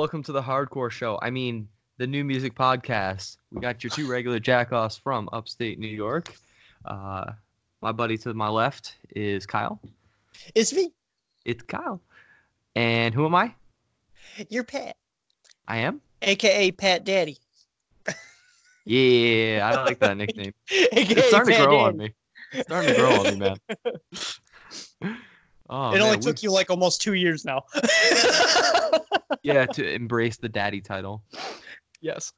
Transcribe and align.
welcome 0.00 0.22
to 0.22 0.32
the 0.32 0.40
Hardcore 0.40 0.90
Show. 0.90 1.18
I 1.20 1.28
mean, 1.28 1.68
the 1.98 2.06
new 2.06 2.24
music 2.24 2.54
podcast. 2.54 3.36
We 3.52 3.60
got 3.60 3.84
your 3.84 3.90
two 3.90 4.10
regular 4.10 4.40
jackoffs 4.40 4.98
from 4.98 5.28
upstate 5.30 5.78
New 5.78 5.88
York. 5.88 6.32
Uh, 6.86 7.32
my 7.82 7.92
buddy 7.92 8.16
to 8.16 8.32
my 8.32 8.48
left 8.48 8.96
is 9.14 9.44
Kyle. 9.44 9.78
It's 10.54 10.72
me. 10.72 10.94
It's 11.44 11.62
Kyle. 11.64 12.00
And 12.74 13.14
who 13.14 13.26
am 13.26 13.34
I? 13.34 13.54
You're 14.48 14.64
Pat, 14.64 14.96
I 15.68 15.76
am. 15.76 16.00
aka 16.22 16.70
Pat 16.70 17.04
Daddy. 17.04 17.36
Yeah, 18.86 19.70
I 19.70 19.84
like 19.84 19.98
that 19.98 20.16
nickname. 20.16 20.54
AKA 20.70 21.14
It's 21.14 21.28
starting 21.28 21.52
to 21.52 21.58
Pat 21.58 21.68
grow 21.68 21.78
on 21.78 21.98
me. 21.98 22.14
It's 22.54 22.62
starting 22.62 22.94
to 22.94 22.96
grow 22.98 23.20
on 23.20 23.24
me, 23.24 23.36
man. 23.36 23.56
Oh, 25.72 25.90
it 25.90 25.92
man, 25.92 26.02
only 26.02 26.16
we- 26.16 26.22
took 26.22 26.42
you 26.42 26.50
like 26.50 26.68
almost 26.68 27.00
two 27.00 27.14
years 27.14 27.44
now. 27.44 27.62
yeah 29.42 29.66
to 29.66 29.88
embrace 29.94 30.36
the 30.36 30.48
daddy 30.48 30.80
title. 30.80 31.22
yes. 32.00 32.32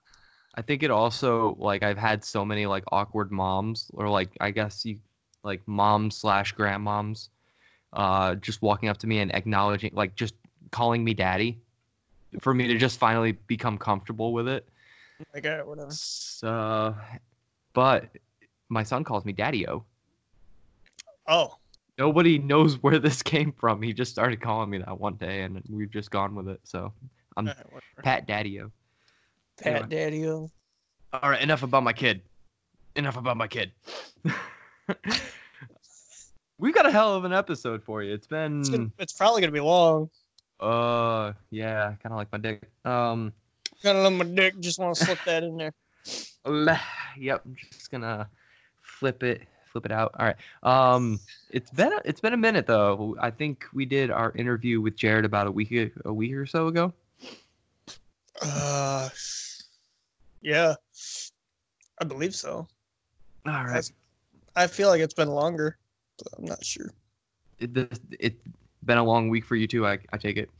I 0.54 0.60
think 0.60 0.82
it 0.82 0.90
also 0.90 1.56
like 1.58 1.82
I've 1.82 1.96
had 1.96 2.22
so 2.22 2.44
many 2.44 2.66
like 2.66 2.84
awkward 2.92 3.32
moms 3.32 3.90
or 3.94 4.08
like 4.10 4.28
I 4.38 4.50
guess 4.50 4.84
you 4.84 4.98
like 5.42 5.66
moms 5.66 6.14
slash 6.14 6.54
grandmoms, 6.54 7.30
uh, 7.94 8.34
just 8.34 8.60
walking 8.60 8.90
up 8.90 8.98
to 8.98 9.06
me 9.06 9.20
and 9.20 9.34
acknowledging 9.34 9.92
like 9.94 10.14
just 10.14 10.34
calling 10.70 11.02
me 11.02 11.14
daddy, 11.14 11.58
for 12.40 12.52
me 12.52 12.66
to 12.68 12.76
just 12.76 12.98
finally 12.98 13.32
become 13.32 13.78
comfortable 13.78 14.34
with 14.34 14.46
it. 14.46 14.68
Like, 15.32 15.46
uh, 15.46 15.62
whatever. 15.62 15.90
So, 15.90 16.94
but 17.72 18.10
my 18.68 18.82
son 18.82 19.04
calls 19.04 19.24
me 19.24 19.32
daddy-o. 19.32 19.84
Oh, 21.26 21.56
Nobody 22.02 22.36
knows 22.36 22.82
where 22.82 22.98
this 22.98 23.22
came 23.22 23.52
from. 23.52 23.80
He 23.80 23.92
just 23.92 24.10
started 24.10 24.40
calling 24.40 24.68
me 24.70 24.78
that 24.78 24.98
one 24.98 25.14
day, 25.14 25.42
and 25.42 25.62
we've 25.70 25.88
just 25.88 26.10
gone 26.10 26.34
with 26.34 26.48
it. 26.48 26.58
So 26.64 26.92
I'm 27.36 27.46
alright. 27.46 27.64
Pat 28.02 28.26
Daddy-o. 28.26 28.72
Pat 29.62 29.88
Daddy. 29.88 30.26
oh. 30.26 30.50
All 31.12 31.30
right, 31.30 31.40
enough 31.40 31.62
about 31.62 31.84
my 31.84 31.92
kid. 31.92 32.22
Enough 32.96 33.16
about 33.18 33.36
my 33.36 33.46
kid. 33.46 33.70
We've 36.58 36.74
got 36.74 36.86
a 36.86 36.90
hell 36.90 37.14
of 37.14 37.24
an 37.24 37.32
episode 37.32 37.84
for 37.84 38.02
you. 38.02 38.12
It's 38.12 38.26
been 38.26 38.62
It's, 38.62 38.68
gonna, 38.70 38.90
it's 38.98 39.12
probably 39.12 39.40
gonna 39.40 39.52
be 39.52 39.60
long. 39.60 40.10
uh 40.58 41.34
yeah, 41.50 41.94
kind 42.02 42.12
of 42.12 42.16
like 42.16 42.32
my 42.32 42.38
dick. 42.38 42.68
Um 42.84 43.32
Kind 43.80 43.96
of 43.96 44.04
like 44.12 44.26
my 44.26 44.34
dick. 44.34 44.58
Just 44.58 44.80
want 44.80 44.96
to 44.96 45.04
slip 45.04 45.18
that 45.26 45.44
in 45.44 45.56
there. 45.56 45.72
yep, 47.16 47.42
I'm 47.44 47.56
just 47.70 47.92
going 47.92 48.02
to 48.02 48.28
flip 48.80 49.22
it 49.22 49.42
flip 49.72 49.86
it 49.86 49.92
out. 49.92 50.14
All 50.18 50.26
right. 50.26 50.36
Um 50.62 51.18
it's 51.50 51.70
been 51.70 51.92
a, 51.92 52.00
it's 52.04 52.20
been 52.20 52.34
a 52.34 52.36
minute 52.36 52.66
though. 52.66 53.16
I 53.20 53.30
think 53.30 53.64
we 53.72 53.84
did 53.86 54.10
our 54.10 54.32
interview 54.36 54.80
with 54.80 54.96
Jared 54.96 55.24
about 55.24 55.46
a 55.46 55.50
week 55.50 55.72
a 56.04 56.12
week 56.12 56.34
or 56.34 56.46
so 56.46 56.68
ago. 56.68 56.92
Uh, 58.40 59.08
yeah, 60.40 60.74
I 62.00 62.04
believe 62.04 62.34
so. 62.34 62.66
All 63.46 63.64
right. 63.64 63.90
I 64.56 64.66
feel 64.66 64.88
like 64.88 65.00
it's 65.00 65.14
been 65.14 65.28
longer, 65.28 65.76
but 66.18 66.28
I'm 66.38 66.44
not 66.46 66.64
sure. 66.64 66.90
It, 67.60 67.70
it's 68.18 68.36
been 68.84 68.98
a 68.98 69.04
long 69.04 69.28
week 69.28 69.44
for 69.44 69.54
you 69.56 69.66
too. 69.66 69.86
I 69.86 69.98
I 70.12 70.16
take 70.16 70.36
it. 70.36 70.50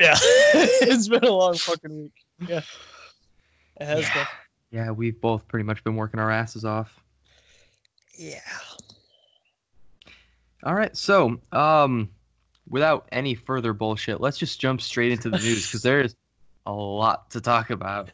Yeah, 0.00 0.14
it's 0.20 1.08
been 1.08 1.24
a 1.24 1.30
long 1.30 1.54
fucking 1.56 2.02
week. 2.02 2.12
Yeah, 2.48 2.60
it 3.80 3.84
has 3.86 4.00
Yeah. 4.02 4.14
been. 4.14 4.26
Yeah, 4.72 4.90
we've 4.90 5.18
both 5.20 5.46
pretty 5.48 5.64
much 5.64 5.82
been 5.84 5.96
working 5.96 6.20
our 6.20 6.30
asses 6.30 6.64
off. 6.64 7.00
Yeah. 8.16 8.40
All 10.64 10.74
right, 10.74 10.96
so 10.96 11.40
um, 11.52 12.10
without 12.68 13.08
any 13.12 13.34
further 13.34 13.72
bullshit, 13.72 14.20
let's 14.20 14.38
just 14.38 14.60
jump 14.60 14.80
straight 14.80 15.12
into 15.12 15.30
the 15.30 15.38
news 15.38 15.66
because 15.66 15.82
there's 15.82 16.14
a 16.64 16.72
lot 16.72 17.30
to 17.30 17.40
talk 17.40 17.70
about. 17.70 18.10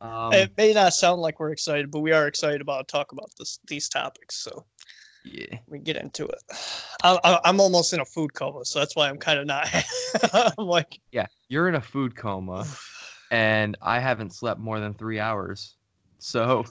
Um, 0.00 0.32
it 0.32 0.52
may 0.56 0.72
not 0.72 0.94
sound 0.94 1.20
like 1.20 1.38
we're 1.38 1.52
excited, 1.52 1.90
but 1.90 2.00
we 2.00 2.12
are 2.12 2.26
excited 2.26 2.60
about 2.60 2.88
talk 2.88 3.12
about 3.12 3.30
this 3.38 3.60
these 3.68 3.88
topics. 3.88 4.36
So 4.36 4.64
yeah, 5.24 5.58
we 5.68 5.78
get 5.78 5.96
into 5.96 6.26
it. 6.26 6.42
I, 7.04 7.18
I, 7.22 7.40
I'm 7.44 7.60
almost 7.60 7.92
in 7.92 8.00
a 8.00 8.04
food 8.04 8.34
coma, 8.34 8.64
so 8.64 8.80
that's 8.80 8.96
why 8.96 9.08
I'm 9.08 9.18
kind 9.18 9.38
of 9.38 9.46
not. 9.46 9.68
I'm 10.58 10.66
like, 10.66 10.98
yeah, 11.12 11.26
you're 11.48 11.68
in 11.68 11.76
a 11.76 11.80
food 11.80 12.16
coma, 12.16 12.66
and 13.30 13.76
I 13.80 14.00
haven't 14.00 14.34
slept 14.34 14.58
more 14.58 14.80
than 14.80 14.94
three 14.94 15.20
hours. 15.20 15.76
So 16.18 16.64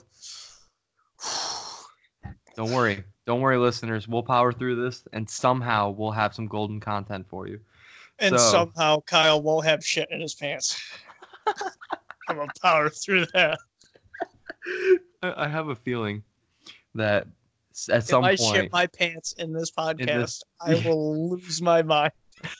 don't 2.56 2.72
worry, 2.72 3.02
don't 3.26 3.40
worry, 3.40 3.56
listeners. 3.58 4.06
We'll 4.08 4.22
power 4.22 4.52
through 4.52 4.82
this, 4.82 5.04
and 5.12 5.28
somehow 5.28 5.90
we'll 5.90 6.10
have 6.10 6.34
some 6.34 6.46
golden 6.46 6.80
content 6.80 7.26
for 7.28 7.46
you. 7.46 7.60
and 8.18 8.38
So- 8.38 8.50
somehow 8.50 9.00
Kyle 9.00 9.42
won't 9.42 9.64
have 9.66 9.84
shit 9.84 10.08
in 10.10 10.20
his 10.20 10.34
pants. 10.34 10.80
I'm 12.28 12.36
gonna 12.36 12.52
power 12.62 12.88
through 12.88 13.26
that. 13.34 13.58
I 15.22 15.48
have 15.48 15.68
a 15.68 15.74
feeling 15.74 16.22
that 16.94 17.26
at 17.90 17.98
If 17.98 18.04
some 18.04 18.22
I 18.24 18.36
point 18.36 18.56
shit 18.56 18.72
my 18.72 18.86
pants 18.86 19.32
in 19.38 19.52
this 19.52 19.70
podcast, 19.70 20.06
this- 20.06 20.42
I 20.60 20.74
will 20.86 21.30
lose 21.30 21.60
my 21.62 21.82
mind. 21.82 22.12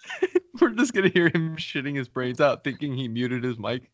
we're 0.60 0.70
just 0.70 0.92
gonna 0.94 1.08
hear 1.08 1.26
him 1.28 1.56
shitting 1.56 1.97
his 1.97 2.08
brains 2.08 2.41
out, 2.41 2.64
thinking 2.64 2.97
he 2.97 3.08
muted 3.08 3.44
his 3.44 3.58
mic. 3.58 3.91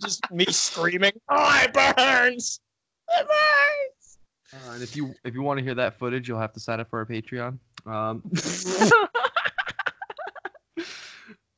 Just 0.00 0.30
me 0.30 0.44
screaming, 0.46 1.12
"Oh, 1.28 1.60
it 1.64 1.96
burns! 1.96 2.60
It 3.10 3.26
burns!" 3.26 4.18
Uh, 4.52 4.72
and 4.72 4.82
if 4.82 4.96
you 4.96 5.14
if 5.24 5.34
you 5.34 5.42
want 5.42 5.58
to 5.58 5.64
hear 5.64 5.74
that 5.74 5.98
footage, 5.98 6.28
you'll 6.28 6.40
have 6.40 6.52
to 6.54 6.60
sign 6.60 6.80
up 6.80 6.88
for 6.88 6.98
our 6.98 7.06
Patreon. 7.06 7.58
Um, 7.86 8.22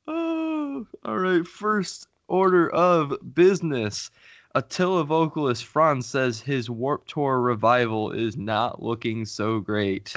oh, 0.07 0.87
all 1.05 1.19
right. 1.19 1.47
First 1.47 2.09
order 2.29 2.71
of 2.71 3.17
business. 3.35 4.11
Attila 4.57 5.05
vocalist 5.05 5.65
Fronz 5.65 6.05
says 6.05 6.41
his 6.41 6.69
Warped 6.69 7.09
Tour 7.09 7.41
revival 7.41 8.11
is 8.11 8.37
not 8.37 8.83
looking 8.83 9.25
so 9.25 9.61
great. 9.61 10.13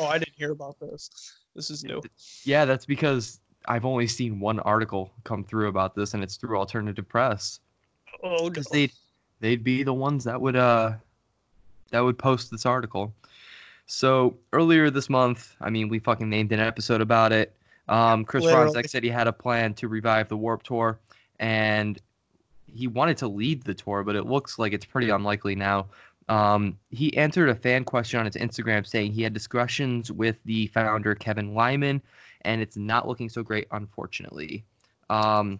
Oh, 0.00 0.06
I 0.06 0.18
didn't 0.18 0.34
hear 0.36 0.50
about 0.50 0.80
this. 0.80 1.38
This 1.54 1.70
is 1.70 1.84
new. 1.84 2.02
Yeah, 2.44 2.64
that's 2.64 2.84
because 2.84 3.40
I've 3.66 3.84
only 3.84 4.08
seen 4.08 4.40
one 4.40 4.58
article 4.60 5.12
come 5.22 5.44
through 5.44 5.68
about 5.68 5.94
this, 5.94 6.14
and 6.14 6.24
it's 6.24 6.36
through 6.36 6.58
alternative 6.58 7.08
press. 7.08 7.60
Oh, 8.22 8.48
no. 8.48 8.50
because 8.50 8.90
they'd 9.40 9.64
be 9.64 9.82
the 9.82 9.94
ones 9.94 10.24
that 10.24 10.40
would 10.40 10.56
uh 10.56 10.92
that 11.90 12.00
would 12.00 12.18
post 12.18 12.50
this 12.50 12.66
article. 12.66 13.14
So 13.86 14.36
earlier 14.52 14.90
this 14.90 15.08
month, 15.08 15.56
I 15.60 15.70
mean, 15.70 15.88
we 15.88 15.98
fucking 15.98 16.28
named 16.28 16.52
an 16.52 16.60
episode 16.60 17.00
about 17.00 17.32
it. 17.32 17.54
Um, 17.88 18.24
Chris 18.24 18.44
Literally. 18.44 18.70
Fronzak 18.70 18.90
said 18.90 19.02
he 19.02 19.08
had 19.08 19.26
a 19.26 19.32
plan 19.32 19.72
to 19.74 19.88
revive 19.88 20.28
the 20.28 20.36
Warped 20.36 20.66
Tour, 20.66 20.98
and 21.40 21.98
he 22.66 22.86
wanted 22.86 23.16
to 23.18 23.28
lead 23.28 23.62
the 23.62 23.72
tour, 23.72 24.04
but 24.04 24.14
it 24.14 24.26
looks 24.26 24.58
like 24.58 24.74
it's 24.74 24.84
pretty 24.84 25.08
unlikely 25.08 25.54
now. 25.54 25.86
Um, 26.28 26.78
he 26.90 27.16
answered 27.16 27.48
a 27.48 27.54
fan 27.54 27.84
question 27.84 28.20
on 28.20 28.26
his 28.26 28.36
Instagram 28.36 28.86
saying 28.86 29.12
he 29.12 29.22
had 29.22 29.32
discussions 29.32 30.12
with 30.12 30.36
the 30.44 30.66
founder 30.68 31.14
Kevin 31.14 31.54
Lyman, 31.54 32.02
and 32.42 32.60
it's 32.60 32.76
not 32.76 33.08
looking 33.08 33.30
so 33.30 33.42
great, 33.42 33.66
unfortunately. 33.70 34.64
Um, 35.08 35.58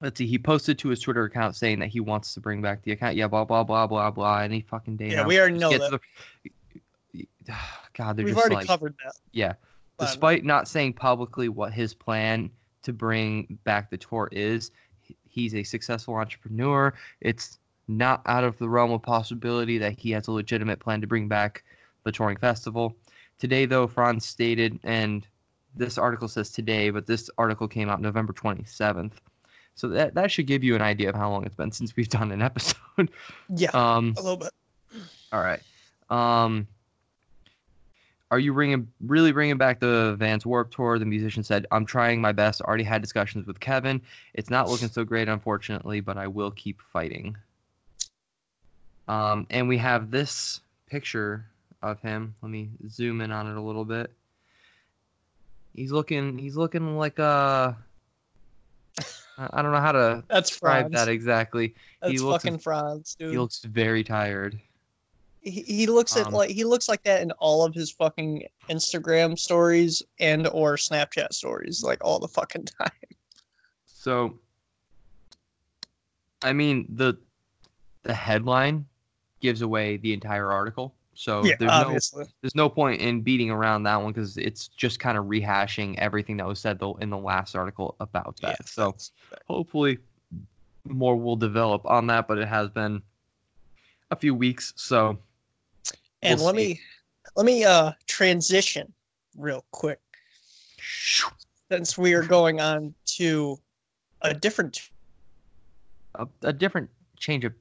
let's 0.00 0.18
see, 0.18 0.26
he 0.26 0.38
posted 0.38 0.78
to 0.78 0.88
his 0.88 1.00
Twitter 1.00 1.24
account 1.24 1.56
saying 1.56 1.78
that 1.80 1.88
he 1.88 2.00
wants 2.00 2.34
to 2.34 2.40
bring 2.40 2.62
back 2.62 2.82
the 2.82 2.92
account. 2.92 3.16
Yeah, 3.16 3.28
blah 3.28 3.44
blah 3.44 3.64
blah 3.64 3.86
blah 3.86 4.10
blah. 4.10 4.38
Any 4.38 4.60
fucking 4.60 4.96
day. 4.96 5.10
Yeah, 5.10 5.22
now. 5.22 5.28
we 5.28 5.38
already 5.38 5.58
know 5.58 5.70
that. 5.70 6.00
the- 7.12 7.26
God, 7.94 8.16
they're 8.16 8.24
We've 8.24 8.34
just 8.34 8.44
already 8.44 8.56
like, 8.56 8.66
covered 8.66 8.94
that. 9.04 9.14
yeah. 9.32 9.54
Despite 9.98 10.44
not 10.44 10.68
saying 10.68 10.92
publicly 10.92 11.48
what 11.48 11.72
his 11.72 11.92
plan 11.92 12.50
to 12.82 12.92
bring 12.92 13.58
back 13.64 13.90
the 13.90 13.96
tour 13.96 14.28
is, 14.30 14.70
he's 15.28 15.56
a 15.56 15.64
successful 15.64 16.14
entrepreneur. 16.14 16.94
It's 17.20 17.58
not 17.88 18.22
out 18.26 18.44
of 18.44 18.56
the 18.58 18.68
realm 18.68 18.92
of 18.92 19.02
possibility 19.02 19.76
that 19.78 19.98
he 19.98 20.12
has 20.12 20.28
a 20.28 20.32
legitimate 20.32 20.78
plan 20.78 21.00
to 21.00 21.08
bring 21.08 21.26
back 21.26 21.64
the 22.04 22.12
touring 22.12 22.36
festival. 22.36 22.96
Today, 23.38 23.66
though, 23.66 23.88
Fronz 23.88 24.22
stated, 24.22 24.78
and 24.84 25.26
this 25.74 25.98
article 25.98 26.28
says 26.28 26.50
today, 26.50 26.90
but 26.90 27.06
this 27.06 27.28
article 27.38 27.66
came 27.66 27.88
out 27.88 28.00
November 28.00 28.32
27th. 28.32 29.14
So 29.78 29.86
that, 29.90 30.14
that 30.14 30.32
should 30.32 30.48
give 30.48 30.64
you 30.64 30.74
an 30.74 30.82
idea 30.82 31.08
of 31.08 31.14
how 31.14 31.30
long 31.30 31.44
it's 31.46 31.54
been 31.54 31.70
since 31.70 31.94
we've 31.94 32.08
done 32.08 32.32
an 32.32 32.42
episode. 32.42 32.76
Yeah, 33.48 33.70
um, 33.74 34.12
a 34.18 34.20
little 34.20 34.36
bit. 34.36 34.50
all 35.32 35.40
right. 35.40 35.62
Um, 36.10 36.66
are 38.32 38.40
you 38.40 38.52
bringing 38.52 38.88
really 39.00 39.30
bringing 39.30 39.56
back 39.56 39.78
the 39.78 40.16
Vans 40.18 40.44
Warped 40.44 40.74
Tour? 40.74 40.98
The 40.98 41.04
musician 41.06 41.44
said, 41.44 41.64
"I'm 41.70 41.86
trying 41.86 42.20
my 42.20 42.32
best. 42.32 42.60
Already 42.60 42.82
had 42.82 43.00
discussions 43.02 43.46
with 43.46 43.60
Kevin. 43.60 44.02
It's 44.34 44.50
not 44.50 44.68
looking 44.68 44.88
so 44.88 45.04
great, 45.04 45.28
unfortunately, 45.28 46.00
but 46.00 46.18
I 46.18 46.26
will 46.26 46.50
keep 46.50 46.82
fighting." 46.92 47.36
Um, 49.06 49.46
and 49.48 49.68
we 49.68 49.78
have 49.78 50.10
this 50.10 50.60
picture 50.88 51.46
of 51.82 52.00
him. 52.00 52.34
Let 52.42 52.50
me 52.50 52.70
zoom 52.88 53.20
in 53.20 53.30
on 53.30 53.46
it 53.46 53.56
a 53.56 53.62
little 53.62 53.84
bit. 53.84 54.10
He's 55.76 55.92
looking. 55.92 56.36
He's 56.36 56.56
looking 56.56 56.98
like 56.98 57.20
a 57.20 57.76
I 59.38 59.62
don't 59.62 59.72
know 59.72 59.80
how 59.80 59.92
to 59.92 60.24
That's 60.28 60.50
describe 60.50 60.86
Fronz. 60.90 60.92
that 60.94 61.08
exactly. 61.08 61.74
That's 62.02 62.20
looks- 62.20 62.42
fucking 62.44 62.58
Fronz, 62.58 63.16
dude. 63.16 63.30
He 63.32 63.38
looks 63.38 63.60
very 63.64 64.02
tired. 64.02 64.60
he, 65.40 65.62
he 65.62 65.86
looks 65.86 66.16
at 66.16 66.26
Um, 66.26 66.32
like 66.32 66.50
he 66.50 66.64
looks 66.64 66.88
like 66.88 67.02
that 67.04 67.22
in 67.22 67.30
all 67.32 67.64
of 67.64 67.72
his 67.74 67.90
fucking 67.92 68.46
Instagram 68.68 69.38
stories 69.38 70.02
and 70.18 70.48
or 70.48 70.76
Snapchat 70.76 71.32
stories, 71.32 71.82
like 71.84 71.98
all 72.04 72.18
the 72.18 72.26
fucking 72.28 72.64
time. 72.80 72.90
So, 73.86 74.38
I 76.42 76.52
mean 76.52 76.86
the 76.88 77.14
the 78.02 78.14
headline 78.14 78.86
gives 79.40 79.62
away 79.62 79.96
the 79.98 80.12
entire 80.12 80.50
article. 80.50 80.94
So 81.18 81.44
yeah, 81.44 81.56
there's 81.58 81.72
obviously. 81.72 82.22
no 82.22 82.30
there's 82.42 82.54
no 82.54 82.68
point 82.68 83.00
in 83.00 83.22
beating 83.22 83.50
around 83.50 83.82
that 83.82 84.00
one 84.00 84.12
because 84.12 84.36
it's 84.36 84.68
just 84.68 85.00
kind 85.00 85.18
of 85.18 85.24
rehashing 85.24 85.98
everything 85.98 86.36
that 86.36 86.46
was 86.46 86.60
said 86.60 86.78
though 86.78 86.94
in 87.00 87.10
the 87.10 87.18
last 87.18 87.56
article 87.56 87.96
about 87.98 88.36
that. 88.40 88.50
Yeah, 88.60 88.64
so 88.64 88.94
hopefully 89.48 89.98
more 90.84 91.16
will 91.16 91.34
develop 91.34 91.84
on 91.86 92.06
that, 92.06 92.28
but 92.28 92.38
it 92.38 92.46
has 92.46 92.68
been 92.68 93.02
a 94.12 94.16
few 94.16 94.32
weeks. 94.32 94.72
So 94.76 95.18
and 96.22 96.38
we'll 96.38 96.46
let 96.46 96.54
see. 96.54 96.68
me 96.68 96.80
let 97.34 97.46
me 97.46 97.64
uh 97.64 97.90
transition 98.06 98.92
real 99.36 99.64
quick 99.72 99.98
since 101.68 101.98
we 101.98 102.14
are 102.14 102.22
going 102.22 102.60
on 102.60 102.94
to 103.16 103.58
a 104.22 104.32
different 104.32 104.88
a, 106.14 106.28
a 106.42 106.52
different 106.52 106.88
change 107.18 107.44
of. 107.44 107.54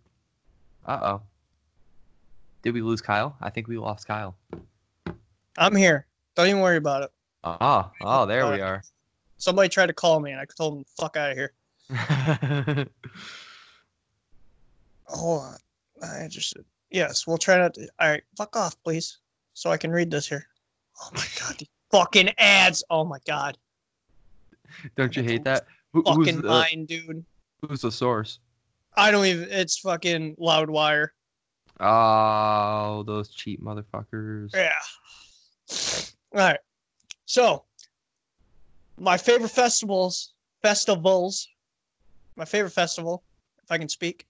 Uh 0.86 1.00
oh. 1.02 1.22
Did 2.68 2.74
we 2.74 2.82
lose 2.82 3.02
Kyle? 3.02 3.34
I 3.40 3.50
think 3.50 3.70
we 3.70 3.78
lost 3.78 4.06
Kyle. 4.06 4.36
I'm 5.58 5.74
here. 5.74 6.06
Don't 6.36 6.48
even 6.48 6.60
worry 6.60 6.76
about 6.76 7.04
it. 7.04 7.12
Ah, 7.46 7.92
oh, 8.02 8.26
there 8.26 8.46
we 8.52 8.60
are. 8.60 8.84
Somebody 9.38 9.70
tried 9.70 9.86
to 9.86 9.94
call 9.94 10.20
me 10.20 10.32
and 10.32 10.42
I 10.42 10.44
told 10.58 10.76
them 10.76 10.84
fuck 11.00 11.16
out 11.16 11.32
of 11.32 11.38
here. 11.38 11.54
Hold 15.06 15.44
on. 15.44 15.56
I 16.04 16.28
just 16.28 16.56
yes, 16.92 17.26
we'll 17.26 17.38
try 17.38 17.58
not 17.58 17.74
to 17.76 17.88
all 18.02 18.10
right, 18.10 18.24
fuck 18.38 18.58
off, 18.58 18.76
please. 18.84 19.20
So 19.54 19.72
I 19.72 19.78
can 19.78 19.90
read 19.90 20.12
this 20.12 20.28
here. 20.28 20.46
Oh 21.02 21.10
my 21.14 21.24
god, 21.40 21.56
these 21.60 21.70
fucking 21.90 22.32
ads. 22.38 22.84
Oh 22.90 23.06
my 23.06 23.20
god. 23.26 23.58
Don't 24.98 25.16
you 25.16 25.24
hate 25.24 25.46
that? 25.46 25.68
Who, 25.94 26.02
who's, 26.02 26.18
Fucking 26.18 26.42
the, 26.42 26.50
mine, 26.50 26.86
dude. 26.86 27.24
who's 27.62 27.80
the 27.80 27.94
source? 27.94 28.40
I 28.98 29.10
don't 29.10 29.26
even 29.26 29.48
it's 29.52 29.80
fucking 29.80 30.36
Loudwire. 30.36 31.12
Oh, 31.80 33.04
those 33.06 33.30
cheap 33.30 33.62
motherfuckers. 33.62 34.54
Yeah. 34.54 34.74
All 36.34 36.48
right. 36.48 36.60
So, 37.26 37.66
my 39.00 39.18
favorite 39.18 39.50
festivals, 39.50 40.34
festivals, 40.62 41.48
my 42.36 42.46
favorite 42.46 42.72
festival, 42.72 43.24
if 43.64 43.72
I 43.72 43.78
can 43.78 43.90
speak, 43.90 44.26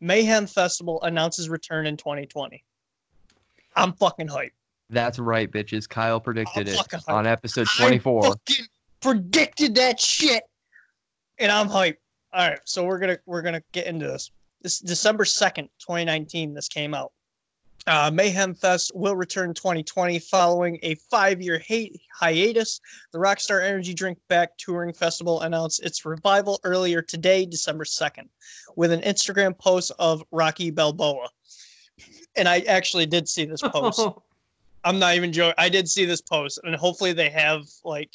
Mayhem 0.00 0.46
Festival 0.46 1.02
announces 1.02 1.48
return 1.48 1.86
in 1.86 1.96
2020. 1.96 2.62
I'm 3.74 3.92
fucking 3.94 4.28
hyped. 4.28 4.52
That's 4.90 5.18
right, 5.18 5.50
bitches. 5.50 5.88
Kyle 5.88 6.20
predicted 6.20 6.68
I'm 6.68 6.74
it 6.74 7.02
on 7.08 7.26
episode 7.26 7.66
I 7.78 7.82
24. 7.82 8.22
fucking 8.22 8.66
predicted 9.00 9.74
that 9.74 9.98
shit, 9.98 10.42
and 11.38 11.50
I'm 11.50 11.68
hyped. 11.68 11.96
All 12.32 12.48
right, 12.48 12.60
so 12.64 12.84
we're 12.84 12.98
gonna 12.98 13.18
we're 13.26 13.42
gonna 13.42 13.62
get 13.72 13.86
into 13.86 14.06
this. 14.06 14.30
This 14.66 14.80
December 14.80 15.24
second, 15.24 15.68
2019. 15.78 16.52
This 16.52 16.66
came 16.66 16.92
out. 16.92 17.12
Uh, 17.86 18.10
Mayhem 18.12 18.52
Fest 18.52 18.90
will 18.96 19.14
return 19.14 19.54
2020 19.54 20.18
following 20.18 20.80
a 20.82 20.96
five-year 21.08 21.62
hiatus. 22.12 22.80
The 23.12 23.18
Rockstar 23.20 23.62
Energy 23.62 23.94
Drink 23.94 24.18
Back 24.26 24.58
Touring 24.58 24.92
Festival 24.92 25.42
announced 25.42 25.84
its 25.84 26.04
revival 26.04 26.58
earlier 26.64 27.00
today, 27.00 27.46
December 27.46 27.84
2nd, 27.84 28.28
with 28.74 28.90
an 28.90 29.02
Instagram 29.02 29.56
post 29.56 29.92
of 30.00 30.24
Rocky 30.32 30.72
Balboa. 30.72 31.28
And 32.34 32.48
I 32.48 32.58
actually 32.62 33.06
did 33.06 33.28
see 33.28 33.44
this 33.44 33.62
post. 33.62 34.04
I'm 34.82 34.98
not 34.98 35.14
even 35.14 35.32
joking. 35.32 35.54
I 35.58 35.68
did 35.68 35.88
see 35.88 36.06
this 36.06 36.20
post, 36.20 36.58
and 36.64 36.74
hopefully 36.74 37.12
they 37.12 37.30
have 37.30 37.62
like, 37.84 38.10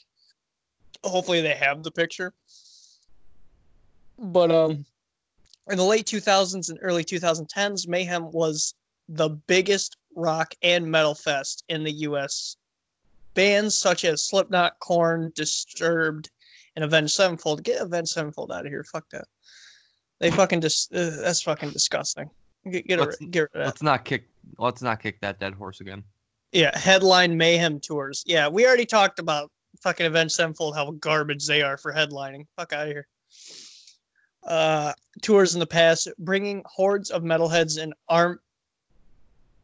hopefully 1.06 1.39
they 1.39 1.56
have 1.56 1.81
the 1.81 1.92
picture. 1.92 2.33
But 4.19 4.51
um, 4.51 4.86
in 5.69 5.78
the 5.78 5.84
late 5.84 6.06
2000s 6.06 6.69
and 6.69 6.80
early 6.81 7.04
2010s, 7.04 7.88
Mayhem 7.88 8.31
was 8.31 8.74
the 9.10 9.30
biggest 9.30 9.98
rock 10.16 10.54
and 10.62 10.86
metal 10.90 11.16
fest 11.16 11.63
in 11.69 11.84
the 11.84 11.92
U.S. 11.92 12.58
Bands 13.34 13.78
such 13.78 14.04
as 14.06 14.24
Slipknot, 14.28 14.80
Korn, 14.80 15.31
Disturbed, 15.36 16.30
and 16.75 16.84
Avenged 16.84 17.13
Sevenfold. 17.13 17.63
Get 17.63 17.81
Avenged 17.81 18.12
Sevenfold 18.12 18.52
out 18.52 18.66
of 18.66 18.72
here. 18.72 18.84
Fuck 18.84 19.06
that. 19.12 19.25
They 20.19 20.31
fucking 20.31 20.62
just 20.62 20.94
uh, 20.94 21.10
that's 21.22 21.42
fucking 21.42 21.72
disgusting. 21.72 22.30
Get 22.69 22.88
get, 22.88 23.00
Let's- 23.00 23.19
a, 23.22 23.25
get 23.25 23.40
rid 23.42 23.48
of 23.54 23.60
that. 23.60 23.66
let's 23.66 23.81
not 23.84 24.06
kick. 24.06 24.25
Let's 24.57 24.81
not 24.81 25.02
kick 25.02 25.19
that 25.22 25.40
dead 25.40 25.54
horse 25.54 25.81
again. 25.81 26.04
Yeah, 26.52 26.78
headline 26.78 27.38
mayhem 27.38 27.80
tours. 27.80 28.24
Yeah, 28.25 28.48
we 28.50 28.66
already 28.68 28.86
talked 28.86 29.19
about 29.19 29.50
fucking 29.81 30.06
Avenged 30.06 30.34
Sevenfold, 30.36 30.75
how 30.75 30.92
garbage 30.92 31.48
they 31.48 31.62
are 31.62 31.78
for 31.78 31.94
headlining. 31.94 32.46
Fuck 32.57 32.74
out 32.74 32.88
of 32.88 32.94
here. 32.94 33.07
Uh, 34.44 34.94
tours 35.22 35.54
in 35.54 35.60
the 35.60 35.68
past, 35.68 36.08
bringing 36.18 36.64
hordes 36.66 37.12
of 37.12 37.24
metalheads 37.24 37.82
and 37.82 37.94
arm. 38.10 38.40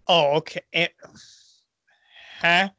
Oh, 0.08 0.36
okay. 0.38 0.62
Am- 0.74 0.90
huh? 2.40 2.70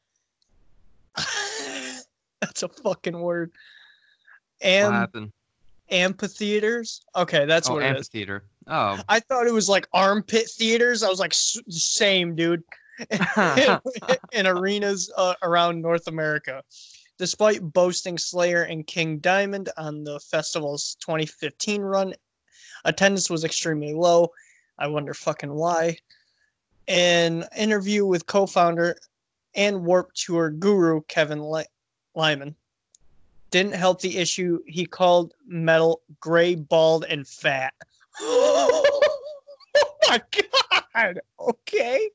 That's 2.41 2.63
a 2.63 2.69
fucking 2.69 3.19
word. 3.19 3.51
happened? 4.63 5.33
amphitheaters. 5.91 7.03
Okay, 7.17 7.47
that's 7.47 7.69
oh, 7.69 7.75
what 7.75 7.83
it 7.83 7.87
is. 7.87 7.97
amphitheater. 7.97 8.45
Oh. 8.67 8.99
I 9.09 9.21
thought 9.21 9.47
it 9.47 9.53
was 9.53 9.69
like 9.69 9.89
armpit 9.93 10.49
theaters. 10.51 11.03
I 11.03 11.09
was 11.09 11.21
like, 11.21 11.33
same, 11.35 12.35
dude. 12.35 12.63
in 14.33 14.47
arenas 14.47 15.11
uh, 15.17 15.35
around 15.43 15.81
North 15.81 16.09
America. 16.09 16.63
Despite 17.19 17.73
boasting 17.73 18.17
Slayer 18.17 18.63
and 18.63 18.87
King 18.87 19.19
Diamond 19.19 19.71
on 19.77 20.05
the 20.05 20.21
festival's 20.21 20.97
2015 21.01 21.83
run, 21.83 22.15
attendance 22.85 23.29
was 23.29 23.45
extremely 23.45 23.93
low. 23.93 24.31
I 24.79 24.87
wonder 24.87 25.13
fucking 25.15 25.53
why. 25.53 25.99
An 26.87 27.45
interview 27.57 28.07
with 28.07 28.27
co-founder 28.27 28.97
and 29.55 29.85
Warped 29.85 30.17
Tour 30.17 30.51
guru 30.51 31.01
Kevin 31.09 31.41
Ly- 31.41 31.67
Lyman 32.15 32.55
didn't 33.51 33.75
help 33.75 34.01
the 34.01 34.17
issue. 34.19 34.61
He 34.67 34.87
called 34.87 35.35
metal 35.47 36.03
gray, 36.21 36.55
bald, 36.55 37.05
and 37.05 37.27
fat. 37.27 37.75
oh 38.21 39.01
my 40.09 40.23
god! 40.95 41.21
Okay. 41.41 42.11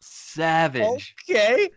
Savage. 0.00 1.14
Okay. 1.28 1.70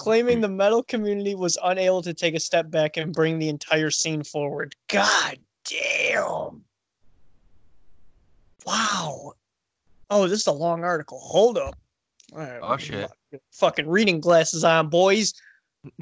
Claiming 0.00 0.38
hmm. 0.38 0.40
the 0.40 0.48
metal 0.48 0.82
community 0.82 1.34
was 1.34 1.58
unable 1.62 2.00
to 2.00 2.14
take 2.14 2.34
a 2.34 2.40
step 2.40 2.70
back 2.70 2.96
and 2.96 3.12
bring 3.12 3.38
the 3.38 3.50
entire 3.50 3.90
scene 3.90 4.24
forward. 4.24 4.74
God 4.88 5.36
damn. 5.66 6.62
Wow. 8.64 9.34
Oh, 10.08 10.26
this 10.26 10.40
is 10.40 10.46
a 10.46 10.52
long 10.52 10.84
article. 10.84 11.18
Hold 11.18 11.58
up. 11.58 11.76
Right, 12.32 12.60
Oh, 12.62 12.78
shit. 12.78 13.10
Fucking 13.52 13.86
reading 13.86 14.20
glasses 14.20 14.64
on, 14.64 14.88
boys. 14.88 15.34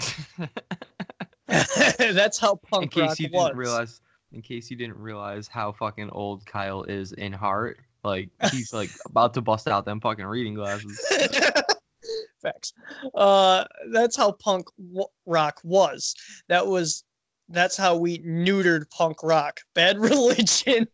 That's 1.49 2.39
how 2.39 2.55
punk 2.55 2.85
in 2.85 2.89
case 2.91 3.09
rock 3.09 3.19
you 3.19 3.29
was. 3.33 3.47
didn't 3.47 3.59
realize, 3.59 4.01
in 4.31 4.43
case 4.43 4.71
you 4.71 4.77
didn't 4.77 4.99
realize 4.99 5.49
how 5.49 5.73
fucking 5.73 6.11
old 6.11 6.47
Kyle 6.47 6.85
is 6.85 7.11
in 7.15 7.33
heart, 7.33 7.81
like 8.05 8.29
he's 8.53 8.73
like 8.73 8.91
about 9.07 9.35
to 9.35 9.41
bust 9.41 9.67
out 9.67 9.85
them 9.85 10.01
fucking 10.01 10.25
reading 10.25 10.55
glasses. 10.55 11.05
Facts. 12.43 12.73
Uh, 13.15 13.65
that's 13.93 14.17
how 14.17 14.33
punk 14.33 14.67
w- 14.79 15.07
rock 15.27 15.61
was. 15.65 16.15
That 16.49 16.67
was 16.67 17.05
that's 17.49 17.77
how 17.77 17.97
we 17.97 18.19
neutered 18.19 18.91
punk 18.91 19.23
rock. 19.23 19.61
Bad 19.75 19.99
Religion 20.01 20.87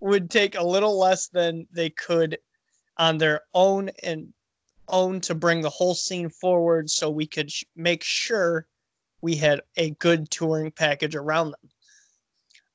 would 0.00 0.30
take 0.30 0.54
a 0.54 0.66
little 0.66 0.98
less 0.98 1.28
than 1.28 1.66
they 1.72 1.90
could 1.90 2.38
on 2.98 3.18
their 3.18 3.42
own 3.54 3.90
and 4.02 4.32
own 4.88 5.20
to 5.20 5.34
bring 5.34 5.60
the 5.60 5.70
whole 5.70 5.94
scene 5.94 6.28
forward, 6.28 6.88
so 6.90 7.10
we 7.10 7.26
could 7.26 7.50
sh- 7.50 7.64
make 7.74 8.02
sure 8.02 8.66
we 9.20 9.34
had 9.34 9.60
a 9.76 9.90
good 9.92 10.30
touring 10.30 10.70
package 10.70 11.16
around 11.16 11.46
them. 11.50 11.70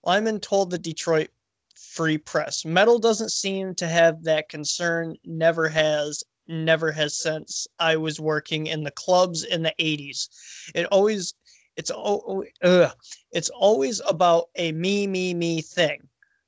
Lyman 0.04 0.40
told 0.40 0.70
the 0.70 0.80
Detroit 0.80 1.30
Free 1.76 2.18
Press, 2.18 2.66
"Metal 2.66 3.00
doesn't 3.00 3.32
seem 3.32 3.76
to 3.76 3.88
have 3.88 4.24
that 4.24 4.50
concern. 4.50 5.16
Never 5.24 5.70
has." 5.70 6.24
Never 6.48 6.91
has 6.91 7.17
since 7.17 7.67
I 7.79 7.95
was 7.95 8.19
working 8.19 8.67
in 8.67 8.83
the 8.83 8.91
clubs 8.91 9.43
in 9.43 9.63
the 9.63 9.74
80s. 9.79 10.29
It 10.75 10.86
always 10.88 11.33
it's 11.77 11.91
oh 11.93 12.43
ugh, 12.63 12.91
it's 13.31 13.50
always 13.50 14.01
about 14.07 14.45
a 14.55 14.71
me 14.71 15.07
me 15.07 15.33
me 15.33 15.62
thing. 15.62 16.07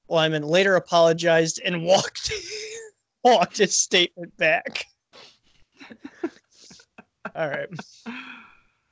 Lyman 0.10 0.44
later 0.44 0.76
apologized 0.76 1.62
and 1.64 1.84
walked 1.86 2.32
walked 3.24 3.58
his 3.58 3.78
statement 3.78 4.36
back. 4.38 4.86
All 7.36 7.50
right. 7.50 7.70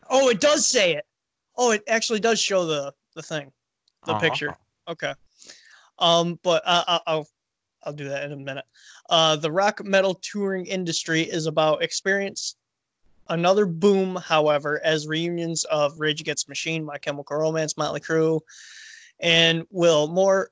Oh, 0.09 0.29
it 0.29 0.39
does 0.41 0.65
say 0.65 0.95
it. 0.95 1.05
Oh, 1.57 1.71
it 1.71 1.83
actually 1.87 2.19
does 2.19 2.39
show 2.41 2.65
the 2.65 2.93
the 3.15 3.21
thing. 3.21 3.51
the 4.05 4.13
Uh-huh. 4.13 4.19
picture. 4.19 4.57
Okay. 4.87 5.13
Um, 5.99 6.39
but 6.43 6.63
I, 6.65 6.83
I, 6.87 6.99
I'll 7.07 7.27
I'll 7.83 7.93
do 7.93 8.09
that 8.09 8.23
in 8.23 8.31
a 8.31 8.37
minute. 8.37 8.65
Uh, 9.09 9.35
the 9.35 9.51
rock 9.51 9.83
metal 9.83 10.15
touring 10.15 10.65
industry 10.65 11.21
is 11.21 11.45
about 11.45 11.83
experience. 11.83 12.55
Another 13.29 13.65
boom, 13.65 14.15
however, 14.17 14.81
as 14.83 15.07
reunions 15.07 15.63
of 15.65 15.99
Rage 15.99 16.21
Against 16.21 16.49
Machine, 16.49 16.83
My 16.83 16.97
Chemical 16.97 17.37
Romance, 17.37 17.77
Motley 17.77 18.01
Crue, 18.01 18.41
and 19.19 19.65
will 19.69 20.07
more 20.07 20.51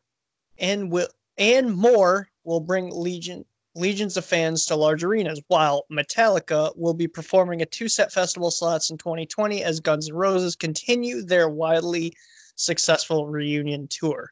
and 0.58 0.92
will 0.92 1.10
and 1.38 1.74
more 1.76 2.30
will 2.44 2.60
bring 2.60 2.90
legion 2.90 3.46
legions 3.76 4.18
of 4.18 4.26
fans 4.26 4.66
to 4.66 4.76
large 4.76 5.04
arenas. 5.04 5.42
While 5.48 5.86
Metallica 5.92 6.76
will 6.78 6.94
be 6.94 7.08
performing 7.08 7.62
at 7.62 7.72
two 7.72 7.88
set 7.88 8.12
festival 8.12 8.52
slots 8.52 8.90
in 8.90 8.98
2020 8.98 9.64
as 9.64 9.80
Guns 9.80 10.10
N' 10.10 10.16
Roses 10.16 10.56
continue 10.56 11.22
their 11.22 11.50
widely 11.50 12.14
successful 12.56 13.28
reunion 13.28 13.88
tour. 13.88 14.32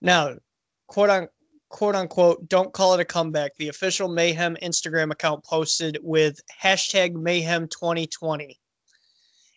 Now, 0.00 0.36
quote 0.86 1.10
on 1.10 1.28
quote 1.70 1.94
unquote, 1.94 2.46
don't 2.48 2.72
call 2.72 2.94
it 2.94 3.00
a 3.00 3.04
comeback. 3.04 3.56
The 3.56 3.68
official 3.68 4.08
Mayhem 4.08 4.56
Instagram 4.62 5.10
account 5.10 5.42
posted 5.44 5.98
with 6.02 6.40
hashtag 6.62 7.14
Mayhem 7.14 7.68
2020. 7.68 8.58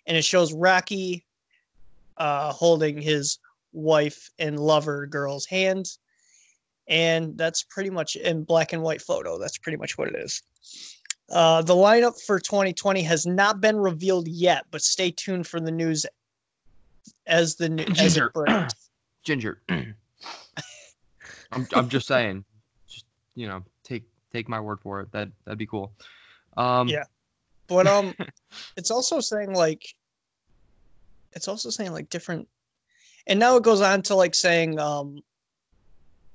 And 0.06 0.18
it 0.18 0.24
shows 0.24 0.54
Rocky 0.54 1.26
uh, 2.18 2.54
holding 2.54 3.02
his 3.02 3.40
wife 3.74 4.30
and 4.40 4.60
lover 4.60 5.08
girl's 5.08 5.46
hand. 5.46 5.90
And 6.88 7.38
that's 7.38 7.64
pretty 7.64 7.90
much 7.90 8.16
in 8.16 8.44
black 8.44 8.74
and 8.74 8.84
white 8.84 9.02
photo. 9.02 9.40
That's 9.40 9.58
pretty 9.58 9.78
much 9.78 9.98
what 9.98 10.10
it 10.10 10.16
is. 10.16 10.44
Uh, 11.32 11.62
the 11.62 11.74
lineup 11.74 12.22
for 12.22 12.40
2020 12.40 13.02
has 13.02 13.26
not 13.26 13.60
been 13.60 13.78
revealed 13.78 14.28
yet, 14.28 14.66
but 14.70 14.82
stay 14.82 15.10
tuned 15.10 15.48
for 15.48 15.60
the 15.60 15.72
news 15.72 16.06
as 17.26 17.56
the 17.56 17.70
new 17.70 17.84
as 17.84 17.98
Ginger. 17.98 18.30
breaks. 18.30 18.90
Ginger. 19.24 19.62
I'm 21.54 21.68
I'm 21.74 21.90
just 21.90 22.08
saying. 22.08 22.44
Just 22.88 23.06
you 23.36 23.48
know, 23.48 23.64
take 23.84 24.04
take 24.32 24.50
my 24.50 24.60
word 24.60 24.80
for 24.82 25.02
it. 25.02 25.12
That 25.12 25.30
that'd 25.46 25.58
be 25.58 25.68
cool. 25.68 25.94
Um 26.58 26.88
Yeah. 26.90 27.04
But 27.68 27.88
um, 27.88 28.14
it's 28.78 28.92
also 28.92 29.20
saying 29.20 29.54
like, 29.54 29.84
it's 31.32 31.48
also 31.48 31.70
saying 31.70 31.92
like 31.92 32.10
different, 32.10 32.48
and 33.26 33.40
now 33.40 33.56
it 33.56 33.64
goes 33.64 33.82
on 33.82 34.02
to 34.04 34.16
like 34.16 34.36
saying 34.36 34.80
um, 34.80 35.22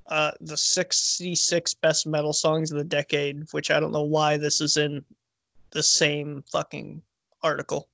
uh, 0.07 0.33
the 0.41 0.57
66 0.57 1.75
best 1.75 2.07
metal 2.07 2.33
songs 2.33 2.73
of 2.73 2.79
the 2.79 2.85
decade, 2.85 3.47
which 3.53 3.71
I 3.71 3.79
don't 3.79 3.93
know 3.93 4.03
why 4.03 4.37
this 4.37 4.61
is 4.61 4.77
in 4.77 5.05
the 5.71 5.83
same 5.83 6.43
fucking 6.51 7.03
article. 7.43 7.89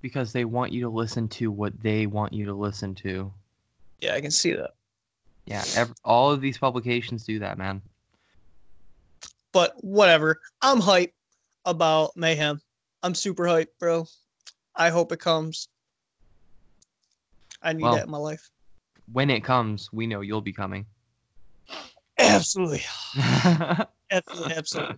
because 0.00 0.32
they 0.32 0.44
want 0.44 0.72
you 0.72 0.80
to 0.82 0.88
listen 0.90 1.28
to 1.28 1.50
what 1.50 1.80
they 1.80 2.06
want 2.06 2.32
you 2.32 2.44
to 2.46 2.54
listen 2.54 2.94
to. 2.96 3.32
Yeah, 4.00 4.14
I 4.14 4.20
can 4.20 4.32
see 4.32 4.52
that. 4.52 4.72
Yeah, 5.46 5.64
ev- 5.76 5.94
all 6.04 6.30
of 6.30 6.40
these 6.40 6.58
publications 6.58 7.24
do 7.24 7.38
that, 7.40 7.58
man. 7.58 7.82
But 9.52 9.74
whatever. 9.82 10.40
I'm 10.62 10.80
hype 10.80 11.12
about 11.64 12.16
Mayhem. 12.16 12.60
I'm 13.02 13.14
super 13.14 13.46
hype, 13.46 13.72
bro. 13.78 14.06
I 14.74 14.90
hope 14.90 15.12
it 15.12 15.20
comes. 15.20 15.68
I 17.62 17.72
need 17.72 17.82
Well. 17.82 17.94
that 17.94 18.04
in 18.06 18.10
my 18.10 18.18
life. 18.18 18.50
When 19.12 19.30
it 19.30 19.44
comes, 19.44 19.92
we 19.92 20.06
know 20.06 20.20
you'll 20.20 20.40
be 20.40 20.52
coming. 20.52 20.86
Absolutely. 22.18 22.82
Absolutely. 24.10 24.54
Absolutely. 24.54 24.96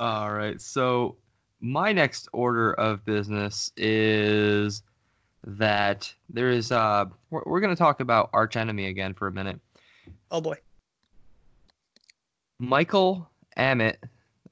All 0.00 0.32
right. 0.32 0.60
So 0.60 1.16
my 1.60 1.92
next 1.92 2.28
order 2.32 2.72
of 2.74 3.04
business 3.04 3.72
is 3.76 4.82
that 5.46 6.12
there 6.30 6.50
is 6.50 6.72
uh 6.72 7.04
we're, 7.30 7.42
we're 7.46 7.60
going 7.60 7.74
to 7.74 7.78
talk 7.78 8.00
about 8.00 8.30
arch 8.32 8.56
enemy 8.56 8.86
again 8.86 9.14
for 9.14 9.26
a 9.26 9.32
minute. 9.32 9.60
Oh 10.30 10.40
boy. 10.40 10.56
Michael 12.58 13.28
Amott, 13.58 13.96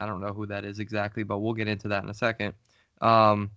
I 0.01 0.07
don't 0.07 0.21
know 0.21 0.33
who 0.33 0.47
that 0.47 0.65
is 0.65 0.81
exactly, 0.81 1.23
but 1.23 1.39
we'll 1.39 1.55
get 1.55 1.69
into 1.69 1.89
that 1.89 2.03
in 2.03 2.11
a 2.11 2.15
second. 2.15 2.53
Um, 3.01 3.51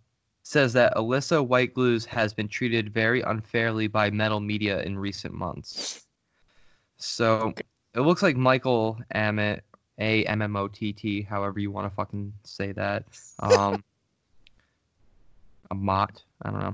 says 0.43 0.73
that 0.73 0.95
Alissa 0.95 1.45
White-Gluz 1.45 2.05
has 2.05 2.33
been 2.33 2.47
treated 2.47 2.93
very 2.93 3.21
unfairly 3.21 3.87
by 3.87 4.11
metal 4.11 4.39
media 4.39 4.81
in 4.83 4.97
recent 4.97 5.33
months. 5.33 6.05
So 6.97 7.53
it 7.95 8.01
looks 8.01 8.21
like 8.21 8.37
Michael 8.37 8.99
Amott, 9.13 9.61
A 9.99 10.23
M 10.25 10.41
M 10.41 10.55
O 10.55 10.67
T 10.67 10.93
T, 10.93 11.21
however 11.23 11.59
you 11.59 11.71
want 11.71 11.89
to 11.89 11.95
fucking 11.95 12.31
say 12.43 12.71
that, 12.73 13.05
um, 13.39 13.83
a 15.71 15.75
mott, 15.75 16.23
I 16.43 16.51
don't 16.51 16.59
know, 16.59 16.73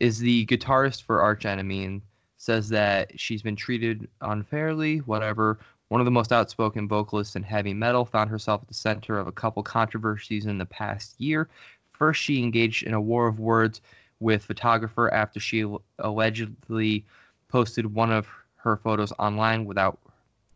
is 0.00 0.18
the 0.18 0.46
guitarist 0.46 1.02
for 1.02 1.20
Arch 1.20 1.44
Enemy 1.44 1.84
and 1.84 2.02
says 2.36 2.68
that 2.68 3.18
she's 3.18 3.42
been 3.42 3.56
treated 3.56 4.08
unfairly, 4.20 4.98
whatever, 4.98 5.58
one 5.88 6.00
of 6.00 6.04
the 6.04 6.10
most 6.10 6.32
outspoken 6.32 6.86
vocalists 6.86 7.34
in 7.36 7.42
heavy 7.42 7.74
metal, 7.74 8.04
found 8.04 8.30
herself 8.30 8.62
at 8.62 8.68
the 8.68 8.74
center 8.74 9.18
of 9.18 9.26
a 9.26 9.32
couple 9.32 9.62
controversies 9.62 10.46
in 10.46 10.58
the 10.58 10.66
past 10.66 11.20
year. 11.20 11.48
First, 11.92 12.22
she 12.22 12.42
engaged 12.42 12.84
in 12.84 12.94
a 12.94 13.00
war 13.00 13.26
of 13.26 13.40
words 13.40 13.80
with 14.20 14.44
photographer 14.44 15.12
after 15.12 15.40
she 15.40 15.64
allegedly 15.98 17.04
posted 17.48 17.92
one 17.92 18.12
of 18.12 18.28
her 18.56 18.76
photos 18.76 19.12
online 19.18 19.64
without 19.64 19.98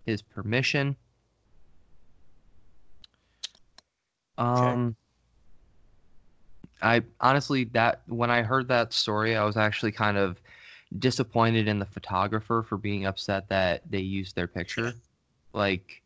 his 0.04 0.22
permission. 0.22 0.96
Um 4.38 4.96
I 6.82 7.02
honestly 7.20 7.64
that 7.72 8.02
when 8.06 8.30
I 8.30 8.42
heard 8.42 8.68
that 8.68 8.92
story, 8.92 9.36
I 9.36 9.44
was 9.44 9.56
actually 9.56 9.92
kind 9.92 10.16
of 10.16 10.40
disappointed 10.98 11.68
in 11.68 11.78
the 11.78 11.86
photographer 11.86 12.62
for 12.62 12.76
being 12.76 13.06
upset 13.06 13.48
that 13.48 13.82
they 13.88 14.00
used 14.00 14.34
their 14.34 14.48
picture. 14.48 14.94
Like 15.52 16.02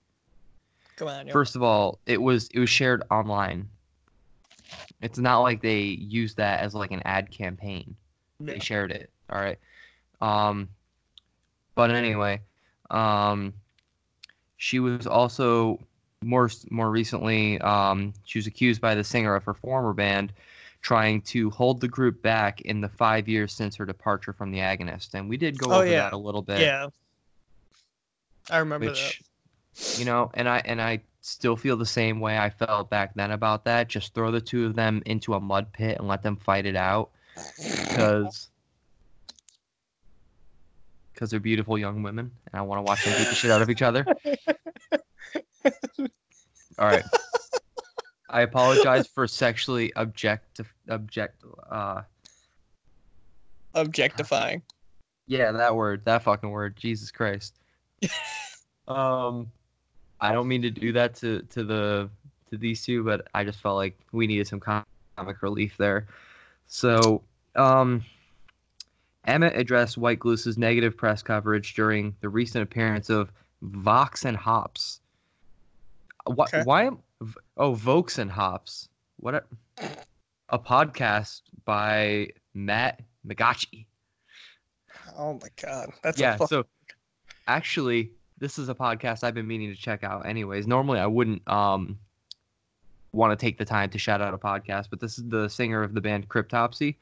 Come 0.97 1.09
on. 1.09 1.29
First 1.29 1.57
of 1.57 1.63
all, 1.63 1.99
it 2.07 2.21
was 2.21 2.49
it 2.55 2.59
was 2.59 2.71
shared 2.71 3.03
online. 3.11 3.69
It's 5.03 5.19
not 5.19 5.41
like 5.41 5.61
they 5.61 5.81
used 5.81 6.39
that 6.39 6.61
as 6.61 6.75
like 6.75 6.91
an 6.91 7.03
ad 7.05 7.31
campaign. 7.31 7.97
They 8.41 8.59
shared 8.59 8.91
it. 8.91 9.11
All 9.31 9.41
right. 9.41 9.59
Um 10.21 10.69
but 11.75 11.91
anyway, 11.91 12.41
um 12.91 13.53
she 14.57 14.79
was 14.79 15.07
also 15.07 15.81
more 16.23 16.51
more 16.71 16.91
recently 16.91 17.61
um 17.61 18.15
she 18.25 18.39
was 18.39 18.47
accused 18.47 18.81
by 18.81 18.95
the 18.95 19.05
singer 19.05 19.35
of 19.35 19.45
her 19.45 19.55
former 19.55 19.93
band 19.93 20.33
trying 20.87 21.21
to 21.21 21.51
hold 21.51 21.81
the 21.81 21.89
group 21.89 22.23
back 22.23 22.61
in 22.61 22.81
the 22.81 22.89
5 22.89 23.27
years 23.29 23.53
since 23.53 23.75
her 23.75 23.85
departure 23.85 24.33
from 24.33 24.53
the 24.53 24.59
Agonist. 24.59 25.15
And 25.15 25.29
we 25.29 25.37
did 25.37 25.59
go 25.59 25.67
Oh, 25.73 25.79
over 25.79 25.87
yeah. 25.87 26.03
that 26.03 26.13
a 26.13 26.17
little 26.17 26.43
bit 26.43 26.61
Yeah. 26.61 26.87
I 28.49 28.59
remember 28.59 28.87
which 28.87 29.21
you 29.99 30.05
know 30.05 30.31
and 30.35 30.49
i 30.49 30.63
and 30.65 30.81
i 30.81 30.99
still 31.23 31.57
feel 31.57 31.77
the 31.77 31.85
same 31.85 32.21
way 32.21 32.39
i 32.39 32.49
felt 32.49 32.89
back 32.89 33.13
then 33.15 33.33
about 33.33 33.65
that 33.65 33.89
just 33.89 34.15
throw 34.15 34.31
the 34.31 34.41
two 34.41 34.65
of 34.65 34.75
them 34.77 35.03
into 35.07 35.35
a 35.35 35.41
mud 35.41 35.71
pit 35.73 35.99
and 35.99 36.07
let 36.09 36.23
them 36.23 36.37
fight 36.37 36.65
it 36.65 36.77
out 36.77 37.11
because 37.67 38.49
because 41.13 41.31
they're 41.31 41.41
beautiful 41.41 41.77
young 41.77 42.03
women 42.03 42.31
and 42.53 42.59
i 42.59 42.63
want 42.63 42.79
to 42.79 42.83
watch 42.83 43.05
them 43.05 43.13
beat 43.19 43.29
the 43.29 43.35
shit 43.35 43.51
out 43.51 43.61
of 43.61 43.69
each 43.69 43.83
other 43.83 44.07
all 46.79 46.87
right 46.87 47.05
i 48.37 48.43
apologize 48.43 49.07
for 49.07 49.27
sexually 49.27 49.95
object 49.95 50.61
object 50.91 51.43
uh. 51.71 52.03
Objectifying. 53.75 54.63
Yeah, 55.27 55.53
that 55.53 55.75
word, 55.75 56.05
that 56.05 56.23
fucking 56.23 56.51
word, 56.51 56.77
Jesus 56.77 57.11
Christ. 57.11 57.59
um, 58.89 59.51
I 60.21 60.33
don't 60.33 60.49
mean 60.49 60.63
to 60.63 60.71
do 60.71 60.93
that 60.93 61.15
to 61.17 61.43
to 61.51 61.65
the 61.65 62.11
to 62.51 62.59
these 62.59 62.85
two, 62.85 63.03
but 63.03 63.27
I 63.35 63.43
just 63.43 63.61
felt 63.61 63.77
like 63.77 63.99
we 64.13 64.27
needed 64.27 64.47
some 64.47 64.61
comic 64.61 65.43
relief 65.43 65.77
there. 65.79 66.07
So, 66.67 67.23
um, 67.55 68.05
Emmett 69.27 69.57
addressed 69.57 69.99
White-Gluz's 69.99 70.59
negative 70.59 70.97
press 70.97 71.23
coverage 71.23 71.75
during 71.75 72.15
the 72.21 72.29
recent 72.29 72.63
appearance 72.63 73.11
of 73.11 73.33
Vox 73.63 74.25
and 74.25 74.37
Hops. 74.37 75.01
Why? 76.27 76.45
Okay. 76.45 76.63
Why? 76.65 76.91
Oh, 77.57 77.75
Vox 77.75 78.19
and 78.19 78.31
Hops. 78.31 78.89
What? 79.19 79.35
A, 79.35 79.43
a 80.51 80.59
podcast 80.59 81.43
by 81.65 82.29
Matt 82.55 83.01
McGachy. 83.27 83.87
Oh 85.19 85.35
my 85.35 85.49
god. 85.61 85.91
That's 86.03 86.19
yeah 86.19 86.35
a 86.35 86.39
fuck- 86.39 86.49
so 86.49 86.65
actually 87.49 88.11
this 88.39 88.59
is 88.59 88.69
a 88.69 88.75
podcast 88.75 89.23
i've 89.23 89.35
been 89.35 89.47
meaning 89.47 89.71
to 89.71 89.81
check 89.81 90.03
out 90.03 90.27
anyways 90.27 90.67
normally 90.67 90.99
i 90.99 91.07
wouldn't 91.07 91.47
um 91.49 91.97
want 93.13 93.37
to 93.39 93.43
take 93.43 93.57
the 93.57 93.65
time 93.65 93.89
to 93.89 93.99
shout 93.99 94.21
out 94.21 94.35
a 94.35 94.39
podcast 94.39 94.87
but 94.91 95.01
this 95.01 95.17
is 95.17 95.25
the 95.29 95.49
singer 95.49 95.83
of 95.83 95.95
the 95.95 96.01
band 96.01 96.29
cryptopsy 96.29 96.97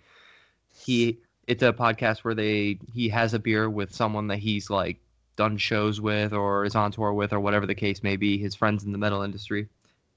he 0.70 1.18
it's 1.46 1.62
a 1.62 1.72
podcast 1.72 2.18
where 2.18 2.34
they 2.34 2.78
he 2.92 3.08
has 3.08 3.32
a 3.34 3.38
beer 3.38 3.68
with 3.70 3.92
someone 3.92 4.26
that 4.28 4.38
he's 4.38 4.68
like 4.70 4.98
done 5.36 5.56
shows 5.56 6.00
with 6.00 6.32
or 6.32 6.64
is 6.64 6.74
on 6.74 6.92
tour 6.92 7.12
with 7.12 7.32
or 7.32 7.40
whatever 7.40 7.66
the 7.66 7.74
case 7.74 8.02
may 8.02 8.16
be 8.16 8.36
his 8.38 8.54
friends 8.54 8.84
in 8.84 8.92
the 8.92 8.98
metal 8.98 9.22
industry 9.22 9.66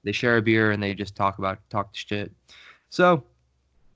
they 0.04 0.12
share 0.12 0.36
a 0.36 0.42
beer 0.42 0.70
and 0.70 0.82
they 0.82 0.94
just 0.94 1.16
talk 1.16 1.38
about 1.38 1.58
talk 1.70 1.88
shit 1.92 2.32
so 2.90 3.22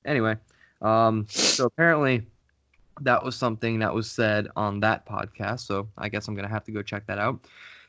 anyway 0.05 0.35
um 0.81 1.25
so 1.29 1.65
apparently 1.65 2.25
that 3.01 3.23
was 3.23 3.35
something 3.35 3.79
that 3.79 3.93
was 3.93 4.09
said 4.09 4.47
on 4.55 4.79
that 4.81 5.05
podcast. 5.05 5.61
So 5.61 5.87
I 5.97 6.09
guess 6.09 6.27
I'm 6.27 6.35
gonna 6.35 6.47
have 6.47 6.63
to 6.65 6.71
go 6.71 6.81
check 6.81 7.05
that 7.07 7.17
out. 7.17 7.39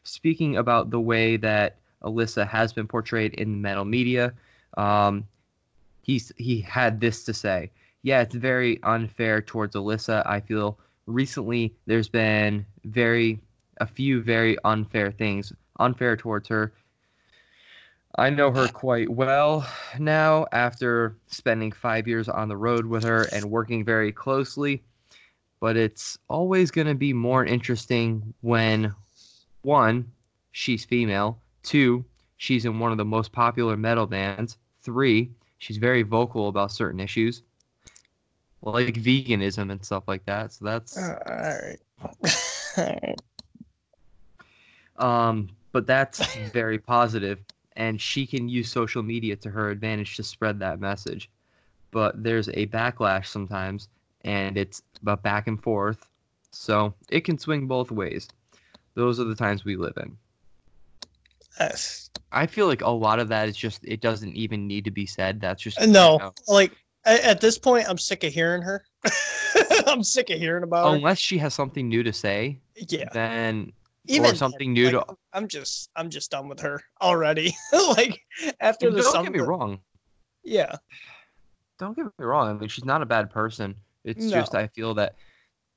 Speaking 0.03 0.57
about 0.57 0.91
the 0.91 1.01
way 1.01 1.37
that 1.39 1.77
Alissa 2.03 2.47
has 2.47 2.73
been 2.73 2.87
portrayed 2.87 3.35
in 3.35 3.61
metal 3.61 3.85
media, 3.85 4.33
um, 4.77 5.27
he's 6.03 6.33
he 6.37 6.61
had 6.61 7.01
this 7.01 7.25
to 7.25 7.35
say. 7.35 7.71
Yeah, 8.03 8.21
it's 8.21 8.35
very 8.35 8.83
unfair 8.83 9.41
towards 9.41 9.75
Alissa. 9.75 10.27
I 10.27 10.41
feel 10.41 10.79
recently 11.07 11.75
there's 11.87 12.09
been 12.09 12.67
very 12.85 13.41
a 13.81 13.87
few 13.87 14.23
very 14.23 14.57
unfair 14.65 15.11
things 15.11 15.53
unfair 15.81 16.17
towards 16.17 16.49
her. 16.49 16.73
I 18.17 18.31
know 18.31 18.53
her 18.53 18.69
quite 18.69 19.11
well 19.11 19.67
now 19.99 20.47
after 20.53 21.17
spending 21.27 21.73
five 21.73 22.07
years 22.07 22.29
on 22.29 22.49
the 22.49 22.57
road 22.57 22.87
with 22.87 23.03
her 23.03 23.23
and 23.33 23.51
working 23.51 23.85
very 23.85 24.13
closely. 24.13 24.83
But 25.61 25.77
it's 25.77 26.19
always 26.29 26.71
going 26.71 26.87
to 26.87 26.95
be 26.95 27.13
more 27.13 27.45
interesting 27.45 28.35
when, 28.43 28.95
one, 29.63 30.11
she's 30.53 30.85
female, 30.85 31.41
two, 31.63 32.05
she's 32.37 32.65
in 32.67 32.79
one 32.79 32.93
of 32.93 32.99
the 32.99 33.05
most 33.05 33.33
popular 33.33 33.77
metal 33.77 34.07
bands, 34.07 34.59
three, 34.83 35.31
she's 35.59 35.79
very 35.79 36.03
vocal 36.03 36.49
about 36.49 36.71
certain 36.71 37.01
issues, 37.01 37.43
like 38.63 38.95
veganism 38.95 39.73
and 39.73 39.85
stuff 39.85 40.05
like 40.07 40.25
that. 40.27 40.53
So 40.53 40.67
that's. 40.67 40.97
All 40.99 41.09
right. 41.09 41.79
all 42.77 42.99
right. 43.03 43.21
Um, 44.97 45.49
but 45.73 45.87
that's 45.87 46.37
very 46.53 46.79
positive, 46.79 47.41
and 47.77 48.01
she 48.01 48.27
can 48.27 48.49
use 48.49 48.71
social 48.71 49.03
media 49.03 49.37
to 49.37 49.51
her 49.51 49.71
advantage 49.71 50.17
to 50.17 50.23
spread 50.23 50.59
that 50.61 50.81
message. 50.81 51.31
But 51.91 52.23
there's 52.23 52.49
a 52.49 52.67
backlash 52.67 53.27
sometimes, 53.27 53.89
and 54.23 54.57
it's 54.57 54.83
about 55.01 55.23
back 55.23 55.47
and 55.47 55.63
forth, 55.63 56.07
so 56.51 56.95
it 57.11 57.21
can 57.23 57.39
swing 57.39 57.67
both 57.67 57.91
ways. 57.91 58.29
Those 58.95 59.21
are 59.21 59.25
the 59.25 59.35
times 59.35 59.65
we 59.65 59.77
live 59.77 59.97
in. 59.97 60.17
Yes. 61.59 62.11
I 62.33 62.47
feel 62.47 62.67
like 62.67 62.83
a 62.83 62.91
lot 62.91 63.21
of 63.21 63.29
that 63.29 63.49
is 63.49 63.57
just 63.57 63.85
it 63.85 64.01
doesn't 64.01 64.35
even 64.35 64.67
need 64.67 64.85
to 64.85 64.91
be 64.91 65.07
said. 65.07 65.41
That's 65.41 65.63
just 65.63 65.81
uh, 65.81 65.87
No, 65.87 66.15
you 66.15 66.19
know, 66.19 66.35
like 66.49 66.73
at 67.05 67.41
this 67.41 67.59
point, 67.59 67.89
I'm 67.89 67.99
sick 67.99 68.25
of 68.25 68.33
hearing 68.33 68.63
her. 68.63 68.85
I'm 69.87 70.03
sick 70.03 70.31
of 70.31 70.39
hearing 70.39 70.65
about 70.65 70.91
her. 70.91 70.97
unless 70.97 71.19
she 71.19 71.39
has 71.39 71.55
something 71.55 71.89
new 71.89 72.03
to 72.03 72.13
say, 72.13 72.59
Yeah, 72.89 73.09
then 73.13 73.73
even 74.07 74.31
or 74.33 74.35
something 74.35 74.73
new 74.73 74.91
like, 74.91 75.07
to. 75.07 75.17
I'm 75.33 75.49
just, 75.49 75.91
I'm 75.97 76.11
just 76.11 76.31
done 76.31 76.49
with 76.49 76.61
her 76.61 76.83
already. 77.01 77.57
like 77.97 78.21
after 78.61 78.91
the 78.91 79.03
Don't 79.03 79.25
get 79.25 79.33
me 79.33 79.41
wrong. 79.41 79.79
Yeah, 80.43 80.77
don't 81.79 81.97
get 81.97 82.05
me 82.05 82.11
wrong. 82.19 82.49
I 82.49 82.53
mean, 82.53 82.69
she's 82.69 82.85
not 82.85 83.03
a 83.03 83.07
bad 83.07 83.31
person. 83.31 83.75
It's 84.05 84.31
just 84.31 84.55
I 84.55 84.67
feel 84.67 84.95
that 84.95 85.15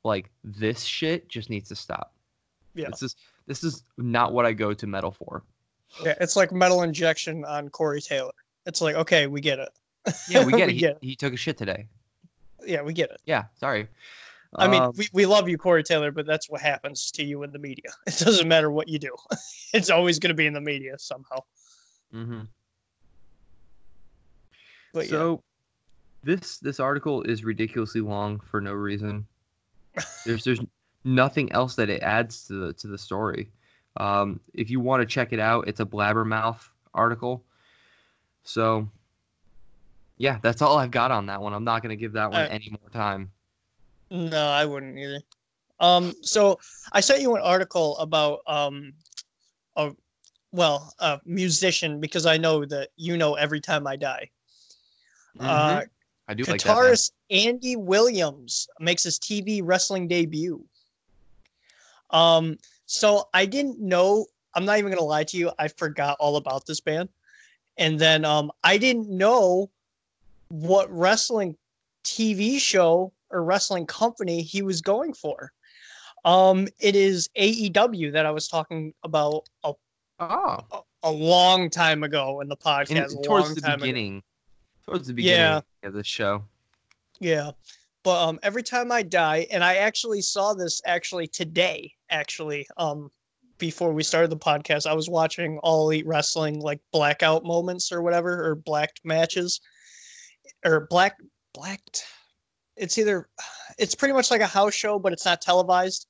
like 0.04 0.30
this 0.44 0.84
shit 0.84 1.30
just 1.30 1.50
needs 1.50 1.70
to 1.70 1.76
stop. 1.76 2.14
Yeah. 2.76 2.90
This 2.90 3.02
is 3.02 3.16
this 3.48 3.64
is 3.64 3.84
not 3.98 4.34
what 4.34 4.46
I 4.46 4.52
go 4.54 4.74
to 4.74 4.88
metal 4.88 5.12
for. 5.12 5.44
yeah. 6.04 6.16
It's 6.20 6.36
like 6.36 6.52
metal 6.52 6.84
injection 6.84 7.46
on 7.46 7.70
Corey 7.70 8.02
Taylor. 8.02 8.34
It's 8.66 8.82
like, 8.82 8.96
okay, 8.96 9.28
we 9.28 9.40
get 9.40 9.60
it. 9.60 9.70
Yeah, 10.30 10.46
we 10.46 10.52
get 10.58 10.68
We 10.68 10.74
it. 10.74 10.74
He, 10.74 10.80
get 10.80 10.92
it. 10.92 10.98
he 11.02 11.16
took 11.16 11.34
a 11.34 11.38
shit 11.38 11.58
today. 11.58 11.88
Yeah, 12.66 12.82
we 12.82 12.92
get 12.92 13.10
it. 13.12 13.22
Yeah, 13.26 13.46
sorry. 13.56 13.88
I 14.56 14.68
mean, 14.68 14.82
Um, 14.82 14.94
we, 14.98 15.08
we 15.14 15.26
love 15.26 15.50
you, 15.50 15.58
Corey 15.58 15.84
Taylor, 15.84 16.12
but 16.12 16.26
that's 16.26 16.50
what 16.50 16.62
happens 16.62 17.12
to 17.12 17.24
you 17.24 17.44
in 17.44 17.52
the 17.52 17.60
media. 17.60 17.92
It 18.08 18.18
doesn't 18.20 18.48
matter 18.48 18.72
what 18.72 18.88
you 18.88 19.00
do. 19.00 19.16
it's 19.74 19.90
always 19.90 20.20
going 20.20 20.30
to 20.30 20.36
be 20.36 20.48
in 20.48 20.54
the 20.54 20.62
media 20.62 20.98
somehow. 20.98 21.40
Mm-hmm. 22.14 22.42
But 24.94 25.06
yeah. 25.06 25.10
So 25.10 25.44
this 26.24 26.58
this 26.58 26.80
article 26.80 27.24
is 27.24 27.44
ridiculously 27.44 28.02
long 28.02 28.40
for 28.40 28.62
no 28.62 28.74
reason. 28.74 29.28
There's 30.26 30.44
there's 30.44 30.60
nothing 31.04 31.52
else 31.52 31.76
that 31.76 31.90
it 31.90 32.02
adds 32.02 32.48
to 32.48 32.54
the 32.54 32.74
to 32.74 32.88
the 32.88 32.98
story. 32.98 33.52
Um, 33.98 34.40
if 34.54 34.70
you 34.70 34.80
want 34.80 35.02
to 35.02 35.06
check 35.06 35.34
it 35.34 35.40
out, 35.40 35.68
it's 35.68 35.80
a 35.80 35.86
blabbermouth 35.86 36.60
article. 36.94 37.44
So 38.44 38.88
yeah, 40.18 40.40
that's 40.42 40.62
all 40.62 40.78
I've 40.78 40.92
got 40.92 41.12
on 41.12 41.26
that 41.28 41.42
one. 41.42 41.54
I'm 41.54 41.64
not 41.64 41.82
gonna 41.82 41.96
give 41.96 42.14
that 42.14 42.32
one 42.32 42.42
Uh, 42.42 42.48
any 42.50 42.70
more 42.70 42.90
time. 42.92 43.32
No, 44.10 44.48
I 44.48 44.66
wouldn't 44.66 44.98
either. 44.98 45.22
Um, 45.80 46.14
so 46.22 46.60
I 46.92 47.02
sent 47.02 47.22
you 47.22 47.36
an 47.36 47.42
article 47.42 47.98
about 47.98 48.40
um, 48.48 48.94
a 49.76 49.92
well, 50.52 50.94
a 51.00 51.20
musician 51.26 52.00
because 52.00 52.26
I 52.26 52.38
know 52.38 52.66
that 52.66 52.90
you 52.96 53.18
know 53.18 53.36
every 53.36 53.60
time 53.62 53.86
I 53.86 53.96
die. 53.96 54.30
Uh, 55.40 55.82
Mhm. 55.82 55.90
I 56.30 56.34
do 56.34 56.44
like 56.44 56.62
that. 56.64 56.78
guitarist 56.78 57.12
Andy 57.30 57.76
Williams 57.76 58.68
makes 58.80 59.04
his 59.04 59.20
TV 59.20 59.62
wrestling 59.64 60.08
debut. 60.08 60.66
Um, 62.10 62.58
so 62.86 63.30
I 63.34 63.46
didn't 63.46 63.80
know. 63.80 64.26
I'm 64.54 64.66
not 64.66 64.80
even 64.80 64.92
gonna 64.92 65.04
lie 65.04 65.26
to 65.26 65.38
you. 65.38 65.52
I 65.60 65.68
forgot 65.68 66.18
all 66.20 66.38
about 66.38 66.66
this 66.66 66.80
band, 66.80 67.10
and 67.78 68.00
then 68.00 68.26
um, 68.26 68.52
I 68.64 68.78
didn't 68.78 69.10
know 69.10 69.70
what 70.50 70.92
wrestling 70.92 71.58
TV 72.04 72.60
show 72.60 73.14
or 73.32 73.44
wrestling 73.44 73.86
company 73.86 74.42
he 74.42 74.62
was 74.62 74.82
going 74.82 75.14
for. 75.14 75.52
Um, 76.26 76.68
it 76.80 76.96
is 76.96 77.30
AEW 77.38 78.12
that 78.14 78.26
I 78.26 78.32
was 78.32 78.48
talking 78.48 78.94
about 79.04 79.48
a, 79.64 79.74
Oh, 80.20 80.64
a, 80.72 80.80
a 81.04 81.12
long 81.12 81.70
time 81.70 82.04
ago 82.04 82.42
in 82.42 82.48
the 82.50 82.58
podcast. 82.58 83.12
in, 83.16 83.22
towards 83.22 83.54
the 83.54 83.62
time 83.62 83.74
ago. 83.76 83.82
beginning. 83.82 84.24
Towards 84.86 85.08
the 85.08 85.14
beginning 85.14 85.40
Yeah. 85.40 85.62
of 85.84 85.94
this 85.94 86.08
show. 86.08 86.44
Yeah. 87.20 87.52
But 88.04 88.28
um 88.28 88.40
every 88.42 88.64
time 88.64 88.92
I 88.92 89.04
die, 89.04 89.46
and 89.52 89.64
I 89.64 89.76
actually 89.76 90.22
saw 90.22 90.54
this 90.54 90.82
actually 90.86 91.28
today, 91.28 91.94
actually, 92.10 92.66
um, 92.78 93.12
before 93.60 93.92
we 93.94 94.02
started 94.04 94.32
the 94.32 94.38
podcast, 94.38 94.88
I 94.88 94.94
was 94.94 95.10
watching 95.10 95.60
all 95.60 95.84
elite 95.90 96.08
wrestling 96.08 96.60
like 96.62 96.80
blackout 96.92 97.44
moments 97.44 97.92
or 97.92 98.02
whatever, 98.02 98.44
or 98.48 98.56
blacked 98.56 99.02
matches. 99.04 99.60
Or 100.66 100.88
black 100.90 101.18
blacked 101.54 102.04
it's 102.78 102.98
either 102.98 103.28
it's 103.78 103.96
pretty 103.96 104.14
much 104.14 104.32
like 104.32 104.42
a 104.42 104.48
house 104.48 104.74
show, 104.74 104.98
but 105.00 105.14
it's 105.14 105.26
not 105.26 105.42
televised. 105.42 106.08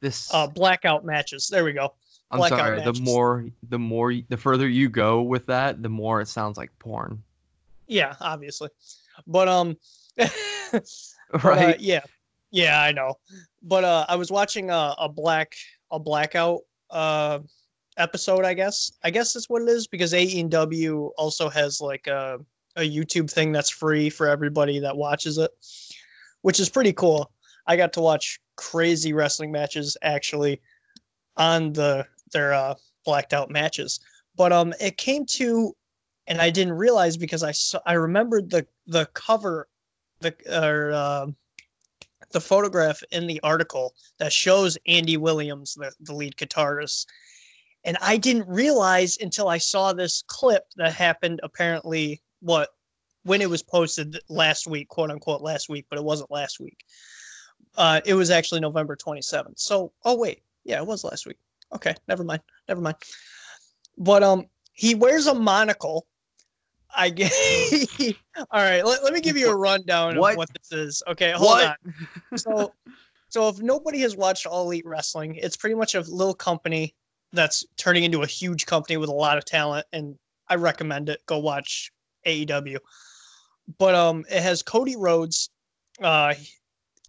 This 0.00 0.32
Uh 0.32 0.46
blackout 0.46 1.04
matches. 1.04 1.48
There 1.48 1.64
we 1.64 1.72
go. 1.72 1.94
I'm 2.30 2.38
blackout 2.38 2.58
sorry. 2.58 2.76
matches. 2.78 2.98
The 2.98 3.04
more, 3.04 3.46
the 3.68 3.78
more, 3.78 4.14
the 4.28 4.36
further 4.36 4.68
you 4.68 4.88
go 4.88 5.22
with 5.22 5.46
that, 5.46 5.82
the 5.82 5.88
more 5.88 6.20
it 6.20 6.28
sounds 6.28 6.56
like 6.56 6.70
porn. 6.78 7.22
Yeah, 7.86 8.14
obviously. 8.20 8.70
But 9.26 9.48
um 9.48 9.76
But, 10.16 10.84
uh, 11.34 11.48
Right? 11.48 11.80
yeah, 11.80 12.00
yeah, 12.50 12.80
I 12.82 12.92
know. 12.92 13.14
But 13.62 13.84
uh, 13.84 14.04
I 14.08 14.16
was 14.16 14.30
watching 14.30 14.70
a, 14.70 14.94
a 14.98 15.08
black 15.08 15.54
a 15.90 15.98
blackout 15.98 16.60
uh, 16.90 17.40
episode. 17.96 18.44
I 18.44 18.54
guess 18.54 18.92
I 19.02 19.10
guess 19.10 19.32
that's 19.32 19.48
what 19.48 19.62
it 19.62 19.68
is 19.68 19.86
because 19.86 20.12
AEW 20.12 21.10
also 21.16 21.48
has 21.48 21.80
like 21.80 22.06
a 22.06 22.38
a 22.76 22.88
YouTube 22.88 23.30
thing 23.30 23.52
that's 23.52 23.70
free 23.70 24.10
for 24.10 24.26
everybody 24.26 24.78
that 24.80 24.96
watches 24.96 25.38
it, 25.38 25.50
which 26.42 26.60
is 26.60 26.68
pretty 26.68 26.92
cool. 26.92 27.30
I 27.66 27.76
got 27.76 27.92
to 27.94 28.00
watch 28.00 28.40
crazy 28.56 29.12
wrestling 29.12 29.52
matches 29.52 29.96
actually 30.02 30.60
on 31.36 31.72
the 31.72 32.06
their 32.32 32.52
uh, 32.52 32.74
blacked 33.04 33.32
out 33.32 33.50
matches. 33.50 34.00
But 34.36 34.52
um, 34.52 34.72
it 34.80 34.96
came 34.96 35.26
to, 35.26 35.76
and 36.26 36.40
I 36.40 36.50
didn't 36.50 36.74
realize 36.74 37.16
because 37.16 37.42
I 37.42 37.52
saw 37.52 37.80
I 37.86 37.94
remembered 37.94 38.50
the 38.50 38.66
the 38.86 39.06
cover 39.14 39.68
the 40.20 40.34
or 40.50 40.92
uh, 40.92 41.26
the 42.32 42.40
photograph 42.40 43.02
in 43.12 43.26
the 43.26 43.40
article 43.42 43.94
that 44.18 44.32
shows 44.32 44.78
Andy 44.86 45.16
Williams, 45.16 45.74
the, 45.74 45.92
the 46.00 46.14
lead 46.14 46.36
guitarist. 46.36 47.06
And 47.84 47.98
I 48.00 48.16
didn't 48.16 48.48
realize 48.48 49.18
until 49.20 49.48
I 49.48 49.58
saw 49.58 49.92
this 49.92 50.22
clip 50.26 50.64
that 50.76 50.94
happened 50.94 51.40
apparently 51.42 52.22
what 52.42 52.68
when 53.24 53.40
it 53.40 53.48
was 53.48 53.62
posted 53.62 54.18
last 54.28 54.66
week, 54.66 54.88
quote 54.88 55.10
unquote 55.10 55.42
last 55.42 55.68
week, 55.68 55.86
but 55.88 55.98
it 55.98 56.04
wasn't 56.04 56.30
last 56.30 56.58
week. 56.60 56.78
Uh, 57.76 58.00
it 58.04 58.14
was 58.14 58.30
actually 58.30 58.60
November 58.60 58.96
27th. 58.96 59.58
So, 59.58 59.92
oh 60.04 60.16
wait, 60.16 60.42
yeah, 60.64 60.78
it 60.78 60.86
was 60.86 61.04
last 61.04 61.26
week. 61.26 61.38
Okay, 61.72 61.94
never 62.08 62.24
mind, 62.24 62.42
never 62.68 62.80
mind. 62.80 62.96
But 63.96 64.22
um, 64.22 64.46
he 64.72 64.94
wears 64.94 65.26
a 65.26 65.34
monocle. 65.34 66.06
I 66.94 67.08
get. 67.08 67.32
All 68.50 68.60
right, 68.60 68.84
let, 68.84 69.02
let 69.02 69.14
me 69.14 69.20
give 69.20 69.38
you 69.38 69.50
a 69.50 69.56
rundown 69.56 70.18
What? 70.18 70.32
of 70.32 70.36
what 70.38 70.50
this 70.52 70.72
is. 70.78 71.02
Okay, 71.08 71.30
hold 71.30 71.50
What? 71.50 71.76
on. 71.86 72.38
So, 72.38 72.74
so 73.28 73.48
if 73.48 73.60
nobody 73.60 74.00
has 74.00 74.14
watched 74.16 74.46
All 74.46 74.66
Elite 74.66 74.84
Wrestling, 74.84 75.36
it's 75.36 75.56
pretty 75.56 75.74
much 75.76 75.94
a 75.94 76.00
little 76.00 76.34
company 76.34 76.94
that's 77.32 77.64
turning 77.78 78.04
into 78.04 78.22
a 78.22 78.26
huge 78.26 78.66
company 78.66 78.98
with 78.98 79.08
a 79.08 79.14
lot 79.14 79.38
of 79.38 79.46
talent, 79.46 79.86
and 79.94 80.18
I 80.48 80.56
recommend 80.56 81.08
it. 81.08 81.24
Go 81.24 81.38
watch 81.38 81.90
AEW. 82.26 82.78
But 83.78 83.94
um, 83.94 84.24
it 84.30 84.42
has 84.42 84.62
Cody 84.62 84.96
Rhodes. 84.96 85.50
Uh, 86.00 86.34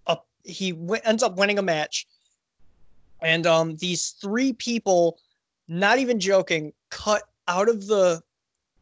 up 0.07 0.27
he 0.43 0.71
w- 0.71 1.01
ends 1.03 1.23
up 1.23 1.37
winning 1.37 1.57
a 1.57 1.63
match, 1.63 2.07
and 3.21 3.47
um, 3.47 3.75
these 3.77 4.11
three 4.21 4.53
people, 4.53 5.17
not 5.67 5.97
even 5.97 6.19
joking, 6.19 6.73
cut 6.89 7.23
out 7.47 7.69
of 7.69 7.87
the 7.87 8.21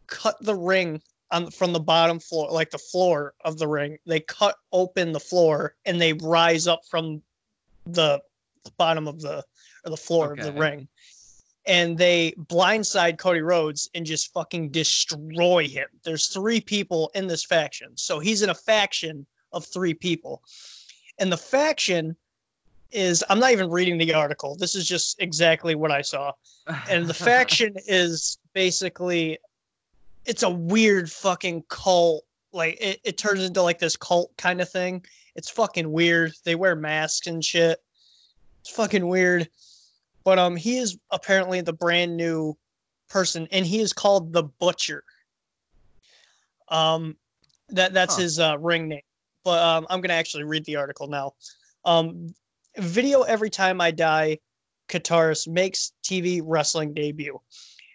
cut 0.07 0.35
the 0.41 0.55
ring 0.55 1.01
on 1.31 1.49
from 1.49 1.73
the 1.73 1.79
bottom 1.79 2.19
floor, 2.19 2.51
like 2.51 2.69
the 2.69 2.77
floor 2.77 3.33
of 3.45 3.57
the 3.57 3.67
ring. 3.67 3.97
They 4.05 4.19
cut 4.19 4.55
open 4.71 5.11
the 5.13 5.19
floor 5.19 5.75
and 5.85 5.99
they 5.99 6.13
rise 6.13 6.67
up 6.67 6.81
from 6.89 7.21
the 7.85 8.21
bottom 8.77 9.07
of 9.07 9.21
the 9.21 9.43
or 9.85 9.89
the 9.89 9.97
floor 9.97 10.33
of 10.33 10.39
the 10.39 10.51
ring. 10.59 10.87
And 11.67 11.97
they 11.97 12.33
blindside 12.37 13.17
Cody 13.19 13.41
Rhodes 13.41 13.89
and 13.93 14.05
just 14.05 14.33
fucking 14.33 14.69
destroy 14.69 15.67
him. 15.67 15.87
There's 16.03 16.27
three 16.27 16.59
people 16.59 17.11
in 17.13 17.27
this 17.27 17.45
faction. 17.45 17.89
So 17.95 18.19
he's 18.19 18.41
in 18.41 18.49
a 18.49 18.55
faction 18.55 19.25
of 19.53 19.65
three 19.65 19.93
people. 19.93 20.41
And 21.19 21.31
the 21.31 21.37
faction 21.37 22.15
is 22.91 23.23
I'm 23.29 23.39
not 23.39 23.51
even 23.51 23.69
reading 23.69 23.97
the 23.97 24.13
article. 24.13 24.55
This 24.55 24.75
is 24.75 24.87
just 24.87 25.21
exactly 25.21 25.75
what 25.75 25.91
I 25.91 26.01
saw 26.01 26.33
and 26.89 27.07
the 27.07 27.13
faction 27.13 27.75
is 27.87 28.37
basically 28.53 29.37
it's 30.25 30.43
a 30.43 30.49
weird 30.49 31.11
fucking 31.11 31.63
cult 31.69 32.23
like 32.53 32.77
it, 32.81 32.99
it 33.03 33.17
turns 33.17 33.43
into 33.43 33.61
like 33.61 33.79
this 33.79 33.95
cult 33.95 34.35
kind 34.37 34.61
of 34.61 34.69
thing 34.69 35.03
it's 35.35 35.49
fucking 35.49 35.91
weird 35.91 36.33
they 36.43 36.55
wear 36.55 36.75
masks 36.75 37.27
and 37.27 37.43
shit 37.43 37.79
it's 38.61 38.69
fucking 38.69 39.07
weird 39.07 39.47
but 40.23 40.39
um 40.39 40.55
he 40.55 40.77
is 40.77 40.97
apparently 41.11 41.61
the 41.61 41.73
brand 41.73 42.15
new 42.15 42.55
person 43.09 43.47
and 43.51 43.65
he 43.65 43.79
is 43.79 43.93
called 43.93 44.31
the 44.33 44.43
butcher 44.43 45.03
um 46.69 47.15
that 47.69 47.93
that's 47.93 48.15
Huh. 48.15 48.21
his 48.21 48.39
uh 48.39 48.57
ring 48.59 48.87
name 48.87 49.01
but 49.43 49.61
um 49.61 49.85
i'm 49.89 50.01
gonna 50.01 50.13
actually 50.13 50.43
read 50.43 50.63
the 50.65 50.75
article 50.75 51.07
now 51.07 51.33
um 51.85 52.33
video 52.77 53.21
every 53.23 53.49
time 53.49 53.81
i 53.81 53.91
die 53.91 54.37
guitarist 54.91 55.47
makes 55.47 55.93
TV 56.03 56.41
wrestling 56.43 56.93
debut. 56.93 57.39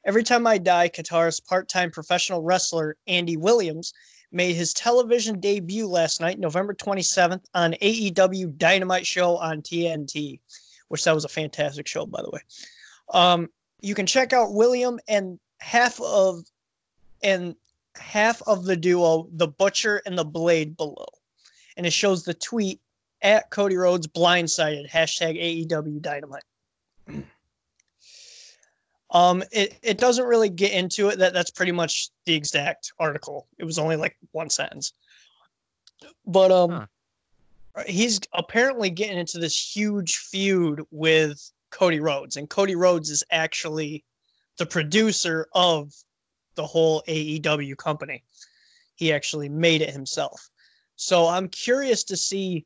Every 0.04 0.22
Time 0.22 0.46
I 0.46 0.58
Die, 0.58 0.88
guitarist 0.88 1.46
part 1.46 1.68
time 1.68 1.90
professional 1.90 2.42
wrestler 2.42 2.96
Andy 3.06 3.36
Williams 3.36 3.92
made 4.32 4.54
his 4.56 4.72
television 4.72 5.38
debut 5.40 5.86
last 5.86 6.20
night, 6.20 6.38
November 6.38 6.74
27th, 6.74 7.44
on 7.54 7.74
AEW 7.82 8.56
Dynamite 8.56 9.06
Show 9.06 9.36
on 9.36 9.62
TNT, 9.62 10.40
which 10.88 11.04
that 11.04 11.14
was 11.14 11.24
a 11.24 11.28
fantastic 11.28 11.86
show, 11.86 12.06
by 12.06 12.22
the 12.22 12.30
way. 12.30 12.40
Um, 13.12 13.48
you 13.80 13.94
can 13.94 14.06
check 14.06 14.32
out 14.32 14.54
William 14.54 14.98
and 15.08 15.38
half 15.60 16.00
of 16.00 16.44
and 17.22 17.56
half 17.96 18.42
of 18.42 18.64
the 18.64 18.76
duo, 18.76 19.28
the 19.32 19.48
Butcher 19.48 20.02
and 20.06 20.18
the 20.18 20.24
Blade, 20.24 20.76
below, 20.76 21.06
and 21.76 21.86
it 21.86 21.92
shows 21.92 22.24
the 22.24 22.34
tweet 22.34 22.80
at 23.22 23.50
Cody 23.50 23.76
Rhodes 23.76 24.06
blindsided 24.06 24.88
hashtag 24.88 25.66
AEW 25.68 26.00
Dynamite. 26.00 26.44
Um, 29.10 29.42
it, 29.52 29.78
it 29.82 29.98
doesn't 29.98 30.26
really 30.26 30.48
get 30.48 30.72
into 30.72 31.08
it. 31.08 31.18
That 31.18 31.32
that's 31.32 31.50
pretty 31.50 31.72
much 31.72 32.10
the 32.24 32.34
exact 32.34 32.92
article. 32.98 33.46
It 33.58 33.64
was 33.64 33.78
only 33.78 33.96
like 33.96 34.16
one 34.32 34.50
sentence. 34.50 34.92
But 36.26 36.50
um, 36.50 36.70
Huh. 36.70 36.86
He's 37.86 38.20
apparently 38.32 38.90
getting 38.90 39.18
into 39.18 39.38
this 39.38 39.76
huge 39.76 40.16
feud 40.16 40.82
with 40.90 41.50
Cody 41.70 42.00
Rhodes, 42.00 42.36
and 42.36 42.48
Cody 42.48 42.74
Rhodes 42.74 43.10
is 43.10 43.24
actually 43.30 44.04
the 44.56 44.66
producer 44.66 45.48
of 45.52 45.92
the 46.54 46.66
whole 46.66 47.02
AEW 47.06 47.76
company. 47.76 48.24
He 48.94 49.12
actually 49.12 49.48
made 49.48 49.82
it 49.82 49.90
himself. 49.90 50.48
So 50.96 51.26
I'm 51.26 51.48
curious 51.48 52.02
to 52.04 52.16
see 52.16 52.64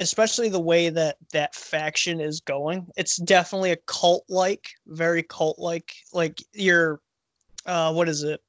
especially 0.00 0.48
the 0.48 0.60
way 0.60 0.88
that 0.88 1.16
that 1.32 1.54
faction 1.54 2.20
is 2.20 2.40
going 2.40 2.86
it's 2.96 3.16
definitely 3.18 3.70
a 3.70 3.76
cult 3.86 4.24
like 4.28 4.70
very 4.88 5.22
cult 5.22 5.58
like 5.58 5.94
like 6.12 6.42
your 6.52 7.00
uh 7.66 7.92
what 7.92 8.08
is 8.08 8.22
it 8.24 8.40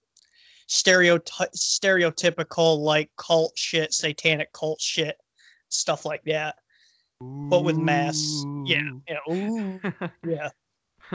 stereotype 0.68 1.52
stereotypical 1.56 2.80
like 2.80 3.12
cult 3.18 3.52
shit 3.56 3.94
satanic 3.94 4.52
cult 4.54 4.82
shit 4.82 5.18
stuff 5.76 6.06
like 6.06 6.24
that 6.26 6.56
but 7.22 7.64
with 7.64 7.78
masks. 7.78 8.44
Yeah 8.66 8.90
yeah. 9.08 9.34
Ooh, 9.34 9.80
yeah. 10.28 10.50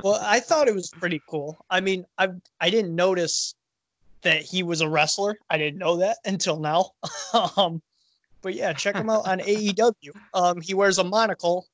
Well 0.03 0.19
i 0.23 0.41
thought 0.41 0.69
it 0.69 0.75
was 0.75 0.91
pretty 0.91 1.21
cool. 1.29 1.65
I 1.69 1.81
mean 1.81 2.05
i 2.19 2.29
i 2.61 2.71
didn't 2.71 2.95
notice 2.95 3.55
that 4.23 4.43
he 4.43 4.63
was 4.63 4.81
a 4.81 4.89
wrestler. 4.89 5.39
I 5.49 5.59
didn't 5.59 5.79
know 5.79 5.97
that 5.99 6.19
until 6.25 6.59
now. 6.59 6.91
Um 7.57 7.83
but 8.43 8.55
yeah 8.55 8.73
check 8.73 8.97
him 8.97 9.11
out 9.11 9.29
on 9.29 9.39
aew 9.41 9.93
um 10.35 10.61
he 10.61 10.75
wears 10.75 10.99
a 10.99 11.05
monocle 11.05 11.67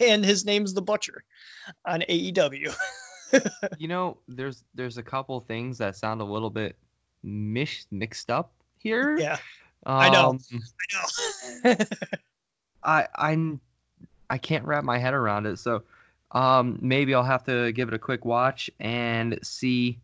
and 0.00 0.24
his 0.24 0.44
name's 0.44 0.72
the 0.72 0.80
butcher 0.82 1.24
on 1.84 2.02
aew 2.02 2.74
you 3.78 3.88
know, 3.88 4.18
there's 4.28 4.64
there's 4.74 4.98
a 4.98 5.02
couple 5.02 5.40
things 5.40 5.78
that 5.78 5.96
sound 5.96 6.20
a 6.20 6.24
little 6.24 6.48
bit 6.48 6.76
mish 7.24 7.84
mixed 7.90 8.30
up 8.30 8.52
here. 8.78 9.18
yeah 9.18 9.36
I 9.86 10.10
know. 10.10 10.30
Um, 10.30 10.40
i 11.64 11.74
know 11.78 11.86
I 12.82 13.08
I'm 13.14 13.60
I 14.28 14.38
can't 14.38 14.64
wrap 14.64 14.84
my 14.84 14.98
head 14.98 15.14
around 15.14 15.46
it. 15.46 15.58
So 15.58 15.82
um 16.32 16.78
maybe 16.82 17.14
I'll 17.14 17.22
have 17.22 17.44
to 17.44 17.72
give 17.72 17.88
it 17.88 17.94
a 17.94 17.98
quick 17.98 18.24
watch 18.24 18.68
and 18.80 19.38
see 19.42 19.98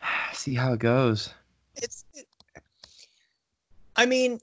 see 0.32 0.54
how 0.54 0.72
it 0.72 0.80
goes. 0.80 1.32
it's 1.76 2.04
it, 2.14 2.26
i 3.96 4.06
mean 4.06 4.38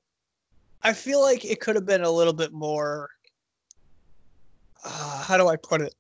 i 0.82 0.92
feel 0.94 1.22
like 1.22 1.46
it 1.46 1.60
could 1.60 1.76
have 1.76 1.86
been 1.86 2.04
a 2.04 2.10
little 2.10 2.34
bit 2.34 2.52
more 2.52 3.10
uh, 4.84 5.24
how 5.24 5.38
do 5.38 5.48
i 5.48 5.56
put 5.56 5.82
it 5.82 5.96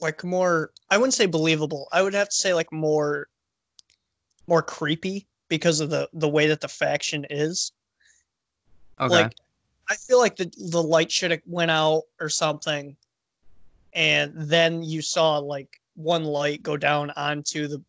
like 0.00 0.22
more 0.24 0.70
i 0.90 0.98
wouldn't 0.98 1.14
say 1.14 1.26
believable 1.26 1.88
i 1.92 2.02
would 2.02 2.14
have 2.14 2.28
to 2.28 2.36
say 2.36 2.52
like 2.52 2.70
more 2.72 3.28
more 4.46 4.62
creepy 4.62 5.26
because 5.48 5.80
of 5.80 5.90
the 5.90 6.08
the 6.12 6.28
way 6.28 6.46
that 6.46 6.60
the 6.60 6.68
faction 6.68 7.26
is. 7.30 7.72
Okay. 8.98 9.14
like 9.14 9.34
i 9.90 9.94
feel 9.94 10.18
like 10.18 10.36
the 10.36 10.50
the 10.70 10.82
light 10.82 11.12
should 11.12 11.30
have 11.30 11.42
went 11.44 11.70
out 11.70 12.04
or 12.18 12.30
something 12.30 12.96
and 13.92 14.32
then 14.34 14.82
you 14.82 15.02
saw 15.02 15.38
like 15.38 15.80
one 15.96 16.24
light 16.24 16.62
go 16.62 16.76
down 16.76 17.10
onto 17.10 17.66
the 17.66 17.82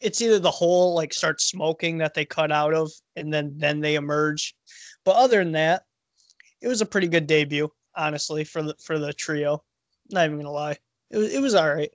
it's 0.00 0.20
either 0.20 0.38
the 0.38 0.50
hole 0.50 0.94
like 0.94 1.14
starts 1.14 1.44
smoking 1.44 1.98
that 1.98 2.14
they 2.14 2.24
cut 2.24 2.50
out 2.50 2.74
of 2.74 2.90
and 3.16 3.32
then 3.32 3.52
then 3.56 3.80
they 3.80 3.94
emerge. 3.94 4.54
But 5.04 5.16
other 5.16 5.38
than 5.42 5.52
that 5.52 5.84
it 6.60 6.68
was 6.68 6.80
a 6.80 6.86
pretty 6.86 7.06
good 7.06 7.26
debut 7.26 7.70
honestly 7.94 8.44
for 8.44 8.62
the 8.62 8.74
for 8.82 8.98
the 8.98 9.12
trio. 9.12 9.62
Not 10.10 10.26
even 10.26 10.38
gonna 10.38 10.50
lie. 10.50 10.76
It 11.10 11.18
was, 11.18 11.32
it 11.32 11.40
was 11.40 11.54
all 11.54 11.72
right. 11.72 11.90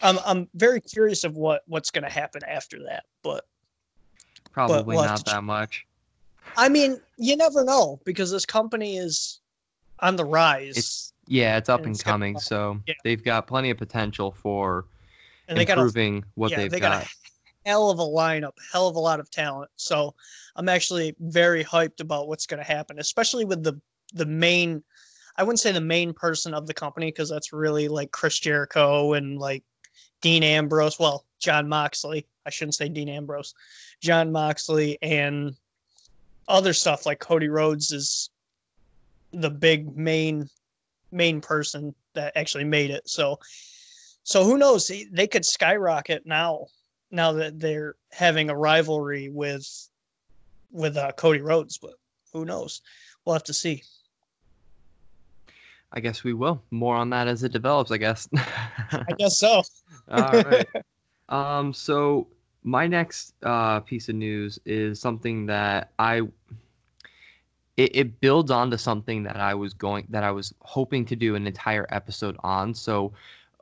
I'm 0.00 0.18
i'm 0.24 0.48
very 0.54 0.80
curious 0.80 1.24
of 1.24 1.36
what 1.36 1.62
what's 1.66 1.90
gonna 1.90 2.10
happen 2.10 2.42
after 2.44 2.82
that 2.84 3.04
but 3.22 3.44
Probably 4.52 4.96
not 4.96 5.24
that 5.26 5.42
much. 5.42 5.86
i 6.56 6.68
mean 6.68 7.00
you 7.16 7.36
never 7.36 7.64
know 7.64 7.98
because 8.04 8.30
this 8.30 8.44
company 8.46 8.96
is 8.96 9.40
on 10.00 10.16
the 10.16 10.24
rise 10.24 10.76
It's 10.76 11.12
yeah, 11.28 11.56
it's 11.56 11.68
up 11.68 11.78
And 11.80 11.86
and 11.86 11.94
it's 11.94 12.02
coming, 12.02 12.36
so 12.38 12.78
Yeah. 12.86 12.94
they've 13.04 13.22
got 13.22 13.46
plenty 13.46 13.70
of 13.70 13.78
potential 13.78 14.32
for 14.32 14.86
and 15.48 15.56
they 15.56 15.64
got 15.64 15.78
a 15.78 15.80
improving 15.80 16.24
what 16.34 16.50
yeah, 16.50 16.58
they've 16.58 16.70
they 16.70 16.80
got. 16.80 16.92
got 16.92 17.02
a 17.04 17.68
hell 17.68 17.90
of 17.90 17.98
a 18.00 18.02
lineup, 18.02 18.52
hell 18.72 18.88
of 18.88 18.96
a 18.96 19.00
lot 19.00 19.20
of 19.20 19.30
talent. 19.30 19.70
So 19.76 20.14
I'm 20.56 20.68
actually 20.68 21.14
very 21.20 21.62
hyped 21.64 22.00
about 22.00 22.26
what's 22.28 22.46
going 22.46 22.58
to 22.58 22.64
happen, 22.66 22.98
especially 22.98 23.44
with 23.44 23.62
the 23.62 23.80
the 24.14 24.26
main. 24.26 24.82
I 25.36 25.44
wouldn't 25.44 25.60
say 25.60 25.72
the 25.72 25.80
main 25.80 26.12
person 26.12 26.52
of 26.52 26.66
the 26.66 26.74
company 26.74 27.06
because 27.06 27.30
that's 27.30 27.52
really 27.52 27.88
like 27.88 28.10
Chris 28.10 28.38
Jericho 28.38 29.14
and 29.14 29.38
like 29.38 29.62
Dean 30.22 30.42
Ambrose. 30.42 30.98
Well, 30.98 31.26
Jon 31.38 31.68
Moxley. 31.68 32.26
I 32.46 32.50
shouldn't 32.50 32.76
say 32.76 32.88
Dean 32.88 33.08
Ambrose. 33.10 33.54
Jon 34.00 34.32
Moxley 34.32 34.98
and 35.02 35.54
other 36.48 36.72
stuff 36.72 37.04
like 37.04 37.18
Cody 37.18 37.48
Rhodes 37.48 37.92
is 37.92 38.30
the 39.32 39.50
big 39.50 39.96
main 39.96 40.48
main 41.10 41.40
person 41.40 41.94
that 42.14 42.32
actually 42.36 42.64
made 42.64 42.90
it. 42.90 43.08
So 43.08 43.38
so 44.24 44.44
who 44.44 44.56
knows? 44.56 44.90
They- 45.12 45.26
could 45.26 45.44
skyrocket 45.44 46.24
now. 46.26 46.66
Now 47.10 47.32
that 47.32 47.60
they're 47.60 47.96
having 48.10 48.48
a 48.48 48.56
rivalry 48.56 49.28
with 49.28 49.66
with 50.70 50.96
uh, 50.96 51.12
Cody 51.12 51.42
Rhodes, 51.42 51.76
but 51.76 51.94
who 52.32 52.46
knows? 52.46 52.80
We'll 53.24 53.34
have 53.34 53.44
to 53.44 53.52
see. 53.52 53.82
I 55.92 56.00
guess 56.00 56.24
we 56.24 56.32
will. 56.32 56.62
More 56.70 56.96
on 56.96 57.10
that 57.10 57.28
as 57.28 57.42
it 57.42 57.52
develops, 57.52 57.90
I 57.90 57.98
guess. 57.98 58.26
I 58.34 59.04
guess 59.18 59.38
so. 59.38 59.62
All 60.10 60.42
right. 60.42 60.68
Um, 61.28 61.72
so 61.72 62.26
my 62.62 62.86
next 62.86 63.32
uh, 63.42 63.80
piece 63.80 64.10
of 64.10 64.16
news 64.16 64.58
is 64.66 65.00
something 65.00 65.46
that 65.46 65.92
I 65.98 66.22
it, 67.76 67.96
it 67.96 68.20
builds 68.20 68.50
onto 68.50 68.76
something 68.76 69.22
that 69.22 69.36
I 69.36 69.54
was 69.54 69.72
going 69.72 70.06
that 70.10 70.24
I 70.24 70.30
was 70.30 70.54
hoping 70.60 71.04
to 71.06 71.16
do 71.16 71.34
an 71.34 71.46
entire 71.46 71.86
episode 71.90 72.36
on. 72.40 72.74
So 72.74 73.12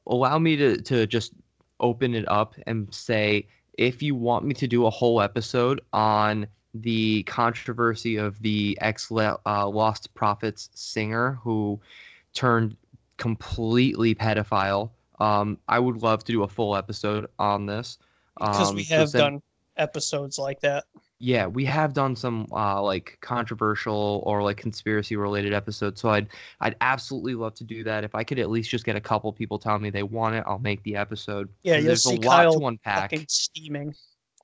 allow 0.07 0.39
me 0.39 0.57
to 0.57 0.81
to 0.83 1.07
just 1.07 1.33
open 1.79 2.15
it 2.15 2.29
up 2.29 2.55
and 2.67 2.93
say 2.93 3.47
if 3.79 4.03
you 4.03 4.15
want 4.15 4.45
me 4.45 4.55
to 4.55 4.67
do 4.67 4.87
a 4.87 4.91
whole 4.91 5.21
episode 5.21 5.81
on 5.93 6.47
the 6.75 7.23
controversy 7.25 8.17
of 8.17 8.41
the 8.43 8.77
ex 8.81 9.11
uh, 9.11 9.69
Lost 9.69 10.13
Prophets 10.15 10.71
singer 10.75 11.39
who 11.43 11.81
turned 12.35 12.77
completely 13.17 14.15
pedophile. 14.15 14.91
Um, 15.21 15.59
I 15.69 15.79
would 15.79 16.03
love 16.03 16.25
to 16.25 16.33
do 16.33 16.43
a 16.43 16.49
full 16.49 16.75
episode 16.77 17.29
on 17.39 17.67
this. 17.67 17.99
Because 18.39 18.71
Um, 18.71 18.77
we 18.77 18.85
have 18.85 19.11
send- 19.11 19.21
done 19.21 19.43
episodes 19.77 20.39
like 20.39 20.61
that. 20.61 20.85
Yeah, 21.23 21.47
we 21.47 21.67
have 21.67 21.93
done 21.93 22.17
some 22.17 22.47
uh, 22.51 22.81
like 22.83 23.19
controversial 23.21 24.23
or 24.25 24.43
like 24.43 24.57
conspiracy 24.57 25.17
related 25.17 25.53
episodes. 25.53 26.01
So 26.01 26.09
I'd 26.09 26.29
I'd 26.63 26.77
absolutely 26.81 27.35
love 27.35 27.55
to 27.57 27.65
do 27.65 27.85
that. 27.85 28.05
If 28.05 28.15
I 28.15 28.25
could 28.25 28.39
at 28.39 28.49
least 28.49 28.71
just 28.71 28.87
get 28.87 28.97
a 28.97 29.01
couple 29.03 29.31
people 29.33 29.59
telling 29.59 29.83
me 29.83 29.91
they 29.91 30.03
want 30.03 30.35
it, 30.37 30.45
I'll 30.47 30.59
make 30.59 30.83
the 30.83 30.97
episode. 30.97 31.51
Yeah, 31.63 31.77
you'll 31.77 31.85
there's 31.89 32.05
see 32.05 32.17
a 32.17 32.21
lot 32.21 32.37
Kyle 32.45 32.59
to 32.61 32.67
unpack. 32.69 33.11
fucking 33.11 33.27
steaming. 33.29 33.95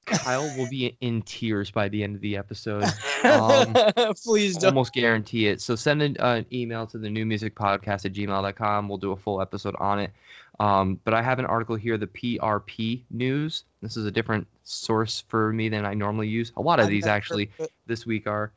Kyle 0.05 0.43
will 0.57 0.69
be 0.71 0.97
in 1.01 1.21
tears 1.23 1.71
by 1.71 1.89
the 1.89 2.03
end 2.05 2.15
of 2.15 2.21
the 2.21 2.37
episode. 2.37 2.85
Um, 3.25 3.75
Please 4.25 4.57
don't. 4.57 4.69
almost 4.69 4.93
guarantee 4.93 5.49
it. 5.49 5.61
So 5.61 5.75
send 5.75 6.01
an, 6.01 6.17
uh, 6.21 6.35
an 6.35 6.47
email 6.53 6.87
to 6.89 6.99
the 6.99 7.11
new 7.11 7.27
music 7.27 7.57
podcast 7.57 8.05
at 8.05 8.13
gmail.com. 8.13 8.89
We'll 8.89 8.99
do 8.99 9.11
a 9.11 9.17
full 9.17 9.41
episode 9.41 9.75
on 9.81 9.99
it. 9.99 10.13
Um, 10.59 10.99
but 11.05 11.13
I 11.13 11.21
have 11.23 11.39
an 11.39 11.45
article 11.47 11.77
here, 11.77 11.99
the 11.99 12.07
PRP 12.07 13.03
News. 13.11 13.65
This 13.83 13.97
is 13.97 14.07
a 14.07 14.11
different 14.11 14.47
source 14.65 15.23
for 15.29 15.53
me 15.53 15.69
than 15.69 15.85
I 15.85 15.93
normally 15.95 16.29
use. 16.29 16.51
A 16.57 16.63
lot 16.63 16.81
of 16.81 16.89
these 16.89 17.07
actually 17.07 17.47
heard 17.59 17.61
of 17.61 17.65
it. 17.67 17.73
this 17.87 18.07
week 18.07 18.27
are. 18.27 18.53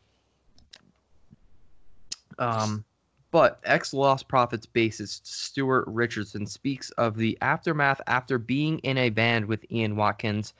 Um, 2.38 2.86
but 3.32 3.60
ex 3.66 3.94
Lost 3.94 4.28
Prophets 4.28 4.66
bassist 4.66 5.26
Stuart 5.28 5.84
Richardson 5.88 6.46
speaks 6.46 6.90
of 6.92 7.16
the 7.18 7.38
aftermath 7.42 8.02
after 8.08 8.38
being 8.38 8.80
in 8.80 8.98
a 8.98 9.10
band 9.10 9.46
with 9.46 9.70
Ian 9.72 9.96
Watkins 9.96 10.54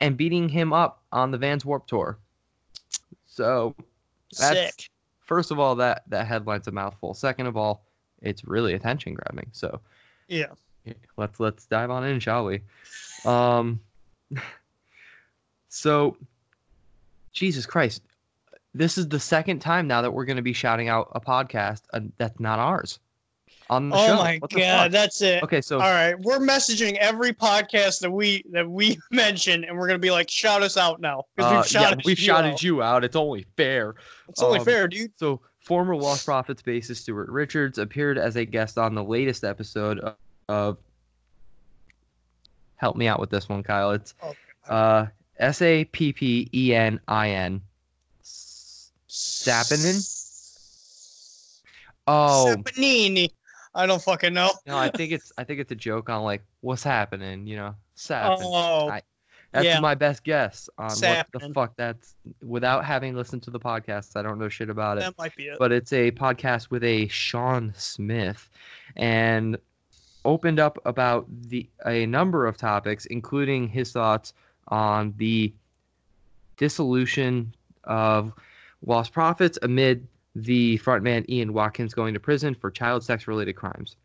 and 0.00 0.16
beating 0.16 0.48
him 0.48 0.72
up 0.72 1.02
on 1.12 1.30
the 1.30 1.38
Vans 1.38 1.64
Warped 1.64 1.88
Tour. 1.88 2.18
So 3.26 3.74
that's- 4.38 4.74
Sick. 4.76 4.90
first 5.20 5.50
of 5.52 5.58
all, 5.60 5.76
that 5.76 6.02
that 6.08 6.26
headline's 6.26 6.66
a 6.66 6.72
mouthful. 6.72 7.14
Second 7.14 7.46
of 7.46 7.56
all, 7.56 7.84
it's 8.20 8.44
really 8.44 8.74
attention 8.74 9.14
grabbing. 9.14 9.48
So 9.52 9.80
Yeah. 10.28 10.52
let's 11.16 11.40
let's 11.40 11.66
dive 11.66 11.90
on 11.90 12.04
in, 12.04 12.20
shall 12.20 12.44
we? 12.44 12.60
Um, 13.24 13.80
so 15.68 16.16
Jesus 17.32 17.66
Christ, 17.66 18.02
this 18.74 18.98
is 18.98 19.08
the 19.08 19.20
second 19.20 19.60
time 19.60 19.86
now 19.86 20.02
that 20.02 20.12
we're 20.12 20.24
going 20.24 20.36
to 20.36 20.42
be 20.42 20.52
shouting 20.52 20.88
out 20.88 21.10
a 21.14 21.20
podcast 21.20 21.82
uh, 21.92 22.00
that's 22.18 22.38
not 22.40 22.58
ours 22.58 22.98
on 23.70 23.88
the 23.88 23.96
Oh 23.96 24.06
show. 24.06 24.16
my 24.16 24.38
god, 24.38 24.50
fuck? 24.50 24.92
that's 24.92 25.22
it. 25.22 25.42
Okay, 25.42 25.60
so 25.60 25.76
All 25.76 25.90
right, 25.90 26.18
we're 26.20 26.38
messaging 26.38 26.96
every 26.98 27.32
podcast 27.32 28.00
that 28.00 28.10
we 28.10 28.44
that 28.50 28.68
we 28.68 28.98
mention, 29.10 29.64
and 29.64 29.76
we're 29.76 29.86
gonna 29.86 29.98
be 29.98 30.10
like, 30.10 30.30
shout 30.30 30.62
us 30.62 30.76
out 30.76 31.00
now 31.00 31.24
because 31.36 31.52
uh, 31.52 31.56
we've 31.56 31.72
yeah, 31.72 31.80
shouted 31.80 32.02
we've 32.04 32.18
you 32.18 32.24
shouted 32.24 32.52
out. 32.52 32.62
you 32.62 32.82
out. 32.82 33.04
It's 33.04 33.16
only 33.16 33.46
fair. 33.56 33.94
It's 34.28 34.42
only 34.42 34.58
um, 34.58 34.64
fair, 34.64 34.88
dude. 34.88 35.12
So, 35.16 35.40
former 35.60 35.96
Lost 35.96 36.24
Prophets 36.26 36.62
bassist 36.62 36.96
Stuart 36.98 37.28
Richards 37.30 37.78
appeared 37.78 38.18
as 38.18 38.36
a 38.36 38.44
guest 38.44 38.78
on 38.78 38.94
the 38.94 39.04
latest 39.04 39.42
episode 39.44 40.00
Help 42.76 42.96
me 42.96 43.06
out 43.08 43.20
with 43.20 43.30
this 43.30 43.48
one, 43.48 43.62
Kyle. 43.62 43.92
It's 43.92 44.14
Oh, 44.22 44.34
uh, 44.68 45.06
S 45.38 45.62
A 45.62 45.84
P 45.86 46.12
P 46.12 46.48
E 46.52 46.74
N 46.74 47.00
I 47.08 47.30
N. 47.30 47.60
Sappinen? 49.08 50.00
Oh 52.06 52.54
Sapanini. 52.56 53.30
I 53.74 53.86
don't 53.86 54.02
fucking 54.02 54.34
know. 54.34 54.50
no, 54.66 54.76
I 54.76 54.90
think 54.90 55.12
it's 55.12 55.32
I 55.38 55.44
think 55.44 55.60
it's 55.60 55.72
a 55.72 55.76
joke 55.76 56.10
on 56.10 56.22
like 56.22 56.42
what's 56.60 56.82
happening, 56.82 57.46
you 57.46 57.56
know, 57.56 57.74
Sappin. 57.94 58.38
Oh, 58.46 58.88
I- 58.88 59.02
That's 59.52 59.64
yeah. 59.66 59.80
my 59.80 59.94
best 59.94 60.24
guess 60.24 60.68
on 60.78 60.90
what 60.90 61.26
the 61.32 61.50
fuck 61.54 61.74
that's. 61.76 62.14
Without 62.42 62.84
having 62.84 63.14
listened 63.14 63.42
to 63.44 63.50
the 63.50 63.60
podcast, 63.60 64.16
I 64.16 64.22
don't 64.22 64.38
know 64.38 64.48
shit 64.48 64.70
about 64.70 64.98
it. 64.98 65.00
that 65.02 65.16
might 65.18 65.36
be 65.36 65.44
it. 65.48 65.58
but 65.58 65.72
it's 65.72 65.92
a 65.92 66.10
podcast 66.10 66.70
with 66.70 66.82
a 66.84 67.06
Sean 67.08 67.72
Smith 67.76 68.48
and 68.96 69.56
opened 70.24 70.60
up 70.60 70.78
about 70.84 71.26
the 71.48 71.68
a 71.86 72.06
number 72.06 72.46
of 72.46 72.56
topics 72.56 73.06
including 73.06 73.68
his 73.68 73.92
thoughts 73.92 74.34
on 74.68 75.14
the 75.16 75.52
dissolution 76.56 77.52
of 77.84 78.32
Lost 78.86 79.12
Prophets 79.12 79.58
amid 79.62 80.06
the 80.34 80.78
frontman 80.78 81.28
Ian 81.28 81.52
Watkins 81.52 81.94
going 81.94 82.14
to 82.14 82.20
prison 82.20 82.54
for 82.54 82.70
child 82.70 83.04
sex 83.04 83.26
related 83.28 83.54
crimes. 83.54 83.96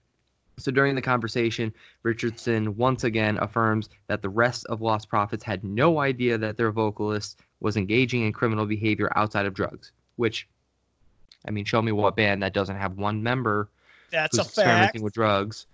So 0.59 0.71
during 0.71 0.95
the 0.95 1.01
conversation, 1.01 1.71
Richardson 2.01 2.75
once 2.77 3.03
again 3.03 3.37
affirms 3.37 3.89
that 4.07 4.23
the 4.23 4.29
rest 4.29 4.65
of 4.65 4.81
Lost 4.81 5.07
Prophets 5.07 5.43
had 5.43 5.63
no 5.63 5.99
idea 5.99 6.37
that 6.39 6.57
their 6.57 6.71
vocalist 6.71 7.39
was 7.59 7.77
engaging 7.77 8.23
in 8.23 8.33
criminal 8.33 8.65
behavior 8.65 9.11
outside 9.15 9.45
of 9.45 9.53
drugs, 9.53 9.91
which 10.15 10.47
I 11.47 11.51
mean, 11.51 11.63
show 11.63 11.81
me 11.81 11.91
what 11.91 12.15
band 12.15 12.41
that 12.43 12.53
doesn't 12.53 12.75
have 12.75 12.97
one 12.97 13.21
member 13.21 13.69
That's 14.11 14.37
who's 14.37 14.47
a 14.47 14.49
fact. 14.49 14.57
experimenting 14.57 15.03
with 15.03 15.13
drugs. 15.13 15.67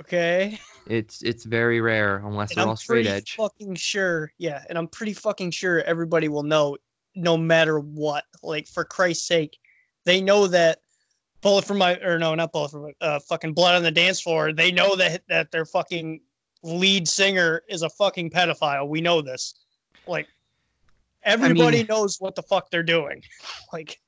Okay. 0.00 0.58
It's 0.86 1.22
it's 1.22 1.44
very 1.44 1.80
rare 1.80 2.18
unless 2.18 2.50
And 2.50 2.58
they're 2.58 2.64
I'm 2.64 2.68
all 2.70 2.76
straight 2.76 3.04
pretty 3.06 3.08
edge. 3.16 3.34
fucking 3.36 3.74
sure. 3.76 4.32
Yeah, 4.38 4.62
and 4.68 4.76
I'm 4.78 4.88
pretty 4.88 5.14
fucking 5.14 5.50
sure 5.50 5.82
everybody 5.82 6.28
will 6.28 6.42
know, 6.42 6.76
no 7.14 7.36
matter 7.36 7.78
what. 7.80 8.24
Like 8.42 8.68
for 8.68 8.84
Christ's 8.84 9.26
sake, 9.26 9.58
they 10.04 10.20
know 10.20 10.46
that 10.48 10.80
bullet 11.40 11.64
for 11.64 11.74
my 11.74 11.96
or 12.00 12.18
no, 12.18 12.34
not 12.34 12.52
bullet 12.52 12.70
for 12.70 12.80
my 12.80 12.92
uh, 13.00 13.18
fucking 13.20 13.54
blood 13.54 13.74
on 13.74 13.82
the 13.82 13.90
dance 13.90 14.20
floor. 14.20 14.52
They 14.52 14.70
know 14.70 14.94
that 14.96 15.22
that 15.28 15.50
their 15.50 15.64
fucking 15.64 16.20
lead 16.62 17.08
singer 17.08 17.62
is 17.68 17.82
a 17.82 17.88
fucking 17.90 18.30
pedophile. 18.30 18.88
We 18.88 19.00
know 19.00 19.22
this. 19.22 19.54
Like 20.06 20.28
everybody 21.22 21.84
knows 21.84 22.20
what 22.20 22.34
the 22.34 22.42
fuck 22.42 22.70
they're 22.70 22.82
doing. 22.82 23.22
Like 23.72 23.98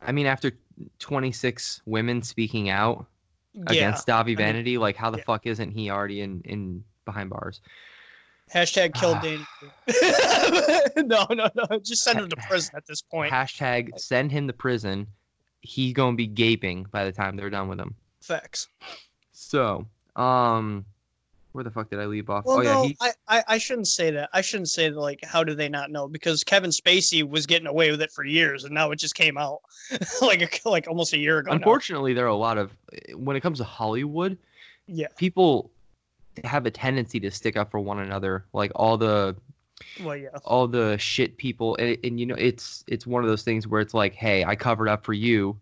I 0.00 0.10
mean, 0.12 0.26
after 0.26 0.52
26 1.00 1.82
women 1.84 2.22
speaking 2.22 2.70
out 2.70 3.06
yeah. 3.56 3.62
against 3.72 4.06
Dahvie 4.06 4.26
mean, 4.26 4.36
Vanity, 4.36 4.78
like 4.78 4.96
how 4.96 5.10
the 5.10 5.18
yeah. 5.18 5.24
fuck 5.24 5.46
isn't 5.46 5.70
he 5.70 5.90
already 5.90 6.20
in 6.20 6.42
in 6.44 6.84
behind 7.04 7.30
bars? 7.30 7.60
Hashtag 8.52 8.94
kill 8.94 9.14
Ah. 9.14 9.20
Danny. 9.20 9.44
no, 11.08 11.26
no, 11.30 11.50
no. 11.54 11.78
Just 11.80 12.04
send 12.04 12.20
him 12.20 12.28
to 12.28 12.36
prison 12.48 12.74
at 12.76 12.86
this 12.86 13.02
point. 13.02 13.32
Hashtag 13.32 13.98
send 13.98 14.30
him 14.30 14.46
to 14.46 14.52
prison. 14.52 15.06
He's 15.62 15.92
gonna 15.92 16.16
be 16.16 16.28
gaping 16.28 16.86
by 16.92 17.04
the 17.04 17.12
time 17.12 17.36
they're 17.36 17.50
done 17.50 17.68
with 17.68 17.80
him. 17.80 17.94
Facts. 18.20 18.68
So, 19.32 19.86
um, 20.14 20.84
where 21.56 21.64
the 21.64 21.70
fuck 21.70 21.90
did 21.90 21.98
I 21.98 22.06
leave 22.06 22.30
off? 22.30 22.44
Well, 22.44 22.58
oh 22.58 22.60
yeah, 22.60 22.72
no, 22.74 22.82
he 22.84 22.96
I, 23.00 23.10
I, 23.26 23.44
I 23.48 23.58
shouldn't 23.58 23.88
say 23.88 24.12
that. 24.12 24.30
I 24.32 24.40
shouldn't 24.42 24.68
say 24.68 24.88
that, 24.90 24.98
like, 24.98 25.24
how 25.24 25.42
do 25.42 25.54
they 25.54 25.68
not 25.68 25.90
know? 25.90 26.06
Because 26.06 26.44
Kevin 26.44 26.70
Spacey 26.70 27.28
was 27.28 27.46
getting 27.46 27.66
away 27.66 27.90
with 27.90 28.00
it 28.02 28.12
for 28.12 28.24
years, 28.24 28.62
and 28.64 28.72
now 28.74 28.90
it 28.92 28.98
just 29.00 29.14
came 29.16 29.36
out 29.36 29.60
like 30.22 30.42
a, 30.64 30.68
like 30.68 30.86
almost 30.86 31.12
a 31.12 31.18
year 31.18 31.38
ago. 31.38 31.50
now. 31.50 31.56
unfortunately 31.56 32.12
there 32.14 32.24
are 32.26 32.28
a 32.28 32.36
lot 32.36 32.58
of 32.58 32.70
when 33.14 33.36
it 33.36 33.40
comes 33.40 33.58
to 33.58 33.64
Hollywood, 33.64 34.38
Yeah. 34.86 35.08
people 35.16 35.70
have 36.44 36.66
a 36.66 36.70
tendency 36.70 37.18
to 37.20 37.30
stick 37.30 37.56
up 37.56 37.70
for 37.70 37.80
one 37.80 37.98
another. 38.00 38.44
Like 38.52 38.70
all 38.74 38.98
the 38.98 39.34
Well, 40.02 40.16
yeah. 40.16 40.28
all 40.44 40.68
the 40.68 40.98
shit 40.98 41.36
people 41.38 41.76
and, 41.76 41.96
and 42.04 42.20
you 42.20 42.26
know 42.26 42.34
it's 42.36 42.84
it's 42.86 43.06
one 43.06 43.22
of 43.24 43.28
those 43.30 43.42
things 43.42 43.66
where 43.66 43.80
it's 43.80 43.94
like 43.94 44.14
hey 44.14 44.44
i 44.44 44.54
covered 44.54 44.88
up 44.88 45.04
for 45.04 45.12
you 45.14 45.58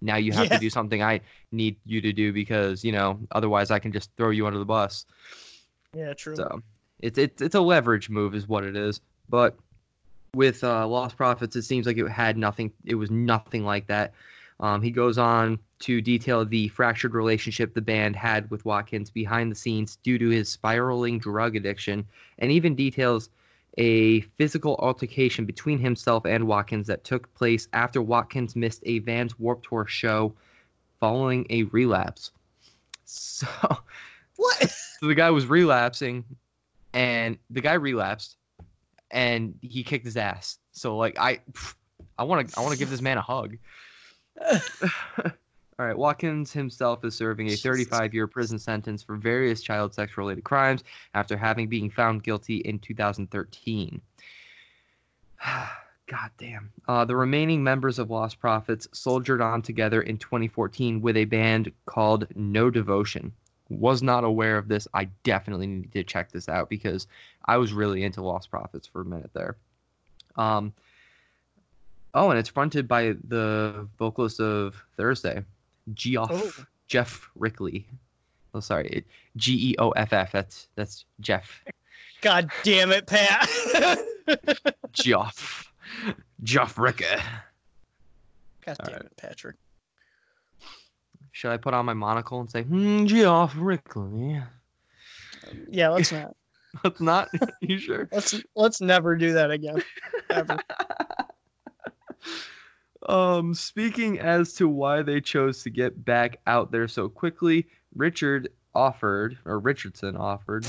now 0.00 0.16
you 0.16 0.32
have 0.32 0.44
Yeah. 0.44 0.56
to 0.56 0.60
do 0.60 0.70
something 0.70 1.02
i 1.02 1.20
need 1.52 1.76
you 1.84 2.00
to 2.00 2.12
do 2.12 2.32
because 2.32 2.84
you 2.84 2.92
know 2.92 3.18
otherwise 3.32 3.70
i 3.70 3.78
can 3.78 3.92
just 3.92 4.10
throw 4.16 4.30
you 4.30 4.46
under 4.46 4.58
the 4.58 4.64
bus 4.64 5.06
Yeah, 5.94 6.12
true. 6.14 6.36
so 6.36 6.62
it's 7.00 7.18
it's 7.18 7.42
it's 7.42 7.54
a 7.54 7.60
leverage 7.60 8.08
move 8.10 8.34
is 8.34 8.46
what 8.48 8.64
it 8.64 8.76
is 8.76 9.00
but 9.28 9.56
with 10.34 10.62
uh, 10.64 10.86
lost 10.86 11.16
prophets 11.16 11.56
it 11.56 11.62
seems 11.62 11.86
like 11.86 11.96
it 11.98 12.08
had 12.08 12.36
nothing 12.36 12.72
it 12.84 12.94
was 12.94 13.10
nothing 13.10 13.64
like 13.64 13.86
that 13.86 14.12
um, 14.58 14.80
he 14.80 14.90
goes 14.90 15.18
on 15.18 15.58
to 15.80 16.00
detail 16.00 16.44
the 16.44 16.68
fractured 16.68 17.14
relationship 17.14 17.74
the 17.74 17.80
band 17.80 18.16
had 18.16 18.50
with 18.50 18.64
watkins 18.64 19.10
behind 19.10 19.50
the 19.50 19.56
scenes 19.56 19.96
due 20.02 20.18
to 20.18 20.28
his 20.28 20.48
spiraling 20.48 21.18
drug 21.18 21.56
addiction 21.56 22.04
and 22.38 22.50
even 22.50 22.74
details 22.74 23.30
a 23.78 24.20
physical 24.38 24.76
altercation 24.76 25.44
between 25.44 25.78
himself 25.78 26.24
and 26.24 26.46
Watkins 26.46 26.86
that 26.86 27.04
took 27.04 27.32
place 27.34 27.68
after 27.72 28.00
Watkins 28.00 28.56
missed 28.56 28.82
a 28.86 29.00
Vans 29.00 29.38
Warped 29.38 29.66
Tour 29.68 29.86
show 29.86 30.34
following 30.98 31.46
a 31.50 31.64
relapse. 31.64 32.30
So, 33.04 33.46
What? 34.36 34.70
so 35.00 35.06
the 35.06 35.14
guy 35.14 35.30
was 35.30 35.46
relapsing 35.46 36.24
and 36.92 37.38
the 37.50 37.60
guy 37.60 37.74
relapsed 37.74 38.36
and 39.10 39.54
he 39.60 39.84
kicked 39.84 40.04
his 40.04 40.16
ass. 40.16 40.58
So 40.72 40.96
like 40.96 41.18
I 41.18 41.40
I 42.18 42.24
want 42.24 42.48
to 42.48 42.58
I 42.58 42.62
want 42.62 42.72
to 42.72 42.78
give 42.78 42.90
this 42.90 43.02
man 43.02 43.18
a 43.18 43.22
hug. 43.22 43.56
All 45.78 45.84
right, 45.84 45.96
Watkins 45.96 46.52
himself 46.52 47.04
is 47.04 47.14
serving 47.14 47.48
a 47.48 47.56
35 47.56 48.14
year 48.14 48.26
prison 48.26 48.58
sentence 48.58 49.02
for 49.02 49.16
various 49.16 49.60
child 49.60 49.92
sex 49.92 50.16
related 50.16 50.42
crimes 50.42 50.84
after 51.12 51.36
having 51.36 51.68
been 51.68 51.90
found 51.90 52.22
guilty 52.22 52.58
in 52.58 52.78
2013. 52.78 54.00
God 56.06 56.30
damn. 56.38 56.72
Uh, 56.88 57.04
the 57.04 57.16
remaining 57.16 57.62
members 57.62 57.98
of 57.98 58.10
Lost 58.10 58.38
Prophets 58.38 58.88
soldiered 58.92 59.42
on 59.42 59.60
together 59.60 60.00
in 60.00 60.16
2014 60.16 61.02
with 61.02 61.16
a 61.16 61.24
band 61.26 61.70
called 61.84 62.26
No 62.34 62.70
Devotion. 62.70 63.32
Was 63.68 64.02
not 64.02 64.24
aware 64.24 64.56
of 64.56 64.68
this. 64.68 64.88
I 64.94 65.06
definitely 65.24 65.66
need 65.66 65.92
to 65.92 66.04
check 66.04 66.30
this 66.30 66.48
out 66.48 66.70
because 66.70 67.06
I 67.44 67.58
was 67.58 67.74
really 67.74 68.02
into 68.02 68.22
Lost 68.22 68.50
Prophets 68.50 68.86
for 68.86 69.02
a 69.02 69.04
minute 69.04 69.30
there. 69.34 69.56
Um, 70.36 70.72
oh, 72.14 72.30
and 72.30 72.38
it's 72.38 72.48
fronted 72.48 72.86
by 72.88 73.16
the 73.26 73.88
vocalist 73.98 74.38
of 74.38 74.76
Thursday, 74.96 75.44
Geoff 75.94 76.30
Oh. 76.32 76.64
Jeff 76.88 77.30
Rickly. 77.34 77.86
Oh, 78.54 78.60
sorry, 78.60 79.04
G 79.36 79.70
E 79.70 79.76
O 79.78 79.90
F 79.90 80.12
F. 80.12 80.32
That's 80.32 80.68
that's 80.76 81.04
Jeff. 81.20 81.64
God 82.22 82.50
damn 82.62 82.90
it, 82.90 83.06
Pat. 83.06 83.48
Geoff, 84.92 85.72
Joff 86.42 86.78
Ricker. 86.78 87.20
God 88.64 88.76
damn 88.84 88.92
right. 88.94 89.02
it, 89.02 89.16
Patrick. 89.16 89.56
Should 91.32 91.52
I 91.52 91.58
put 91.58 91.74
on 91.74 91.84
my 91.84 91.92
monocle 91.92 92.40
and 92.40 92.50
say, 92.50 92.62
hmm, 92.62 93.04
Geoff 93.04 93.54
Rickly? 93.58 94.40
Yeah, 95.68 95.90
let's 95.90 96.10
not. 96.10 96.34
That's 96.82 97.00
not. 97.00 97.28
you 97.60 97.78
sure? 97.78 98.08
Let's 98.10 98.42
let's 98.54 98.80
never 98.80 99.16
do 99.16 99.32
that 99.34 99.50
again. 99.50 99.82
Ever. 100.30 100.58
Um, 103.08 103.54
speaking 103.54 104.18
as 104.18 104.52
to 104.54 104.68
why 104.68 105.02
they 105.02 105.20
chose 105.20 105.62
to 105.62 105.70
get 105.70 106.04
back 106.04 106.38
out 106.46 106.70
there 106.70 106.88
so 106.88 107.08
quickly, 107.08 107.66
Richard 107.94 108.48
offered, 108.74 109.38
or 109.44 109.58
Richardson 109.58 110.16
offered. 110.16 110.66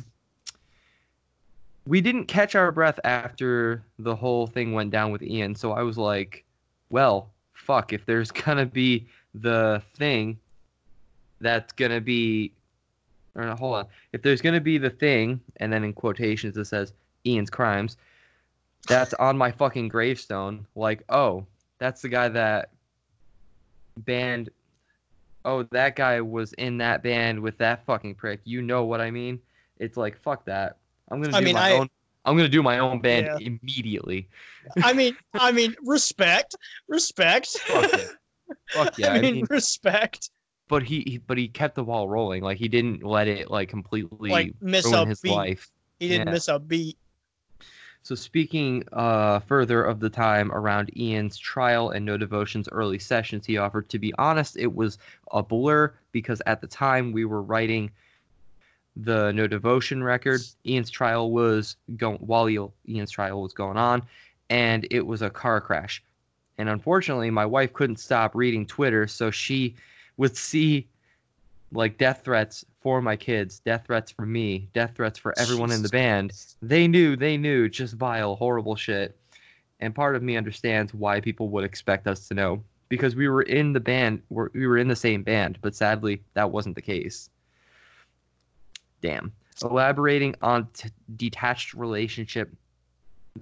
We 1.86 2.02
didn't 2.02 2.26
catch 2.26 2.56
our 2.56 2.72
breath 2.72 3.00
after 3.04 3.84
the 4.00 4.16
whole 4.16 4.48
thing 4.48 4.74
went 4.74 4.92
down 4.92 5.12
with 5.12 5.24
Ian, 5.24 5.56
so 5.56 5.72
I 5.72 5.84
was 5.84 5.98
like, 5.98 6.44
well, 6.90 7.30
fuck, 7.54 7.94
if 7.94 8.06
there's 8.06 8.32
gonna 8.46 8.66
be 8.66 9.08
the 9.34 9.82
thing 9.96 10.38
that's 11.40 11.72
gonna 11.74 12.02
be 12.02 12.52
or 13.38 13.46
no, 13.46 13.56
hold 13.56 13.76
on. 13.76 13.86
If 14.14 14.24
there's 14.24 14.42
gonna 14.42 14.60
be 14.60 14.78
the 14.78 14.90
thing, 14.90 15.40
and 15.58 15.72
then 15.72 15.84
in 15.84 15.94
quotations 15.94 16.58
it 16.58 16.66
says 16.66 16.94
Ian's 17.26 17.50
crimes, 17.50 17.98
that's 18.88 19.14
on 19.16 19.38
my 19.38 19.52
fucking 19.52 19.90
gravestone. 19.90 20.66
Like, 20.76 21.04
oh, 21.10 21.46
that's 21.80 22.02
the 22.02 22.10
guy 22.10 22.28
that 22.30 22.70
band. 23.98 24.50
Oh, 25.46 25.64
that 25.72 25.96
guy 25.96 26.20
was 26.22 26.54
in 26.54 26.78
that 26.80 27.04
band 27.04 27.40
with 27.40 27.58
that 27.60 27.86
fucking 27.86 28.16
prick. 28.16 28.42
You 28.44 28.62
know 28.62 28.86
what 28.86 29.00
I 29.02 29.12
mean? 29.12 29.40
It's 29.80 29.98
like 29.98 30.18
fuck 30.20 30.46
that. 30.46 30.78
I'm 31.10 31.22
gonna 31.22 31.32
do 31.32 31.38
I 31.38 31.42
mean, 31.42 31.56
my 31.56 31.70
I- 31.70 31.78
own. 31.78 31.90
I'm 32.26 32.36
gonna 32.36 32.50
do 32.50 32.62
my 32.62 32.80
own 32.80 33.00
band 33.00 33.26
Yeah. 33.40 33.48
immediately. 33.62 34.28
I 34.84 34.92
mean, 34.92 35.16
I 35.34 35.54
mean, 35.54 35.74
respect, 35.86 36.56
respect. 36.90 37.48
Fuck 37.60 37.92
yeah. 37.94 38.04
Fuck 38.72 38.98
yeah. 38.98 39.14
I, 39.14 39.22
mean, 39.22 39.46
respect. 39.50 40.30
but 40.68 40.84
he, 40.84 41.04
he, 41.08 41.18
but 41.20 41.38
he 41.38 41.48
kept 41.48 41.76
the 41.76 41.84
ball 41.86 42.10
rolling. 42.10 42.44
Like 42.44 42.58
he 42.58 42.68
didn't 42.68 43.02
let 43.04 43.30
it 43.30 43.50
like 43.50 43.70
completely 43.70 44.30
Like 44.30 44.54
miss 44.60 44.84
ruin 44.86 45.08
his 45.08 45.22
beat. 45.22 45.32
life. 45.32 45.72
He 46.02 46.10
didn't 46.10 46.28
Yeah. 46.28 46.34
miss 46.34 46.50
a 46.50 46.60
beat. 46.60 46.98
So 48.08 48.16
speaking 48.16 48.86
uh, 48.94 49.42
further 49.42 49.84
of 49.84 50.00
the 50.00 50.10
time 50.10 50.50
around 50.54 50.98
Ian's 50.98 51.38
trial 51.38 51.90
and 51.90 52.06
No 52.06 52.16
Devotion's 52.16 52.70
early 52.70 53.00
sessions, 53.00 53.46
he 53.46 53.58
offered, 53.58 53.90
to 53.90 54.00
be 54.00 54.14
honest, 54.18 54.56
it 54.56 54.74
was 54.74 54.98
a 55.34 55.44
blur 55.44 55.94
because 56.14 56.42
at 56.46 56.62
the 56.62 56.68
time 56.68 57.12
we 57.12 57.26
were 57.26 57.42
writing 57.42 57.92
the 58.96 59.34
No 59.34 59.46
Devotion 59.46 60.02
record. 60.02 60.40
Ian's 60.66 60.90
trial 60.90 61.32
was 61.32 61.76
going 61.98 62.20
while 62.20 62.48
Ian's 62.88 63.12
trial 63.12 63.42
was 63.42 63.52
going 63.52 63.76
on, 63.76 64.02
and 64.50 64.88
it 64.90 65.06
was 65.06 65.22
a 65.22 65.30
car 65.30 65.60
crash. 65.60 66.02
And 66.58 66.70
unfortunately, 66.70 67.30
my 67.30 67.46
wife 67.46 67.74
couldn't 67.74 68.00
stop 68.00 68.36
reading 68.36 68.66
Twitter, 68.66 69.06
so 69.08 69.32
she 69.32 69.76
would 70.16 70.38
see 70.38 70.88
like 71.74 71.98
death 71.98 72.22
threats 72.24 72.64
for 72.88 73.02
my 73.02 73.18
kids, 73.18 73.60
death 73.60 73.84
threats 73.86 74.12
for 74.12 74.26
me, 74.26 74.70
death 74.74 74.94
threats 74.96 75.20
for 75.20 75.38
everyone 75.38 75.74
in 75.74 75.82
the 75.82 75.90
band. 75.90 76.32
They 76.62 76.88
knew 76.88 77.18
they 77.18 77.36
knew 77.36 77.68
just 77.68 77.96
vile 77.96 78.38
horrible 78.38 78.78
shit. 78.78 79.20
And 79.82 79.94
part 79.94 80.16
of 80.16 80.24
me 80.24 80.38
understands 80.38 80.94
why 80.94 81.20
people 81.20 81.50
would 81.50 81.66
expect 81.66 82.08
us 82.08 82.30
to 82.30 82.34
know 82.34 82.64
because 82.88 83.14
we 83.14 83.28
were 83.28 83.42
in 83.42 83.74
the 83.74 83.82
band 83.82 84.22
we're, 84.30 84.48
we 84.54 84.66
were 84.66 84.78
in 84.78 84.88
the 84.88 84.96
same 84.96 85.22
band 85.22 85.58
but 85.62 85.76
sadly 85.76 86.24
that 86.34 86.50
wasn't 86.50 86.76
the 86.76 86.82
case. 86.82 87.30
Damn. 89.02 89.34
Elaborating 89.62 90.36
on 90.42 90.70
t- 90.72 90.90
detached 91.18 91.74
relationship 91.74 92.54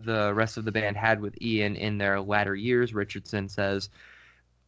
the 0.04 0.34
rest 0.34 0.58
of 0.58 0.66
the 0.66 0.72
band 0.72 0.98
had 0.98 1.22
with 1.22 1.40
ian 1.40 1.76
in 1.76 2.00
their 2.00 2.20
latter 2.20 2.56
years 2.56 2.96
richardson 2.96 3.48
says 3.48 3.90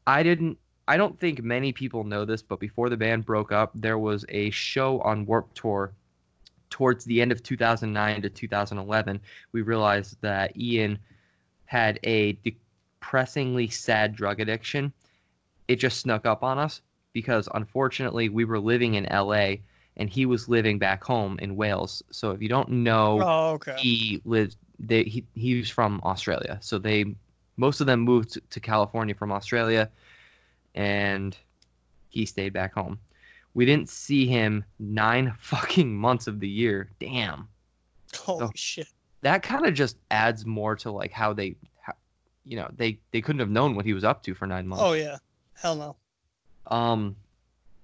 i 0.06 0.22
didn't 0.22 0.60
i 0.88 0.98
don't 0.98 1.20
think 1.20 1.42
many 1.44 1.72
people 1.72 2.04
know 2.04 2.26
this 2.26 2.42
but 2.42 2.60
before 2.60 2.90
the 2.90 2.98
band 2.98 3.26
broke 3.26 3.52
up 3.52 3.72
there 3.76 3.98
was 3.98 4.26
a 4.30 4.50
show 4.52 5.00
on 5.02 5.26
Warped 5.26 5.56
Tour 5.56 5.94
towards 6.70 7.06
the 7.06 7.22
end 7.22 7.32
of 7.32 7.42
2009 7.44 8.22
to 8.22 8.30
2011, 8.30 9.20
we 9.54 9.62
realized 9.62 10.18
that 10.22 10.56
Ian 10.58 11.00
had 11.66 12.00
a 12.04 12.34
depressingly 12.44 13.68
sad 13.70 14.16
drug 14.16 14.40
addiction. 14.40 14.92
It 15.68 15.78
just 15.78 16.00
snuck 16.00 16.26
up 16.26 16.44
on 16.44 16.58
us 16.60 16.82
because 17.14 17.48
unfortunately 17.54 18.30
we 18.30 18.46
were 18.46 18.60
living 18.60 18.96
in 18.96 19.06
LA 19.06 19.56
and 19.96 20.10
he 20.10 20.26
was 20.26 20.48
living 20.50 20.78
back 20.78 21.04
home 21.04 21.40
in 21.42 21.56
Wales. 21.56 22.04
So 22.12 22.32
if 22.32 22.42
you 22.42 22.50
don't 22.50 22.70
know, 22.70 23.22
Oh, 23.24 23.50
okay. 23.54 23.76
he 23.78 24.22
lived 24.26 24.58
they 24.80 25.04
he, 25.04 25.26
he 25.36 25.58
was 25.58 25.70
from 25.70 26.02
Australia. 26.04 26.58
So 26.62 26.78
they 26.78 27.16
most 27.58 27.82
of 27.82 27.88
them 27.88 28.02
moved 28.02 28.40
to 28.50 28.60
California 28.60 29.16
from 29.16 29.32
Australia 29.32 29.90
and 30.78 31.36
he 32.10 32.26
stayed 32.26 32.54
back 32.54 32.74
home. 32.74 33.00
We 33.56 33.66
didn't 33.66 33.90
see 33.90 34.28
him 34.28 34.64
9 34.80 35.34
fucking 35.40 35.94
months 35.94 36.28
of 36.28 36.40
the 36.40 36.48
year. 36.48 36.90
Damn. 37.00 37.48
Holy 38.16 38.46
Oh. 38.46 38.52
shit. 38.56 38.88
That 39.22 39.42
kind 39.42 39.66
of 39.66 39.74
just 39.74 39.98
adds 40.12 40.46
more 40.46 40.76
to 40.78 40.92
like 40.92 41.12
how 41.12 41.34
they 41.34 41.56
how, 41.82 41.94
you 42.46 42.56
know, 42.58 42.70
they 42.78 43.00
they 43.12 43.20
couldn't 43.22 43.40
have 43.40 43.50
known 43.50 43.76
what 43.76 43.84
he 43.86 43.94
was 43.94 44.04
up 44.04 44.22
to 44.24 44.36
for 44.36 44.46
9 44.46 44.68
months. 44.68 44.84
Oh 44.86 44.94
yeah. 44.94 45.18
Hell 45.56 45.76
no. 45.76 45.96
Um, 46.68 47.16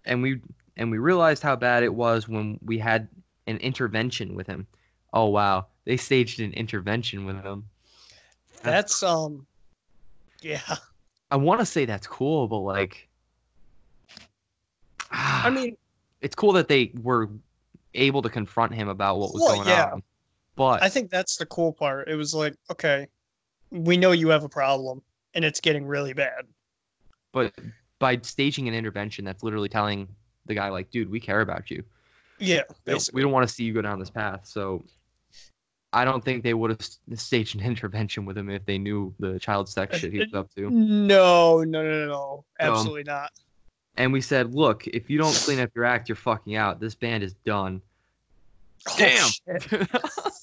and 0.06 0.22
we 0.22 0.40
and 0.78 0.92
we 0.92 1.00
realized 1.00 1.42
how 1.42 1.56
bad 1.56 1.82
it 1.84 1.94
was 1.94 2.28
when 2.30 2.60
we 2.64 2.78
had 2.78 3.08
an 3.48 3.58
intervention 3.58 4.36
with 4.36 4.46
him. 4.46 4.68
Oh 5.12 5.26
wow, 5.30 5.66
they 5.86 5.98
staged 5.98 6.40
an 6.40 6.54
intervention 6.54 7.26
with 7.26 7.42
him. 7.44 7.66
That's 8.62 9.02
um. 9.02 9.48
Yeah. 10.42 10.62
I 11.34 11.36
want 11.36 11.60
to 11.62 11.66
say 11.66 11.86
that's 11.86 12.06
cool, 12.06 12.48
but 12.48 12.60
like, 12.60 13.08
I 15.10 15.50
mean, 15.54 15.76
it's 16.22 16.36
cool 16.36 16.54
that 16.54 16.68
they 16.68 16.92
were 17.02 17.28
able 17.96 18.22
to 18.22 18.30
confront 18.30 18.72
him 18.74 18.88
about 18.88 19.18
what 19.18 19.34
was 19.34 19.42
Well, 19.42 19.56
going 19.56 19.68
yeah. 19.68 19.92
on. 19.94 20.04
But 20.56 20.84
I 20.84 20.90
think 20.90 21.10
that's 21.10 21.38
the 21.38 21.48
cool 21.48 21.74
part. 21.74 22.08
It 22.08 22.14
was 22.16 22.36
like, 22.36 22.56
okay, 22.72 23.08
we 23.72 23.98
know 23.98 24.12
you 24.12 24.28
have 24.30 24.44
a 24.44 24.50
problem, 24.50 25.02
and 25.34 25.44
it's 25.44 25.60
getting 25.60 25.88
really 25.88 26.14
bad. 26.14 26.46
but 27.32 27.52
by 27.98 28.20
staging 28.22 28.68
an 28.68 28.76
intervention, 28.76 29.26
that's 29.26 29.42
literally 29.42 29.70
telling 29.70 30.08
the 30.46 30.54
guy 30.54 30.70
like, 30.70 30.92
dude, 30.92 31.10
we 31.10 31.20
care 31.20 31.42
about 31.42 31.72
you. 31.72 31.84
Yeah. 32.38 32.62
we 32.86 32.96
we 33.14 33.22
don't 33.24 33.32
want 33.32 33.48
to 33.48 33.52
see 33.54 33.64
you 33.64 33.74
go 33.74 33.82
down 33.82 34.00
this 34.00 34.12
path. 34.12 34.42
So 34.46 34.84
I 35.94 36.06
don't 36.06 36.24
think 36.26 36.44
they 36.44 36.54
would 36.54 36.72
have 36.72 37.20
staged 37.20 37.56
an 37.56 37.62
intervention 37.66 38.26
with 38.26 38.38
him 38.38 38.50
if 38.50 38.66
they 38.66 38.78
knew 38.78 39.14
the 39.20 39.40
child 39.40 39.70
sex 39.70 39.98
shit 39.98 40.12
he 40.12 40.20
was 40.20 40.34
up 40.34 40.54
to. 40.56 40.70
No, 40.70 41.64
no, 41.64 41.84
no, 41.84 42.06
no, 42.06 42.08
no. 42.08 42.46
Um, 42.60 42.72
Absolutely 42.72 43.04
not. 43.04 43.32
And 43.96 44.12
we 44.12 44.22
said, 44.22 44.56
look, 44.56 44.88
if 44.88 45.10
you 45.10 45.20
don't 45.20 45.36
clean 45.36 45.60
up 45.60 45.70
your 45.76 45.86
act, 45.86 46.10
you're 46.10 46.16
fucking 46.16 46.56
out. 46.56 46.80
This 46.80 46.96
band 46.96 47.24
is 47.24 47.36
done. 47.46 47.82
Oh, 48.90 48.96
Damn. 48.98 49.30
shit. 49.30 49.90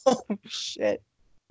Oh, 0.07 0.23
shit. 0.47 1.03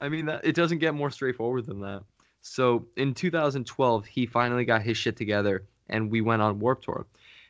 I 0.01 0.09
mean, 0.09 0.25
that, 0.25 0.43
it 0.43 0.55
doesn't 0.55 0.79
get 0.79 0.95
more 0.95 1.11
straightforward 1.11 1.67
than 1.67 1.81
that. 1.81 2.01
So 2.41 2.87
in 2.97 3.13
2012, 3.13 4.05
he 4.07 4.25
finally 4.25 4.65
got 4.65 4.81
his 4.81 4.97
shit 4.97 5.15
together, 5.15 5.65
and 5.87 6.09
we 6.09 6.21
went 6.21 6.41
on 6.41 6.59
Warped 6.59 6.85
Tour. 6.85 7.05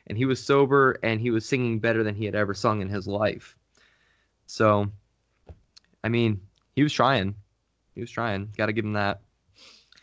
And 0.08 0.18
he 0.18 0.26
was 0.26 0.44
sober, 0.44 0.98
and 1.02 1.20
he 1.20 1.30
was 1.30 1.48
singing 1.48 1.78
better 1.78 2.02
than 2.02 2.14
he 2.14 2.26
had 2.26 2.34
ever 2.34 2.52
sung 2.52 2.82
in 2.82 2.88
his 2.88 3.08
life. 3.08 3.56
So, 4.46 4.90
I 6.04 6.08
mean, 6.08 6.40
he 6.74 6.82
was 6.82 6.92
trying. 6.92 7.34
He 7.94 8.00
was 8.00 8.10
trying. 8.10 8.48
Got 8.56 8.66
to 8.66 8.72
give 8.72 8.84
him 8.84 8.94
that. 8.94 9.20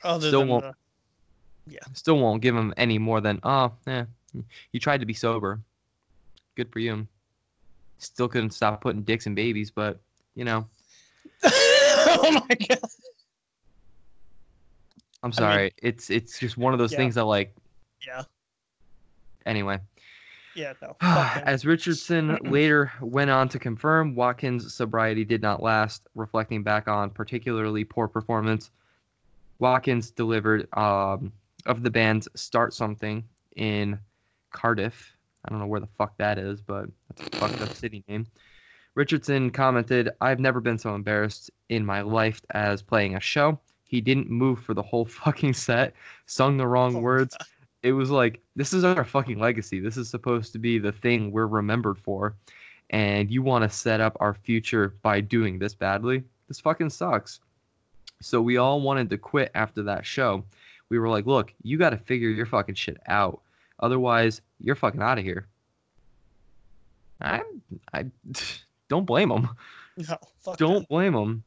Other 0.03 0.27
Still 0.27 0.41
than 0.41 0.49
won't- 0.49 0.65
the, 1.67 1.77
Still 1.93 2.17
won't 2.19 2.41
give 2.41 2.55
him 2.55 2.73
any 2.77 2.97
more 2.97 3.19
than, 3.19 3.39
oh, 3.43 3.73
yeah. 3.85 4.05
you 4.71 4.79
tried 4.79 5.01
to 5.01 5.05
be 5.05 5.13
sober. 5.13 5.59
Good 6.55 6.71
for 6.71 6.79
you. 6.79 7.05
Still 7.97 8.29
couldn't 8.29 8.51
stop 8.51 8.79
putting 8.79 9.01
dicks 9.01 9.25
in 9.25 9.35
babies, 9.35 9.69
but, 9.69 9.99
you 10.35 10.45
know, 10.45 10.65
oh 11.43 12.41
my 12.49 12.55
god. 12.67 12.79
I'm 15.23 15.23
I 15.23 15.27
mean- 15.27 15.33
sorry. 15.33 15.73
it's 15.81 16.09
it's 16.09 16.39
just 16.39 16.57
one 16.57 16.73
of 16.73 16.79
those 16.79 16.91
Yeah. 16.93 16.99
things 16.99 17.15
that, 17.15 17.25
like, 17.25 17.53
Yeah. 18.05 18.23
anyway. 19.45 19.79
Yeah. 20.57 20.73
No. 20.81 20.95
As 21.01 21.65
Richardson 21.65 22.37
later 22.41 22.91
went 22.99 23.29
on 23.29 23.47
to 23.49 23.59
confirm, 23.59 24.15
Watkins' 24.15 24.73
sobriety 24.73 25.23
did 25.23 25.41
not 25.41 25.61
last, 25.61 26.07
reflecting 26.15 26.63
back 26.63 26.87
on 26.87 27.11
particularly 27.11 27.83
poor 27.83 28.07
performance. 28.07 28.71
Watkins 29.59 30.09
delivered 30.09 30.67
um, 30.75 31.31
of 31.67 31.83
the 31.83 31.91
band's 31.91 32.27
Start 32.33 32.73
Something 32.73 33.23
in 33.55 33.99
Cardiff. 34.51 35.15
I 35.45 35.49
don't 35.49 35.59
know 35.59 35.67
where 35.67 35.79
the 35.79 35.87
fuck 35.95 36.17
that 36.17 36.39
is, 36.39 36.59
but 36.59 36.89
that's 37.07 37.35
a 37.35 37.37
fucked 37.37 37.61
up 37.61 37.73
city 37.73 38.03
name. 38.07 38.25
Richardson 38.95 39.51
commented, 39.51 40.09
I've 40.21 40.39
never 40.39 40.59
been 40.59 40.79
so 40.79 40.95
embarrassed 40.95 41.51
in 41.69 41.85
my 41.85 42.01
life 42.01 42.41
as 42.49 42.81
playing 42.81 43.15
a 43.15 43.19
show. 43.19 43.59
He 43.83 44.01
didn't 44.01 44.27
move 44.27 44.59
for 44.59 44.73
the 44.73 44.81
whole 44.81 45.05
fucking 45.21 45.53
set, 45.53 45.93
sung 46.25 46.57
the 46.57 46.67
wrong 46.67 46.95
Oh 46.95 46.99
words, 46.99 47.37
it 47.87 47.93
was 47.93 48.11
like 48.11 48.41
this 48.55 48.73
is 48.73 48.83
our 48.83 49.05
fucking 49.05 49.39
legacy. 49.39 49.79
This 49.79 49.95
is 49.95 50.09
supposed 50.09 50.51
to 50.53 50.59
be 50.59 50.77
the 50.77 50.91
thing 50.91 51.31
we're 51.31 51.47
remembered 51.47 51.97
for, 51.97 52.35
and 52.89 53.31
you 53.31 53.41
want 53.41 53.63
to 53.63 53.69
set 53.69 54.01
up 54.01 54.17
our 54.19 54.33
future 54.33 54.95
by 55.01 55.21
doing 55.21 55.57
this 55.57 55.73
badly. 55.73 56.23
This 56.49 56.59
fucking 56.59 56.89
sucks. 56.89 57.39
So 58.21 58.41
we 58.41 58.57
all 58.57 58.81
wanted 58.81 59.09
to 59.11 59.17
quit 59.17 59.51
after 59.55 59.83
that 59.83 60.05
show. 60.05 60.43
We 60.89 60.99
were 60.99 61.07
like, 61.07 61.25
look, 61.25 61.53
you 61.63 61.77
got 61.77 61.91
to 61.91 61.97
figure 61.97 62.29
your 62.29 62.45
fucking 62.45 62.75
shit 62.75 62.97
out. 63.07 63.41
Otherwise, 63.79 64.41
you're 64.59 64.75
fucking 64.75 65.01
out 65.01 65.19
of 65.19 65.23
here. 65.23 65.47
I 67.21 67.41
I 67.93 68.07
don't 68.89 69.05
blame 69.05 69.31
him. 69.31 69.49
No, 69.97 70.17
Don't 70.57 70.87
blame 70.89 71.15
him. 71.15 71.43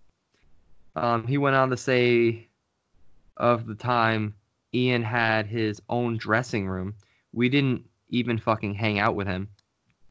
Um, 0.96 1.26
he 1.26 1.38
went 1.38 1.54
on 1.54 1.70
to 1.70 1.76
say 1.76 2.48
of 3.36 3.66
the 3.66 3.74
time 3.74 4.34
Ian 4.74 5.02
had 5.02 5.46
his 5.46 5.80
own 5.88 6.16
dressing 6.16 6.66
room. 6.68 6.94
We 7.32 7.48
didn't 7.48 7.84
even 8.08 8.38
fucking 8.38 8.74
hang 8.74 8.98
out 8.98 9.14
with 9.14 9.26
him. 9.26 9.48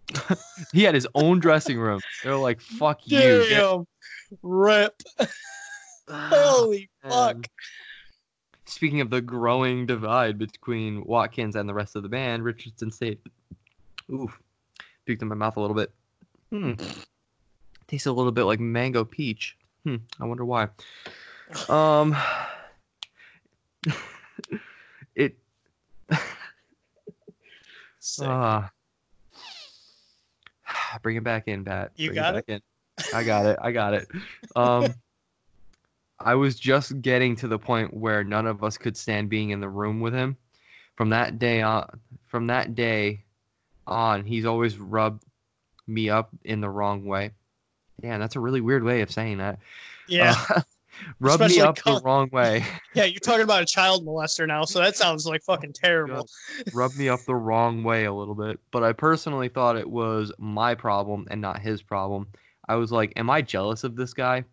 he 0.74 0.84
had 0.84 0.96
his 0.96 1.08
own 1.16 1.40
dressing 1.40 1.80
room. 1.80 2.02
They're 2.24 2.36
like, 2.36 2.62
fuck 2.62 3.04
that. 3.06 3.24
you. 3.24 3.46
Damn. 3.50 3.88
Rip. 4.42 5.02
Holy 6.10 6.90
fuck. 7.04 7.48
Speaking 8.66 9.02
of 9.02 9.10
the 9.10 9.22
growing 9.22 9.86
divide 9.86 10.38
between 10.38 11.04
Watkins 11.04 11.56
and 11.56 11.68
the 11.68 11.74
rest 11.74 11.96
of 11.96 12.04
the 12.04 12.10
band, 12.10 12.44
Richardson 12.44 12.92
said, 12.92 13.18
Oof, 14.12 14.40
puked 15.08 15.22
in 15.22 15.28
my 15.28 15.36
mouth 15.36 15.58
a 15.58 15.62
little 15.62 15.76
bit. 15.76 15.92
Hmm. 16.52 16.74
Tastes 17.88 18.08
a 18.08 18.12
little 18.12 18.32
bit 18.32 18.44
like 18.44 18.60
mango 18.60 19.04
peach. 19.04 19.58
Hmm. 19.84 19.98
I 20.20 20.26
wonder 20.26 20.46
why. 20.46 20.70
Um. 21.68 22.16
Sick. 28.10 28.28
Uh, 28.28 28.64
bring 31.02 31.18
it 31.18 31.24
back 31.24 31.48
in, 31.48 31.64
Pat. 31.64 31.92
You 31.96 32.10
Bring 32.10 32.16
got 32.16 32.34
back 32.34 32.46
in. 32.48 32.62
I 33.14 33.24
got 33.24 33.46
it. 33.46 33.60
I 33.62 33.72
got 33.72 33.94
it. 33.94 34.08
Um, 34.56 34.94
I 36.20 36.36
was 36.36 36.60
just 36.60 37.02
getting 37.02 37.36
to 37.38 37.48
the 37.48 37.60
point 37.60 37.94
where 37.94 38.24
none 38.24 38.46
of 38.46 38.64
us 38.64 38.78
could 38.78 38.98
stand 38.98 39.30
being 39.30 39.52
in 39.52 39.62
the 39.62 39.70
room 39.70 40.02
with 40.02 40.14
him. 40.14 40.36
From 40.96 41.10
that 41.12 41.40
day 41.40 41.62
on, 41.62 41.88
from 42.28 42.48
that 42.48 42.76
day 42.76 43.24
on, 43.88 44.26
he's 44.26 44.46
always 44.46 44.78
rubbed 44.78 45.24
me 45.88 46.10
up 46.10 46.30
in 46.44 46.60
the 46.60 46.70
wrong 46.70 47.06
way. 47.06 47.32
Yeah, 48.04 48.18
that's 48.18 48.36
a 48.36 48.40
really 48.40 48.60
weird 48.60 48.84
way 48.84 49.02
of 49.02 49.12
saying 49.12 49.38
that. 49.38 49.60
yeah. 50.08 50.36
Uh, 50.50 50.62
rub 51.20 51.40
me 51.40 51.46
Especially 51.46 51.62
up 51.62 51.78
the 51.84 52.02
wrong 52.04 52.30
way. 52.32 52.66
yeah, 52.94 53.06
you're 53.06 53.20
talking 53.20 53.44
about 53.44 53.62
a 53.62 53.66
child 53.66 54.06
molester 54.06 54.48
now, 54.48 54.66
so 54.66 54.80
that 54.80 54.96
sounds 54.96 55.26
like 55.26 55.44
fucking 55.44 55.72
oh 55.76 55.80
terrible. 55.82 56.28
Rub 56.74 56.96
me 56.96 57.10
up 57.10 57.22
the 57.26 57.36
wrong 57.36 57.84
way 57.84 58.06
a 58.06 58.14
little 58.14 58.36
bit. 58.36 58.60
But 58.72 58.84
I 58.84 58.94
personally 58.94 59.50
thought 59.50 59.78
it 59.78 59.90
was 59.90 60.32
my 60.38 60.76
problem 60.76 61.28
and 61.30 61.42
not 61.42 61.60
his 61.60 61.82
problem. 61.82 62.28
I 62.68 62.76
was 62.76 62.92
like, 62.92 63.14
am 63.16 63.30
I 63.30 63.42
jealous 63.42 63.84
of 63.84 63.96
this 63.96 64.14
guy? 64.14 64.44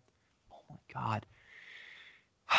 Oh 0.51 0.61
my 0.69 0.93
god. 0.93 1.25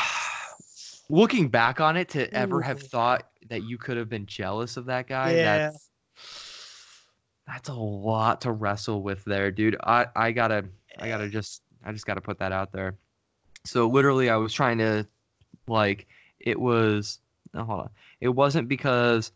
Looking 1.11 1.49
back 1.49 1.81
on 1.81 1.97
it, 1.97 2.09
to 2.11 2.33
ever 2.35 2.61
have 2.61 2.81
thought 2.81 3.29
that 3.49 3.65
you 3.65 3.79
could 3.79 3.97
have 3.97 4.09
been 4.09 4.27
jealous 4.27 4.77
of 4.77 4.87
that 4.87 5.07
guy, 5.09 5.33
Yeah. 5.33 5.59
that's 5.59 5.89
that's 7.47 7.69
a 7.71 7.75
lot 7.75 8.43
to 8.43 8.53
wrestle 8.53 9.03
with 9.03 9.25
there, 9.25 9.51
dude. 9.51 9.77
I 9.83 10.07
I 10.15 10.33
gotta 10.33 10.67
I 10.99 11.09
gotta 11.09 11.25
eh. 11.25 11.29
just 11.29 11.63
I 11.85 11.93
just 11.93 12.07
gotta 12.07 12.21
put 12.21 12.39
that 12.39 12.53
out 12.53 12.73
there. 12.73 12.97
So 13.69 13.87
literally, 13.87 14.31
I 14.31 14.37
was 14.37 14.55
trying 14.55 14.79
to 14.79 15.07
like 15.67 16.07
it 16.41 16.59
was. 16.59 17.21
No, 17.53 17.65
hold 17.65 17.81
on. 17.83 17.91
It 18.21 18.31
wasn't 18.31 18.67
because 18.67 19.31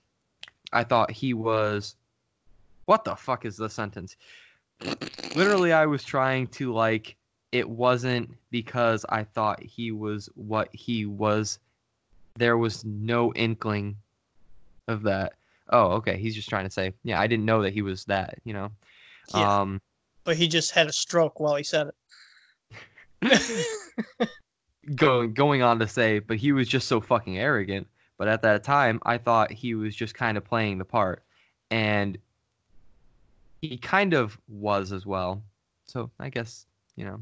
I 0.73 0.85
thought 0.85 1.11
he 1.11 1.35
was. 1.35 1.97
What 2.87 3.05
the 3.05 3.15
fuck 3.15 3.45
is 3.45 3.59
the 3.59 3.69
sentence? 3.69 4.17
Literally, 5.37 5.73
I 5.73 5.85
was 5.85 6.03
trying 6.03 6.47
to 6.49 6.73
like. 6.73 7.17
It 7.53 7.69
wasn't 7.69 8.31
because 8.51 9.05
I 9.11 9.25
thought 9.25 9.63
he 9.63 9.93
was 9.93 10.31
what 10.35 10.71
he 10.73 11.05
was. 11.05 11.59
There 12.37 12.57
was 12.57 12.87
no 12.87 13.35
inkling 13.35 13.97
of 14.89 15.03
that. 15.03 15.35
Oh, 15.69 15.93
okay. 15.93 16.17
He's 16.17 16.35
just 16.35 16.49
trying 16.49 16.65
to 16.65 16.71
say, 16.71 16.95
yeah, 17.05 17.21
I 17.21 17.27
didn't 17.27 17.45
know 17.45 17.61
that 17.61 17.75
he 17.75 17.83
was 17.83 18.07
that. 18.07 18.39
You 18.45 18.55
know. 18.55 18.73
Yeah. 19.35 19.61
Um. 19.61 19.83
But 20.25 20.37
he 20.37 20.49
just 20.49 20.71
had 20.71 20.87
a 20.87 20.93
stroke 20.93 21.39
while 21.39 21.57
he 21.57 21.65
said 21.65 21.89
it. 23.21 23.67
going 24.95 25.35
going 25.35 25.63
on 25.63 25.79
to 25.79 25.89
say, 25.89 26.19
but 26.19 26.37
he 26.37 26.53
was 26.53 26.69
just 26.69 26.89
so 26.89 27.01
fucking 27.01 27.39
arrogant. 27.39 27.87
But 28.19 28.29
at 28.29 28.43
that 28.43 28.63
time, 28.63 29.01
I 29.05 29.19
thought 29.19 29.51
he 29.51 29.75
was 29.75 29.97
just 29.97 30.15
kind 30.15 30.37
of 30.37 30.45
playing 30.45 30.79
the 30.79 30.85
part, 30.85 31.23
and 31.71 32.19
he 33.61 33.77
kind 33.79 34.15
of 34.15 34.39
was 34.49 34.93
as 34.93 35.07
well. 35.07 35.43
So 35.87 36.11
I 36.19 36.29
guess 36.29 36.67
you 36.97 37.05
know. 37.05 37.21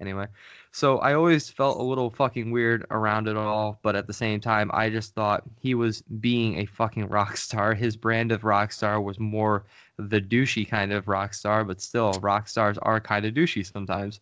Anyway, 0.00 0.26
so 0.72 0.98
I 0.98 1.14
always 1.14 1.48
felt 1.48 1.78
a 1.78 1.82
little 1.82 2.10
fucking 2.10 2.50
weird 2.50 2.84
around 2.90 3.28
it 3.28 3.36
all, 3.36 3.78
but 3.82 3.94
at 3.94 4.08
the 4.08 4.12
same 4.12 4.40
time, 4.40 4.68
I 4.74 4.90
just 4.90 5.14
thought 5.14 5.44
he 5.60 5.76
was 5.76 6.02
being 6.02 6.58
a 6.58 6.66
fucking 6.66 7.08
rock 7.08 7.36
star. 7.36 7.74
His 7.74 7.96
brand 7.96 8.32
of 8.32 8.42
rock 8.42 8.72
star 8.72 9.00
was 9.00 9.20
more 9.20 9.64
the 9.96 10.20
douchey 10.20 10.68
kind 10.68 10.92
of 10.92 11.06
rock 11.06 11.32
star, 11.32 11.62
but 11.62 11.80
still, 11.80 12.12
rock 12.14 12.48
stars 12.48 12.76
are 12.78 13.00
kind 13.00 13.24
of 13.24 13.34
douchey 13.34 13.64
sometimes 13.64 14.18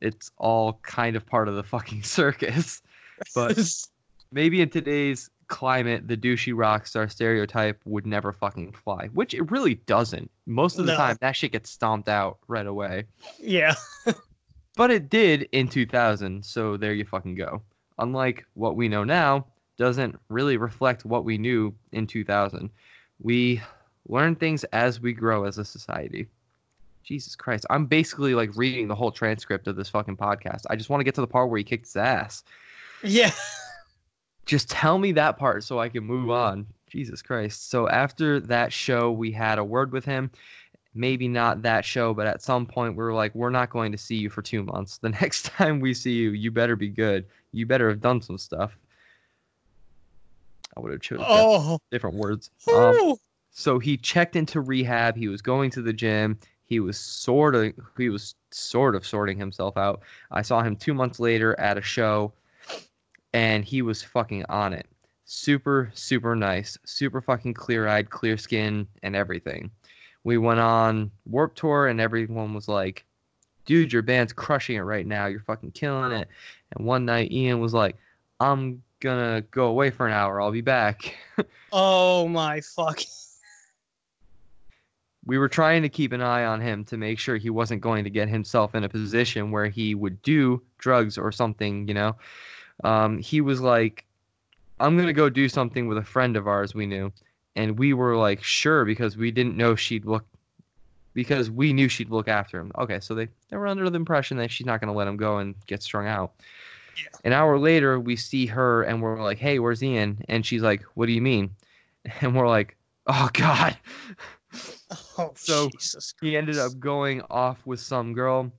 it's 0.00 0.30
all 0.38 0.74
kind 0.82 1.16
of 1.16 1.24
part 1.26 1.48
of 1.48 1.54
the 1.56 1.62
fucking 1.62 2.02
circus. 2.04 2.82
But 3.34 3.58
maybe 4.32 4.60
in 4.60 4.68
today's 4.70 5.30
climate, 5.48 6.08
the 6.08 6.16
douchey 6.16 6.52
rock 6.56 6.86
star 6.86 7.08
stereotype 7.08 7.80
would 7.84 8.06
never 8.06 8.32
fucking 8.32 8.72
fly, 8.72 9.08
which 9.12 9.34
it 9.34 9.50
really 9.50 9.74
doesn't. 9.86 10.30
Most 10.46 10.78
of 10.78 10.86
the 10.86 10.92
No. 10.92 10.96
time, 10.98 11.16
that 11.20 11.36
shit 11.36 11.52
gets 11.52 11.70
stomped 11.70 12.08
out 12.08 12.38
right 12.48 12.66
away. 12.66 13.04
yeah. 13.38 13.74
But 14.76 14.90
it 14.90 15.08
did 15.08 15.48
in 15.52 15.68
2000, 15.68 16.44
so 16.44 16.76
there 16.76 16.94
you 16.94 17.04
fucking 17.04 17.36
go. 17.36 17.62
Unlike 18.00 18.44
what 18.54 18.74
we 18.74 18.88
know 18.88 19.04
now, 19.04 19.46
doesn't 19.78 20.16
really 20.28 20.56
reflect 20.56 21.04
what 21.04 21.24
we 21.24 21.38
knew 21.38 21.72
in 21.92 22.08
2000. 22.08 22.70
We 23.20 23.62
learn 24.08 24.34
things 24.34 24.64
as 24.72 25.00
we 25.00 25.12
grow 25.12 25.44
as 25.44 25.58
a 25.58 25.64
society. 25.64 26.26
Jesus 27.04 27.36
Christ. 27.36 27.66
I'm 27.70 27.86
basically 27.86 28.34
like 28.34 28.50
reading 28.56 28.88
the 28.88 28.94
whole 28.94 29.12
transcript 29.12 29.66
of 29.68 29.76
this 29.76 29.88
fucking 29.88 30.16
podcast. 30.16 30.62
I 30.70 30.76
just 30.76 30.90
want 30.90 31.00
to 31.00 31.04
get 31.04 31.14
to 31.16 31.20
the 31.20 31.26
part 31.26 31.50
where 31.50 31.58
he 31.58 31.64
kicked 31.64 31.86
his 31.86 31.96
ass. 31.96 32.42
Yeah. 33.02 33.30
Just 34.46 34.68
tell 34.70 34.98
me 34.98 35.12
that 35.12 35.38
part 35.38 35.64
so 35.64 35.78
I 35.78 35.88
can 35.88 36.04
move 36.04 36.30
on. 36.30 36.66
Jesus 36.88 37.22
Christ. 37.22 37.70
So 37.70 37.88
after 37.88 38.38
that 38.40 38.72
show, 38.72 39.10
we 39.10 39.32
had 39.32 39.58
a 39.58 39.64
word 39.64 39.90
with 39.90 40.04
him. 40.04 40.30
Maybe 40.94 41.28
not 41.28 41.62
that 41.62 41.84
show, 41.84 42.14
but 42.14 42.26
at 42.26 42.40
some 42.42 42.66
point 42.66 42.94
we 42.94 43.02
were 43.02 43.14
like, 43.14 43.34
we're 43.34 43.50
not 43.50 43.70
going 43.70 43.90
to 43.92 43.98
see 43.98 44.14
you 44.16 44.28
for 44.30 44.42
two 44.42 44.62
months. 44.62 44.98
The 44.98 45.08
next 45.20 45.46
time 45.46 45.80
we 45.80 45.92
see 45.94 46.12
you, 46.12 46.30
you 46.30 46.50
better 46.50 46.76
be 46.76 46.88
good. 46.88 47.26
You 47.52 47.66
better 47.66 47.88
have 47.88 48.00
done 48.00 48.20
some 48.22 48.38
stuff. 48.38 48.76
I 50.76 50.80
would 50.80 50.92
have 50.92 51.00
chosen 51.00 51.24
Oh. 51.26 51.78
different 51.90 52.16
words. 52.16 52.50
Um, 52.72 53.14
so 53.50 53.78
he 53.78 53.96
checked 53.96 54.36
into 54.36 54.60
rehab. 54.60 55.16
He 55.16 55.28
was 55.28 55.40
going 55.42 55.70
to 55.72 55.82
the 55.82 55.92
gym. 55.92 56.38
He 56.64 56.80
was 56.80 56.98
sort 56.98 57.54
of 57.54 57.72
he 57.96 58.08
was 58.08 58.34
sort 58.50 58.94
of 58.94 59.06
sorting 59.06 59.38
himself 59.38 59.76
out. 59.76 60.02
I 60.30 60.42
saw 60.42 60.62
him 60.62 60.76
two 60.76 60.94
months 60.94 61.20
later 61.20 61.58
at 61.60 61.78
a 61.78 61.82
show, 61.82 62.32
and 63.32 63.64
he 63.64 63.82
was 63.82 64.02
fucking 64.02 64.44
on 64.48 64.72
it. 64.72 64.86
Super 65.26 65.90
super 65.94 66.34
nice, 66.34 66.78
super 66.84 67.20
fucking 67.20 67.54
clear 67.54 67.86
eyed, 67.86 68.10
clear 68.10 68.36
skin, 68.36 68.86
and 69.02 69.14
everything. 69.14 69.70
We 70.24 70.38
went 70.38 70.60
on 70.60 71.10
Warped 71.26 71.58
Tour, 71.58 71.88
and 71.88 72.00
everyone 72.00 72.54
was 72.54 72.68
like, 72.68 73.04
"Dude, 73.66 73.92
your 73.92 74.02
band's 74.02 74.32
crushing 74.32 74.76
it 74.76 74.80
right 74.80 75.06
now. 75.06 75.26
You're 75.26 75.40
fucking 75.40 75.72
killing 75.72 76.12
it." 76.12 76.28
And 76.72 76.86
one 76.86 77.04
night, 77.04 77.30
Ian 77.30 77.60
was 77.60 77.74
like, 77.74 77.96
"I'm 78.40 78.82
gonna 79.00 79.42
go 79.50 79.66
away 79.66 79.90
for 79.90 80.06
an 80.06 80.14
hour. 80.14 80.40
I'll 80.40 80.50
be 80.52 80.62
back." 80.62 81.14
Oh 81.76 82.28
my 82.28 82.60
fuck. 82.60 83.00
We 85.26 85.38
were 85.38 85.48
trying 85.48 85.82
to 85.82 85.88
keep 85.88 86.12
an 86.12 86.20
eye 86.20 86.44
on 86.44 86.60
him 86.60 86.84
to 86.84 86.96
make 86.96 87.18
sure 87.18 87.36
he 87.36 87.50
wasn't 87.50 87.80
going 87.80 88.04
to 88.04 88.10
get 88.10 88.28
himself 88.28 88.74
in 88.74 88.84
a 88.84 88.88
position 88.88 89.50
where 89.50 89.68
he 89.68 89.94
would 89.94 90.20
do 90.22 90.62
drugs 90.78 91.16
or 91.16 91.32
something, 91.32 91.88
you 91.88 91.94
know. 91.94 92.16
Um, 92.82 93.18
he 93.18 93.40
was 93.40 93.60
like, 93.60 94.04
I'm 94.80 94.96
going 94.96 95.06
to 95.06 95.12
go 95.12 95.30
do 95.30 95.48
something 95.48 95.86
with 95.86 95.98
a 95.98 96.02
friend 96.02 96.36
of 96.36 96.46
ours 96.46 96.74
we 96.74 96.86
knew. 96.86 97.12
And 97.56 97.78
we 97.78 97.92
were 97.94 98.16
like, 98.16 98.42
sure, 98.42 98.84
because 98.84 99.16
we 99.16 99.30
didn't 99.30 99.56
know 99.56 99.76
she'd 99.76 100.04
look, 100.04 100.26
because 101.14 101.50
we 101.50 101.72
knew 101.72 101.88
she'd 101.88 102.10
look 102.10 102.28
after 102.28 102.58
him. 102.58 102.72
Okay, 102.78 102.98
so 103.00 103.14
they, 103.14 103.28
they 103.48 103.56
were 103.56 103.68
under 103.68 103.88
the 103.88 103.96
impression 103.96 104.36
that 104.38 104.50
she's 104.50 104.66
not 104.66 104.80
going 104.80 104.92
to 104.92 104.96
let 104.96 105.06
him 105.06 105.16
go 105.16 105.38
and 105.38 105.54
get 105.66 105.82
strung 105.82 106.08
out. 106.08 106.32
Yeah. 106.96 107.04
An 107.24 107.32
hour 107.32 107.58
later, 107.58 107.98
we 108.00 108.16
see 108.16 108.46
her 108.46 108.82
and 108.82 109.00
we're 109.00 109.22
like, 109.22 109.38
hey, 109.38 109.58
where's 109.58 109.82
Ian? 109.82 110.22
And 110.28 110.44
she's 110.44 110.62
like, 110.62 110.82
what 110.94 111.06
do 111.06 111.12
you 111.12 111.22
mean? 111.22 111.50
And 112.20 112.36
we're 112.36 112.48
like, 112.48 112.76
oh, 113.06 113.30
God. 113.32 113.78
Oh 115.18 115.32
So, 115.34 115.68
Jesus. 115.70 116.14
He 116.20 116.36
ended 116.36 116.58
up 116.58 116.78
going 116.78 117.22
off 117.30 117.64
with 117.66 117.80
some 117.80 118.12
girl 118.12 118.50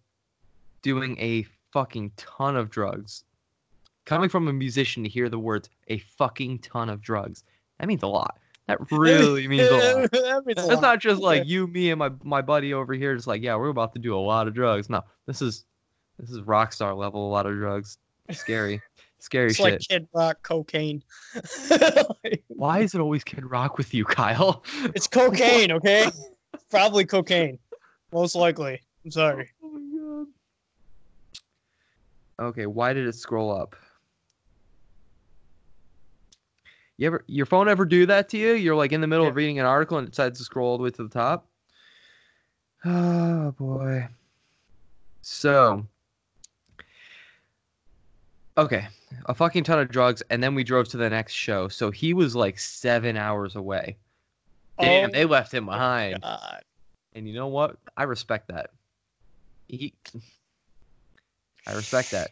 doing 0.82 1.18
a 1.20 1.46
fucking 1.72 2.12
ton 2.18 2.56
of 2.56 2.70
drugs. 2.70 3.24
Coming 4.06 4.30
from 4.30 4.48
a 4.48 4.54
musician 4.54 5.04
to 5.04 5.10
hear 5.10 5.30
the 5.30 5.40
words 5.40 5.70
a 5.88 5.98
fucking 5.98 6.60
ton 6.60 6.90
of 6.90 7.02
drugs, 7.02 7.44
that 7.80 7.88
means 7.88 8.04
a 8.04 8.08
lot. 8.08 8.38
That 8.68 8.80
really 8.92 9.48
means 9.48 9.68
a 9.70 9.72
lot. 9.76 10.12
That 10.12 10.46
means 10.46 10.60
a 10.60 10.62
That's 10.68 10.76
lot. 10.76 10.82
not 10.82 11.00
just 11.00 11.22
like 11.22 11.46
you, 11.46 11.68
me, 11.68 11.90
and 11.92 12.00
my 12.00 12.12
my 12.24 12.42
buddy 12.42 12.74
over 12.74 12.94
here. 12.94 13.16
Just 13.16 13.28
like, 13.28 13.42
yeah, 13.42 13.56
we're 13.56 13.70
about 13.70 13.94
to 13.94 14.00
do 14.00 14.16
a 14.16 14.20
lot 14.20 14.48
of 14.48 14.54
drugs. 14.54 14.90
No, 14.90 15.02
this 15.26 15.42
is 15.42 15.66
this 16.20 16.30
is 16.30 16.42
rock 16.42 16.72
star 16.74 16.94
level. 16.94 17.28
A 17.28 17.32
lot 17.32 17.46
of 17.46 17.54
drugs. 17.56 17.98
Scary, 18.32 18.82
scary 19.26 19.48
It's 19.48 19.58
shit. 19.58 19.64
like 19.64 19.80
Kid 19.80 20.08
Rock 20.14 20.42
cocaine. 20.44 21.04
Why 22.48 22.80
is 22.80 22.96
it 22.96 23.02
always 23.02 23.24
Kid 23.24 23.44
Rock 23.46 23.78
with 23.78 23.94
you, 23.94 24.06
Kyle? 24.06 24.64
it's 24.94 25.08
cocaine, 25.08 25.72
okay? 25.74 26.08
Probably 26.70 27.06
cocaine. 27.06 27.60
Most 28.14 28.36
likely. 28.36 28.80
I'm 29.04 29.12
sorry. 29.12 29.50
Oh 29.62 29.70
my 29.70 30.26
god. 32.40 32.48
Okay, 32.48 32.66
why 32.66 32.94
did 32.94 33.08
it 33.08 33.16
scroll 33.16 33.52
up? 33.56 33.76
You 36.98 37.08
ever 37.08 37.24
your 37.28 37.46
phone 37.46 37.68
ever 37.68 37.84
do 37.86 38.06
that 38.06 38.30
to 38.30 38.38
you? 38.38 38.54
You're 38.54 38.76
like 38.76 38.94
in 38.94 39.02
the 39.02 39.08
middle 39.08 39.28
of 39.28 39.36
reading 39.36 39.60
an 39.60 39.66
article 39.66 39.98
and 39.98 40.08
it 40.08 40.12
decides 40.12 40.38
to 40.40 40.46
scroll 40.46 40.70
all 40.70 40.78
the 40.78 40.84
way 40.84 40.92
to 40.92 41.04
the 41.04 41.10
top. 41.10 41.48
Oh 42.88 43.52
boy. 43.58 44.08
So 45.24 45.88
Okay. 48.58 48.88
A 49.28 49.34
fucking 49.34 49.64
ton 49.64 49.80
of 49.80 49.90
drugs, 49.90 50.22
and 50.30 50.42
then 50.44 50.56
we 50.56 50.64
drove 50.64 50.88
to 50.90 50.98
the 50.98 51.10
next 51.10 51.34
show. 51.34 51.68
So 51.68 51.92
he 51.92 52.14
was 52.14 52.36
like 52.36 52.60
seven 52.60 53.18
hours 53.18 53.56
away. 53.56 53.98
Damn, 54.80 55.10
Oh 55.10 55.12
they 55.14 55.26
left 55.26 55.54
him 55.54 55.66
behind. 55.66 56.22
God. 56.22 56.64
And 57.14 57.28
you 57.28 57.34
know 57.34 57.48
what? 57.48 57.78
I 57.96 58.04
respect 58.04 58.50
that. 58.50 58.72
He, 59.68 59.94
I 61.66 61.74
respect 61.74 62.12
that. 62.12 62.32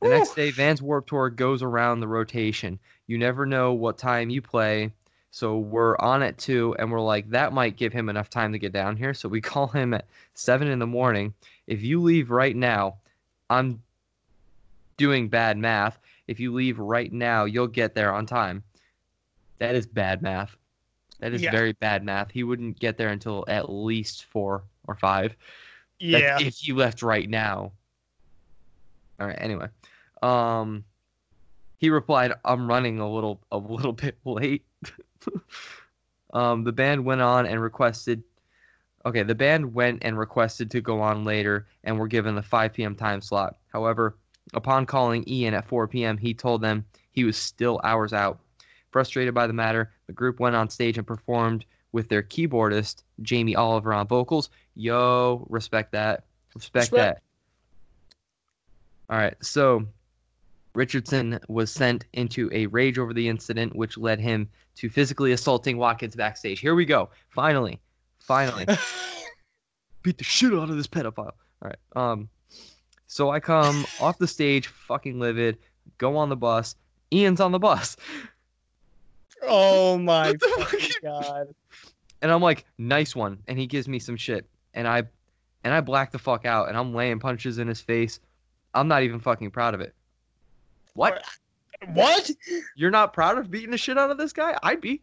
The 0.00 0.08
next 0.08 0.34
day, 0.34 0.50
Vans 0.50 0.82
Warped 0.82 1.08
Tour 1.08 1.30
goes 1.30 1.62
around 1.62 2.00
the 2.00 2.08
rotation. 2.08 2.78
You 3.06 3.18
never 3.18 3.46
know 3.46 3.72
what 3.72 3.98
time 3.98 4.30
you 4.30 4.42
play. 4.42 4.92
So 5.30 5.58
we're 5.58 5.96
on 5.98 6.22
at 6.22 6.38
two, 6.38 6.74
and 6.78 6.90
we're 6.90 7.00
like, 7.00 7.30
that 7.30 7.52
might 7.52 7.76
give 7.76 7.92
him 7.92 8.08
enough 8.08 8.28
time 8.28 8.52
to 8.52 8.58
get 8.58 8.72
down 8.72 8.96
here. 8.96 9.14
So 9.14 9.28
we 9.28 9.40
call 9.40 9.68
him 9.68 9.94
at 9.94 10.06
seven 10.34 10.68
in 10.68 10.78
the 10.78 10.86
morning. 10.86 11.34
If 11.66 11.82
you 11.82 12.00
leave 12.00 12.30
right 12.30 12.54
now, 12.54 12.96
I'm 13.48 13.82
doing 15.02 15.28
bad 15.28 15.58
math. 15.58 15.98
If 16.28 16.38
you 16.38 16.52
leave 16.54 16.78
right 16.78 17.12
now, 17.12 17.44
you'll 17.44 17.66
get 17.66 17.92
there 17.92 18.14
on 18.14 18.24
time. 18.24 18.62
That 19.58 19.74
is 19.74 19.84
bad 19.84 20.22
math. 20.22 20.56
That 21.18 21.32
is 21.32 21.42
Yeah. 21.42 21.50
very 21.50 21.72
bad 21.72 22.04
math. 22.04 22.30
He 22.30 22.44
wouldn't 22.44 22.78
get 22.78 22.96
there 22.96 23.08
until 23.08 23.44
at 23.48 23.68
least 23.68 24.26
four 24.26 24.62
or 24.86 24.94
five. 24.94 25.34
That's 26.00 26.22
Yeah. 26.22 26.38
if 26.40 26.54
he 26.54 26.72
left 26.72 27.02
right 27.02 27.28
now. 27.28 27.72
All 29.18 29.26
right. 29.26 29.38
Anyway, 29.40 29.66
um, 30.22 30.84
he 31.78 31.90
replied, 31.90 32.34
"I'm 32.44 32.68
running 32.68 33.00
a 33.00 33.10
little 33.12 33.42
a 33.50 33.58
little 33.58 33.92
bit 34.04 34.18
late." 34.24 34.64
um, 36.32 36.62
the 36.62 36.72
band 36.72 37.04
went 37.04 37.22
on 37.22 37.46
and 37.46 37.60
requested. 37.60 38.22
Okay, 39.04 39.24
the 39.24 39.34
band 39.34 39.74
went 39.74 40.04
and 40.04 40.16
requested 40.16 40.70
to 40.70 40.80
go 40.80 41.00
on 41.00 41.24
later, 41.24 41.66
and 41.82 41.98
were 41.98 42.06
given 42.06 42.36
the 42.36 42.42
5 42.42 42.72
p.m. 42.72 42.94
time 42.94 43.20
slot. 43.20 43.58
However, 43.72 44.16
upon 44.52 44.86
calling 44.86 45.24
Ian 45.28 45.54
at 45.54 45.66
4 45.66 45.88
p.m., 45.88 46.18
he 46.18 46.34
told 46.34 46.62
them 46.62 46.84
he 47.12 47.24
was 47.24 47.36
still 47.36 47.80
hours 47.84 48.12
out. 48.12 48.38
Frustrated 48.90 49.34
by 49.34 49.46
the 49.46 49.52
matter, 49.52 49.90
the 50.06 50.12
group 50.12 50.38
went 50.38 50.56
on 50.56 50.68
stage 50.68 50.98
and 50.98 51.06
performed 51.06 51.64
with 51.92 52.08
their 52.08 52.22
keyboardist 52.22 53.02
Jamie 53.22 53.56
Oliver 53.56 53.92
on 53.92 54.06
vocals. 54.06 54.50
Yo, 54.74 55.46
respect 55.48 55.92
that. 55.92 56.24
Respect, 56.54 56.92
Respect. 56.92 57.20
that. 57.20 57.22
All 59.12 59.18
right, 59.18 59.34
so 59.42 59.86
Richardson 60.74 61.38
was 61.48 61.70
sent 61.70 62.06
into 62.12 62.48
a 62.52 62.66
rage 62.66 62.98
over 62.98 63.12
the 63.12 63.28
incident, 63.28 63.74
which 63.76 63.98
led 63.98 64.20
him 64.20 64.48
to 64.76 64.88
physically 64.88 65.32
assaulting 65.32 65.76
Watkins 65.76 66.16
backstage. 66.16 66.60
Here 66.60 66.74
we 66.74 66.86
go. 66.86 67.10
Finally, 67.28 67.78
finally, 68.20 68.66
beat 70.02 70.18
the 70.18 70.24
shit 70.24 70.52
out 70.54 70.70
of 70.70 70.76
this 70.76 70.86
pedophile. 70.86 71.32
All 71.32 71.34
right. 71.62 71.76
Um, 71.94 72.28
so 73.12 73.28
I 73.28 73.40
come 73.40 73.84
off 74.00 74.16
the 74.16 74.26
stage, 74.26 74.68
fucking 74.68 75.20
livid. 75.20 75.58
Go 75.98 76.16
on 76.16 76.30
the 76.30 76.36
bus. 76.36 76.76
Ian's 77.12 77.42
on 77.42 77.52
the 77.52 77.58
bus. 77.58 77.94
oh 79.42 79.98
my 79.98 80.30
What 80.30 80.40
the 80.40 80.48
fucking 80.48 80.80
fuck? 80.80 81.02
god. 81.02 81.54
and 82.22 82.32
I'm 82.32 82.40
like, 82.40 82.64
nice 82.78 83.14
one. 83.14 83.38
And 83.46 83.58
he 83.58 83.66
gives 83.66 83.86
me 83.86 83.98
some 83.98 84.16
shit. 84.16 84.48
And 84.72 84.88
I 84.88 85.02
and 85.62 85.74
I 85.74 85.82
black 85.82 86.10
the 86.10 86.18
fuck 86.18 86.46
out 86.46 86.68
and 86.70 86.76
I'm 86.78 86.94
laying 86.94 87.18
punches 87.20 87.58
in 87.58 87.68
his 87.68 87.82
face. 87.82 88.18
I'm 88.72 88.88
not 88.88 89.02
even 89.02 89.20
fucking 89.20 89.50
proud 89.50 89.74
of 89.74 89.82
it. 89.82 89.94
What? 90.94 91.22
What? 91.92 92.30
You're 92.76 92.90
not 92.90 93.12
proud 93.12 93.36
of 93.36 93.50
beating 93.50 93.72
the 93.72 93.76
shit 93.78 93.98
out 93.98 94.10
of 94.10 94.16
this 94.16 94.32
guy? 94.32 94.56
I'd 94.62 94.80
be. 94.80 95.02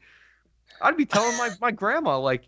I'd 0.82 0.98
be 0.98 1.06
telling 1.06 1.38
my, 1.38 1.52
my 1.62 1.70
grandma, 1.70 2.18
like, 2.18 2.48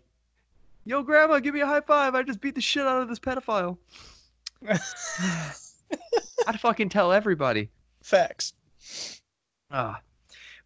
yo, 0.84 1.04
grandma, 1.04 1.38
give 1.38 1.54
me 1.54 1.60
a 1.60 1.66
high 1.66 1.82
five. 1.82 2.16
I 2.16 2.24
just 2.24 2.40
beat 2.40 2.56
the 2.56 2.60
shit 2.60 2.84
out 2.84 3.00
of 3.00 3.08
this 3.08 3.20
pedophile. 3.20 3.78
I'd 6.46 6.60
fucking 6.60 6.88
tell 6.88 7.12
everybody. 7.12 7.70
Facts. 8.02 8.54
Ah. 9.70 10.00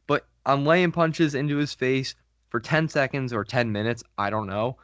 But 0.07 0.27
I'm 0.45 0.65
laying 0.65 0.93
punches 0.93 1.35
into 1.35 1.57
his 1.57 1.75
face 1.75 2.15
for 2.49 2.61
10 2.61 2.89
seconds 2.89 3.33
or 3.33 3.45
10 3.45 3.73
minutes. 3.73 4.03
I 4.19 4.31
don't 4.31 4.47
know. 4.47 4.77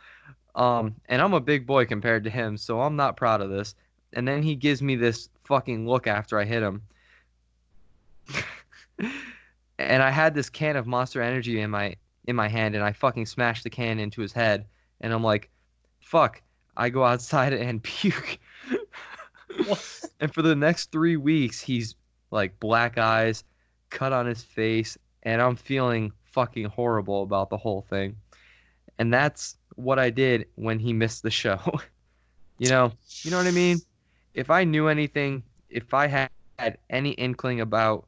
Um, 0.55 0.97
and 1.07 1.23
I'm 1.23 1.33
a 1.33 1.41
big 1.41 1.67
boy 1.67 1.87
compared 1.87 2.25
to 2.25 2.31
him, 2.31 2.57
so 2.57 2.81
I'm 2.81 2.97
not 2.97 3.17
proud 3.17 3.41
of 3.41 3.51
this. 3.51 3.75
And 4.13 4.29
then 4.29 4.43
he 4.43 4.55
gives 4.55 4.83
me 4.83 4.97
this 4.97 5.29
fucking 5.45 5.89
look 5.89 6.07
after 6.07 6.39
I 6.39 6.45
hit 6.45 6.63
him. 6.63 6.83
and 9.79 10.03
I 10.03 10.11
had 10.11 10.35
this 10.35 10.51
can 10.51 10.77
of 10.77 10.87
Monster 10.87 11.23
Energy 11.23 11.61
in 11.61 11.71
my 11.71 11.97
in 12.27 12.37
my 12.37 12.47
hand, 12.47 12.77
and 12.77 12.85
I 12.85 12.93
fucking 12.93 13.27
smashed 13.27 13.65
the 13.65 13.71
can 13.71 13.99
into 13.99 14.21
his 14.21 14.33
head. 14.33 14.67
And 15.01 15.13
I'm 15.13 15.25
like, 15.25 15.51
fuck. 16.01 16.41
I 16.77 16.89
go 16.89 17.05
outside 17.05 17.53
and 17.55 17.83
puke. 17.83 18.39
And 20.21 20.33
for 20.33 20.43
the 20.43 20.55
next 20.55 20.93
three 20.93 21.17
weeks, 21.17 21.61
he's 21.61 21.97
like 22.31 22.59
black 22.61 22.97
eyes, 22.97 23.43
cut 23.91 24.13
on 24.13 24.25
his 24.25 24.43
face, 24.43 24.97
and 25.25 25.43
I'm 25.43 25.57
feeling 25.57 26.13
fucking 26.23 26.67
horrible 26.67 27.25
about 27.25 27.51
the 27.51 27.57
whole 27.57 27.83
thing. 27.83 28.15
And 28.99 29.13
that's 29.13 29.57
what 29.75 29.99
I 29.99 30.11
did 30.11 30.47
when 30.55 30.79
he 30.79 30.93
missed 30.93 31.25
the 31.25 31.31
show. 31.31 31.59
you 32.59 32.69
know, 32.69 32.93
you 33.23 33.33
know 33.33 33.39
what 33.39 33.49
I 33.49 33.51
mean? 33.51 33.79
If 34.35 34.49
I 34.49 34.63
knew 34.63 34.87
anything, 34.87 35.43
if 35.69 35.93
I 35.93 36.07
had, 36.07 36.31
had 36.59 36.79
any 36.89 37.11
inkling 37.13 37.61
about 37.61 38.07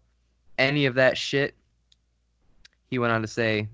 any 0.56 0.86
of 0.86 0.94
that 0.94 1.18
shit, 1.18 1.54
he 2.90 2.98
went 2.98 3.12
on 3.12 3.22
to 3.22 3.26
say 3.26 3.68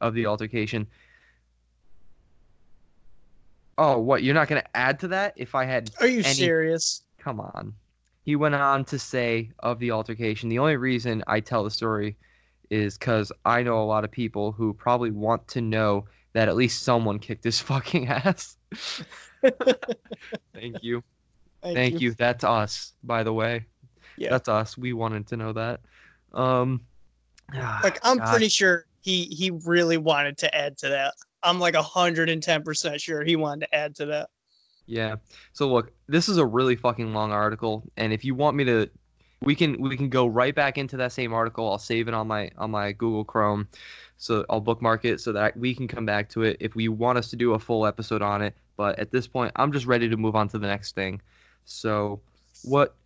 of 0.00 0.12
the 0.12 0.26
altercation. 0.26 0.86
Oh, 3.78 3.98
what? 3.98 4.22
You're 4.24 4.34
not 4.34 4.48
going 4.48 4.60
to 4.60 4.76
add 4.76 4.98
to 5.00 5.08
that? 5.08 5.32
If 5.36 5.54
I 5.54 5.64
had 5.64 5.90
Are 6.00 6.06
you 6.06 6.18
Any- 6.18 6.34
serious? 6.34 7.02
Come 7.18 7.40
on. 7.40 7.72
He 8.24 8.36
went 8.36 8.54
on 8.54 8.84
to 8.86 8.98
say 8.98 9.50
of 9.60 9.78
the 9.78 9.90
altercation, 9.92 10.48
the 10.50 10.58
only 10.58 10.76
reason 10.76 11.22
I 11.26 11.40
tell 11.40 11.64
the 11.64 11.70
story 11.70 12.16
is 12.68 12.98
because 12.98 13.32
I 13.46 13.62
know 13.62 13.80
a 13.82 13.84
lot 13.86 14.04
of 14.04 14.10
people 14.10 14.52
who 14.52 14.74
probably 14.74 15.10
want 15.10 15.48
to 15.48 15.62
know 15.62 16.04
that 16.34 16.48
at 16.48 16.56
least 16.56 16.82
someone 16.82 17.18
kicked 17.18 17.44
his 17.44 17.58
fucking 17.70 18.08
ass. 18.08 18.56
Thank 20.52 20.82
you. 20.82 21.02
Thank 21.62 22.00
you. 22.00 22.12
That's 22.14 22.44
us, 22.44 22.92
by 23.02 23.22
the 23.22 23.32
way. 23.32 23.64
Yeah. 24.16 24.30
That's 24.30 24.48
us. 24.48 24.76
We 24.76 24.92
wanted 24.92 25.26
to 25.28 25.36
know 25.36 25.52
that. 25.54 25.80
Um, 26.34 26.82
Like 27.54 27.98
I'm 28.02 28.18
God. 28.18 28.30
pretty 28.30 28.48
sure 28.48 28.84
he 29.00 29.24
he 29.24 29.50
really 29.64 29.96
wanted 29.96 30.36
to 30.38 30.54
add 30.54 30.76
to 30.78 30.88
that. 30.90 31.14
I'm 31.42 31.58
like 31.58 31.74
hundred 31.74 32.28
and 32.28 32.42
ten 32.42 32.62
percent 32.62 33.00
sure 33.00 33.24
he 33.24 33.36
wanted 33.36 33.66
to 33.66 33.74
add 33.74 33.94
to 33.96 34.06
that. 34.06 34.30
Yeah. 34.86 35.16
So 35.52 35.68
look, 35.68 35.92
this 36.08 36.28
is 36.28 36.38
a 36.38 36.46
really 36.46 36.74
fucking 36.74 37.12
long 37.12 37.30
article, 37.30 37.84
and 37.96 38.12
if 38.12 38.24
you 38.24 38.34
want 38.34 38.56
me 38.56 38.64
to, 38.64 38.88
we 39.42 39.54
can 39.54 39.80
we 39.80 39.96
can 39.96 40.08
go 40.08 40.26
right 40.26 40.54
back 40.54 40.78
into 40.78 40.96
that 40.96 41.12
same 41.12 41.32
article. 41.32 41.70
I'll 41.70 41.78
save 41.78 42.08
it 42.08 42.14
on 42.14 42.26
my 42.26 42.50
on 42.56 42.70
my 42.70 42.92
Google 42.92 43.24
Chrome, 43.24 43.68
so 44.16 44.44
I'll 44.48 44.60
bookmark 44.60 45.04
it 45.04 45.20
so 45.20 45.32
that 45.32 45.56
we 45.56 45.74
can 45.74 45.86
come 45.86 46.06
back 46.06 46.28
to 46.30 46.42
it 46.42 46.56
if 46.60 46.74
we 46.74 46.88
want 46.88 47.18
us 47.18 47.28
to 47.30 47.36
do 47.36 47.54
a 47.54 47.58
full 47.58 47.86
episode 47.86 48.22
on 48.22 48.42
it. 48.42 48.56
But 48.76 48.98
at 48.98 49.10
this 49.10 49.26
point, 49.26 49.52
I'm 49.56 49.72
just 49.72 49.86
ready 49.86 50.08
to 50.08 50.16
move 50.16 50.34
on 50.34 50.48
to 50.48 50.58
the 50.58 50.66
next 50.66 50.94
thing. 50.94 51.20
So, 51.66 52.20
what 52.64 52.96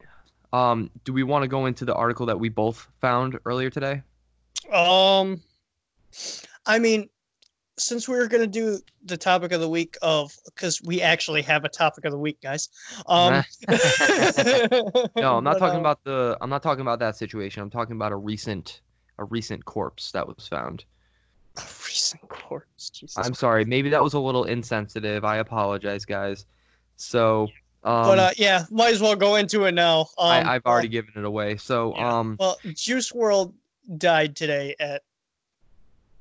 um 0.53 0.91
do 1.05 1.13
we 1.13 1.25
want 1.25 1.43
to 1.43 1.49
go 1.49 1.67
into 1.67 1.85
the 1.85 1.95
article 1.95 2.27
that 2.27 2.39
we 2.39 2.49
both 2.49 2.89
found 3.01 3.39
earlier 3.45 3.71
today? 3.71 4.03
Um, 4.73 5.43
I 6.67 6.79
mean, 6.79 7.09
since 7.83 8.09
we 8.09 8.17
were 8.17 8.29
gonna 8.29 8.47
do 8.47 8.79
the 9.05 9.17
topic 9.17 9.53
of 9.53 9.61
the 9.61 9.69
week 9.69 9.97
of 10.03 10.37
because 10.47 10.81
we 10.83 11.03
actually 11.03 11.43
have 11.43 11.65
a 11.65 11.69
topic 11.69 12.05
of 12.05 12.13
the 12.13 12.19
week, 12.19 12.41
guys. 12.41 12.69
Um, 13.07 13.45
No, 15.17 15.37
I'm 15.39 15.45
not 15.45 15.55
but, 15.55 15.59
talking 15.59 15.77
uh, 15.77 15.81
about 15.81 16.05
the. 16.05 16.39
I'm 16.41 16.51
not 16.51 16.63
talking 16.63 16.83
about 16.83 16.99
that 17.01 17.17
situation. 17.17 17.63
I'm 17.63 17.71
talking 17.71 17.97
about 17.97 18.13
a 18.13 18.17
recent 18.17 18.81
a 19.19 19.25
recent 19.25 19.65
corpse 19.65 20.13
that 20.13 20.27
was 20.27 20.49
found. 20.49 20.85
a 21.57 21.61
recent 21.61 22.29
corpse. 22.29 22.91
Jesus. 22.91 23.17
I'm 23.19 23.35
sorry. 23.35 23.65
Maybe 23.65 23.91
that 23.91 24.03
was 24.03 24.15
a 24.15 24.21
little 24.21 24.45
insensitive. 24.45 25.25
I 25.25 25.37
apologize, 25.39 26.05
guys. 26.05 26.47
So, 26.97 27.49
um, 27.85 28.05
but 28.05 28.19
uh, 28.19 28.31
yeah, 28.37 28.65
might 28.71 28.95
as 28.95 29.01
well 29.01 29.17
go 29.17 29.37
into 29.37 29.65
it 29.65 29.73
now. 29.73 30.01
Um, 30.19 30.29
I, 30.29 30.55
I've 30.55 30.67
already 30.67 30.89
given 30.89 31.13
it 31.17 31.25
away. 31.25 31.57
So, 31.57 31.95
yeah. 31.97 32.19
um, 32.19 32.37
Well, 32.39 32.59
Juice 32.75 33.13
WRLD 33.13 33.53
died 33.99 34.37
today 34.37 34.77
at 34.79 35.03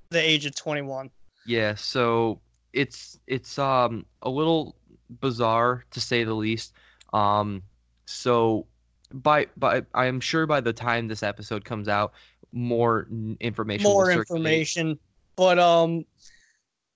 the 0.09 0.19
age 0.19 0.45
of 0.45 0.55
21. 0.55 1.09
Yeah. 1.45 1.75
So 1.75 2.39
it's 2.73 3.19
it's 3.27 3.57
um 3.59 4.05
a 4.21 4.29
little 4.29 4.75
bizarre 5.19 5.83
to 5.91 5.99
say 6.01 6.23
the 6.23 6.33
least. 6.33 6.73
Um, 7.13 7.63
so 8.05 8.67
by 9.13 9.47
by 9.57 9.83
I 9.93 10.05
am 10.05 10.19
sure 10.19 10.45
by 10.45 10.61
the 10.61 10.73
time 10.73 11.07
this 11.07 11.23
episode 11.23 11.65
comes 11.65 11.87
out, 11.87 12.13
more 12.51 13.07
information. 13.39 13.89
More 13.89 14.11
information, 14.11 14.99
but 15.35 15.59
um, 15.59 16.05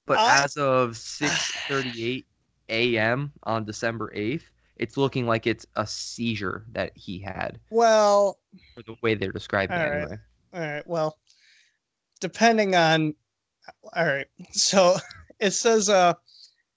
But 0.06 0.20
I- 0.20 0.44
as 0.44 0.56
of 0.58 0.92
6:38 0.98 2.26
a.m. 2.70 3.32
on 3.44 3.66
December 3.66 4.12
8th, 4.16 4.44
it's 4.78 4.98
looking 4.98 5.26
like 5.28 5.46
it's 5.48 5.66
a 5.76 5.86
seizure 5.86 6.66
that 6.72 6.92
he 6.96 7.20
had, 7.20 7.60
well, 7.70 8.40
the 8.76 8.96
way 9.02 9.16
they're 9.16 9.32
describing 9.32 9.78
it 9.78 9.82
All 9.82 9.86
right. 9.90 9.98
anyway. 10.02 10.18
all 10.54 10.60
right, 10.62 10.88
well, 10.88 11.18
depending 12.22 12.76
on, 12.76 13.14
all 13.94 14.06
right, 14.06 14.28
so 14.52 14.98
it 15.40 15.52
says 15.52 15.90
uh, 15.90 16.14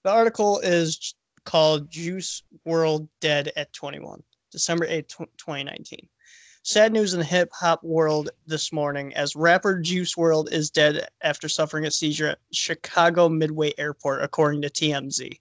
the 0.03 0.11
article 0.11 0.61
is 0.61 1.15
called 1.45 1.91
"Juice 1.91 2.43
WRLD 2.67 3.09
Dead 3.21 3.53
at 3.57 3.73
21," 3.73 4.23
December 4.51 4.87
8, 4.89 5.09
2019. 5.09 6.09
Sad 6.63 6.93
news 6.93 7.15
in 7.15 7.21
the 7.21 7.25
hip 7.25 7.51
hop 7.53 7.83
world 7.83 8.31
this 8.47 8.73
morning 8.73 9.15
as 9.15 9.35
rapper 9.35 9.81
Juice 9.81 10.15
WRLD 10.17 10.53
is 10.53 10.71
dead 10.71 11.09
after 11.23 11.49
suffering 11.49 11.87
a 11.87 11.91
seizure 11.91 12.29
at 12.29 12.39
Chicago 12.53 13.29
Midway 13.29 13.73
Airport, 13.79 14.23
according 14.23 14.61
to 14.63 14.69
TMZ. 14.69 15.39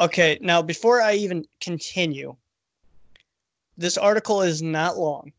Okay, 0.00 0.38
now 0.40 0.62
before 0.62 1.02
I 1.02 1.14
even 1.14 1.44
continue, 1.60 2.34
this 3.76 3.98
article 3.98 4.40
is 4.42 4.62
not 4.62 4.96
long, 4.96 5.32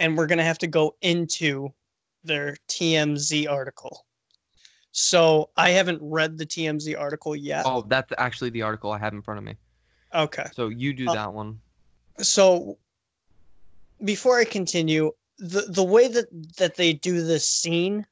and 0.00 0.16
we're 0.16 0.26
going 0.26 0.38
to 0.38 0.44
have 0.44 0.58
to 0.58 0.66
go 0.66 0.96
into 1.02 1.72
their 2.26 2.56
TMZ 2.68 3.48
article. 3.50 4.04
So 4.92 5.50
I 5.56 5.70
haven't 5.70 6.00
read 6.02 6.38
the 6.38 6.46
TMZ 6.46 6.98
article 6.98 7.36
yet. 7.36 7.64
Oh, 7.66 7.82
that's 7.86 8.12
actually 8.18 8.50
the 8.50 8.62
article 8.62 8.90
I 8.92 8.98
have 8.98 9.12
in 9.12 9.22
front 9.22 9.38
of 9.38 9.44
me. 9.44 9.56
Okay. 10.14 10.46
So 10.54 10.68
you 10.68 10.92
do 10.94 11.08
Uh, 11.08 11.14
that 11.14 11.32
one. 11.32 11.60
so 12.20 12.78
before 14.04 14.38
I 14.38 14.44
continue, 14.44 15.12
the 15.38 15.62
the 15.68 15.84
way 15.84 16.08
that 16.08 16.26
that 16.56 16.76
they 16.76 16.92
do 16.94 17.22
this 17.22 17.46
scene, 17.48 18.06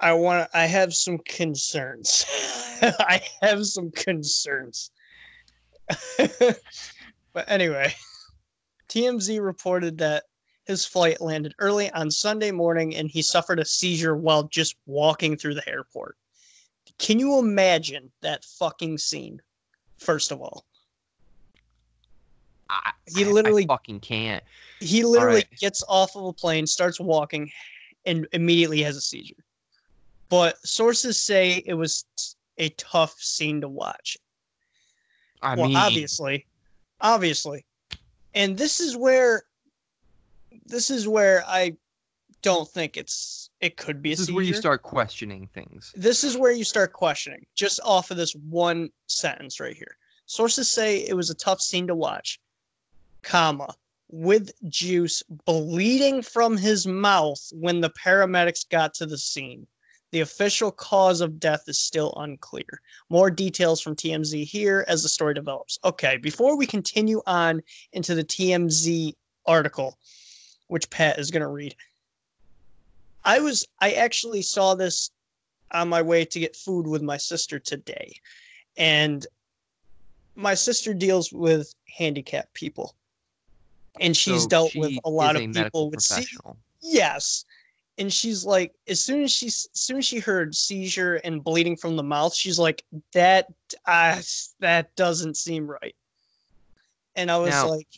I 0.00 0.12
want 0.12 0.50
I 0.52 0.66
have 0.66 0.94
some 0.94 1.18
concerns. 1.18 2.26
I 2.82 3.22
have 3.40 3.66
some 3.66 3.90
concerns. 3.90 4.90
but 6.18 7.44
anyway, 7.46 7.94
TMZ 8.90 9.42
reported 9.42 9.98
that 9.98 10.24
his 10.68 10.84
flight 10.84 11.20
landed 11.20 11.54
early 11.58 11.90
on 11.92 12.10
Sunday 12.10 12.50
morning 12.50 12.94
and 12.94 13.10
he 13.10 13.22
suffered 13.22 13.58
a 13.58 13.64
seizure 13.64 14.14
while 14.14 14.44
just 14.44 14.76
walking 14.86 15.36
through 15.36 15.54
the 15.54 15.68
airport. 15.68 16.16
Can 16.98 17.18
you 17.18 17.38
imagine 17.38 18.12
that 18.20 18.44
fucking 18.44 18.98
scene? 18.98 19.40
First 19.96 20.30
of 20.30 20.40
all, 20.42 20.66
I, 22.68 22.92
he 23.06 23.24
literally- 23.24 23.64
I 23.64 23.66
fucking 23.66 24.00
can't. 24.00 24.44
he 24.78 25.02
literally 25.02 25.36
right. 25.36 25.58
gets 25.58 25.82
off 25.88 26.14
of 26.14 26.24
a 26.26 26.32
plane, 26.34 26.66
starts 26.66 27.00
walking, 27.00 27.50
and 28.04 28.28
immediately 28.32 28.82
has 28.82 28.96
a 28.96 29.00
seizure. 29.00 29.42
But 30.28 30.58
sources 30.66 31.20
say 31.20 31.62
it 31.64 31.74
was 31.74 32.04
a 32.58 32.68
tough 32.70 33.18
scene 33.18 33.62
to 33.62 33.68
watch. 33.68 34.18
I 35.40 35.54
well, 35.54 35.68
mean, 35.68 35.76
obviously, 35.76 36.44
obviously, 37.00 37.64
and 38.34 38.58
this 38.58 38.80
is 38.80 38.96
where, 38.96 39.44
this 40.68 40.90
is 40.90 41.08
where 41.08 41.44
I 41.46 41.76
don't 42.42 42.68
think 42.68 42.96
it's 42.96 43.50
it 43.60 43.76
could 43.76 44.00
be 44.00 44.10
a 44.10 44.12
this 44.12 44.20
is 44.20 44.26
seizure. 44.26 44.36
where 44.36 44.44
you 44.44 44.54
start 44.54 44.82
questioning 44.82 45.48
things. 45.52 45.92
This 45.96 46.22
is 46.22 46.36
where 46.36 46.52
you 46.52 46.64
start 46.64 46.92
questioning, 46.92 47.44
just 47.54 47.80
off 47.84 48.10
of 48.10 48.16
this 48.16 48.34
one 48.34 48.90
sentence 49.06 49.58
right 49.58 49.76
here. 49.76 49.96
Sources 50.26 50.70
say 50.70 50.98
it 50.98 51.14
was 51.14 51.30
a 51.30 51.34
tough 51.34 51.60
scene 51.60 51.86
to 51.86 51.94
watch, 51.94 52.38
comma, 53.22 53.74
with 54.10 54.52
juice 54.68 55.22
bleeding 55.46 56.22
from 56.22 56.56
his 56.56 56.86
mouth 56.86 57.40
when 57.52 57.80
the 57.80 57.90
paramedics 57.90 58.68
got 58.68 58.94
to 58.94 59.06
the 59.06 59.18
scene. 59.18 59.66
The 60.10 60.20
official 60.20 60.70
cause 60.70 61.20
of 61.20 61.38
death 61.38 61.64
is 61.66 61.78
still 61.78 62.14
unclear. 62.16 62.80
More 63.10 63.30
details 63.30 63.80
from 63.80 63.94
TMZ 63.94 64.44
here 64.44 64.84
as 64.88 65.02
the 65.02 65.08
story 65.08 65.34
develops. 65.34 65.78
Okay, 65.84 66.16
before 66.16 66.56
we 66.56 66.66
continue 66.66 67.20
on 67.26 67.62
into 67.92 68.14
the 68.14 68.24
TMZ 68.24 69.12
article, 69.44 69.98
which 70.68 70.88
Pat 70.90 71.18
is 71.18 71.30
going 71.30 71.42
to 71.42 71.48
read, 71.48 71.74
I 73.24 73.40
was 73.40 73.66
I 73.80 73.92
actually 73.92 74.42
saw 74.42 74.74
this 74.74 75.10
on 75.72 75.88
my 75.88 76.00
way 76.00 76.24
to 76.24 76.40
get 76.40 76.56
food 76.56 76.86
with 76.86 77.02
my 77.02 77.16
sister 77.16 77.58
today. 77.58 78.12
And 78.76 79.26
my 80.34 80.54
sister 80.54 80.94
deals 80.94 81.32
with 81.32 81.74
handicapped 81.96 82.54
people. 82.54 82.94
And 84.00 84.16
she's 84.16 84.42
So 84.44 84.48
dealt 84.48 84.70
she 84.70 84.78
with 84.80 84.98
a 85.04 85.10
lot 85.10 85.36
is 85.36 85.42
of 85.56 85.64
people 85.64 85.90
with 85.90 86.00
se- 86.00 86.26
yes. 86.80 87.44
And 87.98 88.12
she's 88.12 88.44
like, 88.44 88.72
as 88.86 89.02
soon 89.02 89.24
as 89.24 89.32
she 89.32 89.48
as 89.48 89.68
soon 89.72 89.98
as 89.98 90.04
she 90.06 90.20
heard 90.20 90.54
seizure 90.54 91.16
and 91.16 91.42
bleeding 91.42 91.76
from 91.76 91.96
the 91.96 92.02
mouth, 92.04 92.32
she's 92.32 92.58
like, 92.58 92.84
that 93.12 93.48
uh, 93.86 94.20
that 94.60 94.94
doesn't 94.94 95.36
seem 95.36 95.66
right. 95.68 95.96
And 97.16 97.28
I 97.30 97.38
was 97.38 97.50
Now- 97.50 97.68
like, 97.70 97.88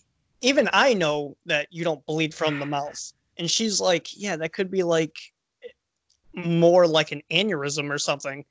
even 0.40 0.68
I 0.72 0.94
know 0.94 1.36
that 1.46 1.68
you 1.70 1.84
don't 1.84 2.04
bleed 2.06 2.34
from 2.34 2.58
the 2.58 2.66
mouth. 2.66 3.12
And 3.38 3.50
she's 3.50 3.80
like, 3.80 4.08
yeah, 4.16 4.36
that 4.36 4.52
could 4.52 4.70
be 4.70 4.82
like 4.82 5.16
more 6.34 6.86
like 6.86 7.12
an 7.12 7.22
aneurysm 7.30 7.90
or 7.90 7.98
something. 7.98 8.44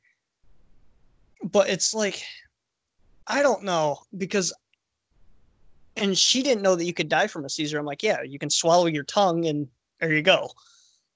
But 1.43 1.69
it's 1.69 1.93
like, 1.93 2.21
I 3.27 3.41
don't 3.41 3.63
know 3.63 3.99
because, 4.17 4.53
and 5.95 6.17
she 6.17 6.43
didn't 6.43 6.63
know 6.63 6.75
that 6.75 6.85
you 6.85 6.93
could 6.93 7.09
die 7.09 7.27
from 7.27 7.45
a 7.45 7.49
seizure. 7.49 7.79
I'm 7.79 7.85
like, 7.85 8.03
yeah, 8.03 8.21
you 8.21 8.39
can 8.39 8.49
swallow 8.49 8.87
your 8.87 9.03
tongue 9.03 9.45
and 9.45 9.67
there 9.99 10.13
you 10.13 10.21
go. 10.21 10.51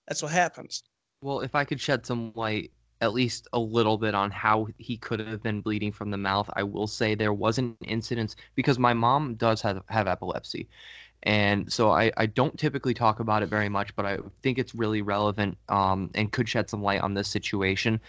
That's 0.07 0.21
what 0.21 0.32
happens. 0.32 0.84
Well, 1.21 1.39
if 1.41 1.55
I 1.55 1.63
could 1.63 1.80
shed 1.80 2.05
some 2.05 2.32
light, 2.36 2.71
at 3.03 3.13
least 3.13 3.49
a 3.51 3.59
little 3.59 3.97
bit, 3.97 4.15
on 4.15 4.31
how 4.31 4.67
he 4.77 4.95
could 4.95 5.19
have 5.19 5.43
been 5.43 5.59
bleeding 5.59 5.91
from 5.91 6.09
the 6.09 6.17
mouth, 6.17 6.49
I 6.53 6.63
will 6.63 6.87
say 6.87 7.15
there 7.15 7.33
was 7.33 7.57
an 7.57 7.75
incident 7.85 8.37
because 8.55 8.79
my 8.79 8.93
mom 8.93 9.35
does 9.35 9.61
have, 9.61 9.83
have 9.89 10.07
epilepsy. 10.07 10.69
And 11.23 11.71
so 11.71 11.91
I, 11.91 12.13
I 12.15 12.27
don't 12.27 12.57
typically 12.57 12.93
talk 12.93 13.19
about 13.19 13.43
it 13.43 13.47
very 13.47 13.67
much, 13.67 13.93
but 13.97 14.05
I 14.05 14.19
think 14.41 14.57
it's 14.57 14.73
really 14.73 15.01
relevant 15.01 15.57
um, 15.67 16.11
and 16.15 16.31
could 16.31 16.47
shed 16.47 16.69
some 16.69 16.81
light 16.81 17.01
on 17.01 17.13
this 17.13 17.27
situation. 17.27 17.99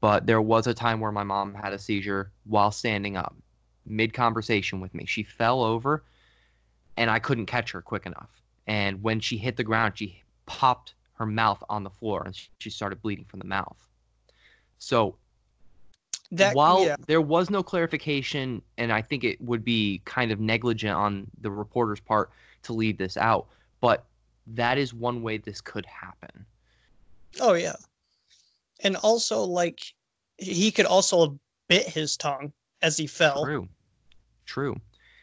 But 0.00 0.26
there 0.26 0.42
was 0.42 0.66
a 0.66 0.74
time 0.74 0.98
where 0.98 1.12
my 1.12 1.24
mom 1.24 1.54
had 1.54 1.72
a 1.72 1.78
seizure 1.78 2.32
while 2.44 2.72
standing 2.72 3.16
up, 3.16 3.36
mid 3.86 4.12
conversation 4.12 4.80
with 4.80 4.92
me. 4.94 5.06
She 5.06 5.22
fell 5.22 5.62
over 5.62 6.02
and 6.96 7.08
I 7.08 7.20
couldn't 7.20 7.46
catch 7.46 7.70
her 7.70 7.82
quick 7.82 8.04
enough. 8.04 8.30
And 8.66 9.00
when 9.00 9.20
she 9.20 9.36
hit 9.36 9.56
the 9.56 9.64
ground, 9.64 9.96
she 9.96 10.22
popped 10.46 10.94
her 11.14 11.26
mouth 11.26 11.62
on 11.68 11.84
the 11.84 11.90
floor 11.90 12.24
and 12.24 12.36
she 12.58 12.70
started 12.70 13.00
bleeding 13.00 13.26
from 13.26 13.38
the 13.38 13.46
mouth. 13.46 13.89
So 14.80 15.14
That 16.32 16.56
while 16.56 16.84
yeah, 16.84 16.96
there 17.06 17.20
was 17.20 17.50
no 17.50 17.62
clarification, 17.62 18.60
and 18.76 18.92
I 18.92 19.02
think 19.02 19.22
it 19.22 19.40
would 19.40 19.64
be 19.64 20.02
kind 20.04 20.32
of 20.32 20.40
negligent 20.40 20.94
on 20.94 21.30
the 21.40 21.50
reporter's 21.50 22.00
part 22.00 22.30
to 22.64 22.72
leave 22.72 22.98
this 22.98 23.16
out, 23.16 23.46
but 23.80 24.04
that 24.48 24.78
is 24.78 24.92
one 24.92 25.22
way 25.22 25.38
this 25.38 25.60
could 25.60 25.86
happen. 25.86 26.44
oh 27.40 27.52
yeah, 27.54 27.76
and 28.82 28.96
also 28.96 29.42
like 29.42 29.80
he 30.38 30.72
could 30.72 30.86
also 30.86 31.20
have 31.20 31.38
bit 31.68 31.86
his 31.86 32.16
tongue 32.16 32.52
as 32.82 32.98
he 32.98 33.06
fell. 33.06 33.44
True. 33.44 33.68
True. 34.44 34.76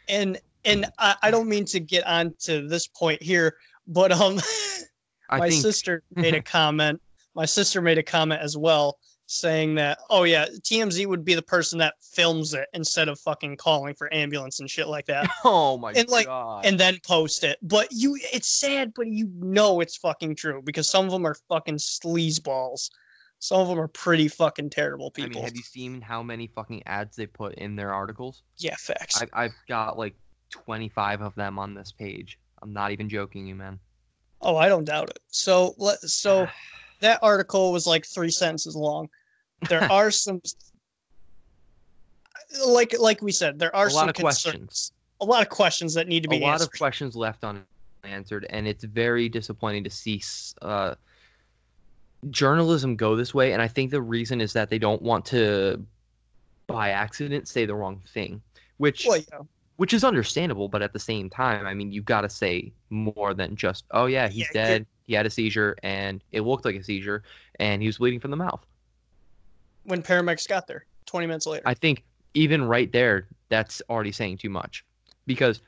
And 0.07 0.39
and 0.65 0.85
I, 0.97 1.15
I 1.21 1.31
don't 1.31 1.49
mean 1.49 1.65
to 1.65 1.79
get 1.79 2.07
on 2.07 2.33
to 2.39 2.67
this 2.67 2.87
point 2.87 3.21
here, 3.21 3.57
but 3.87 4.11
um, 4.11 4.39
my 5.31 5.49
think 5.49 5.61
sister 5.61 6.01
made 6.15 6.33
a 6.33 6.41
comment. 6.57 7.01
My 7.35 7.45
sister 7.45 7.81
made 7.81 7.97
a 7.97 8.03
comment 8.03 8.41
as 8.41 8.57
well, 8.57 8.97
saying 9.27 9.75
that 9.75 9.99
oh 10.09 10.23
yeah, 10.23 10.45
TMZ 10.61 11.05
would 11.05 11.23
be 11.23 11.35
the 11.35 11.41
person 11.41 11.77
that 11.79 11.95
films 12.01 12.53
it 12.53 12.67
instead 12.73 13.09
of 13.09 13.19
fucking 13.19 13.57
calling 13.57 13.93
for 13.93 14.11
ambulance 14.13 14.59
and 14.59 14.69
shit 14.69 14.87
like 14.87 15.05
that. 15.05 15.29
Oh 15.43 15.77
my 15.77 15.91
And, 15.91 16.09
like, 16.09 16.25
god. 16.25 16.65
and 16.65 16.79
then 16.79 16.97
post 17.05 17.43
it. 17.43 17.57
But 17.61 17.89
you, 17.91 18.17
it's 18.33 18.47
sad, 18.47 18.93
but 18.95 19.07
you 19.07 19.29
know 19.35 19.81
it's 19.81 19.97
fucking 19.97 20.35
true 20.35 20.61
because 20.63 20.89
some 20.89 21.05
of 21.05 21.11
them 21.11 21.25
are 21.27 21.35
fucking 21.49 21.75
sleazeballs. 21.75 22.89
Some 23.39 23.59
of 23.61 23.67
them 23.67 23.79
are 23.79 23.87
pretty 23.89 24.27
fucking 24.29 24.71
terrible 24.71 25.11
I 25.15 25.21
people. 25.21 25.41
mean, 25.41 25.43
have 25.43 25.55
you 25.55 25.61
seen 25.61 26.01
how 26.01 26.23
many 26.23 26.47
fucking 26.47 26.83
ads 26.87 27.15
they 27.15 27.27
put 27.27 27.53
in 27.55 27.75
their 27.75 27.93
articles? 27.93 28.43
yeah, 28.57 28.75
facts. 28.79 29.21
I, 29.21 29.43
I've 29.43 29.55
got 29.67 29.97
like 29.97 30.15
25 30.51 31.21
of 31.21 31.35
them 31.35 31.59
on 31.59 31.73
this 31.75 31.91
page. 31.91 32.39
I'm 32.63 32.73
not 32.73 32.91
even 32.91 33.09
joking 33.09 33.45
you, 33.45 33.55
man. 33.55 33.77
oh, 34.41 34.55
I 34.55 34.69
don't 34.69 34.85
doubt 34.85 35.09
it. 35.09 35.19
So 35.27 35.75
let 35.77 35.99
so 35.99 36.47
that 36.99 37.19
article 37.21 37.71
was 37.71 37.85
like 37.87 38.05
three 38.05 38.31
sentences 38.31 38.75
long. 38.75 39.09
There 39.69 39.83
are 39.91 40.11
some, 40.11 40.41
like 42.65 42.95
like 42.99 43.21
we 43.21 43.31
said, 43.31 43.59
there 43.59 43.75
are 43.75 43.87
A 43.87 43.91
some 43.91 43.99
lot 43.99 44.09
of 44.09 44.15
concerns. 44.15 44.43
questions. 44.43 44.91
A 45.21 45.25
lot 45.25 45.41
of 45.41 45.49
questions 45.49 45.93
that 45.95 46.07
need 46.07 46.23
to 46.23 46.29
be 46.29 46.37
a 46.37 46.41
lot 46.41 46.53
answered. 46.53 46.65
of 46.65 46.77
questions 46.77 47.15
left 47.15 47.43
unanswered, 48.03 48.45
and 48.49 48.67
it's 48.67 48.83
very 48.83 49.27
disappointing 49.29 49.83
to 49.83 49.89
see 49.89 50.21
uh, 50.61 50.93
journalism 52.29 52.95
go 52.95 53.15
this 53.15 53.33
way. 53.33 53.53
And 53.53 53.61
I 53.61 53.67
think 53.67 53.91
the 53.91 54.01
reason 54.01 54.41
is 54.41 54.53
that 54.53 54.69
they 54.69 54.77
don't 54.77 55.01
want 55.01 55.25
to, 55.25 55.83
by 56.67 56.89
accident, 56.89 57.47
say 57.47 57.65
the 57.65 57.73
wrong 57.75 58.01
thing. 58.13 58.41
Which 58.77 59.05
well, 59.07 59.17
yeah. 59.17 59.39
which 59.77 59.93
is 59.93 60.03
understandable, 60.03 60.69
but 60.69 60.83
at 60.83 60.93
the 60.93 60.99
same 60.99 61.29
time, 61.31 61.65
I 61.65 61.73
mean, 61.73 61.91
you've 61.91 62.05
got 62.05 62.21
to 62.21 62.29
say 62.29 62.71
more 62.91 63.33
than 63.33 63.55
just, 63.55 63.85
oh 63.91 64.05
yeah, 64.05 64.27
he's 64.27 64.47
Yeah, 64.53 64.67
dead. 64.67 64.85
He 65.07 65.13
had 65.13 65.25
a 65.25 65.29
seizure, 65.29 65.75
and 65.83 66.21
it 66.31 66.41
looked 66.41 66.65
like 66.65 66.75
a 66.75 66.83
seizure, 66.83 67.23
and 67.59 67.81
he 67.81 67.87
was 67.87 67.97
bleeding 67.97 68.19
from 68.19 68.31
the 68.31 68.37
mouth. 68.37 68.63
when 69.85 70.03
paramedics 70.03 70.45
got 70.47 70.67
there 70.67 70.85
20 71.05 71.27
minutes 71.27 71.47
later. 71.47 71.63
I 71.65 71.73
think 71.73 72.03
even 72.33 72.65
right 72.65 72.91
there, 72.91 73.29
that's 73.47 73.81
already 73.89 74.11
saying 74.11 74.37
too 74.37 74.49
much, 74.49 74.83
because 75.25 75.61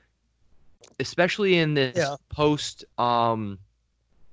especially 1.00 1.58
in 1.58 1.74
this 1.74 1.96
Yeah. 1.96 2.16
post 2.30 2.84
um, 2.98 3.58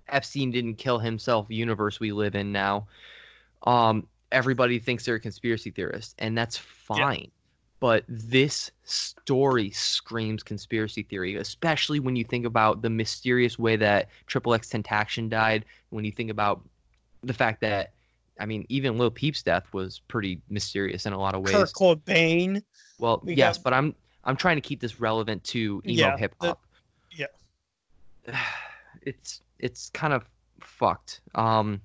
Epstein 0.08 0.50
didn't 0.50 0.74
kill 0.74 0.98
himself 0.98 1.46
universe 1.48 2.00
we 2.00 2.10
live 2.10 2.34
in 2.34 2.50
now, 2.50 2.88
um, 3.64 4.08
everybody 4.32 4.80
thinks 4.80 5.04
they're 5.04 5.14
a 5.14 5.20
conspiracy 5.20 5.70
theorist, 5.70 6.16
and 6.18 6.36
that's 6.36 6.58
fine. 6.58 7.30
But 7.78 8.04
this 8.08 8.70
story 8.84 9.70
screams 9.70 10.42
conspiracy 10.42 11.02
theory, 11.02 11.36
especially 11.36 12.00
when 12.00 12.16
you 12.16 12.24
think 12.24 12.46
about 12.46 12.80
the 12.80 12.88
mysterious 12.90 13.58
way 13.58 13.76
that 13.76 14.08
Triple 14.26 14.54
X 14.54 14.70
Tentacion 14.70 15.28
died. 15.28 15.64
When 15.90 16.04
you 16.04 16.10
think 16.12 16.30
about 16.30 16.62
the 17.22 17.34
fact 17.34 17.60
that, 17.60 17.92
I 18.40 18.46
mean, 18.46 18.64
even 18.70 18.96
Lil 18.96 19.10
Peep's 19.10 19.42
death 19.42 19.66
was 19.74 20.00
pretty 20.08 20.40
mysterious 20.48 21.04
in 21.04 21.12
a 21.12 21.18
lot 21.18 21.34
of 21.34 21.42
ways. 21.42 21.54
Kurt 21.54 21.72
Cobain. 21.74 22.62
Well, 22.98 23.20
We 23.24 23.34
yes, 23.34 23.58
got- 23.58 23.64
but 23.64 23.72
I'm 23.74 23.94
I'm 24.24 24.36
trying 24.36 24.56
to 24.56 24.62
keep 24.62 24.80
this 24.80 24.98
relevant 24.98 25.44
to 25.44 25.82
emo 25.86 26.08
Yeah, 26.08 26.16
hip 26.16 26.34
hop. 26.40 26.62
yeah. 27.12 27.26
It's 29.02 29.42
it's 29.58 29.90
kind 29.90 30.12
of 30.12 30.24
fucked. 30.60 31.20
Um 31.34 31.80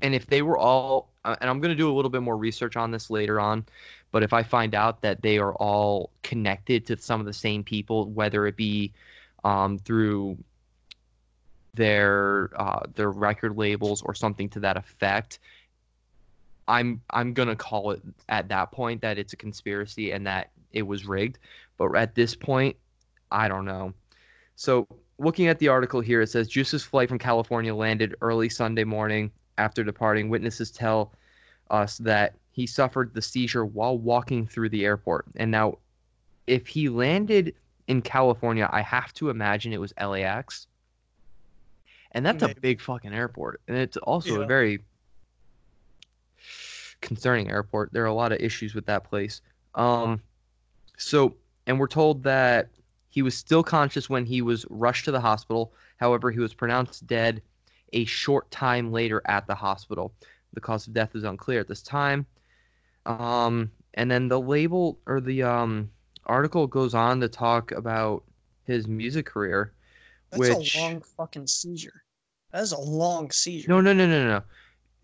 and 0.00 0.14
if 0.14 0.26
they 0.26 0.42
were 0.42 0.56
all 0.56 1.10
uh, 1.24 1.36
and 1.40 1.50
I'm 1.50 1.60
going 1.60 1.70
to 1.70 1.76
do 1.76 1.90
a 1.92 1.94
little 1.94 2.10
bit 2.10 2.22
more 2.22 2.36
research 2.36 2.76
on 2.76 2.90
this 2.92 3.10
later 3.10 3.40
on, 3.40 3.66
but 4.10 4.22
if 4.22 4.32
I 4.32 4.42
find 4.42 4.74
out 4.74 5.02
that 5.02 5.22
they 5.22 5.38
are 5.38 5.54
all 5.54 6.10
connected 6.22 6.86
to 6.86 6.96
some 6.96 7.20
of 7.20 7.26
the 7.26 7.32
same 7.32 7.62
people, 7.62 8.06
whether 8.10 8.46
it 8.46 8.56
be 8.56 8.92
um, 9.44 9.78
through 9.78 10.38
their 11.74 12.50
uh, 12.56 12.80
their 12.94 13.10
record 13.10 13.56
labels 13.56 14.02
or 14.02 14.14
something 14.14 14.48
to 14.50 14.60
that 14.60 14.76
effect, 14.76 15.38
I'm 16.66 17.02
I'm 17.10 17.34
gonna 17.34 17.56
call 17.56 17.90
it 17.90 18.02
at 18.28 18.48
that 18.48 18.72
point 18.72 19.02
that 19.02 19.18
it's 19.18 19.32
a 19.32 19.36
conspiracy 19.36 20.12
and 20.12 20.26
that 20.26 20.50
it 20.72 20.82
was 20.82 21.06
rigged. 21.06 21.38
But 21.76 21.94
at 21.94 22.14
this 22.14 22.34
point, 22.34 22.76
I 23.30 23.48
don't 23.48 23.64
know. 23.64 23.92
So 24.56 24.86
looking 25.18 25.48
at 25.48 25.58
the 25.58 25.68
article 25.68 26.00
here, 26.00 26.22
it 26.22 26.28
says 26.28 26.48
Juice's 26.48 26.84
flight 26.84 27.08
from 27.08 27.18
California 27.18 27.74
landed 27.74 28.14
early 28.20 28.48
Sunday 28.48 28.84
morning. 28.84 29.30
After 29.58 29.82
departing, 29.82 30.28
witnesses 30.28 30.70
tell 30.70 31.12
us 31.70 31.98
that 31.98 32.34
he 32.58 32.66
suffered 32.66 33.14
the 33.14 33.22
seizure 33.22 33.64
while 33.64 33.96
walking 33.96 34.44
through 34.44 34.68
the 34.68 34.84
airport. 34.84 35.26
And 35.36 35.48
now, 35.48 35.78
if 36.48 36.66
he 36.66 36.88
landed 36.88 37.54
in 37.86 38.02
California, 38.02 38.68
I 38.72 38.80
have 38.80 39.14
to 39.14 39.30
imagine 39.30 39.72
it 39.72 39.80
was 39.80 39.94
LAX. 39.96 40.66
And 42.10 42.26
that's 42.26 42.42
a 42.42 42.52
big 42.60 42.80
fucking 42.80 43.14
airport. 43.14 43.60
And 43.68 43.76
it's 43.76 43.96
also 43.98 44.42
a 44.42 44.46
very 44.46 44.80
concerning 47.00 47.48
airport. 47.48 47.92
There 47.92 48.02
are 48.02 48.06
a 48.06 48.12
lot 48.12 48.32
of 48.32 48.40
issues 48.40 48.74
with 48.74 48.86
that 48.86 49.04
place. 49.04 49.40
Um, 49.76 50.20
so, 50.96 51.36
and 51.68 51.78
we're 51.78 51.86
told 51.86 52.24
that 52.24 52.70
he 53.08 53.22
was 53.22 53.36
still 53.36 53.62
conscious 53.62 54.10
when 54.10 54.26
he 54.26 54.42
was 54.42 54.66
rushed 54.68 55.04
to 55.04 55.12
the 55.12 55.20
hospital. 55.20 55.72
However, 55.98 56.32
he 56.32 56.40
was 56.40 56.54
pronounced 56.54 57.06
dead 57.06 57.40
a 57.92 58.04
short 58.04 58.50
time 58.50 58.90
later 58.90 59.22
at 59.26 59.46
the 59.46 59.54
hospital. 59.54 60.12
The 60.54 60.60
cause 60.60 60.88
of 60.88 60.92
death 60.92 61.14
is 61.14 61.22
unclear 61.22 61.60
at 61.60 61.68
this 61.68 61.82
time. 61.82 62.26
Um, 63.08 63.72
and 63.94 64.10
then 64.10 64.28
the 64.28 64.40
label 64.40 64.98
or 65.06 65.20
the 65.20 65.42
um, 65.42 65.90
article 66.26 66.66
goes 66.66 66.94
on 66.94 67.20
to 67.20 67.28
talk 67.28 67.72
about 67.72 68.22
his 68.64 68.86
music 68.86 69.26
career. 69.26 69.72
That's 70.30 70.38
which 70.38 70.76
a 70.76 70.80
long 70.80 71.00
fucking 71.16 71.46
seizure. 71.46 72.02
That 72.52 72.62
is 72.62 72.72
a 72.72 72.78
long 72.78 73.30
seizure. 73.30 73.68
no, 73.68 73.80
no, 73.80 73.92
no, 73.92 74.06
no, 74.06 74.26
no. 74.26 74.42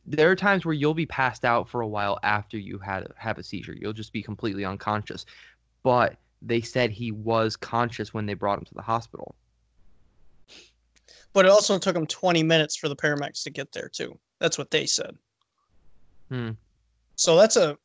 There 0.06 0.30
are 0.30 0.36
times 0.36 0.66
where 0.66 0.74
you'll 0.74 0.92
be 0.92 1.06
passed 1.06 1.46
out 1.46 1.68
for 1.68 1.80
a 1.80 1.88
while 1.88 2.18
after 2.22 2.58
you 2.58 2.78
had 2.78 3.08
have 3.16 3.38
a 3.38 3.42
seizure. 3.42 3.74
You'll 3.74 3.94
just 3.94 4.12
be 4.12 4.22
completely 4.22 4.64
unconscious. 4.64 5.24
But 5.82 6.16
they 6.42 6.60
said 6.60 6.90
he 6.90 7.10
was 7.10 7.56
conscious 7.56 8.12
when 8.12 8.26
they 8.26 8.34
brought 8.34 8.58
him 8.58 8.66
to 8.66 8.74
the 8.74 8.82
hospital. 8.82 9.34
But 11.32 11.46
it 11.46 11.50
also 11.50 11.78
took 11.78 11.96
him 11.96 12.06
20 12.06 12.42
minutes 12.42 12.76
for 12.76 12.88
the 12.88 12.96
paramedics 12.96 13.42
to 13.44 13.50
get 13.50 13.72
there 13.72 13.88
too. 13.88 14.18
That's 14.40 14.58
what 14.58 14.70
they 14.70 14.84
said. 14.84 15.16
Hmm. 16.28 16.50
So 17.16 17.36
that's 17.36 17.56
a. 17.56 17.78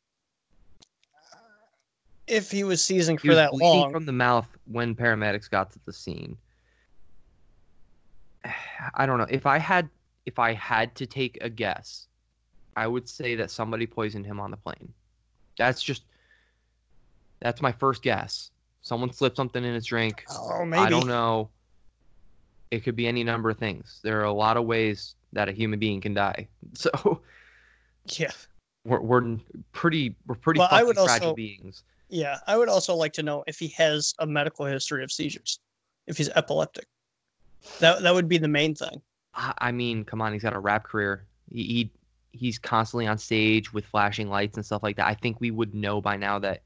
If 2.30 2.50
he 2.50 2.64
was 2.64 2.82
seizing 2.84 3.18
for 3.18 3.28
was 3.28 3.36
that 3.36 3.54
long, 3.54 3.90
from 3.92 4.06
the 4.06 4.12
mouth 4.12 4.46
when 4.66 4.94
paramedics 4.94 5.50
got 5.50 5.72
to 5.72 5.80
the 5.84 5.92
scene. 5.92 6.36
I 8.94 9.04
don't 9.06 9.18
know. 9.18 9.26
If 9.28 9.46
I 9.46 9.58
had 9.58 9.88
if 10.26 10.38
I 10.38 10.52
had 10.52 10.94
to 10.96 11.06
take 11.06 11.38
a 11.40 11.48
guess, 11.50 12.06
I 12.76 12.86
would 12.86 13.08
say 13.08 13.34
that 13.34 13.50
somebody 13.50 13.86
poisoned 13.86 14.26
him 14.26 14.38
on 14.40 14.50
the 14.50 14.56
plane. 14.56 14.92
That's 15.58 15.82
just 15.82 16.04
that's 17.40 17.60
my 17.60 17.72
first 17.72 18.02
guess. 18.02 18.50
Someone 18.82 19.12
slipped 19.12 19.36
something 19.36 19.62
in 19.64 19.74
his 19.74 19.86
drink. 19.86 20.24
oh 20.30 20.64
maybe. 20.64 20.82
I 20.82 20.88
don't 20.88 21.06
know. 21.06 21.50
It 22.70 22.84
could 22.84 22.94
be 22.96 23.08
any 23.08 23.24
number 23.24 23.50
of 23.50 23.58
things. 23.58 23.98
There 24.04 24.20
are 24.20 24.24
a 24.24 24.32
lot 24.32 24.56
of 24.56 24.64
ways 24.64 25.16
that 25.32 25.48
a 25.48 25.52
human 25.52 25.78
being 25.78 26.00
can 26.00 26.14
die. 26.14 26.46
So 26.74 27.20
Yeah, 28.18 28.30
we're, 28.84 29.00
we're 29.00 29.36
pretty 29.72 30.14
we're 30.26 30.36
pretty 30.36 30.60
Well, 30.60 30.68
I 30.70 30.82
would 30.82 30.96
fragile 30.96 31.28
also- 31.28 31.34
beings. 31.34 31.82
Yeah. 32.10 32.38
I 32.46 32.56
would 32.56 32.68
also 32.68 32.94
like 32.94 33.12
to 33.14 33.22
know 33.22 33.44
if 33.46 33.58
he 33.58 33.68
has 33.68 34.14
a 34.18 34.26
medical 34.26 34.66
history 34.66 35.02
of 35.02 35.10
seizures, 35.10 35.60
if 36.06 36.16
he's 36.16 36.28
epileptic. 36.30 36.86
That 37.78 38.02
that 38.02 38.14
would 38.14 38.28
be 38.28 38.38
the 38.38 38.48
main 38.48 38.74
thing. 38.74 39.00
I 39.34 39.70
mean, 39.70 40.04
come 40.04 40.20
on, 40.20 40.32
he's 40.32 40.42
got 40.42 40.54
a 40.54 40.58
rap 40.58 40.84
career. 40.84 41.24
He, 41.52 41.62
he 41.62 41.90
he's 42.32 42.58
constantly 42.58 43.06
on 43.06 43.18
stage 43.18 43.72
with 43.72 43.84
flashing 43.84 44.28
lights 44.28 44.56
and 44.56 44.64
stuff 44.64 44.82
like 44.82 44.96
that. 44.96 45.06
I 45.06 45.14
think 45.14 45.40
we 45.40 45.50
would 45.50 45.74
know 45.74 46.00
by 46.00 46.16
now 46.16 46.38
that 46.40 46.62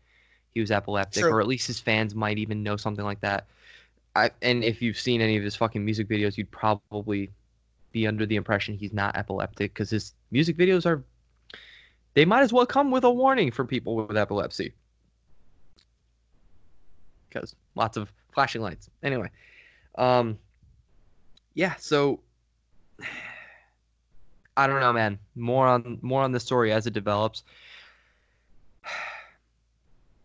he 0.52 0.60
was 0.60 0.70
epileptic, 0.70 1.22
True. 1.22 1.32
or 1.32 1.40
at 1.40 1.46
least 1.46 1.66
his 1.66 1.80
fans 1.80 2.14
might 2.14 2.38
even 2.38 2.62
know 2.62 2.76
something 2.76 3.04
like 3.04 3.20
that. 3.20 3.46
I 4.16 4.30
and 4.42 4.62
if 4.62 4.80
you've 4.80 4.98
seen 4.98 5.20
any 5.20 5.36
of 5.36 5.42
his 5.42 5.56
fucking 5.56 5.84
music 5.84 6.08
videos, 6.08 6.36
you'd 6.36 6.50
probably 6.50 7.30
be 7.92 8.06
under 8.06 8.26
the 8.26 8.36
impression 8.36 8.74
he's 8.76 8.92
not 8.92 9.16
epileptic 9.16 9.74
because 9.74 9.90
his 9.90 10.14
music 10.30 10.56
videos 10.56 10.86
are. 10.86 11.02
They 12.14 12.24
might 12.24 12.42
as 12.42 12.52
well 12.52 12.66
come 12.66 12.92
with 12.92 13.02
a 13.02 13.10
warning 13.10 13.50
for 13.50 13.64
people 13.64 13.96
with 13.96 14.16
epilepsy. 14.16 14.72
Because 17.34 17.54
lots 17.74 17.96
of 17.96 18.12
flashing 18.32 18.62
lights. 18.62 18.88
Anyway, 19.02 19.30
um, 19.96 20.38
yeah. 21.54 21.74
So 21.78 22.20
I 24.56 24.66
don't 24.66 24.80
know, 24.80 24.92
man. 24.92 25.18
More 25.34 25.66
on 25.66 25.98
more 26.00 26.22
on 26.22 26.32
the 26.32 26.40
story 26.40 26.72
as 26.72 26.86
it 26.86 26.92
develops. 26.92 27.42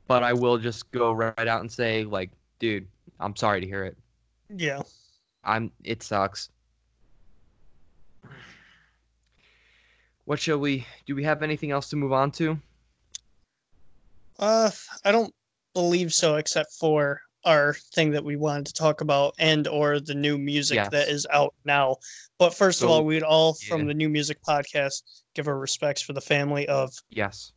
But 0.07 0.23
I 0.23 0.33
will 0.33 0.57
just 0.57 0.89
go 0.89 1.11
right 1.11 1.47
out 1.47 1.61
and 1.61 1.71
say, 1.71 2.03
like, 2.03 2.31
dude, 2.57 2.87
I'm 3.19 3.35
sorry 3.35 3.61
to 3.61 3.67
hear 3.67 3.83
it. 3.83 3.95
Yeah. 4.49 4.81
I'm. 5.43 5.71
It 5.83 6.01
sucks. 6.01 6.49
What 10.25 10.39
shall 10.39 10.57
we? 10.57 10.87
Do 11.05 11.13
we 11.13 11.23
have 11.25 11.43
anything 11.43 11.69
else 11.69 11.91
to 11.91 11.95
move 11.95 12.11
on 12.11 12.31
to? 12.31 12.57
Uh, 14.39 14.71
I 15.05 15.11
don't 15.11 15.31
believe 15.73 16.13
so, 16.13 16.35
except 16.35 16.73
for 16.73 17.21
our 17.45 17.73
thing 17.95 18.11
that 18.11 18.23
we 18.23 18.35
wanted 18.35 18.65
to 18.65 18.73
talk 18.73 18.99
about 19.01 19.33
and 19.39 19.67
or 19.67 19.99
the 19.99 20.13
new 20.13 20.37
music 20.37 20.75
Yes. 20.75 20.89
that 20.91 21.07
is 21.07 21.25
out 21.31 21.53
now. 21.63 21.95
But 22.37 22.53
first 22.53 22.83
of 22.83 22.89
all, 22.89 23.05
we'd 23.05 23.23
all 23.23 23.55
yeah. 23.61 23.69
from 23.69 23.85
the 23.87 23.93
NuMusick 23.93 24.35
podcast 24.45 25.03
give 25.35 25.47
our 25.47 25.57
respects 25.57 26.01
for 26.01 26.13
the 26.13 26.21
family 26.21 26.67
of 26.67 26.91
Yes. 27.09 27.53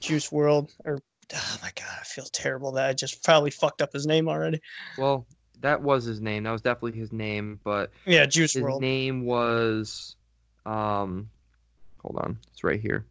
Juice 0.00 0.28
WRLD. 0.30 0.70
Or 0.84 0.98
oh 1.34 1.58
my 1.62 1.70
god, 1.74 1.96
I 2.00 2.04
feel 2.04 2.24
terrible 2.26 2.72
that 2.72 2.88
I 2.88 2.92
just 2.92 3.24
probably 3.24 3.50
fucked 3.50 3.80
up 3.80 3.92
his 3.92 4.06
name 4.06 4.28
already. 4.28 4.60
Well, 4.98 5.26
that 5.62 5.80
was 5.80 6.04
his 6.04 6.20
name. 6.20 6.42
That 6.42 6.50
was 6.52 6.60
definitely 6.60 6.98
his 7.00 7.12
name. 7.12 7.58
But 7.64 7.90
Yeah, 8.04 8.26
Juice 8.26 8.52
his 8.52 8.62
World. 8.62 8.82
name 8.82 9.24
was, 9.24 10.16
um, 10.66 11.30
hold 12.02 12.18
on, 12.18 12.38
it's 12.52 12.62
right 12.62 12.80
here. 12.80 13.06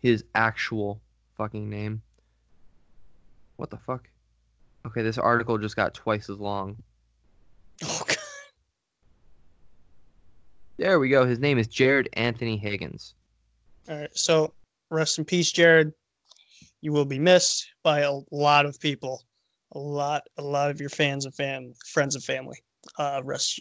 His 0.00 0.24
actual 0.34 1.00
fucking 1.36 1.68
name. 1.68 2.00
What 3.56 3.70
the 3.70 3.78
fuck? 3.78 4.08
Okay, 4.86 5.02
this 5.02 5.18
article 5.18 5.58
just 5.58 5.76
got 5.76 5.94
twice 5.94 6.30
as 6.30 6.38
long. 6.38 6.76
Oh 7.84 8.02
god. 8.06 8.16
There 10.78 10.98
we 10.98 11.08
go. 11.08 11.26
His 11.26 11.38
name 11.38 11.58
is 11.58 11.66
Jared 11.66 12.08
Anthony 12.14 12.56
Higgins. 12.56 13.14
All 13.88 13.98
right, 13.98 14.10
so 14.16 14.52
rest 14.90 15.18
in 15.18 15.24
peace, 15.24 15.50
Jared. 15.52 15.92
You 16.82 16.92
will 16.92 17.04
be 17.04 17.18
missed 17.18 17.66
by 17.82 18.00
a 18.00 18.12
lot 18.30 18.66
of 18.66 18.78
people, 18.78 19.22
a 19.72 19.78
lot, 19.78 20.22
a 20.36 20.42
lot 20.42 20.70
of 20.70 20.80
your 20.80 20.90
fans 20.90 21.24
and 21.24 21.34
fam, 21.34 21.72
friends 21.86 22.14
and 22.14 22.22
family. 22.22 22.58
Uh, 22.98 23.22
rest, 23.24 23.60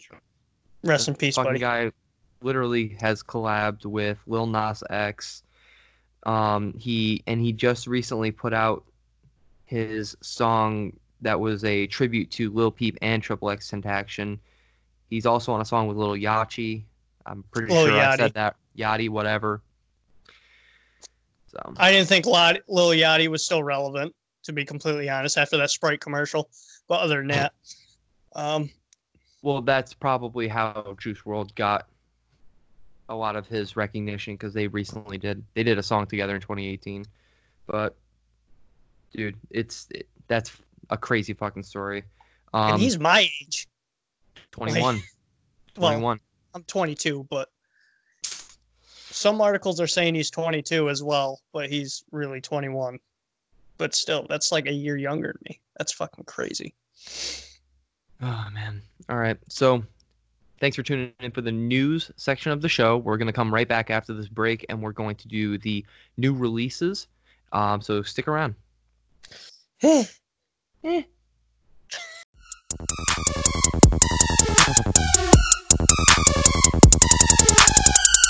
rest 0.83 1.07
in 1.07 1.15
peace, 1.15 1.35
buddy. 1.35 1.59
guy 1.59 1.91
literally 2.41 2.97
has 2.99 3.23
collabed 3.23 3.85
with 3.85 4.19
Lil 4.27 4.47
Nas 4.47 4.83
X. 4.89 5.43
Um, 6.23 6.73
he 6.77 7.23
and 7.27 7.39
he 7.39 7.53
just 7.53 7.87
recently 7.87 8.31
put 8.31 8.53
out 8.53 8.83
his 9.65 10.15
song 10.21 10.93
that 11.21 11.39
was 11.39 11.63
a 11.63 11.87
tribute 11.87 12.29
to 12.31 12.51
Lil 12.51 12.71
Peep 12.71 12.97
and 13.01 13.21
Triple 13.21 13.49
X 13.49 13.71
Tentacion. 13.71 14.39
He's 15.09 15.25
also 15.25 15.51
on 15.53 15.61
a 15.61 15.65
song 15.65 15.87
with 15.87 15.97
Lil 15.97 16.13
Yachty. 16.13 16.83
I'm 17.25 17.43
pretty 17.51 17.73
Lil 17.73 17.87
sure 17.87 17.99
I 17.99 18.15
said 18.15 18.33
that. 18.33 18.55
Yachty, 18.77 19.09
whatever. 19.09 19.61
So 21.47 21.73
I 21.77 21.91
didn't 21.91 22.07
think 22.07 22.25
Lil 22.25 22.89
Yachty 22.89 23.27
was 23.27 23.43
still 23.43 23.63
relevant, 23.63 24.13
to 24.43 24.53
be 24.53 24.65
completely 24.65 25.09
honest, 25.09 25.37
after 25.37 25.57
that 25.57 25.71
Sprite 25.71 26.01
commercial. 26.01 26.49
But 26.87 27.01
other 27.01 27.17
than 27.17 27.27
that, 27.29 27.53
um, 28.35 28.69
Well, 29.41 29.61
that's 29.61 29.93
probably 29.93 30.47
how 30.47 30.95
Juice 30.99 31.21
WRLD 31.21 31.55
got 31.55 31.87
a 33.07 33.15
lot 33.15 33.35
of 33.35 33.47
his 33.47 33.75
recognition 33.75 34.33
because 34.33 34.53
they 34.53 34.67
recently 34.67 35.17
did 35.17 35.43
they 35.53 35.63
did 35.63 35.77
a 35.77 35.83
song 35.83 36.05
together 36.07 36.35
in 36.35 36.41
2018. 36.41 37.05
But 37.67 37.95
dude, 39.15 39.35
it's 39.49 39.87
it, 39.91 40.07
that's 40.27 40.51
a 40.89 40.97
crazy 40.97 41.33
fucking 41.33 41.63
story. 41.63 42.03
Um, 42.53 42.73
and 42.73 42.81
he's 42.81 42.99
my 42.99 43.29
age. 43.41 43.67
21. 44.51 45.01
Well, 45.77 45.91
21. 45.91 46.19
I'm 46.53 46.63
22, 46.63 47.27
but 47.29 47.49
some 48.23 49.41
articles 49.41 49.79
are 49.79 49.87
saying 49.87 50.15
he's 50.15 50.29
22 50.29 50.89
as 50.89 51.03
well, 51.03 51.41
but 51.51 51.69
he's 51.69 52.03
really 52.11 52.39
21. 52.41 52.99
But 53.77 53.93
still, 53.93 54.25
that's 54.29 54.51
like 54.51 54.67
a 54.67 54.71
year 54.71 54.95
younger 54.95 55.27
than 55.27 55.41
me. 55.49 55.59
That's 55.77 55.91
fucking 55.91 56.25
crazy. 56.25 56.73
Oh 58.21 58.47
man. 58.53 58.81
All 59.09 59.17
right. 59.17 59.37
So 59.49 59.83
thanks 60.61 60.77
for 60.77 60.83
tuning 60.83 61.11
in 61.19 61.31
for 61.31 61.41
the 61.41 61.51
news 61.51 62.09
section 62.15 62.53
of 62.53 62.61
the 62.61 62.69
show. 62.69 62.95
We're 62.95 63.17
gonna 63.17 63.33
come 63.33 63.53
right 63.53 63.67
back 63.67 63.89
after 63.89 64.13
this 64.13 64.29
break 64.29 64.65
and 64.69 64.81
we're 64.81 64.93
going 64.93 65.17
to 65.17 65.27
do 65.27 65.57
the 65.57 65.85
new 66.15 66.33
releases. 66.33 67.07
Um, 67.51 67.81
so 67.81 68.01
stick 68.03 68.29
around. 68.29 68.55
Eh. 69.81 70.05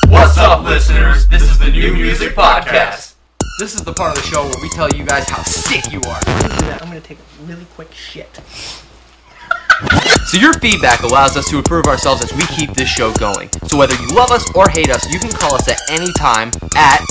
What's 0.10 0.38
up, 0.38 0.64
listeners? 0.64 1.28
This 1.28 1.44
is 1.44 1.58
the 1.60 1.66
NuMusick 1.66 2.34
Podcast. 2.34 3.16
This 3.60 3.74
is 3.76 3.82
the 3.82 3.94
part 3.94 4.18
of 4.18 4.24
the 4.24 4.30
show 4.30 4.44
where 4.44 4.62
we 4.62 4.70
tell 4.70 4.90
you 4.90 5.06
guys 5.06 5.30
how 5.30 5.44
sick 5.44 5.92
you 5.92 6.02
are. 6.08 6.20
I'm 6.82 6.90
gonna 6.90 7.02
take 7.02 7.20
a 7.20 7.44
really 7.44 7.66
quick 7.76 7.94
shit. 7.94 8.40
So 10.26 10.38
your 10.38 10.54
feedback 10.54 11.04
allows 11.04 11.38
us 11.38 11.48
to 11.50 11.58
improve 11.58 11.86
ourselves 11.86 12.24
as 12.24 12.34
we 12.34 12.44
keep 12.56 12.74
this 12.74 12.90
show 12.90 13.14
going. 13.14 13.50
So 13.68 13.78
whether 13.78 13.96
you 13.96 14.08
love 14.10 14.32
us 14.32 14.44
or 14.56 14.70
hate 14.70 14.90
us, 14.90 15.08
you 15.12 15.20
can 15.20 15.32
call 15.32 15.56
us 15.56 15.68
at 15.68 15.80
any 15.90 16.12
time 16.14 16.52
at 16.76 17.02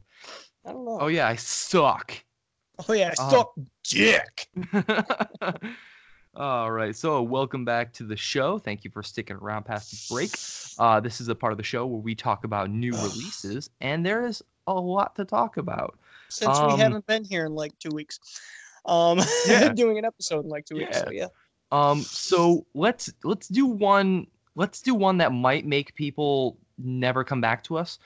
I 0.64 0.72
don't 0.72 0.84
know. 0.84 0.98
Oh 1.00 1.06
yeah, 1.08 1.26
I 1.28 1.36
suck. 1.36 2.14
Oh 2.88 2.92
yeah, 2.92 3.08
I 3.08 3.14
Oh. 3.22 3.30
suck 3.30 3.52
dick. 3.84 4.48
All 6.36 6.70
right, 6.72 6.96
so 6.96 7.22
welcome 7.22 7.64
back 7.64 7.92
to 7.94 8.02
the 8.04 8.16
show. 8.16 8.58
Thank 8.58 8.84
you 8.84 8.90
for 8.90 9.02
sticking 9.02 9.36
around 9.36 9.64
past 9.64 9.90
the 9.90 10.14
break. 10.14 10.30
Uh, 10.78 10.98
this 11.00 11.20
is 11.20 11.28
a 11.28 11.34
part 11.34 11.52
of 11.52 11.58
the 11.58 11.62
show 11.64 11.86
where 11.86 12.00
we 12.00 12.14
talk 12.14 12.44
about 12.44 12.70
new 12.70 12.92
releases, 13.02 13.70
and 13.80 14.04
there 14.04 14.24
is 14.26 14.42
a 14.66 14.74
lot 14.74 15.14
to 15.16 15.24
talk 15.24 15.56
about. 15.58 15.98
Since 16.30 16.58
Um, 16.58 16.72
we 16.72 16.78
haven't 16.78 17.06
been 17.06 17.24
here 17.24 17.46
in 17.46 17.54
like 17.54 17.78
two 17.78 17.90
weeks. 17.94 18.18
Um 18.86 19.20
Yeah. 19.48 19.72
doing 19.72 19.98
an 19.98 20.04
episode 20.04 20.44
in 20.44 20.50
like 20.50 20.64
two 20.64 20.76
weeks. 20.76 20.98
So 20.98 21.10
yeah. 21.10 21.28
Um, 21.72 22.02
so 22.02 22.66
let's 22.74 23.12
let's 23.24 23.48
do 23.48 23.66
one. 23.66 24.26
Let's 24.56 24.80
do 24.80 24.94
one 24.94 25.18
that 25.18 25.32
might 25.32 25.66
make 25.66 25.94
people 25.94 26.56
never 26.78 27.24
come 27.24 27.40
back 27.40 27.64
to 27.64 27.76
us. 27.76 27.98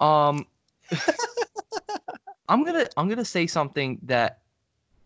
Um, 0.00 0.46
I'm 2.48 2.64
gonna 2.64 2.86
I'm 2.96 3.08
gonna 3.08 3.24
say 3.24 3.46
something 3.46 3.98
that 4.02 4.38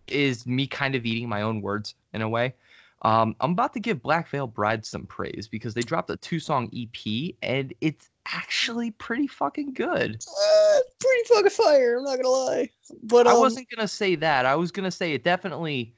is 0.09 0.47
me 0.47 0.67
kind 0.67 0.95
of 0.95 1.05
eating 1.05 1.29
my 1.29 1.43
own 1.43 1.61
words 1.61 1.95
in 2.13 2.23
a 2.23 2.29
way. 2.29 2.55
Um, 3.03 3.37
I'm 3.41 3.53
about 3.53 3.73
to 3.75 3.81
give 3.81 4.03
Black 4.03 4.29
Veil 4.29 4.49
Bride 4.49 4.85
some 4.85 5.07
praise 5.07 5.47
because 5.47 5.73
they 5.73 5.83
dropped 5.83 6.11
a 6.11 6.17
two 6.17 6.41
song 6.41 6.69
EP 6.77 7.35
and 7.43 7.73
it's 7.81 8.11
actually 8.27 8.91
pretty 8.93 9.29
fucking 9.29 9.73
good. 9.75 10.25
Uh, 10.27 10.79
pretty 10.99 11.29
fucking 11.29 11.51
fire, 11.51 11.99
I'm 11.99 12.05
not 12.05 12.17
gonna 12.17 12.29
lie. 12.29 12.71
But 13.05 13.27
um, 13.29 13.37
I 13.37 13.39
wasn't 13.39 13.69
gonna 13.75 13.89
say 13.89 14.17
that. 14.17 14.47
I 14.47 14.57
was 14.57 14.73
gonna 14.73 14.91
say 14.91 15.13
it 15.13 15.23
definitely 15.23 15.95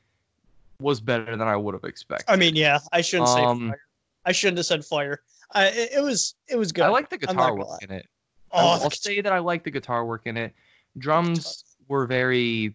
was 0.78 1.00
better 1.00 1.36
than 1.36 1.48
I 1.48 1.56
would 1.56 1.74
have 1.74 1.84
expected. 1.84 2.30
I 2.30 2.36
mean, 2.36 2.54
yeah, 2.54 2.80
I 2.92 3.00
shouldn't 3.00 3.28
say 3.28 3.44
Um, 3.44 3.68
fire. 3.70 3.80
I 4.24 4.32
shouldn't 4.32 4.58
have 4.58 4.66
said 4.66 4.84
fire. 4.84 5.20
I 5.52 5.66
it, 5.68 5.90
it 5.96 6.02
was 6.02 6.34
it 6.48 6.56
was 6.56 6.72
good. 6.72 6.84
I 6.84 6.88
like 6.88 7.08
the 7.10 7.18
guitar 7.18 7.56
work 7.56 7.68
lie. 7.68 7.78
in 7.82 7.90
it. 7.90 8.06
Oh, 8.52 8.58
I'll, 8.58 8.82
I'll 8.84 8.90
say 8.90 9.20
that 9.20 9.32
I 9.32 9.38
like 9.38 9.64
the 9.64 9.70
guitar 9.70 10.04
work 10.04 10.22
in 10.26 10.36
it. 10.36 10.52
Drums 10.98 11.64
were 11.88 12.06
very. 12.06 12.74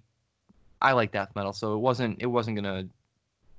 I 0.81 0.91
like 0.93 1.11
death 1.11 1.29
metal, 1.35 1.53
so 1.53 1.73
it 1.75 1.79
wasn't. 1.79 2.21
It 2.21 2.27
wasn't 2.27 2.55
gonna 2.57 2.87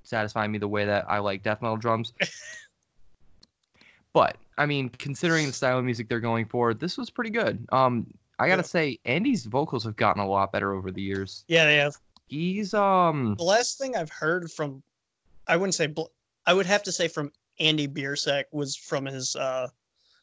satisfy 0.04 0.46
me 0.46 0.58
the 0.58 0.68
way 0.68 0.84
that 0.84 1.04
I 1.08 1.18
like 1.18 1.42
death 1.42 1.60
metal 1.62 1.76
drums. 1.76 2.12
but 4.12 4.36
I 4.58 4.66
mean, 4.66 4.88
considering 4.90 5.46
the 5.46 5.52
style 5.52 5.78
of 5.78 5.84
music 5.84 6.08
they're 6.08 6.20
going 6.20 6.46
for, 6.46 6.72
this 6.74 6.96
was 6.96 7.10
pretty 7.10 7.30
good. 7.30 7.66
Um, 7.72 8.06
I 8.38 8.48
gotta 8.48 8.60
Yeah. 8.60 8.66
say, 8.66 8.98
Andy's 9.04 9.44
vocals 9.46 9.84
have 9.84 9.96
gotten 9.96 10.22
a 10.22 10.28
lot 10.28 10.52
better 10.52 10.72
over 10.74 10.90
the 10.90 11.02
years. 11.02 11.44
yeah, 11.48 11.64
they 11.64 11.76
have. 11.76 11.96
He's 12.28 12.74
um. 12.74 13.34
The 13.36 13.44
last 13.44 13.78
thing 13.78 13.94
I've 13.96 14.10
heard 14.10 14.50
from, 14.50 14.82
I 15.46 15.56
wouldn't 15.56 15.74
say, 15.74 15.86
bl- 15.86 16.04
I 16.46 16.54
would 16.54 16.66
have 16.66 16.82
to 16.84 16.92
say 16.92 17.08
from 17.08 17.30
Andy 17.58 17.88
Biersack 17.88 18.44
was 18.52 18.76
from 18.76 19.06
his 19.06 19.36
uh 19.36 19.68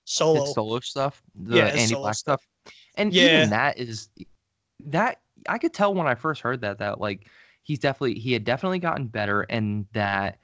solo. 0.06 0.42
his 0.46 0.54
solo 0.54 0.80
stuff, 0.80 1.22
the 1.36 1.58
Yeah, 1.58 1.66
Andy 1.66 1.96
Black 1.96 2.14
stuff. 2.14 2.40
stuff. 2.40 2.48
And 2.96 3.14
Yeah. 3.14 3.28
even 3.28 3.50
that 3.50 3.78
is 3.78 4.10
that 4.86 5.20
I 5.48 5.58
could 5.58 5.74
tell 5.74 5.94
when 5.94 6.08
I 6.08 6.16
first 6.16 6.42
heard 6.42 6.62
that 6.62 6.80
that 6.80 7.00
like 7.02 7.28
he's 7.64 7.80
definitely 7.80 8.20
he 8.20 8.34
had 8.34 8.44
definitely 8.44 8.80
gotten 8.80 9.08
better 9.08 9.42
and 9.44 9.86
that 9.94 10.38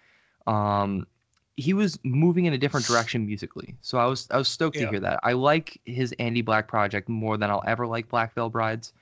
um 0.48 1.06
he 1.58 1.74
was 1.74 2.00
moving 2.04 2.46
in 2.46 2.54
a 2.54 2.58
different 2.58 2.86
direction 2.86 3.26
musically. 3.26 3.76
So 3.82 3.98
I 3.98 4.06
was 4.06 4.28
I 4.32 4.38
was 4.38 4.48
stoked 4.48 4.78
to 4.80 4.88
hear 4.88 5.00
that. 5.02 5.20
I 5.24 5.34
like 5.34 5.80
his 5.86 6.14
Andy 6.20 6.42
Black 6.42 6.68
project 6.68 7.10
more 7.10 7.38
than 7.38 7.50
I'll 7.50 7.64
ever 7.68 7.86
like 7.86 8.08
Black 8.10 8.34
Veil 8.34 8.50
Brides. 8.50 8.94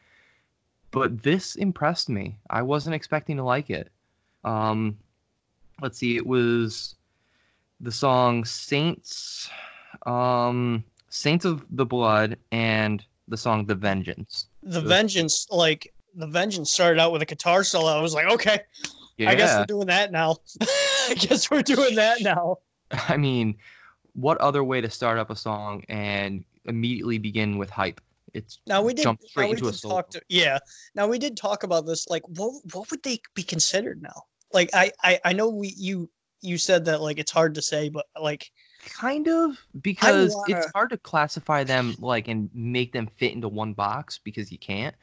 But 0.91 1.23
this 1.23 1.55
impressed 1.55 2.09
me. 2.09 2.39
I 2.49 2.61
wasn't 2.61 2.95
expecting 2.95 3.37
to 3.37 3.43
like 3.43 3.69
it. 3.69 3.91
Um 4.43 4.99
let's 5.81 5.99
see, 5.99 6.17
it 6.17 6.27
was 6.27 6.96
the 7.79 7.91
song 7.91 8.43
Saints 8.45 9.49
um 10.05 10.83
Saints 11.09 11.45
of 11.45 11.65
the 11.71 11.85
Blood 11.85 12.37
and 12.51 13.03
the 13.27 13.37
song 13.37 13.65
The 13.65 13.75
Vengeance. 13.75 14.47
the 14.63 14.81
Vengeance, 14.81 15.47
like 15.49 15.93
the 16.15 16.27
Vengeance, 16.27 16.71
started 16.71 16.99
out 16.99 17.11
with 17.11 17.21
a 17.21 17.25
guitar 17.25 17.63
solo. 17.63 17.91
I 17.97 18.01
was 18.01 18.13
like, 18.13 18.27
okay, 18.27 18.59
Yeah. 19.17 19.29
I 19.31 19.35
guess 19.35 19.57
we're 19.59 19.65
doing 19.65 19.87
that 19.87 20.11
now. 20.11 20.37
I 21.09 21.15
guess 21.17 21.49
we're 21.49 21.61
doing 21.63 21.95
that 21.95 22.21
now. 22.21 22.57
I 22.91 23.17
mean, 23.17 23.57
what 24.13 24.37
other 24.39 24.63
way 24.63 24.81
to 24.81 24.89
start 24.89 25.17
up 25.19 25.29
a 25.29 25.35
song 25.35 25.83
and 25.89 26.43
immediately 26.65 27.17
begin 27.17 27.57
with 27.57 27.69
hype? 27.69 27.99
It's 28.33 28.59
Now 28.67 28.81
we 28.83 28.93
did. 28.93 29.03
jump 29.03 29.21
straight 29.25 29.51
into 29.51 29.67
a 29.67 29.73
solo. 29.73 30.01
to, 30.11 30.21
yeah. 30.29 30.59
Now 30.95 31.07
we 31.07 31.17
did 31.19 31.35
talk 31.37 31.63
about 31.63 31.85
this. 31.85 32.07
Like, 32.09 32.23
what 32.27 32.53
what 32.73 32.91
would 32.91 33.01
they 33.03 33.19
be 33.33 33.43
considered 33.43 34.01
now? 34.01 34.23
Like, 34.53 34.69
I 34.73 34.91
I, 35.03 35.19
I 35.25 35.33
know 35.33 35.49
we 35.49 35.73
you 35.77 36.09
you 36.47 36.57
said 36.57 36.85
that 36.85 37.01
like 37.01 37.19
it's 37.19 37.31
hard 37.31 37.53
to 37.55 37.61
say, 37.61 37.89
but 37.89 38.05
like 38.21 38.51
kind 38.85 39.27
of 39.27 39.57
because 39.81 40.27
it's 40.47 40.53
wanna- 40.53 40.71
hard 40.73 40.89
to 40.91 40.97
classify 40.97 41.63
them 41.63 41.95
like 41.99 42.27
and 42.27 42.49
make 42.53 42.91
them 42.93 43.07
fit 43.17 43.33
into 43.33 43.47
one 43.49 43.73
box 43.73 44.19
because 44.23 44.51
you 44.51 44.57
can't. 44.57 44.95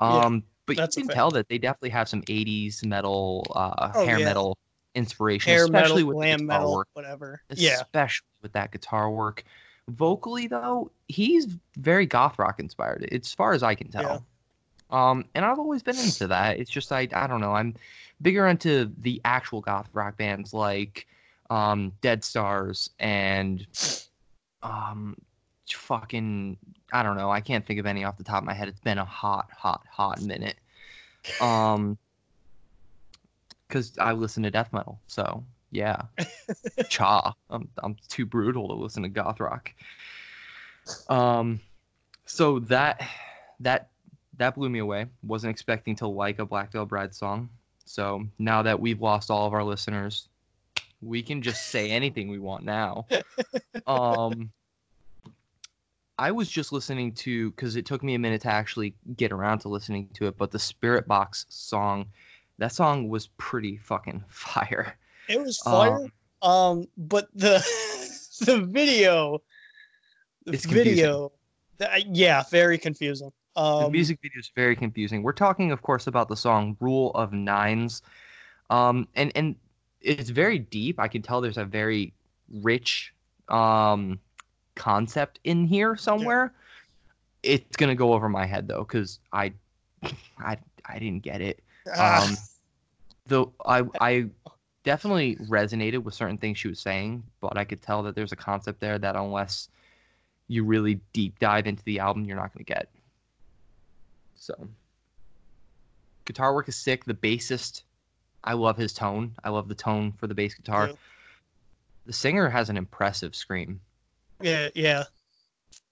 Yeah, 0.00 0.06
Um, 0.06 0.44
but 0.66 0.76
that's 0.76 0.96
you 0.96 1.04
can 1.04 1.14
tell 1.14 1.30
that 1.32 1.48
they 1.48 1.58
definitely 1.58 1.90
have 1.90 2.08
some 2.08 2.22
'80s 2.22 2.84
metal, 2.86 3.46
uh, 3.54 3.90
Oh, 3.94 4.04
hair 4.06 4.18
yeah. 4.18 4.24
metal 4.26 4.56
inspiration, 4.94 5.50
Hair 5.52 5.64
especially 5.64 6.02
metal, 6.02 6.06
with 6.08 6.14
glam 6.16 6.46
metal, 6.46 6.72
work. 6.72 6.88
whatever. 6.94 7.42
Yeah. 7.54 7.74
especially 7.74 8.26
with 8.42 8.52
that 8.52 8.72
guitar 8.72 9.10
work. 9.10 9.44
Vocally, 9.88 10.46
though, 10.46 10.90
he's 11.08 11.46
very 11.76 12.06
goth 12.06 12.38
rock 12.38 12.60
inspired, 12.60 13.08
as 13.12 13.34
far 13.34 13.52
as 13.52 13.62
I 13.62 13.74
can 13.74 13.88
tell. 13.90 14.24
Um, 14.90 15.24
and 15.34 15.44
I've 15.44 15.58
always 15.58 15.82
been 15.82 15.98
into 15.98 16.26
that. 16.28 16.58
It's 16.58 16.70
just 16.70 16.92
I 16.92 17.08
I 17.12 17.26
don't 17.26 17.40
know. 17.40 17.54
I'm 17.54 17.74
bigger 18.22 18.46
into 18.46 18.90
the 18.98 19.20
actual 19.24 19.60
goth 19.60 19.88
rock 19.92 20.16
bands 20.16 20.52
like 20.52 21.06
um, 21.48 21.92
Dead 22.00 22.24
Stars 22.24 22.90
and 22.98 23.66
um, 24.62 25.16
fucking 25.68 26.56
I 26.92 27.02
don't 27.02 27.16
know. 27.16 27.30
I 27.30 27.40
can't 27.40 27.64
think 27.66 27.78
of 27.80 27.86
any 27.86 28.04
off 28.04 28.18
the 28.18 28.24
top 28.24 28.38
of 28.38 28.44
my 28.44 28.54
head. 28.54 28.68
It's 28.68 28.80
been 28.80 28.98
a 28.98 29.04
hot, 29.04 29.48
hot, 29.56 29.84
hot 29.90 30.20
minute. 30.22 30.56
Um, 31.40 31.98
because 33.68 33.96
I 33.98 34.12
listen 34.12 34.42
to 34.42 34.50
death 34.50 34.72
metal, 34.72 34.98
so 35.06 35.44
yeah. 35.70 36.02
Cha. 36.88 37.34
I'm 37.50 37.68
I'm 37.78 37.96
too 38.08 38.26
brutal 38.26 38.66
to 38.68 38.74
listen 38.74 39.04
to 39.04 39.08
goth 39.08 39.38
rock. 39.40 39.72
Um 41.08 41.60
so 42.26 42.58
that 42.60 43.00
that 43.60 43.90
that 44.40 44.54
blew 44.54 44.68
me 44.68 44.78
away. 44.80 45.06
Wasn't 45.22 45.50
expecting 45.50 45.94
to 45.96 46.06
like 46.08 46.38
a 46.38 46.44
Black 46.46 46.72
Veil 46.72 46.86
Bride 46.86 47.14
song. 47.14 47.48
So 47.84 48.26
now 48.38 48.62
that 48.62 48.80
we've 48.80 49.00
lost 49.00 49.30
all 49.30 49.46
of 49.46 49.52
our 49.52 49.62
listeners, 49.64 50.28
we 51.02 51.22
can 51.22 51.42
just 51.42 51.68
say 51.68 51.90
anything 52.00 52.28
we 52.28 52.38
want 52.38 52.64
now. 52.64 53.06
Um 53.86 54.50
I 56.18 56.32
was 56.32 56.50
just 56.50 56.70
listening 56.70 57.12
to 57.14 57.50
because 57.52 57.76
it 57.76 57.86
took 57.86 58.02
me 58.02 58.14
a 58.14 58.18
minute 58.18 58.42
to 58.42 58.48
actually 58.50 58.94
get 59.16 59.32
around 59.32 59.60
to 59.60 59.68
listening 59.68 60.08
to 60.14 60.26
it, 60.26 60.36
but 60.36 60.50
the 60.50 60.58
Spiritbox 60.58 61.46
song, 61.48 62.06
that 62.58 62.72
song 62.72 63.08
was 63.08 63.28
pretty 63.38 63.78
fucking 63.78 64.22
fire. 64.28 64.96
It 65.28 65.40
was 65.40 65.58
fire. 65.58 65.96
Um, 66.42 66.50
Um, 66.50 66.84
but 66.98 67.28
the 67.34 67.58
the 68.46 68.58
video, 68.60 69.42
the 70.44 70.52
It's 70.52 70.64
video, 70.66 71.32
the- 71.78 72.04
yeah, 72.06 72.42
very 72.50 72.76
confusing. 72.78 73.32
Um, 73.56 73.84
the 73.84 73.90
music 73.90 74.18
video 74.22 74.38
is 74.38 74.50
very 74.54 74.76
confusing. 74.76 75.22
We're 75.22 75.32
talking, 75.32 75.72
of 75.72 75.82
course, 75.82 76.06
about 76.06 76.28
the 76.28 76.36
song 76.36 76.76
"Rule 76.80 77.10
of 77.14 77.32
Nines," 77.32 78.02
um, 78.70 79.08
and 79.14 79.32
and 79.34 79.56
it's 80.00 80.30
very 80.30 80.58
deep. 80.58 80.98
I 80.98 81.08
can 81.08 81.22
tell 81.22 81.40
there's 81.40 81.58
a 81.58 81.64
very 81.64 82.12
rich 82.62 83.12
um, 83.48 84.18
concept 84.74 85.40
in 85.44 85.66
here 85.66 85.96
somewhere. 85.96 86.52
It's 87.42 87.76
gonna 87.76 87.94
go 87.94 88.12
over 88.12 88.28
my 88.28 88.46
head 88.46 88.68
though, 88.68 88.80
because 88.84 89.18
I, 89.32 89.52
I, 90.38 90.58
I 90.86 90.98
didn't 90.98 91.22
get 91.22 91.40
it. 91.40 91.60
ah, 91.86 92.22
Um, 92.22 92.36
though 93.26 93.52
I, 93.64 93.82
I 94.00 94.26
definitely 94.84 95.36
resonated 95.36 96.02
with 96.02 96.14
certain 96.14 96.38
things 96.38 96.58
she 96.58 96.68
was 96.68 96.80
saying, 96.80 97.22
but 97.40 97.56
I 97.56 97.64
could 97.64 97.82
tell 97.82 98.02
that 98.04 98.14
there's 98.14 98.32
a 98.32 98.36
concept 98.36 98.80
there 98.80 98.98
that 98.98 99.16
unless 99.16 99.68
you 100.48 100.64
really 100.64 101.00
deep 101.12 101.38
dive 101.38 101.66
into 101.66 101.82
the 101.84 101.98
album, 101.98 102.24
you're 102.24 102.36
not 102.36 102.52
gonna 102.52 102.64
get. 102.64 102.88
So, 104.40 104.68
guitar 106.24 106.54
work 106.54 106.66
is 106.68 106.74
sick. 106.74 107.04
The 107.04 107.14
bassist, 107.14 107.82
I 108.42 108.54
love 108.54 108.78
his 108.78 108.94
tone. 108.94 109.34
I 109.44 109.50
love 109.50 109.68
the 109.68 109.74
tone 109.74 110.12
for 110.12 110.26
the 110.26 110.34
bass 110.34 110.54
guitar. 110.54 110.88
Yeah. 110.88 110.94
The 112.06 112.14
singer 112.14 112.48
has 112.48 112.70
an 112.70 112.78
impressive 112.78 113.36
scream 113.36 113.80
yeah, 114.40 114.70
yeah. 114.74 115.04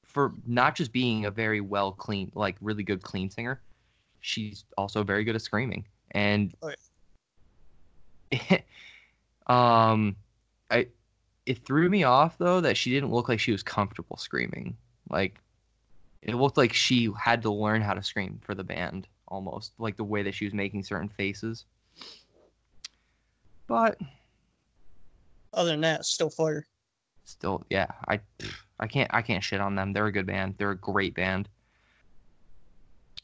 for 0.03 0.32
not 0.46 0.74
just 0.74 0.92
being 0.92 1.26
a 1.26 1.30
very 1.30 1.61
well 1.61 1.92
clean, 1.92 2.32
like 2.34 2.57
really 2.62 2.82
good 2.82 3.03
clean 3.03 3.30
singer. 3.30 3.61
She's 4.20 4.64
also 4.78 5.05
very 5.05 5.24
good 5.24 5.36
at 5.36 5.42
screaming, 5.42 5.84
and 6.12 6.55
Oh, 6.62 6.72
um, 9.53 10.16
I 10.70 10.88
it 11.44 11.59
threw 11.64 11.88
me 11.90 12.03
off 12.05 12.38
though 12.38 12.62
that 12.62 12.76
she 12.76 12.90
didn't 12.90 13.11
look 13.11 13.28
like 13.28 13.40
she 13.40 13.53
was 13.53 13.62
comfortable 13.62 14.16
screaming. 14.16 14.76
Like 15.11 15.38
it 16.23 16.35
looked 16.35 16.57
like 16.57 16.73
she 16.73 17.11
had 17.21 17.43
to 17.43 17.51
learn 17.51 17.81
how 17.83 17.95
to 17.95 18.03
scream 18.03 18.39
for 18.43 18.55
the 18.55 18.64
band 18.64 19.07
almost, 19.29 19.73
like 19.79 19.97
the 19.97 20.05
way 20.05 20.23
that 20.23 20.35
she 20.35 20.45
was 20.45 20.55
making 20.55 20.83
certain 20.83 21.09
faces. 21.09 21.64
But 23.66 23.99
Other 25.53 25.71
than 25.71 25.81
that, 25.83 26.05
still 26.07 26.31
fire. 26.31 26.66
still, 27.25 27.64
yeah, 27.71 27.87
I 28.09 28.21
I 28.81 28.87
can't 28.87 29.12
I 29.12 29.23
can't 29.23 29.45
shit 29.45 29.61
on 29.61 29.75
them. 29.75 29.93
They're 29.93 30.07
a 30.07 30.12
good 30.12 30.27
band. 30.27 30.55
They're 30.59 30.71
a 30.73 30.77
great 30.77 31.14
band. 31.14 31.49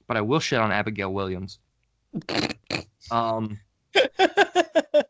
But 0.07 0.17
I 0.19 0.21
will 0.21 0.41
shit 0.41 0.59
on 0.61 0.71
Abigail 0.73 1.13
Williams. 1.13 1.59
Um, 3.11 3.61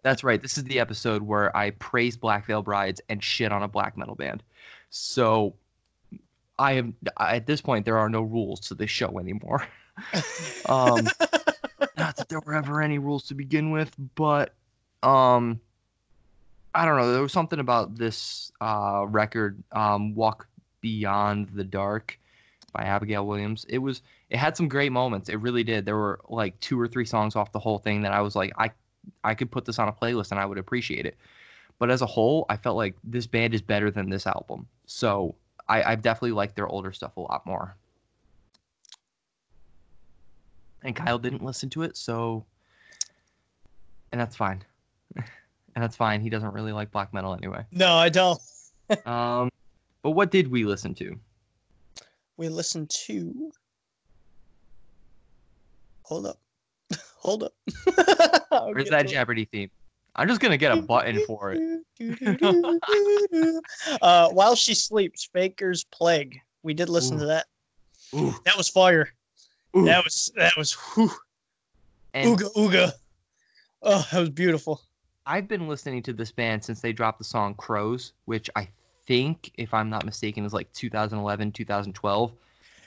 that's 0.03 0.25
right. 0.25 0.43
This 0.43 0.59
is 0.59 0.65
the 0.65 0.81
episode 0.81 1.23
where 1.23 1.57
I 1.57 1.71
praise 1.71 2.17
Black 2.17 2.45
Veil 2.45 2.61
Brides 2.61 3.01
and 3.09 3.23
shit 3.23 3.53
on 3.53 3.63
a 3.63 3.69
black 3.69 3.97
metal 3.97 4.17
band. 4.17 4.43
So 4.91 5.55
I 6.59 6.73
am 6.73 6.95
at 7.19 7.47
this 7.47 7.61
point 7.61 7.85
there 7.85 7.99
are 7.99 8.09
no 8.09 8.23
rules 8.23 8.61
to 8.69 8.75
this 8.75 8.91
show 8.91 9.19
anymore. 9.19 9.67
Um, 10.69 11.05
not 11.97 12.17
that 12.17 12.29
there 12.29 12.41
were 12.41 12.55
ever 12.55 12.83
any 12.83 12.99
rules 12.99 13.25
to 13.29 13.35
begin 13.35 13.71
with, 13.71 13.95
but 14.15 14.55
um, 15.05 15.61
I 16.75 16.85
don't 16.85 16.97
know. 16.97 17.13
There 17.13 17.23
was 17.23 17.33
something 17.33 17.61
about 17.61 17.97
this 17.97 18.51
uh, 18.61 19.05
record, 19.09 19.63
um, 19.73 20.15
"Walk 20.15 20.49
Beyond 20.81 21.51
the 21.55 21.65
Dark" 21.65 22.19
by 22.73 22.83
Abigail 22.83 23.27
Williams. 23.27 23.65
It 23.69 23.79
was. 23.79 24.03
It 24.31 24.39
had 24.39 24.57
some 24.57 24.69
great 24.69 24.91
moments. 24.91 25.29
It 25.29 25.37
really 25.37 25.63
did. 25.63 25.85
There 25.85 25.97
were 25.97 26.19
like 26.29 26.59
two 26.61 26.81
or 26.81 26.89
three 26.89 27.05
songs 27.05 27.37
off 27.37 27.53
the 27.53 27.61
whole 27.61 27.79
thing 27.79 28.03
that 28.03 28.13
I 28.13 28.21
was 28.21 28.35
like, 28.35 28.53
I, 28.59 28.71
I 29.23 29.35
could 29.35 29.51
put 29.53 29.65
this 29.65 29.79
on 29.79 29.87
a 29.87 29.93
playlist 29.93 30.33
and 30.33 30.41
I 30.41 30.47
would 30.47 30.59
appreciate 30.59 31.07
it. 31.07 31.17
But 31.79 31.91
as 31.91 32.03
a 32.03 32.07
whole, 32.07 32.47
I 32.49 32.57
felt 32.57 32.77
like 32.77 32.97
this 33.05 33.27
band 33.27 33.55
is 33.55 33.63
better 33.63 33.91
than 33.91 34.09
this 34.09 34.27
album. 34.27 34.67
So 34.87 35.37
I, 35.69 35.83
I've 35.83 36.03
definitely 36.03 36.33
liked 36.33 36.57
their 36.57 36.69
older 36.69 36.93
stuff 36.93 37.17
a 37.17 37.21
lot 37.21 37.47
more. 37.47 37.77
And 40.83 40.95
Kyle 40.95 41.19
didn't 41.19 41.43
listen 41.43 41.71
to 41.71 41.83
it, 41.83 41.97
so 41.97 42.45
and 44.13 44.21
that's 44.21 44.37
fine. 44.37 44.63
and 45.17 45.25
that's 45.75 45.97
fine. 45.97 46.21
He 46.21 46.31
doesn't 46.31 46.53
really 46.53 46.73
like 46.73 46.91
black 46.91 47.13
metal 47.13 47.35
anyway. 47.35 47.65
no, 47.73 47.95
I 47.95 48.09
don't. 48.09 48.41
Um, 49.07 49.49
but 50.03 50.11
what 50.11 50.31
did 50.31 50.49
we 50.49 50.65
listen 50.67 50.95
to? 50.97 51.19
We 52.37 52.51
listened 52.51 52.91
to. 53.07 53.51
Hold 56.03 56.27
up. 56.27 56.39
Hold 57.17 57.45
up. 57.45 57.55
Where's 58.51 58.91
that. 58.91 59.09
Jeopardy 59.09 59.47
theme? 59.47 59.71
I'm 60.17 60.29
just 60.29 60.41
gonna 60.41 60.57
get 60.57 60.77
a 60.77 60.83
button 60.83 61.21
for 61.27 61.53
it. 61.53 61.61
uh, 64.03 64.29
while 64.31 64.55
she 64.55 64.75
sleeps, 64.75 65.29
Faker's 65.33 65.85
plague. 65.85 66.41
We 66.63 66.75
did 66.75 66.89
listen 66.89 67.17
Ooh. 67.17 67.21
to 67.21 67.27
that. 67.27 67.47
Ooh, 68.15 68.35
That 68.45 68.57
was 68.57 68.69
fire. 68.69 69.13
ooh. 69.77 69.85
That 69.85 70.05
was 70.05 70.33
that 70.37 70.57
was 70.57 70.73
whew, 70.73 71.11
And 72.15 72.39
ooga 72.39 72.53
ooga. 72.55 72.93
Oh, 73.83 74.07
that 74.13 74.21
was 74.21 74.31
beautiful. 74.31 74.81
I've 75.27 75.49
been 75.49 75.69
listening 75.69 76.03
to 76.05 76.13
this 76.13 76.31
band 76.31 76.63
since 76.63 76.81
they 76.81 76.93
dropped 76.93 77.19
the 77.19 77.25
song 77.25 77.55
Crows, 77.55 78.13
which 78.27 78.51
I 78.57 78.69
think, 79.07 79.51
if 79.57 79.73
I'm 79.73 79.89
not 79.89 80.05
mistaken, 80.05 80.45
is 80.45 80.53
like 80.53 80.73
2011, 80.73 81.53
2012. 81.53 82.33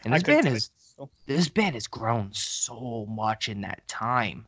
And 0.05 0.13
this 0.13 0.23
band 0.23 0.47
has 0.47 0.69
you. 0.97 1.09
this 1.25 1.49
band 1.49 1.75
has 1.75 1.88
grown 1.88 2.30
so 2.32 3.05
much 3.09 3.49
in 3.49 3.61
that 3.61 3.86
time. 3.88 4.45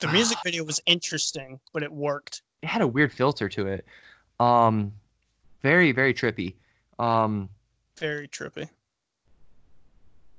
The 0.00 0.08
music 0.08 0.38
video 0.44 0.64
was 0.64 0.80
interesting, 0.86 1.60
but 1.72 1.82
it 1.82 1.92
worked. 1.92 2.42
It 2.62 2.66
had 2.68 2.82
a 2.82 2.86
weird 2.86 3.12
filter 3.12 3.48
to 3.50 3.66
it. 3.68 3.86
Um, 4.40 4.92
very 5.62 5.92
very 5.92 6.12
trippy. 6.12 6.54
Um, 6.98 7.48
Very 7.98 8.28
trippy. 8.28 8.68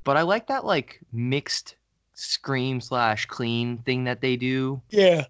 but 0.03 0.17
I 0.17 0.21
like 0.21 0.47
that 0.47 0.65
like 0.65 0.99
mixed 1.11 1.75
scream 2.13 2.79
slash 2.79 3.25
clean 3.25 3.77
thing 3.79 4.03
that 4.05 4.21
they 4.21 4.35
do. 4.37 4.81
Yeah. 4.89 5.25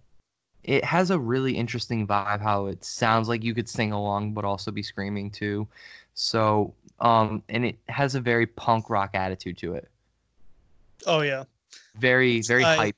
it 0.64 0.84
has 0.84 1.12
a 1.12 1.18
really 1.20 1.56
interesting 1.56 2.08
vibe 2.08 2.42
how 2.42 2.66
it 2.68 2.84
sounds 2.84 3.28
like 3.30 3.44
you 3.44 3.54
could 3.54 3.70
sing 3.70 3.92
along 3.92 4.34
but 4.34 4.44
also 4.46 4.72
be 4.72 4.82
screaming 4.84 5.30
too 5.30 5.68
so 6.16 6.74
um 7.00 7.44
and 7.50 7.64
it 7.66 7.78
has 7.88 8.16
a 8.16 8.20
very 8.22 8.48
punk 8.48 8.90
rock 8.90 9.12
attitude 9.14 9.58
to 9.58 9.74
it 9.76 9.88
Oh 11.06 11.22
yeah. 11.22 11.44
very 12.00 12.42
very 12.42 12.64
I- 12.64 12.76
hype 12.76 12.96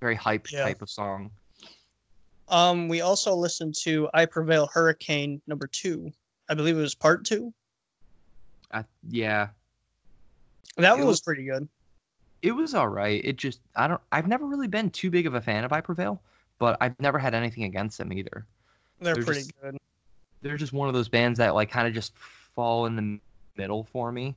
very 0.00 0.14
hype 0.14 0.50
Yeah. 0.50 0.64
type 0.64 0.82
of 0.82 0.90
song 0.90 1.30
Um, 2.48 2.88
we 2.88 3.00
also 3.00 3.34
listened 3.34 3.74
to 3.84 4.08
"I 4.12 4.26
Prevail" 4.26 4.66
Hurricane 4.66 5.40
number 5.46 5.66
two. 5.66 6.12
I 6.48 6.54
believe 6.54 6.76
it 6.76 6.80
was 6.80 6.94
part 6.94 7.24
two. 7.24 7.54
I, 8.70 8.84
yeah 9.08 9.48
That 10.76 10.90
It 10.92 10.98
one 10.98 11.00
was 11.00 11.06
was- 11.06 11.20
pretty 11.22 11.44
good. 11.44 11.68
it 12.42 12.52
was 12.52 12.74
all 12.74 12.88
right 12.88 13.24
it 13.24 13.36
just 13.36 13.60
i 13.76 13.86
don't 13.86 14.00
i've 14.12 14.26
never 14.26 14.44
really 14.46 14.66
been 14.68 14.90
too 14.90 15.10
big 15.10 15.26
of 15.26 15.34
a 15.34 15.40
fan 15.40 15.64
of 15.64 15.72
i 15.72 15.80
prevail 15.80 16.20
but 16.58 16.76
i've 16.80 16.98
never 17.00 17.18
had 17.18 17.34
anything 17.34 17.64
against 17.64 17.96
them 17.98 18.12
either 18.12 18.44
They're, 19.00 19.14
They're 19.14 19.24
pretty 19.24 19.40
just- 19.42 19.60
good. 19.62 19.78
they're 20.42 20.56
just 20.58 20.72
one 20.74 20.88
of 20.88 20.94
those 20.94 21.08
bands 21.08 21.38
that 21.38 21.54
like 21.54 21.70
kind 21.70 21.86
of 21.88 21.94
just 21.94 22.12
fall 22.54 22.84
in 22.86 22.96
the 22.96 23.18
middle 23.56 23.84
for 23.84 24.10
me 24.12 24.34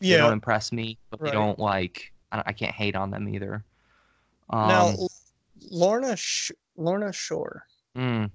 they 0.00 0.16
don't 0.18 0.32
impress 0.34 0.70
me 0.70 0.98
but 1.10 1.20
Right. 1.20 1.30
they 1.32 1.36
don't 1.36 1.58
like 1.58 2.12
I, 2.30 2.36
don't- 2.36 2.46
I 2.48 2.52
can't 2.52 2.74
hate 2.74 2.94
on 2.94 3.10
them 3.10 3.26
either 3.28 3.64
um, 4.50 4.68
now, 4.68 4.94
Lorna 5.70 6.16
Sh- 6.16 6.52
Lorna 6.76 7.12
Shore. 7.12 7.64
Mm. 7.96 8.30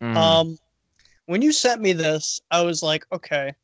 Mm. 0.00 0.16
Um, 0.16 0.58
when 1.26 1.42
you 1.42 1.52
sent 1.52 1.80
me 1.80 1.92
this, 1.92 2.40
I 2.50 2.62
was 2.62 2.82
like, 2.82 3.06
okay. 3.12 3.54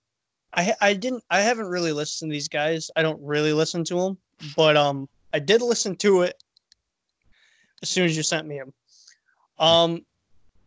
I 0.55 0.75
I 0.81 0.95
didn't 0.95 1.25
I 1.31 1.41
haven't 1.41 1.69
really 1.69 1.93
listened 1.93 2.31
to 2.31 2.33
these 2.33 2.49
guys. 2.49 2.91
I 2.97 3.03
don't 3.03 3.21
really 3.23 3.53
listen 3.53 3.85
to 3.85 3.95
them, 3.95 4.19
but 4.57 4.77
um, 4.77 5.09
I 5.33 5.39
did 5.39 5.63
listen 5.63 5.97
to 5.97 6.23
it 6.23 6.43
as 7.83 7.89
soon 7.89 8.05
as 8.05 8.17
you 8.17 8.23
sent 8.23 8.47
me 8.47 8.59
them. 8.59 8.73
Um, 9.59 10.05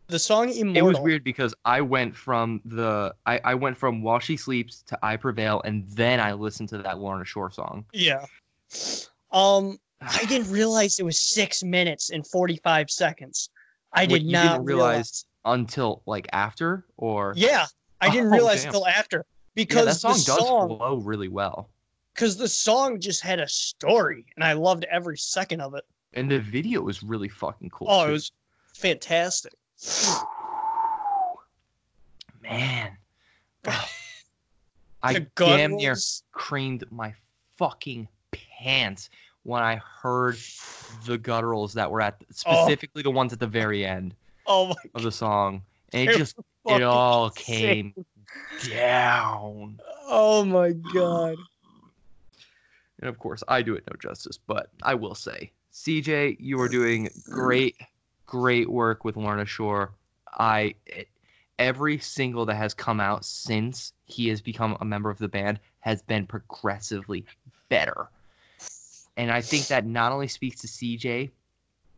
the 0.08 0.20
song 0.20 0.50
Immortal. 0.50 0.78
it 0.78 0.82
was 0.84 1.00
weird 1.00 1.24
because 1.24 1.54
I 1.66 1.82
went 1.82 2.16
from 2.16 2.62
the 2.66 3.16
I, 3.26 3.40
I 3.44 3.54
went 3.56 3.78
from 3.78 4.02
While 4.02 4.20
She 4.20 4.38
Sleeps 4.38 4.84
to 4.88 5.00
I 5.04 5.18
Prevail, 5.18 5.62
and 5.66 5.88
then 5.90 6.20
I 6.20 6.34
listened 6.34 6.70
to 6.70 6.78
that 6.80 7.00
Lorna 7.00 7.26
Shore 7.26 7.52
song. 7.52 7.86
Yeah. 7.94 8.26
Um, 9.32 9.78
I 10.14 10.26
didn't 10.26 10.52
realize 10.52 11.00
it 11.00 11.04
was 11.06 11.20
six 11.20 11.64
minutes 11.64 12.10
and 12.12 12.26
forty 12.28 12.58
five 12.64 12.90
seconds. 12.92 13.50
I 13.94 14.02
Wait, 14.02 14.10
did 14.20 14.24
you 14.26 14.32
not 14.34 14.52
didn't 14.54 14.66
realize 14.66 15.26
until 15.46 16.02
like 16.06 16.28
after 16.34 16.86
or 16.98 17.34
Yeah, 17.36 17.66
I 18.02 18.10
didn't 18.10 18.28
Oh, 18.28 18.32
realize 18.36 18.62
damn. 18.64 18.70
until 18.70 18.88
after 18.88 19.18
Yeah, 19.18 19.24
because 19.56 19.86
that 19.86 19.96
song 19.96 20.14
the 20.14 20.24
does 20.26 20.48
song 20.48 20.68
flow 20.78 20.96
really 20.98 21.30
well, 21.30 21.70
because 22.14 22.36
the 22.38 22.48
song 22.48 23.00
just 23.00 23.22
had 23.22 23.40
a 23.40 23.48
story 23.48 24.26
and 24.36 24.44
I 24.44 24.54
loved 24.54 24.86
every 24.92 25.18
second 25.18 25.62
of 25.62 25.74
it. 25.76 25.86
and 26.14 26.30
the 26.30 26.40
video 26.40 26.82
was 26.82 27.04
really 27.04 27.30
fucking 27.30 27.70
cool. 27.70 27.88
Oh, 27.90 28.08
it 28.10 28.12
was 28.12 28.32
fantastic. 28.74 29.54
man. 32.42 32.98
I 35.04 35.26
damn 35.36 35.76
near 35.76 35.96
creamed 36.32 36.84
my 36.92 37.14
fucking 37.58 38.08
pants 38.32 39.10
when 39.46 39.62
I 39.62 39.76
heard 39.76 40.36
the 41.06 41.18
gutturals 41.18 41.74
that 41.74 41.90
were 41.90 42.02
at 42.02 42.18
oh. 42.46 42.66
specifically 42.66 43.04
the 43.04 43.12
ones 43.12 43.32
at 43.32 43.40
the 43.40 43.48
very 43.48 43.86
end 43.86 44.16
Oh 44.48 44.68
my 44.68 44.76
of 44.94 45.04
the 45.04 45.12
song, 45.12 45.62
and 45.94 46.10
it 46.10 46.18
just 46.18 46.36
it 46.66 46.84
all 46.84 47.30
came 47.32 47.94
down. 48.70 49.80
Oh 50.08 50.44
my 50.44 50.72
god. 50.72 51.38
And 53.02 53.10
of 53.10 53.20
course, 53.20 53.44
I 53.50 53.62
do 53.62 53.76
it 53.76 53.84
no 53.92 53.98
justice, 54.02 54.40
but 54.48 54.70
I 54.82 54.96
will 54.96 55.16
say, 55.16 55.52
CJ, 55.74 56.38
you 56.40 56.62
are 56.62 56.70
doing 56.70 57.10
great, 57.30 57.76
great 58.26 58.70
work 58.70 59.04
with 59.04 59.18
Lorna 59.18 59.46
Shore. 59.46 59.92
I 60.32 60.76
it, 60.86 61.10
every 61.60 61.98
single 61.98 62.46
that 62.46 62.56
has 62.56 62.74
come 62.74 63.02
out 63.02 63.26
since 63.26 63.92
he 64.06 64.30
has 64.30 64.42
become 64.42 64.78
a 64.80 64.86
member 64.86 65.10
of 65.10 65.18
the 65.18 65.28
band 65.28 65.60
has 65.82 66.02
been 66.04 66.26
progressively 66.26 67.26
better. 67.68 68.08
And 69.18 69.32
I 69.32 69.42
think 69.42 69.68
that 69.68 69.86
not 69.86 70.12
only 70.12 70.28
speaks 70.28 70.62
to 70.62 70.68
CJ 70.68 71.32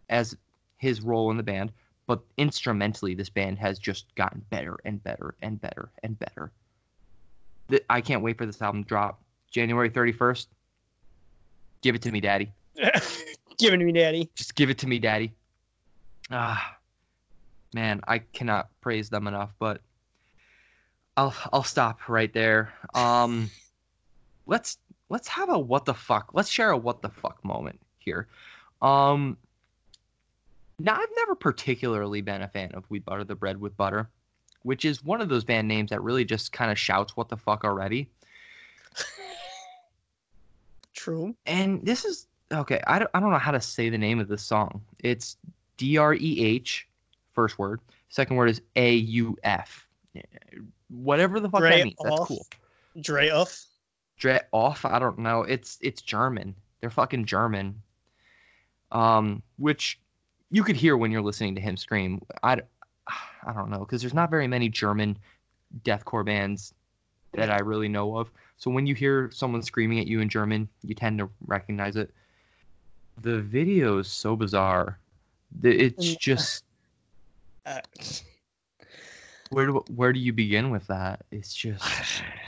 as 0.09 0.37
his 0.77 1.01
role 1.01 1.31
in 1.31 1.37
the 1.37 1.43
band, 1.43 1.71
but 2.05 2.21
instrumentally, 2.37 3.15
this 3.15 3.29
band 3.29 3.57
has 3.59 3.79
just 3.79 4.13
gotten 4.15 4.43
better 4.49 4.77
and 4.85 5.03
better 5.03 5.35
and 5.41 5.59
better 5.59 5.89
and 6.03 6.17
better. 6.17 6.51
I 7.89 7.99
can't 8.01 8.21
wait 8.21 8.37
for 8.37 8.45
this 8.45 8.61
album 8.61 8.83
to 8.83 8.87
drop 8.87 9.21
January 9.51 9.89
31st. 9.89 10.47
Give 11.81 11.95
it 11.95 12.01
to 12.03 12.11
me, 12.11 12.21
daddy. 12.21 12.53
give 12.75 13.73
it 13.73 13.77
to 13.77 13.83
me 13.83 13.91
daddy. 13.91 14.29
Just 14.35 14.55
give 14.55 14.69
it 14.69 14.77
to 14.79 14.87
me, 14.87 14.99
daddy. 14.99 15.33
Ah, 16.31 16.77
man, 17.73 18.01
I 18.07 18.19
cannot 18.19 18.69
praise 18.81 19.09
them 19.09 19.27
enough, 19.27 19.53
but 19.59 19.81
I'll 21.15 21.33
I'll 21.51 21.63
stop 21.63 22.07
right 22.07 22.31
there. 22.31 22.73
Um, 22.93 23.49
let's 24.45 24.77
let's 25.09 25.27
have 25.27 25.49
a 25.49 25.57
what 25.57 25.85
the 25.85 25.93
fuck. 25.93 26.31
Let's 26.33 26.49
share 26.49 26.71
a 26.71 26.77
what 26.77 27.01
the 27.01 27.09
fuck 27.09 27.43
moment 27.43 27.79
here. 27.99 28.27
Um, 28.81 29.37
now 30.79 30.95
I've 30.95 31.09
never 31.15 31.35
particularly 31.35 32.21
been 32.21 32.41
a 32.41 32.47
fan 32.47 32.71
of 32.73 32.83
We 32.89 32.99
Butter 32.99 33.23
the 33.23 33.35
Bread 33.35 33.59
with 33.59 33.75
Butter, 33.77 34.09
which 34.63 34.85
is 34.85 35.03
one 35.03 35.21
of 35.21 35.29
those 35.29 35.43
band 35.43 35.67
names 35.67 35.89
that 35.89 36.01
really 36.03 36.25
just 36.25 36.51
kind 36.51 36.71
of 36.71 36.77
shouts 36.77 37.17
what 37.17 37.29
the 37.29 37.37
fuck 37.37 37.63
already. 37.63 38.09
True. 40.93 41.35
and 41.45 41.85
this 41.85 42.05
is 42.05 42.25
okay 42.51 42.81
I 42.87 42.97
don't, 42.97 43.11
I 43.13 43.19
don't 43.19 43.29
know 43.29 43.37
how 43.37 43.51
to 43.51 43.61
say 43.61 43.89
the 43.89 43.99
name 43.99 44.19
of 44.19 44.27
this 44.27 44.41
song 44.41 44.81
it's 44.99 45.37
d-r-e-h 45.77 46.87
first 47.33 47.59
word 47.59 47.79
second 48.09 48.35
word 48.35 48.49
is 48.49 48.61
a-u-f 48.75 49.87
whatever 50.89 51.39
the 51.39 51.49
fuck 51.49 51.61
Dre 51.61 51.77
that 51.77 51.83
means 51.85 51.97
that's 52.03 52.19
cool 52.25 52.47
Dre 52.99 53.29
off. 53.29 53.67
Off? 54.51 54.85
I 54.85 54.99
don't 54.99 55.19
know. 55.19 55.43
It's 55.43 55.77
it's 55.81 56.01
german. 56.01 56.55
They're 56.81 56.89
fucking 56.89 57.25
german. 57.25 57.81
Um 58.91 59.41
which 59.57 59.99
you 60.49 60.63
could 60.63 60.75
hear 60.75 60.97
when 60.97 61.11
you're 61.11 61.21
listening 61.21 61.55
to 61.55 61.61
him 61.61 61.77
scream. 61.77 62.21
I, 62.43 62.61
I 63.45 63.53
don't 63.53 63.69
know 63.69 63.79
because 63.79 64.01
there's 64.01 64.13
not 64.13 64.29
very 64.29 64.47
many 64.47 64.69
german 64.69 65.17
deathcore 65.83 66.25
bands 66.25 66.73
that 67.33 67.51
i 67.51 67.59
really 67.59 67.89
know 67.89 68.17
of. 68.17 68.31
So 68.57 68.71
when 68.71 68.87
you 68.87 68.95
hear 68.95 69.29
someone 69.31 69.61
screaming 69.61 69.99
at 69.99 70.07
you 70.07 70.19
in 70.19 70.29
German, 70.29 70.67
you 70.81 70.95
tend 70.95 71.19
to 71.19 71.29
recognize 71.45 71.95
it. 71.95 72.11
The 73.21 73.39
video 73.39 73.99
is 73.99 74.07
so 74.07 74.35
bizarre. 74.35 74.97
It's 75.61 76.15
just 76.15 76.63
Uh, 77.65 77.81
where 79.49 79.67
do 79.67 79.83
where 79.95 80.13
do 80.13 80.19
you 80.19 80.33
begin 80.33 80.71
with 80.71 80.87
that? 80.87 81.25
It's 81.31 81.53
just 81.53 81.83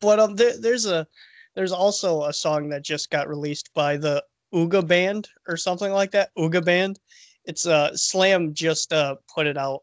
but 0.00 0.18
um, 0.20 0.36
there, 0.36 0.58
there's 0.58 0.86
a 0.86 1.06
there's 1.54 1.72
also 1.72 2.24
a 2.24 2.32
song 2.32 2.68
that 2.68 2.82
just 2.82 3.10
got 3.10 3.28
released 3.28 3.72
by 3.74 3.96
the 3.96 4.22
Ooga 4.54 4.86
Band 4.86 5.28
or 5.48 5.56
something 5.56 5.92
like 5.92 6.10
that. 6.12 6.30
Ooga 6.38 6.64
Band. 6.64 7.00
It's 7.44 7.66
uh 7.66 7.96
Slam 7.96 8.54
just 8.54 8.92
uh 8.92 9.16
put 9.34 9.46
it 9.46 9.56
out. 9.56 9.82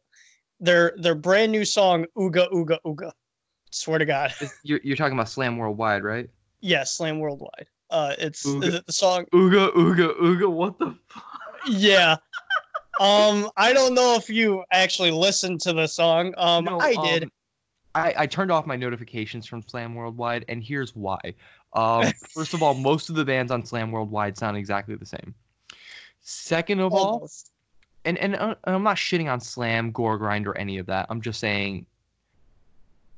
Their 0.60 0.94
their 0.98 1.15
brand 1.15 1.52
new 1.52 1.65
song 1.65 2.06
Ooga 2.18 2.52
Ooga 2.52 2.77
Ooga. 2.85 3.11
Swear 3.72 3.99
to 3.99 4.06
God. 4.06 4.34
you're 4.64 4.80
you're 4.84 4.95
talking 4.95 5.14
about 5.14 5.30
Slam 5.30 5.57
Worldwide, 5.57 6.03
right? 6.03 6.30
Yeah, 6.61 6.84
Slam 6.84 7.19
Worldwide. 7.19 7.68
Uh, 7.90 8.14
it's 8.18 8.45
Ooga. 8.45 8.61
the, 8.72 8.84
the 8.85 8.94
song. 8.94 9.26
Ooga 9.34 9.73
ooga 9.73 10.18
ooga. 10.19 10.49
What 10.52 10.80
the? 10.80 10.95
Fuck? 11.07 11.23
Yeah. 11.68 12.18
Um, 12.99 13.49
I 13.57 13.73
don't 13.73 13.95
know 13.95 14.14
if 14.14 14.30
you 14.30 14.64
actually 14.72 15.10
listened 15.10 15.61
to 15.61 15.73
the 15.73 15.88
song. 15.88 16.31
Um, 16.38 16.65
No, 16.65 16.80
I 16.80 16.95
did. 16.95 17.23
um, 17.23 17.31
I, 17.95 18.14
I 18.18 18.28
turned 18.28 18.52
off 18.52 18.65
my 18.65 18.76
notifications 18.76 19.45
from 19.45 19.61
Slam 19.61 19.94
Worldwide, 19.95 20.45
and 20.48 20.64
here's 20.64 20.95
why. 20.95 21.20
Um, 21.74 22.06
first 22.34 22.53
of 22.53 22.64
all, 22.64 22.74
most 22.74 23.10
of 23.10 23.15
the 23.15 23.26
bands 23.26 23.52
on 23.52 23.65
Slam 23.65 23.91
Worldwide 23.91 24.38
sound 24.38 24.57
exactly 24.57 24.95
the 24.95 25.06
same. 25.06 25.34
Second 26.22 26.80
of 26.80 26.94
all, 26.94 27.30
and 28.06 28.18
and 28.18 28.36
uh, 28.36 28.56
I'm 28.64 28.84
not 28.84 28.95
shitting 28.98 29.32
on 29.32 29.40
Slam, 29.40 29.91
Gore 29.91 30.18
Grind, 30.18 30.48
or 30.48 30.57
any 30.57 30.78
of 30.78 30.86
that. 30.88 31.06
I'm 31.10 31.22
just 31.22 31.40
saying 31.40 31.86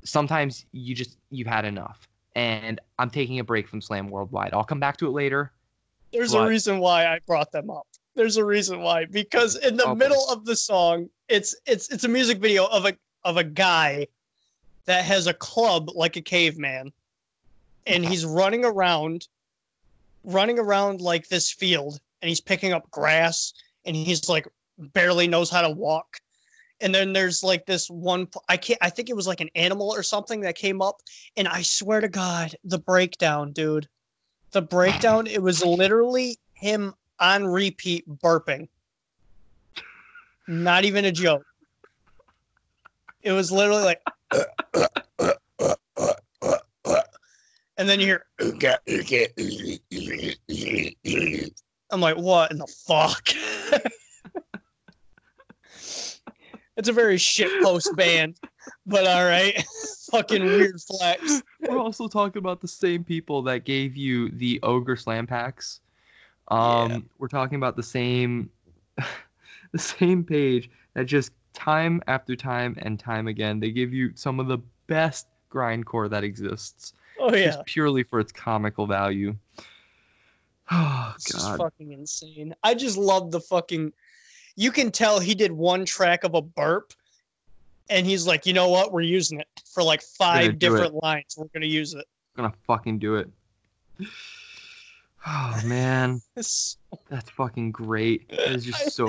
sometimes 0.04 0.66
you 0.72 0.96
just 0.96 1.18
you've 1.30 1.48
had 1.48 1.66
enough, 1.66 2.08
and 2.36 2.80
I'm 3.00 3.10
taking 3.10 3.40
a 3.40 3.44
break 3.44 3.68
from 3.68 3.82
Slam 3.82 4.10
Worldwide. 4.10 4.54
I'll 4.54 4.64
come 4.64 4.80
back 4.80 4.98
to 4.98 5.08
it 5.08 5.12
later. 5.12 5.52
There's 6.12 6.34
but- 6.34 6.46
a 6.46 6.50
reason 6.50 6.80
why 6.80 7.06
I 7.06 7.20
brought 7.26 7.52
them 7.52 7.70
up. 7.70 7.88
There's 8.16 8.38
a 8.38 8.46
reason 8.46 8.80
why 8.80 9.06
because 9.06 9.58
in 9.58 9.76
the 9.76 9.84
Okay. 9.84 9.96
middle 9.96 10.26
of 10.30 10.46
the 10.46 10.56
song, 10.56 11.10
it's 11.28 11.56
it's 11.66 11.90
it's 11.90 12.06
a 12.06 12.08
music 12.08 12.40
video 12.40 12.66
of 12.68 12.86
a 12.86 12.98
of 13.26 13.38
a 13.38 13.44
guy 13.44 14.08
that 14.86 15.06
has 15.06 15.28
a 15.28 15.34
club 15.34 15.90
like 15.94 16.16
a 16.16 16.22
caveman, 16.22 16.92
and 17.86 18.06
he's 18.06 18.26
running 18.26 18.66
around, 18.66 19.28
running 20.24 20.60
around 20.60 21.02
like 21.02 21.28
this 21.28 21.52
field, 21.52 22.00
and 22.22 22.30
he's 22.30 22.42
picking 22.42 22.74
up 22.74 22.90
grass, 22.92 23.54
and 23.86 23.96
he's 23.96 24.30
like 24.30 24.48
barely 24.78 25.28
knows 25.28 25.50
how 25.50 25.62
to 25.62 25.70
walk. 25.70 26.18
And 26.82 26.94
then 26.94 27.14
there's 27.14 27.44
like 27.44 27.66
this 27.66 27.90
one 27.90 28.28
I 28.50 28.58
can't 28.58 28.80
I 28.82 28.90
think 28.90 29.10
it 29.10 29.16
was 29.16 29.28
like 29.28 29.42
an 29.42 29.50
animal 29.56 29.94
or 29.94 30.04
something 30.04 30.42
that 30.42 30.56
came 30.56 30.82
up 30.82 30.98
and 31.38 31.48
I 31.48 31.62
swear 31.62 32.02
to 32.02 32.10
god 32.10 32.56
the 32.66 32.80
breakdown 32.80 33.54
dude. 33.54 33.88
The 34.52 34.62
breakdown 34.62 35.28
it 35.28 35.42
was 35.42 35.64
literally 35.64 36.38
him 36.54 36.94
on 37.20 37.46
repeat 37.46 38.08
burping. 38.22 38.68
Not 40.48 40.84
even 40.84 41.06
a 41.06 41.12
joke. 41.12 41.46
It 43.22 43.32
was 43.32 43.52
literally 43.52 43.84
like 43.84 44.02
and 47.78 47.90
then 47.90 48.00
you 48.00 48.06
hear 48.06 48.26
i'm 51.92 52.02
like 52.02 52.18
what 52.18 52.52
in 52.52 52.58
the 52.58 52.68
fuck 52.68 53.30
it's 56.78 56.90
a 56.90 56.94
very 56.94 57.18
shit 57.18 57.50
post 57.64 57.96
band 57.96 58.40
but 58.86 59.06
all 59.08 59.26
right 59.26 59.64
fucking 60.12 60.44
weird 60.44 60.80
flex 60.82 61.42
We're 61.60 61.80
also 61.80 62.08
talking 62.08 62.40
about 62.40 62.62
the 62.62 62.68
same 62.68 63.04
people 63.04 63.42
that 63.44 63.64
gave 63.66 63.96
you 63.96 64.30
the 64.30 64.60
Ogre 64.64 64.96
Slam 64.96 65.26
packs. 65.28 65.80
Um, 66.50 66.92
Yeah. 66.92 67.00
we're 67.18 67.28
talking 67.28 67.56
about 67.56 67.76
the 67.76 67.82
same, 67.84 68.52
the 69.72 69.80
same 69.80 70.24
page 70.24 70.70
that 70.94 71.06
just 71.06 71.32
time 71.56 72.02
after 72.08 72.36
time 72.36 72.76
and 72.80 73.00
time 73.00 73.28
again 73.28 73.60
they 73.60 73.72
give 73.72 73.94
you 73.94 74.12
some 74.16 74.40
of 74.40 74.48
the 74.48 74.58
best 74.88 75.28
grindcore 75.52 76.10
that 76.10 76.24
exists, 76.24 76.94
oh 77.20 77.34
yeah 77.34 77.46
just 77.48 77.66
purely 77.66 78.04
for 78.04 78.20
its 78.20 78.32
comical 78.32 78.86
value. 78.88 79.36
Oh 80.72 81.12
It's 81.16 81.26
just 81.32 81.46
God, 81.46 81.60
fucking 81.60 81.92
insane. 81.92 82.56
I 82.64 82.74
just 82.74 82.98
love 82.98 83.30
the 83.30 83.40
fucking. 83.40 83.94
you 84.56 84.72
can 84.72 84.90
tell 84.92 85.20
he 85.20 85.36
did 85.36 85.52
one 85.52 85.86
track 85.86 86.24
of 86.24 86.34
a 86.34 86.42
burp, 86.42 86.92
and 87.90 88.08
he's 88.08 88.26
like, 88.26 88.48
you 88.48 88.54
know 88.54 88.70
what, 88.70 88.92
we're 88.92 89.02
using 89.02 89.40
it 89.40 89.48
for 89.72 89.84
like 89.84 90.02
five 90.02 90.44
do 90.44 90.50
it. 90.50 90.60
different 90.60 90.96
lines. 91.04 91.36
We're 91.38 91.50
gonna 91.54 91.68
use 91.68 91.94
it. 91.94 92.06
gonna 92.36 92.52
fucking 92.66 92.98
do 93.00 93.16
it. 93.16 93.30
Oh 95.28 95.60
man, 95.66 96.22
that's 96.36 96.78
fucking 97.32 97.72
great. 97.72 98.26
It's 98.30 98.64
just 98.64 98.92
so 98.96 99.08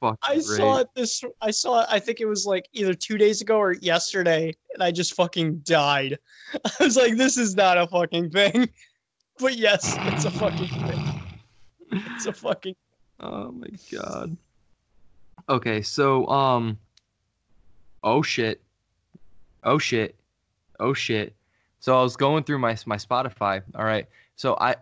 fucking 0.00 0.18
I 0.22 0.34
great. 0.34 0.44
saw 0.44 0.78
it 0.78 0.88
this. 0.94 1.22
I 1.40 1.50
saw 1.50 1.82
it. 1.82 1.86
I 1.90 1.98
think 1.98 2.20
it 2.20 2.26
was 2.26 2.46
like 2.46 2.68
either 2.72 2.94
two 2.94 3.18
days 3.18 3.40
ago 3.40 3.56
or 3.58 3.72
yesterday, 3.72 4.54
and 4.74 4.82
I 4.82 4.90
just 4.90 5.14
fucking 5.14 5.58
died. 5.58 6.18
I 6.64 6.84
was 6.84 6.96
like, 6.96 7.16
this 7.16 7.36
is 7.36 7.54
not 7.54 7.78
a 7.78 7.86
fucking 7.86 8.30
thing. 8.30 8.68
But 9.40 9.56
yes, 9.56 9.96
it's 10.00 10.24
a 10.24 10.32
fucking 10.32 10.66
thing. 10.66 11.22
It's 11.92 12.26
a 12.26 12.32
fucking. 12.32 12.74
Oh 13.20 13.50
my 13.50 13.68
god. 13.92 14.36
Okay, 15.48 15.82
so 15.82 16.26
um 16.28 16.78
oh 18.04 18.22
shit. 18.22 18.60
Oh 19.64 19.78
shit. 19.78 20.16
Oh 20.78 20.94
shit. 20.94 21.34
So 21.80 21.98
I 21.98 22.02
was 22.02 22.16
going 22.16 22.44
through 22.44 22.58
my 22.58 22.76
my 22.86 22.96
Spotify. 22.96 23.62
All 23.74 23.84
right. 23.84 24.06
So 24.36 24.56
I 24.60 24.76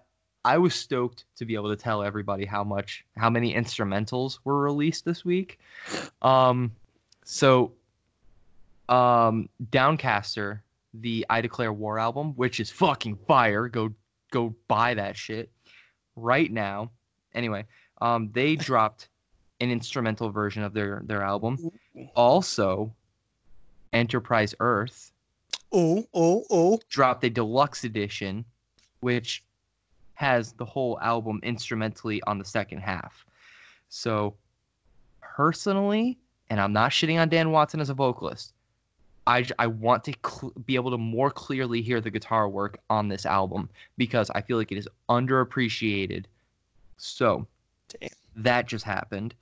I 0.46 0.58
was 0.58 0.76
stoked 0.76 1.24
to 1.38 1.44
be 1.44 1.56
able 1.56 1.70
to 1.70 1.76
tell 1.76 2.04
everybody 2.04 2.44
how 2.44 2.62
much 2.62 3.04
how 3.16 3.28
many 3.28 3.52
instrumentals 3.52 4.38
were 4.44 4.60
released 4.60 5.04
this 5.04 5.24
week. 5.24 5.58
Um 6.22 6.70
so 7.24 7.72
um 8.88 9.48
Downcaster, 9.70 10.60
the 10.94 11.26
I 11.28 11.40
Declare 11.40 11.72
War 11.72 11.98
album, 11.98 12.32
which 12.34 12.60
is 12.60 12.70
fucking 12.70 13.16
fire. 13.26 13.66
Go 13.66 13.92
go 14.30 14.54
buy 14.68 14.94
that 14.94 15.16
shit 15.16 15.50
right 16.14 16.52
now. 16.52 16.92
Anyway, 17.34 17.64
um, 18.00 18.30
they 18.32 18.54
dropped 18.70 19.08
an 19.60 19.72
instrumental 19.72 20.30
version 20.30 20.62
of 20.62 20.72
their 20.72 21.02
their 21.06 21.22
album. 21.22 21.72
Also, 22.14 22.94
Enterprise 23.92 24.54
Earth 24.60 25.10
Oh, 25.72 26.06
oh, 26.14 26.44
oh. 26.50 26.80
dropped 26.88 27.24
a 27.24 27.30
deluxe 27.30 27.82
edition, 27.82 28.44
which 29.00 29.42
has 30.16 30.52
the 30.52 30.64
whole 30.64 30.98
album 31.00 31.40
instrumentally 31.42 32.22
on 32.24 32.38
the 32.38 32.44
second 32.44 32.78
half. 32.78 33.24
So, 33.88 34.34
personally, 35.20 36.18
and 36.50 36.60
I'm 36.60 36.72
not 36.72 36.90
shitting 36.90 37.20
on 37.20 37.28
Dan 37.28 37.52
Watson 37.52 37.80
as 37.80 37.90
a 37.90 37.94
vocalist, 37.94 38.52
I, 39.26 39.44
I 39.58 39.66
want 39.66 40.04
to 40.04 40.14
cl- 40.24 40.52
be 40.64 40.74
able 40.76 40.90
to 40.90 40.98
more 40.98 41.30
clearly 41.30 41.82
hear 41.82 42.00
the 42.00 42.10
guitar 42.10 42.48
work 42.48 42.78
on 42.88 43.08
this 43.08 43.26
album 43.26 43.68
because 43.96 44.30
I 44.30 44.40
feel 44.40 44.56
like 44.56 44.72
it 44.72 44.78
is 44.78 44.88
underappreciated. 45.08 46.24
So, 46.96 47.46
Damn. 48.00 48.10
that 48.36 48.66
just 48.66 48.84
happened. 48.84 49.34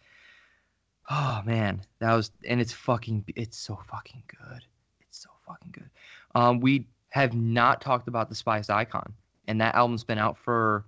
Oh 1.10 1.42
man, 1.44 1.82
that 1.98 2.14
was 2.14 2.30
and 2.48 2.60
it's 2.60 2.72
fucking 2.72 3.24
it's 3.36 3.58
so 3.58 3.78
fucking 3.90 4.22
good. 4.26 4.62
It's 5.02 5.18
so 5.18 5.28
fucking 5.46 5.72
good. 5.72 5.90
Um, 6.34 6.60
we 6.60 6.86
have 7.10 7.34
not 7.34 7.82
talked 7.82 8.08
about 8.08 8.30
Despised 8.30 8.70
Icon, 8.70 9.12
and 9.48 9.60
that 9.60 9.74
album's 9.74 10.04
been 10.04 10.18
out 10.18 10.38
for 10.38 10.84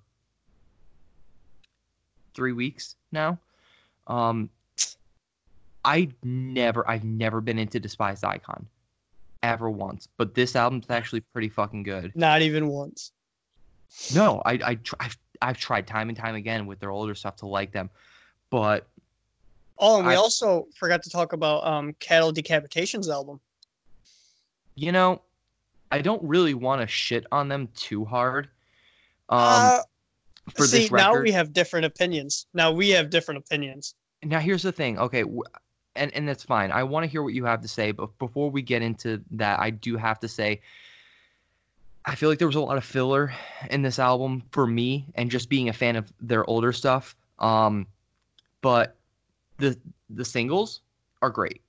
three 2.35 2.53
weeks 2.53 2.97
now. 3.13 3.39
Um, 4.07 4.51
I 5.85 6.09
never, 6.23 6.89
I've 6.89 7.05
never 7.05 7.41
been 7.41 7.59
into 7.59 7.79
Despised 7.81 8.25
Icon, 8.25 8.67
ever 9.43 9.71
once. 9.71 10.09
But 10.17 10.35
this 10.35 10.57
album's 10.57 10.87
actually 10.91 11.21
pretty 11.21 11.49
fucking 11.49 11.83
good. 11.85 12.13
Not 12.15 12.43
even 12.43 12.69
once. 12.69 13.13
No, 14.15 14.43
I, 14.45 14.53
I, 14.55 14.79
I've, 15.01 15.17
I've 15.41 15.57
tried 15.59 15.87
time 15.87 16.09
and 16.09 16.19
time 16.19 16.35
again 16.35 16.67
with 16.67 16.81
their 16.81 16.91
older 16.91 17.15
stuff 17.15 17.37
to 17.37 17.47
like 17.47 17.73
them, 17.73 17.91
but 18.51 18.87
Oh, 19.79 19.99
and 19.99 20.07
we 20.07 20.15
I- 20.15 20.17
also 20.17 20.67
forgot 20.75 21.03
to 21.03 21.11
talk 21.11 21.33
about 21.35 21.65
um 21.67 21.95
Cattle 22.01 22.33
Decapitation's 22.33 23.09
album. 23.11 23.41
you 24.75 24.91
know, 24.91 25.21
I 25.91 26.01
don't 26.01 26.23
really 26.23 26.55
want 26.55 26.81
to 26.81 26.87
shit 26.87 27.27
on 27.31 27.49
them 27.49 27.69
too 27.75 28.05
hard. 28.05 28.49
Um, 29.29 29.41
uh, 29.41 29.81
for 30.55 30.65
see, 30.65 30.79
this 30.79 30.91
record, 30.91 31.15
now 31.15 31.23
we 31.23 31.33
have 31.33 31.53
different 31.53 31.87
opinions. 31.87 32.47
Now 32.55 32.73
we 32.73 32.91
have 32.91 33.11
different 33.11 33.39
opinions. 33.39 33.95
now 34.23 34.41
here's 34.41 34.63
the 34.63 34.73
thing 34.73 34.99
okay 34.99 35.25
and 35.95 36.13
and 36.15 36.29
that's 36.29 36.43
fine 36.43 36.73
i 36.73 36.83
want 36.83 37.05
to 37.05 37.09
hear 37.09 37.23
what 37.23 37.35
you 37.35 37.45
have 37.45 37.61
to 37.61 37.69
say 37.69 37.93
but 37.93 38.17
before 38.19 38.51
we 38.51 38.63
get 38.63 38.83
into 38.83 39.21
that 39.31 39.61
i 39.61 39.71
do 39.71 39.97
have 39.97 40.19
to 40.19 40.27
say 40.29 40.61
i 42.07 42.15
feel 42.15 42.29
like 42.29 42.39
there 42.39 42.49
was 42.49 42.57
a 42.57 42.61
lot 42.61 42.77
of 42.77 42.85
filler 42.85 43.33
in 43.71 43.83
this 43.83 43.99
album 43.99 44.43
for 44.51 44.67
me 44.67 45.07
and 45.15 45.31
just 45.31 45.49
being 45.49 45.69
a 45.69 45.73
fan 45.73 45.97
of 45.97 46.13
their 46.21 46.49
older 46.49 46.73
stuff 46.73 47.15
um 47.39 47.87
but 48.63 48.97
the 49.59 49.77
the 50.11 50.25
singles 50.25 50.81
are 51.23 51.31
great 51.31 51.61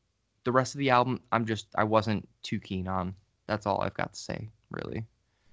the 0.46 0.52
rest 0.52 0.74
of 0.74 0.80
the 0.80 0.90
album 0.90 1.20
i'm 1.32 1.46
just 1.46 1.68
i 1.76 1.84
wasn't 1.84 2.28
too 2.44 2.60
keen 2.60 2.88
on 2.88 3.14
that's 3.48 3.66
all 3.66 3.82
i've 3.82 3.94
got 3.96 4.14
to 4.14 4.20
say 4.20 4.50
really 4.72 5.06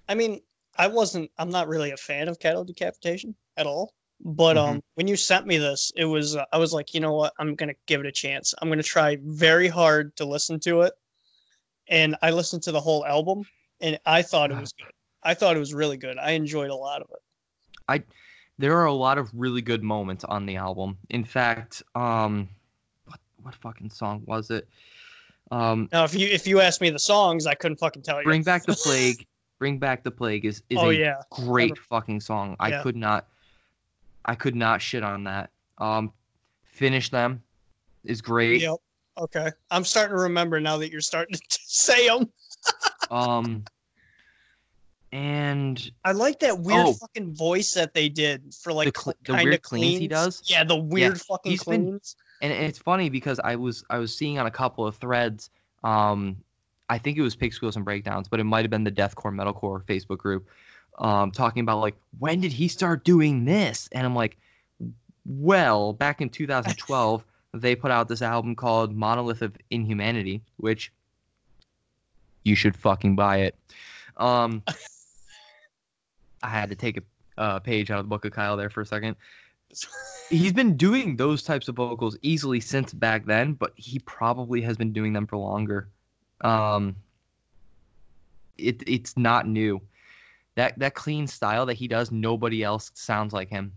I 0.09 0.15
mean, 0.15 0.41
I 0.77 0.87
wasn't. 0.87 1.31
I'm 1.39 1.51
not 1.51 1.69
really 1.69 1.91
a 1.93 1.97
fan 1.97 2.29
of 2.29 2.39
Cattle 2.39 2.65
Decapitation 2.65 3.35
at 3.57 3.67
all. 3.67 3.95
But 4.25 4.57
Mm-hmm. 4.57 4.59
um, 4.59 4.83
when 4.95 5.09
you 5.09 5.17
sent 5.17 5.47
me 5.47 5.59
this, 5.59 5.93
it 5.97 6.05
was 6.05 6.37
uh, 6.37 6.45
I 6.53 6.59
was 6.59 6.73
like, 6.73 6.95
you 6.95 7.01
know 7.01 7.15
what? 7.15 7.33
I'm 7.39 7.55
gonna 7.55 7.75
give 7.87 8.01
it 8.01 8.07
a 8.07 8.13
chance. 8.13 8.55
I'm 8.61 8.69
gonna 8.69 8.83
try 8.83 9.19
very 9.23 9.69
hard 9.69 10.17
to 10.17 10.25
listen 10.25 10.61
to 10.61 10.83
it. 10.83 10.95
And 11.89 12.17
I 12.23 12.31
listened 12.31 12.63
to 12.65 12.73
the 12.73 12.81
whole 12.81 13.05
album, 13.07 13.45
and 13.81 13.99
I 14.07 14.23
thought 14.23 14.51
it 14.53 14.59
was 14.59 14.73
good. 14.73 14.93
I 15.23 15.35
thought 15.35 15.57
it 15.57 15.61
was 15.61 15.75
really 15.75 15.97
good. 15.97 16.19
I 16.19 16.33
enjoyed 16.33 16.71
a 16.71 16.77
lot 16.77 17.03
of 17.03 17.09
it. 17.13 17.23
I 17.89 18.03
there 18.59 18.77
are 18.79 18.87
a 18.87 18.93
lot 18.93 19.19
of 19.19 19.31
really 19.35 19.63
good 19.63 19.83
moments 19.83 20.25
on 20.25 20.47
the 20.47 20.57
album 20.57 20.97
in 21.11 21.25
fact 21.25 21.83
um 21.95 22.49
what, 23.07 23.21
what 23.43 23.55
fucking 23.57 23.91
song 23.91 24.23
was 24.27 24.51
it 24.51 24.69
um 25.51 25.89
Now, 25.93 26.05
if 26.05 26.15
you 26.15 26.27
if 26.29 26.47
you 26.47 26.61
asked 26.61 26.81
me 26.81 26.91
the 26.91 26.99
songs, 26.99 27.47
I 27.47 27.55
couldn't 27.55 27.77
fucking 27.79 28.03
tell 28.03 28.19
you. 28.19 28.25
Bring 28.25 28.43
Back 28.43 28.65
the 28.65 28.75
Plague. 28.75 29.27
Bring 29.59 29.79
Back 29.79 30.03
the 30.03 30.11
Plague 30.11 30.45
is, 30.45 30.63
is 30.71 30.79
oh 30.79 30.91
a 30.91 30.95
yeah, 30.95 31.17
great 31.31 31.77
fucking 31.79 32.21
song. 32.21 32.57
I 32.61 32.71
Yeah. 32.71 32.83
could 32.83 32.97
not 32.97 33.29
I 34.25 34.35
could 34.35 34.57
not 34.57 34.81
shit 34.83 35.03
on 35.03 35.25
that. 35.25 35.51
Um 35.79 36.13
Finish 36.65 37.11
Them 37.11 37.43
is 38.05 38.21
great. 38.21 38.61
yep. 38.63 38.77
Okay, 39.17 39.51
I'm 39.71 39.85
starting 39.85 40.17
to 40.17 40.23
remember 40.23 40.61
now 40.61 40.77
that 40.79 40.91
you're 40.91 41.01
starting 41.01 41.37
to 41.51 41.59
say 41.67 42.09
them. 42.09 42.31
Um 43.11 43.65
and 45.13 45.91
I 46.05 46.11
like 46.13 46.41
that 46.41 46.59
weird 46.59 46.87
Oh. 46.87 46.93
fucking 46.95 47.35
voice 47.35 47.73
that 47.75 47.95
they 47.95 48.09
did 48.09 48.53
for 48.53 48.73
like 48.73 48.93
The 48.93 49.01
cl- 49.01 49.15
the 49.25 49.33
kind 49.33 49.45
weird 49.45 49.55
of 49.55 49.63
cleans 49.63 50.01
he 50.01 50.09
does? 50.09 50.43
Yeah, 50.47 50.65
the 50.65 50.77
weird 50.77 51.21
fucking 51.21 51.53
he's 51.53 51.63
been- 51.65 52.01
and 52.53 52.65
it's 52.65 52.79
funny 52.79 53.09
because 53.09 53.41
I 53.41 53.57
was 53.57 53.85
I 53.91 53.99
was 53.99 54.17
seeing 54.17 54.39
on 54.39 54.47
a 54.47 54.51
couple 54.51 54.87
of 54.87 54.97
threads 54.97 55.51
um 55.83 56.37
I 56.91 56.99
think 56.99 57.17
it 57.17 57.23
was 57.23 57.35
Pig 57.35 57.55
Squeals 57.55 57.77
and 57.77 57.85
Breakdowns, 57.85 58.29
but 58.29 58.41
it 58.41 58.45
might 58.45 58.63
have 58.63 58.71
been 58.71 58.85
the 58.85 58.93
Deathcore 58.93 59.35
Metalcore 59.35 59.83
Facebook 59.85 60.19
group 60.19 60.49
um 60.99 61.31
talking 61.31 61.61
about 61.61 61.81
like 61.81 61.97
when 62.19 62.41
did 62.41 62.53
he 62.53 62.69
start 62.69 63.05
doing 63.05 63.45
this? 63.45 63.89
And 63.93 64.07
I'm 64.07 64.15
like 64.15 64.37
well, 65.27 65.95
back 65.95 66.21
in 66.21 66.29
2012 66.29 67.25
they 67.55 67.75
put 67.75 67.91
out 67.91 68.09
this 68.09 68.21
album 68.21 68.57
called 68.57 68.95
Monolith 68.95 69.41
of 69.41 69.57
Inhumanity, 69.71 70.43
which 70.57 70.93
you 72.43 72.55
should 72.57 72.77
fucking 72.77 73.17
buy 73.17 73.39
it. 73.39 73.57
Um 74.17 74.63
I 76.43 76.49
had 76.49 76.69
to 76.69 76.77
take 76.77 76.99
a 76.99 77.03
uh, 77.37 77.59
page 77.59 77.91
out 77.91 77.99
of 77.99 78.05
the 78.05 78.09
book 78.09 78.25
of 78.25 78.33
Kyle 78.33 78.57
there 78.57 78.71
for 78.71 78.83
a 78.83 78.87
second 78.87 79.17
he's 80.31 80.53
been 80.53 80.77
doing 80.77 81.17
those 81.17 81.43
types 81.43 81.69
of 81.69 81.77
vocals 81.77 82.17
easily 82.23 82.61
since 82.61 82.93
back 82.93 83.27
then, 83.27 83.55
but 83.55 83.73
he 83.77 83.99
probably 84.01 84.61
has 84.63 84.77
been 84.77 84.93
doing 84.93 85.13
them 85.13 85.27
for 85.27 85.37
longer. 85.37 85.89
Um, 86.41 86.97
it 88.59 88.83
it's 88.87 89.17
not 89.17 89.47
new. 89.49 89.81
That 90.55 90.79
that 90.79 90.95
clean 90.95 91.27
style 91.27 91.67
that 91.67 91.75
he 91.75 91.89
does, 91.89 92.13
nobody 92.13 92.63
else 92.63 92.91
sounds 92.95 93.33
like 93.33 93.49
him. 93.49 93.73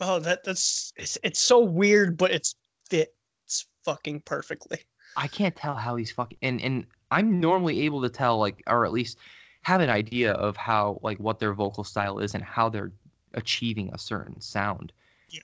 Oh, 0.00 0.18
that 0.20 0.44
that's 0.44 0.92
it's, 0.96 1.18
it's 1.22 1.40
so 1.40 1.60
weird, 1.60 2.16
but 2.16 2.30
it's 2.30 2.54
fits 2.88 3.66
fucking 3.84 4.20
perfectly. 4.20 4.78
I 5.16 5.28
can't 5.28 5.56
tell 5.56 5.74
how 5.74 5.96
he's 5.96 6.10
fucking 6.10 6.38
and 6.42 6.60
and 6.60 6.86
I'm 7.10 7.40
normally 7.40 7.80
able 7.80 8.00
to 8.02 8.08
tell 8.08 8.38
like 8.38 8.62
or 8.66 8.84
at 8.86 8.92
least 8.92 9.18
have 9.62 9.80
an 9.80 9.90
idea 9.90 10.32
of 10.32 10.56
how 10.56 10.98
like 11.02 11.18
what 11.18 11.38
their 11.38 11.52
vocal 11.52 11.84
style 11.84 12.18
is 12.18 12.34
and 12.34 12.42
how 12.42 12.68
they're 12.68 12.92
achieving 13.34 13.90
a 13.92 13.98
certain 13.98 14.40
sound. 14.40 14.92
Yeah. 15.30 15.40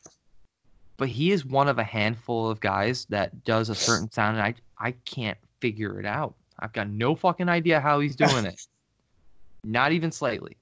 But 0.99 1.09
he 1.09 1.31
is 1.33 1.45
one 1.45 1.69
of 1.69 1.79
a 1.79 1.85
handful 1.85 2.49
of 2.51 2.61
guys 2.61 3.05
that 3.11 3.45
does 3.45 3.69
a 3.69 3.75
certain 3.75 4.11
sound 4.11 4.37
and 4.39 4.45
I 4.47 4.55
I 4.79 4.93
can't 5.05 5.39
figure 5.61 5.99
it 6.01 6.07
out. 6.07 6.35
I've 6.59 6.73
got 6.73 6.89
no 6.89 7.15
fucking 7.15 7.49
idea 7.49 7.81
how 7.81 8.01
he's 8.01 8.17
doing 8.17 8.45
it. 8.47 8.61
Not 9.65 9.93
even 9.93 10.13
slightly. 10.13 10.57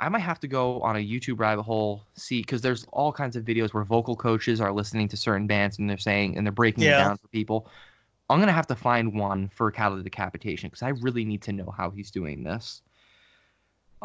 I 0.00 0.08
might 0.08 0.20
have 0.20 0.38
to 0.40 0.48
go 0.48 0.80
on 0.82 0.96
a 0.96 1.00
YouTube 1.00 1.40
rabbit 1.40 1.64
hole, 1.64 2.04
see, 2.14 2.40
because 2.40 2.60
there's 2.62 2.86
all 2.92 3.12
kinds 3.12 3.34
of 3.36 3.44
videos 3.44 3.74
where 3.74 3.82
vocal 3.84 4.14
coaches 4.14 4.60
are 4.60 4.72
listening 4.72 5.08
to 5.08 5.16
certain 5.16 5.46
bands 5.48 5.78
and 5.78 5.90
they're 5.90 5.98
saying 5.98 6.36
and 6.36 6.46
they're 6.46 6.52
breaking 6.52 6.84
Yeah. 6.84 7.00
it 7.00 7.04
down 7.04 7.16
for 7.18 7.26
people. 7.28 7.68
I'm 8.30 8.38
gonna 8.38 8.52
have 8.52 8.66
to 8.68 8.76
find 8.76 9.18
one 9.18 9.48
for 9.48 9.70
Cattle 9.70 10.00
Decapitation 10.02 10.68
because 10.68 10.82
I 10.82 10.90
really 10.90 11.24
need 11.24 11.42
to 11.42 11.52
know 11.52 11.72
how 11.76 11.90
he's 11.90 12.10
doing 12.10 12.44
this. 12.44 12.82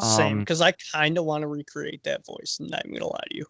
Same, 0.00 0.32
Um, 0.32 0.38
because 0.40 0.60
I 0.60 0.72
kind 0.92 1.16
of 1.16 1.24
want 1.26 1.42
to 1.42 1.46
recreate 1.46 2.02
that 2.04 2.26
voice. 2.26 2.56
and 2.58 2.66
I'm 2.66 2.70
not 2.72 2.86
even 2.86 2.98
gonna 2.98 3.12
lie 3.12 3.24
to 3.30 3.36
you. 3.36 3.46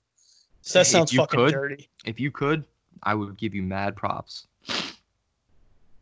So 0.66 0.78
that 0.78 0.86
If 0.86 0.86
sounds 0.86 1.12
fucking 1.12 1.38
could, 1.38 1.52
dirty. 1.52 1.90
If 2.06 2.18
you 2.18 2.30
could, 2.30 2.64
I 3.02 3.14
would 3.14 3.36
give 3.36 3.54
you 3.54 3.62
mad 3.62 3.94
props, 3.96 4.46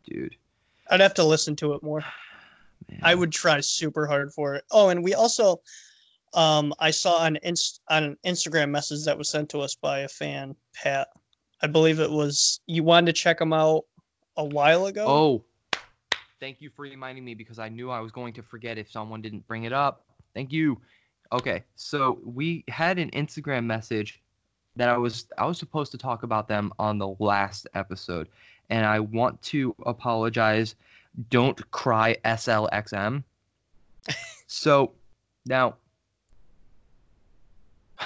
dude. 0.05 0.37
I'd 0.89 1.01
have 1.01 1.13
to 1.15 1.23
listen 1.25 1.53
to 1.57 1.73
it 1.73 1.83
more. 1.83 2.01
man. 2.89 2.99
I 3.03 3.13
would 3.13 3.33
try 3.33 3.59
super 3.59 4.07
hard 4.07 4.33
for 4.33 4.55
it. 4.55 4.63
Oh, 4.71 4.87
and 4.87 5.03
we 5.03 5.15
also, 5.15 5.59
um, 6.33 6.73
I 6.79 6.91
saw 6.91 7.17
on 7.17 7.35
inst 7.43 7.81
on 7.89 8.03
an 8.05 8.17
Instagram 8.25 8.69
message 8.69 9.03
that 9.03 9.17
was 9.17 9.27
sent 9.29 9.49
to 9.49 9.59
us 9.59 9.75
by 9.75 9.99
a 9.99 10.07
fan, 10.07 10.55
Pat. 10.73 11.09
I 11.61 11.67
believe 11.67 11.99
it 11.99 12.09
was 12.09 12.61
you 12.65 12.83
wanted 12.83 13.07
to 13.07 13.21
check 13.21 13.41
him 13.41 13.51
out 13.51 13.83
a 14.37 14.45
while 14.45 14.85
ago. 14.85 15.05
Oh, 15.05 15.79
thank 16.39 16.61
you 16.61 16.69
for 16.69 16.83
reminding 16.83 17.25
me 17.25 17.33
because 17.33 17.59
I 17.59 17.67
knew 17.67 17.91
I 17.91 17.99
was 17.99 18.13
going 18.13 18.31
to 18.35 18.41
forget 18.41 18.77
if 18.77 18.89
someone 18.89 19.21
didn't 19.21 19.45
bring 19.45 19.65
it 19.65 19.73
up. 19.73 20.05
Thank 20.33 20.53
you. 20.53 20.79
Okay, 21.33 21.63
so 21.75 22.19
we 22.23 22.63
had 22.69 22.97
an 22.97 23.09
Instagram 23.11 23.65
message 23.65 24.21
that 24.75 24.89
I 24.89 24.97
was 24.97 25.27
I 25.37 25.45
was 25.45 25.57
supposed 25.57 25.91
to 25.91 25.97
talk 25.97 26.23
about 26.23 26.47
them 26.47 26.73
on 26.79 26.97
the 26.97 27.15
last 27.19 27.67
episode, 27.73 28.27
and 28.69 28.85
I 28.85 28.99
want 28.99 29.41
to 29.43 29.75
apologize. 29.85 30.75
Don't 31.29 31.69
cry, 31.71 32.15
SLXM. 32.25 33.23
so 34.47 34.91
now, 35.45 35.75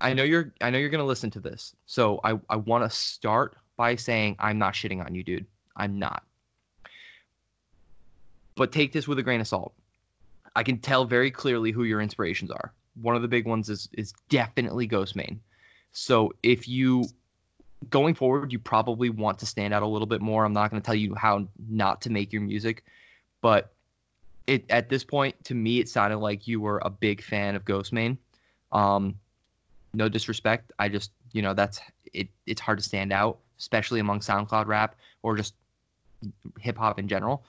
I 0.00 0.12
know 0.12 0.22
you're 0.22 0.52
I 0.60 0.70
know 0.70 0.78
you're 0.78 0.90
gonna 0.90 1.04
listen 1.04 1.30
to 1.30 1.40
this, 1.40 1.74
so 1.86 2.20
I 2.24 2.38
I 2.50 2.56
want 2.56 2.84
to 2.84 2.96
start 2.96 3.56
by 3.76 3.96
saying 3.96 4.36
I'm 4.38 4.58
not 4.58 4.74
shitting 4.74 5.04
on 5.04 5.14
you, 5.14 5.22
dude. 5.22 5.46
I'm 5.76 5.98
not. 5.98 6.24
But 8.54 8.70
take 8.70 8.92
this 8.92 9.08
with 9.08 9.18
a 9.18 9.22
grain 9.22 9.40
of 9.40 9.48
salt. 9.48 9.74
I 10.54 10.62
can 10.62 10.78
tell 10.78 11.04
very 11.04 11.30
clearly 11.30 11.72
who 11.72 11.82
your 11.84 12.00
inspirations 12.00 12.50
are. 12.50 12.72
One 13.02 13.16
of 13.16 13.22
the 13.22 13.28
big 13.28 13.46
ones 13.46 13.70
is 13.70 13.88
is 13.94 14.12
definitely 14.28 14.86
Ghostemane. 14.86 15.38
So 15.94 16.32
if 16.42 16.68
you 16.68 17.06
going 17.88 18.14
forward, 18.14 18.52
you 18.52 18.58
probably 18.58 19.10
want 19.10 19.38
to 19.38 19.46
stand 19.46 19.72
out 19.72 19.82
a 19.82 19.86
little 19.86 20.06
bit 20.06 20.20
more. 20.20 20.44
I'm 20.44 20.52
not 20.52 20.70
going 20.70 20.82
to 20.82 20.84
tell 20.84 20.94
you 20.94 21.14
how 21.14 21.46
not 21.68 22.02
to 22.02 22.10
make 22.10 22.32
your 22.32 22.42
music, 22.42 22.84
but 23.40 23.72
it 24.46 24.64
at 24.68 24.90
this 24.90 25.04
point 25.04 25.42
to 25.44 25.54
me 25.54 25.80
it 25.80 25.88
sounded 25.88 26.18
like 26.18 26.46
you 26.46 26.60
were 26.60 26.82
a 26.84 26.90
big 26.90 27.22
fan 27.22 27.54
of 27.54 27.64
Ghostemane. 27.64 28.18
Um, 28.72 29.14
no 29.94 30.08
disrespect, 30.08 30.72
I 30.78 30.88
just 30.88 31.12
you 31.32 31.40
know 31.42 31.54
that's 31.54 31.80
it. 32.12 32.28
It's 32.46 32.60
hard 32.60 32.78
to 32.78 32.84
stand 32.84 33.12
out, 33.12 33.38
especially 33.58 34.00
among 34.00 34.20
SoundCloud 34.20 34.66
rap 34.66 34.96
or 35.22 35.36
just 35.36 35.54
hip 36.58 36.76
hop 36.76 36.98
in 36.98 37.06
general. 37.06 37.44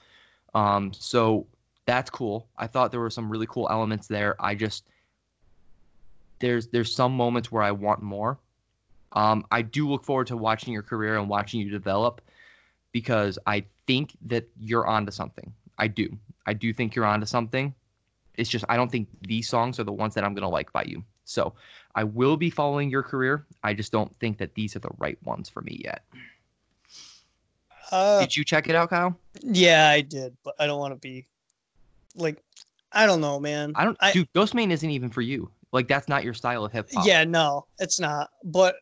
Um, 0.54 0.92
so 0.92 1.46
that's 1.84 2.10
cool. 2.10 2.46
I 2.56 2.68
thought 2.68 2.92
there 2.92 3.00
were 3.00 3.10
some 3.10 3.28
really 3.28 3.46
cool 3.46 3.68
elements 3.70 4.06
there. 4.06 4.36
I 4.38 4.54
just 4.54 4.84
there's 6.38 6.68
there's 6.68 6.94
some 6.94 7.12
moments 7.16 7.50
where 7.50 7.62
I 7.62 7.72
want 7.72 8.02
more. 8.02 8.38
Um, 9.12 9.46
I 9.50 9.62
do 9.62 9.88
look 9.88 10.04
forward 10.04 10.26
to 10.28 10.36
watching 10.36 10.72
your 10.72 10.82
career 10.82 11.18
and 11.18 11.28
watching 11.28 11.60
you 11.60 11.70
develop 11.70 12.20
because 12.92 13.38
I 13.46 13.64
think 13.86 14.12
that 14.26 14.48
you're 14.58 14.86
onto 14.86 15.12
something. 15.12 15.52
I 15.78 15.88
do. 15.88 16.16
I 16.46 16.52
do 16.52 16.72
think 16.72 16.94
you're 16.94 17.06
onto 17.06 17.26
something. 17.26 17.74
It's 18.34 18.50
just 18.50 18.64
I 18.68 18.76
don't 18.76 18.90
think 18.90 19.08
these 19.26 19.48
songs 19.48 19.80
are 19.80 19.84
the 19.84 19.92
ones 19.92 20.14
that 20.14 20.24
I'm 20.24 20.34
gonna 20.34 20.48
like 20.50 20.72
by 20.72 20.84
you. 20.86 21.02
So 21.24 21.54
I 21.94 22.04
will 22.04 22.36
be 22.36 22.50
following 22.50 22.90
your 22.90 23.02
career. 23.02 23.46
I 23.62 23.74
just 23.74 23.90
don't 23.92 24.14
think 24.20 24.38
that 24.38 24.54
these 24.54 24.76
are 24.76 24.80
the 24.80 24.90
right 24.98 25.18
ones 25.24 25.48
for 25.48 25.62
me 25.62 25.80
yet. 25.84 26.04
Uh, 27.90 28.20
Did 28.20 28.36
you 28.36 28.44
check 28.44 28.68
it 28.68 28.74
out, 28.74 28.90
Kyle? 28.90 29.16
yeah, 29.42 29.88
I 29.88 30.00
did, 30.00 30.36
but 30.44 30.54
I 30.58 30.66
don't 30.66 30.80
want 30.80 30.92
to 30.92 30.98
be 31.00 31.26
like, 32.16 32.42
I 32.92 33.06
don't 33.06 33.20
know, 33.20 33.38
man. 33.38 33.72
I 33.76 33.84
don't. 33.84 33.96
I- 34.00 34.12
dude, 34.12 34.32
Ghostemane 34.32 34.70
isn't 34.72 34.90
even 34.90 35.08
for 35.10 35.22
you. 35.22 35.50
Like 35.76 35.88
that's 35.88 36.08
not 36.08 36.24
your 36.24 36.32
style 36.32 36.64
of 36.64 36.72
hip 36.72 36.88
hop. 36.90 37.06
Yeah, 37.06 37.22
no, 37.24 37.66
it's 37.78 38.00
not. 38.00 38.30
But 38.42 38.76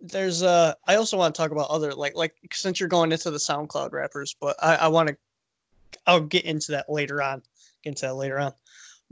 there's 0.00 0.44
uh 0.44 0.74
I 0.86 0.94
also 0.94 1.16
want 1.16 1.34
to 1.34 1.42
talk 1.42 1.50
about 1.50 1.68
other 1.70 1.92
like 1.92 2.14
like 2.14 2.36
since 2.52 2.78
you're 2.78 2.88
going 2.88 3.10
into 3.10 3.32
the 3.32 3.38
SoundCloud 3.38 3.90
rappers, 3.90 4.36
but 4.40 4.54
I, 4.62 4.76
I 4.76 4.88
want 4.88 5.08
to 5.08 5.16
I'll 6.06 6.20
get 6.20 6.44
into 6.44 6.70
that 6.70 6.88
later 6.88 7.20
on. 7.20 7.42
Get 7.82 7.90
into 7.90 8.02
that 8.02 8.14
later 8.14 8.38
on. 8.38 8.52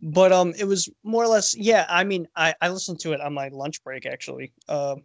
But 0.00 0.30
um 0.30 0.54
it 0.56 0.64
was 0.64 0.88
more 1.02 1.24
or 1.24 1.26
less 1.26 1.56
yeah, 1.56 1.86
I 1.88 2.04
mean 2.04 2.28
I, 2.36 2.54
I 2.62 2.68
listened 2.68 3.00
to 3.00 3.12
it 3.14 3.20
on 3.20 3.34
my 3.34 3.48
lunch 3.48 3.82
break 3.82 4.06
actually. 4.06 4.52
Um 4.68 5.02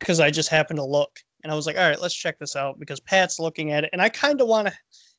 because 0.00 0.18
I 0.18 0.32
just 0.32 0.48
happened 0.48 0.78
to 0.78 0.84
look 0.84 1.20
and 1.44 1.52
I 1.52 1.54
was 1.54 1.66
like, 1.66 1.76
all 1.76 1.88
right, 1.88 2.02
let's 2.02 2.14
check 2.14 2.40
this 2.40 2.56
out 2.56 2.80
because 2.80 2.98
Pat's 2.98 3.38
looking 3.38 3.70
at 3.70 3.84
it 3.84 3.90
and 3.92 4.02
I 4.02 4.08
kind 4.08 4.40
of 4.40 4.48
want 4.48 4.66
to 4.66 4.74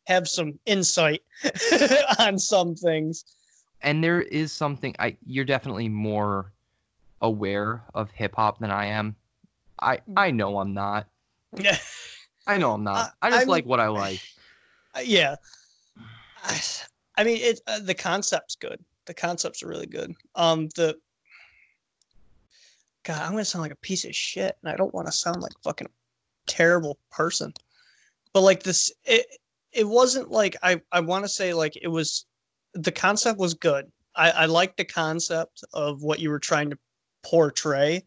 have 0.07 0.27
some 0.27 0.60
insight 0.65 1.22
on 2.19 2.38
some 2.38 2.76
things. 2.76 3.23
And 3.82 4.04
there 4.04 4.22
is 4.22 4.52
something 4.52 4.96
I 5.00 5.18
you're 5.26 5.46
definitely 5.46 5.90
more 5.90 6.52
aware 7.22 7.84
of 7.94 8.12
hip 8.12 8.36
hop 8.36 8.60
than 8.60 8.72
I 8.72 8.88
am. 8.88 9.16
I 9.82 10.00
I 10.16 10.32
know 10.32 10.60
I'm 10.60 10.74
not. 10.74 11.08
Yeah. 11.58 11.78
I 12.48 12.58
know 12.58 12.72
I'm 12.74 12.84
not. 12.84 13.14
I 13.22 13.30
just 13.30 13.40
I'm- 13.42 13.48
like 13.48 13.66
what 13.66 13.80
I 13.80 13.88
like. 13.88 14.22
Uh, 14.96 15.02
yeah 15.02 15.36
I, 16.44 16.60
I 17.18 17.24
mean 17.24 17.38
it 17.42 17.62
uh, 17.68 17.80
the 17.80 17.94
concept's 17.94 18.56
good 18.56 18.84
the 19.06 19.14
concepts 19.14 19.62
are 19.62 19.68
really 19.68 19.86
good 19.86 20.16
um 20.34 20.68
the 20.76 20.98
god 23.04 23.22
i'm 23.22 23.32
gonna 23.32 23.46
sound 23.46 23.62
like 23.62 23.72
a 23.72 23.76
piece 23.78 24.04
of 24.06 24.16
shit 24.16 24.58
and 24.62 24.72
i 24.72 24.76
don't 24.76 24.94
want 24.94 25.06
to 25.06 25.12
sound 25.12 25.42
like 25.42 25.52
a 25.52 25.62
fucking 25.64 25.88
terrible 26.48 26.98
person 27.12 27.54
but 28.34 28.42
like 28.42 28.64
this 28.64 28.92
it 29.06 29.28
it 29.72 29.88
wasn't 29.88 30.32
like 30.32 30.56
i 30.64 30.82
i 30.92 31.00
want 31.00 31.24
to 31.24 31.30
say 31.30 31.54
like 31.54 31.78
it 31.82 31.88
was 31.88 32.26
the 32.84 32.92
concept 32.92 33.40
was 33.40 33.54
good. 33.54 33.92
I 34.16 34.32
i 34.32 34.46
liked 34.46 34.78
the 34.78 34.86
concept 34.86 35.64
of 35.74 36.04
what 36.04 36.20
you 36.20 36.30
were 36.30 36.40
trying 36.40 36.70
to 36.70 36.78
portray. 37.24 38.04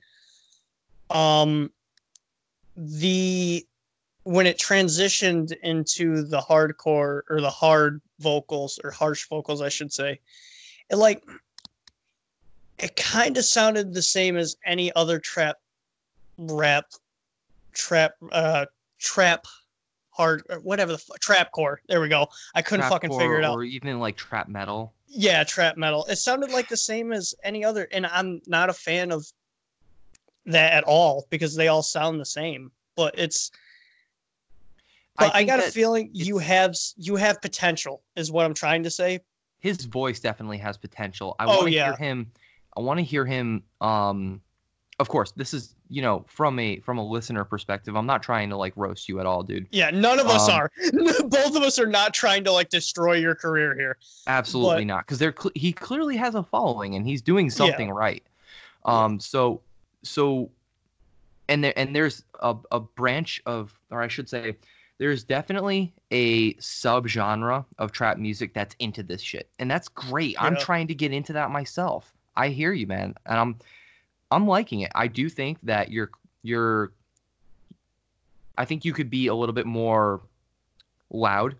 Um 1.10 1.70
the 2.76 3.66
when 4.24 4.46
it 4.46 4.58
transitioned 4.58 5.52
into 5.62 6.22
the 6.22 6.40
hardcore 6.40 7.22
or 7.28 7.40
the 7.40 7.50
hard 7.50 8.00
vocals 8.20 8.78
or 8.84 8.90
harsh 8.90 9.28
vocals, 9.28 9.60
I 9.60 9.68
should 9.68 9.92
say, 9.92 10.20
it 10.90 10.96
like 10.96 11.22
it 12.78 12.96
kind 12.96 13.36
of 13.36 13.44
sounded 13.44 13.92
the 13.92 14.02
same 14.02 14.36
as 14.36 14.56
any 14.64 14.92
other 14.94 15.18
trap 15.18 15.56
rap 16.38 16.86
trap 17.72 18.14
uh 18.32 18.66
trap 18.98 19.46
hard 20.22 20.42
or 20.48 20.60
whatever 20.60 20.92
the 20.92 20.98
fu- 20.98 21.12
trap 21.20 21.50
core. 21.52 21.80
There 21.88 22.00
we 22.00 22.08
go. 22.08 22.28
I 22.54 22.62
couldn't 22.62 22.88
fucking 22.88 23.10
figure 23.10 23.38
it 23.38 23.44
out. 23.44 23.54
Or 23.54 23.64
even 23.64 23.98
like 23.98 24.16
trap 24.16 24.48
metal. 24.48 24.92
Yeah, 25.08 25.44
trap 25.44 25.76
metal. 25.76 26.04
It 26.08 26.16
sounded 26.16 26.50
like 26.50 26.68
the 26.68 26.76
same 26.76 27.12
as 27.12 27.34
any 27.44 27.64
other, 27.64 27.88
and 27.92 28.06
I'm 28.06 28.40
not 28.46 28.70
a 28.70 28.72
fan 28.72 29.10
of 29.12 29.26
that 30.46 30.72
at 30.72 30.84
all 30.84 31.26
because 31.30 31.54
they 31.54 31.68
all 31.68 31.82
sound 31.82 32.20
the 32.20 32.24
same. 32.24 32.70
But 32.96 33.18
it's 33.18 33.50
but 35.18 35.34
I, 35.34 35.38
think 35.38 35.48
got 35.50 35.58
a 35.58 35.70
feeling 35.70 36.08
you 36.12 36.38
have 36.38 36.74
you 36.96 37.16
have 37.16 37.42
potential, 37.42 38.02
is 38.16 38.32
what 38.32 38.46
I'm 38.46 38.54
trying 38.54 38.82
to 38.84 38.90
say. 38.90 39.20
his 39.58 39.84
voice 39.84 40.18
definitely 40.20 40.58
has 40.58 40.76
potential. 40.78 41.36
I 41.38 41.44
Oh, 41.44 41.48
want 41.48 41.62
to 41.64 41.72
yeah. 41.72 41.84
hear 41.86 41.96
him. 41.96 42.30
I 42.76 42.80
want 42.80 42.98
to 42.98 43.04
hear 43.04 43.24
him. 43.26 43.62
Um, 43.80 44.40
of 45.02 45.08
course, 45.08 45.32
this 45.32 45.52
is 45.52 45.74
you 45.90 46.00
know 46.00 46.24
from 46.28 46.58
a 46.60 46.78
from 46.80 46.96
a 46.96 47.04
listener 47.04 47.44
perspective. 47.44 47.96
I'm 47.96 48.06
not 48.06 48.22
trying 48.22 48.48
to 48.50 48.56
like 48.56 48.72
roast 48.76 49.08
you 49.08 49.18
at 49.20 49.26
all, 49.26 49.42
dude. 49.42 49.66
Yeah, 49.72 49.90
none 49.90 50.20
of 50.20 50.26
us 50.28 50.48
Um, 50.48 50.54
are. 50.54 50.70
Both 51.28 51.56
of 51.56 51.62
us 51.62 51.78
are 51.80 51.86
not 51.86 52.14
trying 52.14 52.44
to 52.44 52.52
like 52.52 52.68
destroy 52.70 53.14
your 53.16 53.34
career 53.34 53.74
here. 53.74 53.98
Absolutely 54.28 54.84
But- 54.84 54.86
not, 54.86 55.06
because 55.06 55.18
they're 55.18 55.34
cl- 55.36 55.52
he 55.56 55.72
clearly 55.72 56.16
has 56.16 56.34
a 56.36 56.42
following 56.44 56.94
and 56.94 57.04
he's 57.06 57.20
doing 57.20 57.50
something 57.50 57.90
right. 57.90 58.22
Um, 58.84 59.18
so 59.20 59.60
so, 60.04 60.50
and 61.48 61.64
there 61.64 61.72
and 61.76 61.94
there's 61.94 62.24
a 62.40 62.54
a 62.70 62.78
branch 62.80 63.42
of, 63.44 63.76
or 63.90 64.02
I 64.02 64.08
should 64.08 64.28
say, 64.28 64.56
there's 64.98 65.24
definitely 65.24 65.92
a 66.12 66.54
subgenre 66.54 67.64
of 67.78 67.90
trap 67.92 68.18
music 68.18 68.54
that's 68.54 68.76
into 68.78 69.02
this 69.02 69.20
shit, 69.20 69.48
and 69.58 69.68
that's 69.70 69.88
great. 69.88 70.36
I'm 70.40 70.56
trying 70.56 70.86
to 70.88 70.94
get 70.94 71.12
into 71.12 71.32
that 71.32 71.50
myself. 71.50 72.12
I 72.36 72.48
hear 72.48 72.72
you, 72.72 72.86
man, 72.86 73.14
and 73.26 73.38
I'm 73.38 73.56
I'm 74.32 74.46
liking 74.46 74.80
it. 74.80 74.90
I 74.94 75.06
do 75.06 75.28
think 75.28 75.58
that 75.62 75.90
you're 75.90 76.10
you're. 76.42 76.92
I 78.58 78.64
think 78.64 78.84
you 78.84 78.92
could 78.92 79.10
be 79.10 79.28
a 79.28 79.34
little 79.34 79.52
bit 79.54 79.66
more 79.66 80.20
loud 81.10 81.56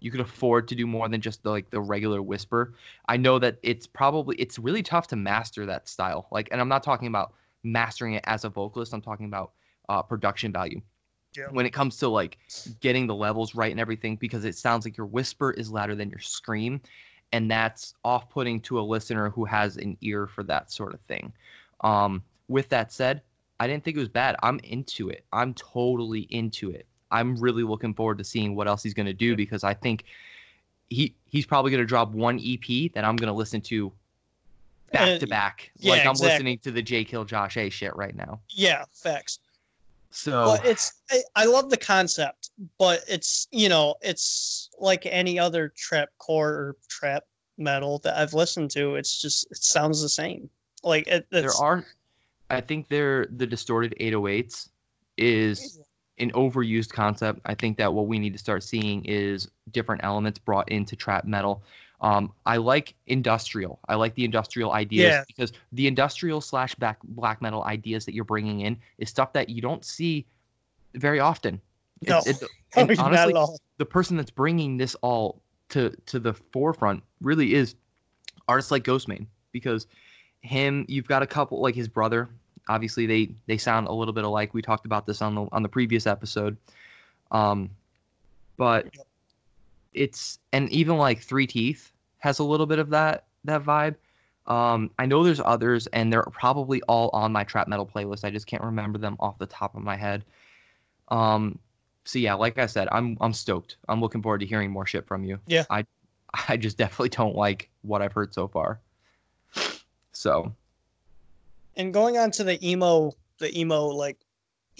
you 0.00 0.10
could 0.10 0.20
afford 0.20 0.68
to 0.68 0.74
do 0.74 0.86
more 0.86 1.08
than 1.08 1.22
just 1.22 1.42
the, 1.42 1.50
like 1.50 1.70
the 1.70 1.80
regular 1.80 2.20
whisper 2.20 2.74
i 3.08 3.16
know 3.16 3.38
that 3.38 3.56
it's 3.62 3.86
probably 3.86 4.36
it's 4.36 4.58
really 4.58 4.82
tough 4.82 5.06
to 5.06 5.16
master 5.16 5.64
that 5.64 5.88
style 5.88 6.26
like 6.30 6.48
and 6.52 6.60
i'm 6.60 6.68
not 6.68 6.82
talking 6.82 7.08
about 7.08 7.32
mastering 7.62 8.12
it 8.12 8.22
as 8.26 8.44
a 8.44 8.50
vocalist 8.50 8.92
i'm 8.92 9.00
talking 9.00 9.24
about 9.24 9.52
uh, 9.88 10.02
production 10.02 10.52
value 10.52 10.80
Yeah. 11.34 11.46
when 11.50 11.64
it 11.64 11.70
comes 11.70 11.96
to 11.98 12.08
like 12.08 12.36
getting 12.80 13.06
the 13.06 13.14
levels 13.14 13.54
right 13.54 13.70
and 13.70 13.80
everything 13.80 14.16
because 14.16 14.44
it 14.44 14.54
sounds 14.54 14.84
like 14.84 14.98
your 14.98 15.06
whisper 15.06 15.52
is 15.52 15.70
louder 15.70 15.94
than 15.94 16.10
your 16.10 16.20
scream 16.20 16.82
and 17.32 17.50
that's 17.50 17.94
off-putting 18.04 18.60
to 18.60 18.78
a 18.78 18.82
listener 18.82 19.30
who 19.30 19.46
has 19.46 19.78
an 19.78 19.96
ear 20.02 20.26
for 20.26 20.42
that 20.44 20.70
sort 20.70 20.92
of 20.92 21.00
thing 21.02 21.32
um, 21.84 22.22
with 22.48 22.68
that 22.70 22.92
said 22.92 23.22
i 23.60 23.66
didn't 23.68 23.84
think 23.84 23.96
it 23.96 24.00
was 24.00 24.08
bad 24.08 24.34
i'm 24.42 24.58
into 24.64 25.08
it 25.10 25.24
i'm 25.32 25.54
totally 25.54 26.22
into 26.30 26.70
it 26.70 26.86
i'm 27.12 27.36
really 27.36 27.62
looking 27.62 27.94
forward 27.94 28.18
to 28.18 28.24
seeing 28.24 28.56
what 28.56 28.66
else 28.66 28.82
he's 28.82 28.94
going 28.94 29.06
to 29.06 29.12
do 29.14 29.36
because 29.36 29.62
i 29.62 29.72
think 29.72 30.04
he 30.88 31.14
he's 31.24 31.46
probably 31.46 31.70
going 31.70 31.80
to 31.82 31.86
drop 31.86 32.10
one 32.10 32.40
ep 32.44 32.92
that 32.94 33.04
i'm 33.04 33.16
going 33.16 33.28
to 33.28 33.32
listen 33.32 33.60
to 33.60 33.92
back 34.92 35.20
to 35.20 35.26
back 35.26 35.70
yeah, 35.78 35.90
like 35.90 36.00
i'm 36.04 36.10
exactly. 36.10 36.28
listening 36.28 36.58
to 36.58 36.70
the 36.72 36.82
jake 36.82 37.08
hill 37.08 37.24
josh 37.24 37.56
a 37.56 37.70
shit 37.70 37.94
right 37.94 38.16
now 38.16 38.40
Yeah, 38.50 38.84
facts. 38.92 39.38
So 40.10 40.44
Well, 40.44 40.60
it's 40.64 40.92
I, 41.10 41.22
I 41.34 41.44
love 41.46 41.70
the 41.70 41.76
concept, 41.76 42.50
but 42.78 43.02
it's 43.08 43.48
you 43.50 43.68
know 43.68 43.96
it's 44.00 44.70
like 44.78 45.06
any 45.06 45.38
other 45.40 45.72
trap 45.76 46.10
core 46.18 46.50
or 46.50 46.76
trap 46.88 47.24
metal 47.58 47.98
that 48.04 48.16
I've 48.16 48.32
listened 48.32 48.70
to. 48.72 48.94
It's 48.94 49.20
just 49.20 49.48
it 49.50 49.56
sounds 49.56 50.00
the 50.00 50.08
same. 50.08 50.48
Like 50.84 51.06
it, 51.08 51.26
there 51.30 51.46
it's, 51.46 51.60
are 51.60 51.84
I 52.50 52.60
think 52.60 52.88
there 52.88 53.26
the 53.36 53.46
distorted 53.46 53.94
808s 54.00 54.68
is 55.16 55.80
an 56.18 56.30
overused 56.32 56.90
concept. 56.90 57.40
I 57.46 57.54
think 57.54 57.76
that 57.78 57.92
what 57.92 58.06
we 58.06 58.18
need 58.18 58.32
to 58.34 58.38
start 58.38 58.62
seeing 58.62 59.04
is 59.04 59.48
different 59.72 60.04
elements 60.04 60.38
brought 60.38 60.70
into 60.70 60.94
trap 60.94 61.24
metal. 61.24 61.62
Um, 62.00 62.32
I 62.44 62.58
like 62.58 62.94
industrial. 63.06 63.78
I 63.88 63.94
like 63.94 64.14
the 64.14 64.24
industrial 64.24 64.72
ideas 64.72 65.10
Yeah. 65.12 65.24
because 65.26 65.52
the 65.72 65.86
industrial 65.86 66.40
slash 66.40 66.74
black 66.74 66.98
black 67.02 67.40
metal 67.40 67.64
ideas 67.64 68.04
that 68.04 68.14
you're 68.14 68.24
bringing 68.24 68.60
in 68.60 68.76
is 68.98 69.08
stuff 69.08 69.32
that 69.32 69.48
you 69.48 69.62
don't 69.62 69.84
see 69.84 70.26
very 70.94 71.18
often. 71.20 71.60
No. 72.06 72.18
It- 72.26 72.42
it- 72.42 72.48
and 72.76 72.88
not 72.88 72.98
honestly, 72.98 73.32
at 73.32 73.36
all. 73.36 73.58
the 73.78 73.86
person 73.86 74.16
that's 74.16 74.30
bringing 74.30 74.76
this 74.76 74.94
all 74.96 75.40
to 75.70 75.90
to 76.06 76.18
the 76.18 76.34
forefront 76.34 77.02
really 77.22 77.54
is 77.54 77.74
artists 78.48 78.70
like 78.70 78.82
Ghostemane 78.84 79.26
because 79.52 79.86
him 80.44 80.84
you've 80.88 81.08
got 81.08 81.22
a 81.22 81.26
couple 81.26 81.60
like 81.60 81.74
his 81.74 81.88
brother 81.88 82.28
obviously 82.68 83.06
they 83.06 83.30
they 83.46 83.56
sound 83.56 83.86
a 83.86 83.92
little 83.92 84.12
bit 84.12 84.24
alike 84.24 84.54
we 84.54 84.62
talked 84.62 84.86
about 84.86 85.06
this 85.06 85.22
on 85.22 85.34
the 85.34 85.46
on 85.52 85.62
the 85.62 85.68
previous 85.68 86.06
episode 86.06 86.56
um 87.30 87.70
but 88.56 88.86
it's 89.92 90.38
and 90.52 90.68
even 90.70 90.96
like 90.96 91.20
Three 91.20 91.46
Teeth 91.46 91.92
has 92.18 92.38
a 92.38 92.44
little 92.44 92.66
bit 92.66 92.78
of 92.78 92.90
that 92.90 93.24
that 93.44 93.64
vibe 93.64 93.96
um 94.46 94.90
I 94.98 95.06
know 95.06 95.24
there's 95.24 95.40
others 95.40 95.86
and 95.88 96.12
they're 96.12 96.22
probably 96.24 96.82
all 96.82 97.10
on 97.12 97.32
my 97.32 97.44
trap 97.44 97.68
metal 97.68 97.86
playlist 97.86 98.24
I 98.24 98.30
just 98.30 98.46
can't 98.46 98.62
remember 98.62 98.98
them 98.98 99.16
off 99.20 99.38
the 99.38 99.46
top 99.46 99.74
of 99.74 99.82
my 99.82 99.96
head 99.96 100.24
um 101.08 101.58
so 102.04 102.18
yeah, 102.18 102.34
like 102.34 102.58
I 102.58 102.66
said, 102.66 102.88
I'm 102.92 103.16
I'm 103.20 103.32
stoked. 103.32 103.76
I'm 103.88 104.00
looking 104.00 104.22
forward 104.22 104.40
to 104.40 104.46
hearing 104.46 104.70
more 104.70 104.86
shit 104.86 105.06
from 105.06 105.24
you. 105.24 105.38
Yeah. 105.46 105.64
I 105.70 105.86
I 106.48 106.56
just 106.56 106.76
definitely 106.78 107.08
don't 107.10 107.34
like 107.34 107.70
what 107.82 108.02
I've 108.02 108.12
heard 108.12 108.34
so 108.34 108.46
far. 108.46 108.80
So 110.24 110.54
And 111.76 111.92
going 111.92 112.16
on 112.16 112.30
to 112.30 112.44
the 112.44 112.56
emo, 112.66 113.12
the 113.40 113.60
emo 113.60 113.88
like 113.88 114.16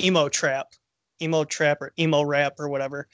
emo 0.00 0.30
trap, 0.30 0.68
emo 1.20 1.44
trap 1.44 1.82
or 1.82 1.92
emo 1.98 2.22
rap 2.22 2.54
or 2.58 2.70
whatever. 2.70 3.08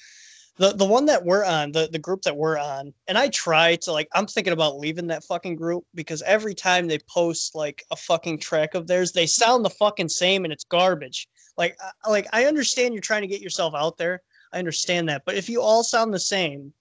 The 0.56 0.70
the 0.70 0.84
one 0.84 1.06
that 1.06 1.24
we're 1.24 1.44
on, 1.44 1.72
the 1.72 1.88
the 1.90 1.98
group 1.98 2.22
that 2.22 2.36
we're 2.36 2.56
on, 2.56 2.94
and 3.08 3.18
I 3.18 3.30
try 3.30 3.74
to 3.82 3.90
like 3.90 4.08
I'm 4.14 4.28
thinking 4.28 4.52
about 4.52 4.78
leaving 4.78 5.08
that 5.08 5.24
fucking 5.24 5.56
group 5.56 5.84
because 5.96 6.22
every 6.22 6.54
time 6.54 6.86
they 6.86 7.00
post 7.00 7.56
like 7.56 7.82
a 7.90 7.96
fucking 7.96 8.38
track 8.38 8.76
of 8.76 8.86
theirs, 8.86 9.10
they 9.10 9.26
sound 9.26 9.64
the 9.64 9.70
fucking 9.70 10.08
same 10.08 10.44
and 10.44 10.52
it's 10.52 10.62
garbage. 10.62 11.26
Like 11.58 11.76
I, 12.04 12.10
like 12.10 12.28
I 12.32 12.44
understand 12.44 12.94
you're 12.94 13.00
trying 13.00 13.22
to 13.22 13.26
get 13.34 13.40
yourself 13.40 13.74
out 13.74 13.98
there. 13.98 14.22
I 14.52 14.60
understand 14.60 15.08
that, 15.08 15.22
but 15.26 15.34
if 15.34 15.48
you 15.48 15.62
all 15.62 15.82
sound 15.82 16.14
the 16.14 16.20
same, 16.20 16.72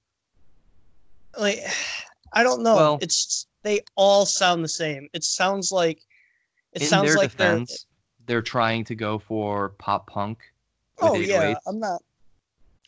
like 1.39 1.61
I 2.33 2.43
don't 2.43 2.61
know. 2.61 2.75
Well- 2.75 2.99
it's 3.01 3.47
they 3.63 3.81
all 3.95 4.25
sound 4.25 4.63
the 4.63 4.69
same. 4.69 5.07
It 5.13 5.23
sounds 5.23 5.71
like 5.71 6.01
it 6.73 6.81
in 6.81 6.87
sounds 6.87 7.09
their 7.09 7.17
like 7.17 7.35
they're 7.35 7.55
defense, 7.55 7.85
they're 8.25 8.41
trying 8.41 8.83
to 8.85 8.95
go 8.95 9.17
for 9.19 9.69
pop 9.79 10.07
punk. 10.07 10.39
oh, 11.01 11.15
oh 11.15 11.19
yeah 11.19 11.55
i'm 11.67 11.79
not 11.79 12.01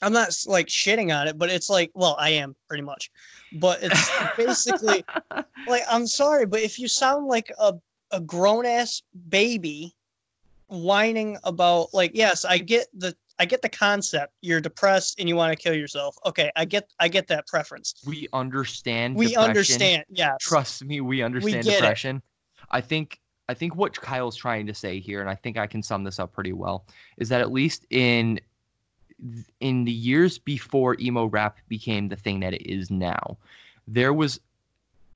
i'm 0.02 0.14
not 0.14 0.36
like 0.46 0.68
shitting 0.68 1.16
on 1.16 1.28
it 1.28 1.38
but 1.38 1.50
it's 1.50 1.70
like 1.70 1.90
well 1.94 2.16
i 2.20 2.30
am 2.30 2.56
pretty 2.68 2.84
much 2.84 3.12
but 3.54 3.80
it's 3.82 4.12
basically 4.38 5.04
like 5.68 5.84
i'm 5.90 6.06
sorry 6.06 6.46
but 6.46 6.62
if 6.62 6.78
you 6.78 6.88
sound 6.88 7.26
like 7.26 7.52
a, 7.60 7.74
a 8.12 8.22
grown-ass 8.22 9.02
baby 9.30 9.96
whining 10.68 11.38
about 11.44 11.94
like 11.94 12.12
yes 12.14 12.46
i 12.46 12.58
get 12.58 12.88
the 12.94 13.16
i 13.42 13.46
get 13.46 13.62
the 13.62 13.70
concept 13.70 14.34
you're 14.42 14.62
depressed 14.62 15.20
and 15.20 15.28
you 15.28 15.36
want 15.36 15.52
to 15.52 15.62
kill 15.62 15.74
yourself 15.74 16.16
okay 16.26 16.52
i 16.56 16.64
get 16.64 16.88
i 17.00 17.08
get 17.08 17.28
that 17.28 17.46
preference 17.48 17.96
We 18.06 18.28
understand. 18.34 19.16
we 19.16 19.28
depression. 19.30 19.50
understand 19.50 20.04
yes 20.10 20.38
Trust 20.40 20.86
me, 20.86 21.02
we 21.02 21.22
understand 21.24 21.66
it. 21.68 21.72
depression. 21.72 22.22
I 22.70 22.82
think 22.82 23.20
I 23.50 23.54
think 23.54 23.76
what 23.76 24.00
Kyle's 24.00 24.38
trying 24.38 24.66
to 24.68 24.74
say 24.74 25.00
here, 25.02 25.20
and 25.20 25.30
I 25.30 25.36
think 25.36 25.58
I 25.58 25.68
can 25.68 25.82
sum 25.84 26.04
this 26.06 26.20
up 26.20 26.32
pretty 26.32 26.54
well, 26.54 26.86
is 27.18 27.28
that 27.30 27.42
at 27.42 27.52
least 27.52 27.86
in 27.90 28.40
in 29.60 29.84
the 29.84 29.92
years 29.92 30.38
before 30.40 30.96
emo 31.00 31.26
rap 31.26 31.58
became 31.68 32.08
the 32.08 32.16
thing 32.16 32.40
that 32.42 32.54
it 32.54 32.66
is 32.66 32.90
now, 32.90 33.38
there 33.88 34.14
was 34.14 34.40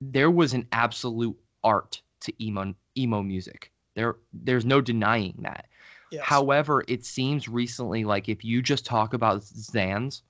there 0.02 0.32
was 0.32 0.54
an 0.54 0.68
absolute 0.74 1.38
art 1.64 2.02
to 2.22 2.34
emo 2.44 2.74
emo 2.98 3.22
music. 3.24 3.72
There 3.94 4.18
there's 4.34 4.66
no 4.66 4.82
denying 4.82 5.36
that. 5.40 5.68
Yes. 6.16 6.24
However, 6.26 6.86
it 6.88 7.04
seems 7.04 7.50
recently 7.50 8.06
like 8.06 8.30
if 8.30 8.46
you 8.46 8.62
just 8.62 8.86
talk 8.86 9.14
about 9.14 9.42
Xans 9.42 10.22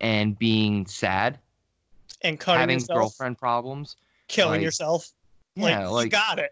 and 0.00 0.38
being 0.38 0.86
sad, 0.86 1.38
and 2.20 2.38
cutting 2.38 2.60
having 2.60 2.78
yourself 2.80 2.98
girlfriend 2.98 3.38
problems, 3.38 3.96
killing 4.28 4.52
like, 4.52 4.62
yourself 4.62 5.08
yeah, 5.56 5.86
like, 5.86 5.90
like 5.90 6.04
you 6.04 6.10
got 6.10 6.38
it 6.38 6.50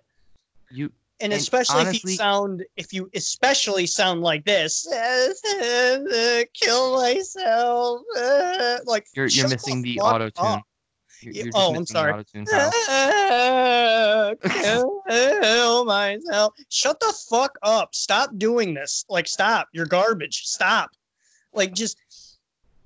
you 0.71 0.91
and, 1.21 1.31
And 1.33 1.41
especially 1.41 1.83
if 1.83 2.05
you 2.05 2.11
sound 2.17 2.65
if 2.77 2.93
you 2.95 3.11
especially 3.15 3.87
sound 3.87 4.23
like 4.23 4.47
this 4.47 4.87
kill 6.55 6.97
myself 6.97 8.01
like 8.87 9.07
You're 9.15 9.27
you're 9.27 9.49
missing 9.49 9.83
the 9.83 10.01
auto 10.01 10.31
tune. 10.31 10.63
You're, 11.23 11.35
you're 11.35 11.53
oh, 11.55 11.75
I'm 11.75 11.87
sorry. 11.87 12.13
auto-tune, 12.13 12.47
ah, 12.53 14.35
kill 15.09 15.85
myself. 15.85 16.55
Shut 16.69 16.99
the 17.01 17.15
fuck 17.29 17.57
up. 17.63 17.95
Stop 17.95 18.31
doing 18.39 18.75
this. 18.75 19.05
Like 19.09 19.29
stop. 19.29 19.69
You're 19.73 19.87
garbage. 19.87 20.43
Stop. 20.45 20.91
Like 21.53 21.75
just 21.75 21.99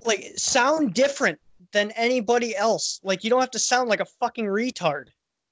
like 0.04 0.32
sound 0.36 0.94
different 0.94 1.38
than 1.72 1.90
anybody 1.92 2.56
else. 2.56 3.00
Like 3.02 3.24
you 3.24 3.30
don't 3.30 3.40
have 3.40 3.50
to 3.52 3.58
sound 3.58 3.88
like 3.88 4.00
a 4.00 4.06
fucking 4.20 4.46
retard 4.46 5.06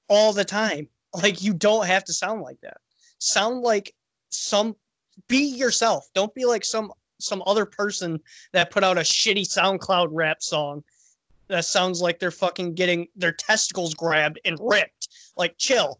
all 0.07 0.33
the 0.33 0.45
time. 0.45 0.87
Like 1.13 1.41
you 1.41 1.53
don't 1.53 1.87
have 1.87 2.03
to 2.05 2.13
sound 2.13 2.41
like 2.41 2.59
that. 2.61 2.77
Sound 3.19 3.61
like 3.61 3.95
some 4.29 4.75
be 5.27 5.45
yourself. 5.45 6.07
Don't 6.13 6.33
be 6.33 6.45
like 6.45 6.65
some 6.65 6.91
some 7.19 7.41
other 7.45 7.65
person 7.65 8.19
that 8.51 8.71
put 8.71 8.83
out 8.83 8.97
a 8.97 9.01
shitty 9.01 9.43
soundcloud 9.47 10.09
rap 10.11 10.43
song 10.43 10.83
that 11.47 11.65
sounds 11.65 12.01
like 12.01 12.19
they're 12.19 12.31
fucking 12.31 12.73
getting 12.73 13.07
their 13.15 13.31
testicles 13.31 13.93
grabbed 13.93 14.39
and 14.45 14.57
ripped 14.61 15.09
like 15.37 15.55
chill 15.57 15.99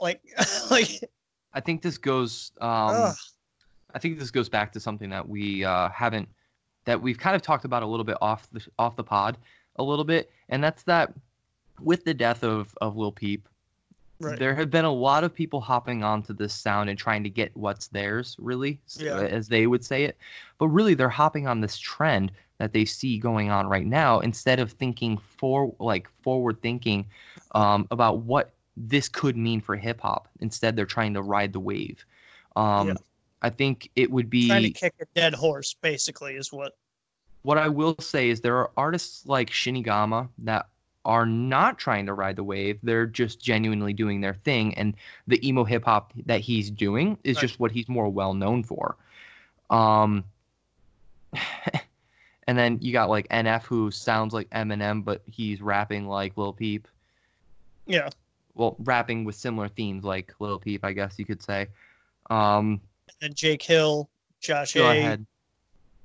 like 0.00 0.20
like 0.70 1.00
I 1.54 1.60
think 1.60 1.80
this 1.80 1.96
goes. 1.96 2.52
Um, 2.60 2.90
ugh. 2.94 3.16
I 3.94 3.98
think 3.98 4.18
this 4.18 4.30
goes 4.30 4.48
back 4.50 4.72
to 4.72 4.80
something 4.80 5.08
that 5.08 5.26
we 5.26 5.64
uh, 5.64 5.88
haven't, 5.88 6.28
that 6.84 7.00
we've 7.00 7.18
kind 7.18 7.34
of 7.34 7.40
talked 7.40 7.64
about 7.64 7.82
a 7.82 7.86
little 7.86 8.04
bit 8.04 8.18
off 8.20 8.46
the 8.52 8.62
off 8.78 8.94
the 8.94 9.02
pod, 9.02 9.38
a 9.76 9.82
little 9.82 10.04
bit, 10.04 10.30
and 10.50 10.62
that's 10.62 10.82
that 10.82 11.14
with 11.80 12.04
the 12.04 12.12
death 12.12 12.44
of 12.44 12.76
of 12.82 12.98
Lil 12.98 13.10
Peep, 13.10 13.48
right 14.20 14.38
there 14.38 14.54
have 14.54 14.70
been 14.70 14.84
a 14.84 14.92
lot 14.92 15.24
of 15.24 15.34
people 15.34 15.62
hopping 15.62 16.04
onto 16.04 16.34
this 16.34 16.52
sound 16.52 16.90
and 16.90 16.98
trying 16.98 17.24
to 17.24 17.30
get 17.30 17.56
what's 17.56 17.86
theirs, 17.86 18.36
really, 18.38 18.78
Yeah. 18.98 19.20
as 19.20 19.48
they 19.48 19.66
would 19.66 19.82
say 19.82 20.04
it. 20.04 20.18
But 20.58 20.68
really, 20.68 20.92
they're 20.92 21.08
hopping 21.08 21.46
on 21.46 21.62
this 21.62 21.78
trend 21.78 22.32
that 22.58 22.72
they 22.72 22.84
see 22.84 23.18
going 23.18 23.50
on 23.50 23.66
right 23.66 23.86
now 23.86 24.20
instead 24.20 24.58
of 24.60 24.72
thinking 24.72 25.18
for 25.18 25.74
like 25.78 26.08
forward 26.22 26.60
thinking 26.62 27.06
um, 27.52 27.86
about 27.90 28.20
what 28.20 28.52
this 28.76 29.08
could 29.08 29.36
mean 29.36 29.60
for 29.60 29.76
hip 29.76 30.00
hop. 30.00 30.28
Instead, 30.40 30.76
they're 30.76 30.86
trying 30.86 31.14
to 31.14 31.22
ride 31.22 31.52
the 31.52 31.60
wave. 31.60 32.04
Um, 32.56 32.88
Yeah. 32.88 32.94
I 33.42 33.50
think 33.50 33.90
it 33.96 34.10
would 34.10 34.30
be 34.30 34.48
trying 34.48 34.62
to 34.62 34.70
kick 34.70 34.94
a 35.00 35.04
dead 35.14 35.34
horse 35.34 35.74
basically 35.74 36.34
is 36.34 36.52
what 36.52 36.74
what 37.42 37.58
I 37.58 37.68
will 37.68 37.94
say 38.00 38.30
is 38.30 38.40
there 38.40 38.56
are 38.56 38.70
artists 38.76 39.24
like 39.26 39.50
Shinigami 39.50 40.28
that 40.38 40.66
are 41.04 41.26
not 41.26 41.78
trying 41.78 42.06
to 42.06 42.14
ride 42.14 42.34
the 42.34 42.42
wave. 42.42 42.80
They're 42.82 43.06
just 43.06 43.40
genuinely 43.40 43.92
doing 43.92 44.20
their 44.20 44.34
thing, 44.34 44.74
and 44.74 44.94
the 45.28 45.46
emo 45.46 45.62
hip 45.62 45.84
hop 45.84 46.12
that 46.24 46.40
he's 46.40 46.70
doing 46.70 47.16
is 47.22 47.36
Right. 47.36 47.42
just 47.42 47.60
what 47.60 47.70
he's 47.70 47.88
more 47.88 48.08
well 48.08 48.34
known 48.34 48.64
for. 48.64 48.96
Um, 49.70 50.24
and 52.46 52.56
then 52.56 52.78
you 52.80 52.92
got 52.92 53.08
like 53.08 53.28
NF 53.28 53.64
who 53.64 53.90
sounds 53.90 54.32
like 54.32 54.48
Eminem, 54.50 55.04
but 55.04 55.22
he's 55.26 55.60
rapping 55.60 56.06
like 56.06 56.36
Lil 56.36 56.52
Peep. 56.52 56.88
yeah 57.86 58.08
Well, 58.54 58.76
rapping 58.80 59.24
with 59.24 59.34
similar 59.34 59.68
themes 59.68 60.04
like 60.04 60.34
Lil 60.38 60.58
Peep, 60.58 60.84
I 60.84 60.92
guess 60.92 61.18
you 61.18 61.24
could 61.24 61.42
say. 61.42 61.68
Um, 62.30 62.80
and 63.22 63.34
jake 63.34 63.62
hill 63.62 64.08
josh 64.40 64.74
go 64.74 64.86
A. 64.86 64.98
ahead 64.98 65.26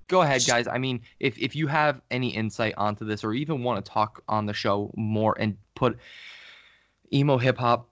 go 0.08 0.22
ahead 0.22 0.42
guys 0.46 0.68
i 0.68 0.78
mean 0.78 1.02
if 1.20 1.38
if 1.38 1.56
you 1.56 1.68
have 1.68 2.02
any 2.12 2.30
insight 2.30 2.74
onto 2.78 3.06
this 3.06 3.24
or 3.24 3.34
even 3.34 3.64
want 3.64 3.84
to 3.84 3.92
talk 3.92 4.24
on 4.28 4.46
the 4.46 4.54
show 4.54 4.92
more 4.96 5.36
and 5.40 5.58
put 5.76 5.98
emo 7.14 7.38
hip 7.38 7.58
hop 7.58 7.90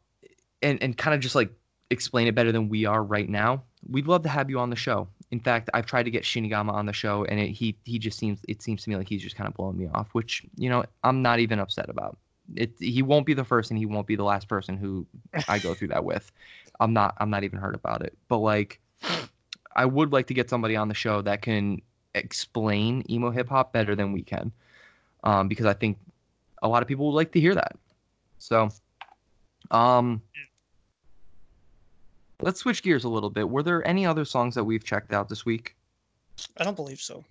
and 0.62 0.82
and 0.84 0.98
kind 0.98 1.14
of 1.16 1.22
just 1.22 1.36
like 1.36 1.52
explain 1.90 2.28
it 2.28 2.36
better 2.36 2.52
than 2.52 2.70
we 2.70 2.86
are 2.86 3.04
right 3.04 3.30
now 3.30 3.64
we'd 3.88 4.08
love 4.08 4.24
to 4.24 4.30
have 4.30 4.50
you 4.50 4.60
on 4.60 4.70
the 4.70 4.76
show. 4.76 5.08
In 5.32 5.40
fact 5.40 5.70
i've 5.76 5.86
tried 5.86 6.04
to 6.04 6.12
get 6.12 6.24
shinigami 6.24 6.74
on 6.74 6.88
the 6.88 6.94
show 6.94 7.24
and 7.26 7.40
it, 7.40 7.50
he 7.50 7.76
he 7.86 8.00
just 8.00 8.18
seems 8.18 8.40
it 8.48 8.64
seems 8.64 8.84
to 8.84 8.90
me 8.90 8.96
like 8.96 9.08
he's 9.08 9.22
just 9.22 9.36
kind 9.36 9.48
of 9.48 9.54
blowing 9.54 9.78
me 9.78 9.88
off 9.94 10.10
which 10.14 10.44
you 10.58 10.70
know 10.70 10.84
i'm 11.04 11.22
not 11.22 11.40
even 11.40 11.60
upset 11.60 11.90
about. 11.90 12.18
It 12.56 12.74
he 12.80 13.04
won't 13.04 13.28
be 13.28 13.36
the 13.36 13.44
first 13.44 13.70
and 13.70 13.78
he 13.78 13.86
won't 13.86 14.08
be 14.08 14.16
the 14.16 14.24
last 14.24 14.48
person 14.48 14.76
who 14.76 15.06
i 15.48 15.60
go 15.60 15.76
through 15.76 15.90
that 15.90 16.04
with. 16.04 16.32
I'm 16.80 16.94
not 16.94 17.14
i'm 17.20 17.30
not 17.30 17.44
even 17.44 17.60
hurt 17.60 17.76
about 17.76 18.02
it. 18.02 18.18
But 18.28 18.40
like 18.40 18.80
I 19.76 19.86
would 19.86 20.12
like 20.12 20.28
to 20.28 20.34
get 20.34 20.50
somebody 20.50 20.76
on 20.76 20.88
the 20.88 20.94
show 20.94 21.22
that 21.22 21.42
can 21.42 21.82
explain 22.16 23.04
emo 23.10 23.32
hip 23.32 23.48
hop 23.50 23.72
better 23.72 23.96
than 23.96 24.12
we 24.12 24.22
can, 24.22 24.52
um, 25.24 25.48
because 25.48 25.66
I 25.66 25.74
think 25.74 25.98
a 26.62 26.68
lot 26.68 26.82
of 26.82 26.88
people 26.88 27.06
would 27.08 27.16
like 27.16 27.32
to 27.34 27.40
hear 27.40 27.56
that. 27.56 27.78
So, 28.40 28.70
um, 29.72 30.22
let's 32.42 32.60
switch 32.60 32.84
gears 32.84 33.04
a 33.04 33.10
little 33.10 33.30
bit. 33.30 33.50
Were 33.50 33.64
there 33.64 33.86
any 33.88 34.06
other 34.06 34.26
songs 34.26 34.56
that 34.56 34.64
we've 34.64 34.84
checked 34.84 35.14
out 35.14 35.30
this 35.30 35.46
week? 35.46 35.76
I 36.58 36.64
don't 36.64 36.76
believe 36.76 37.00
so. 37.00 37.24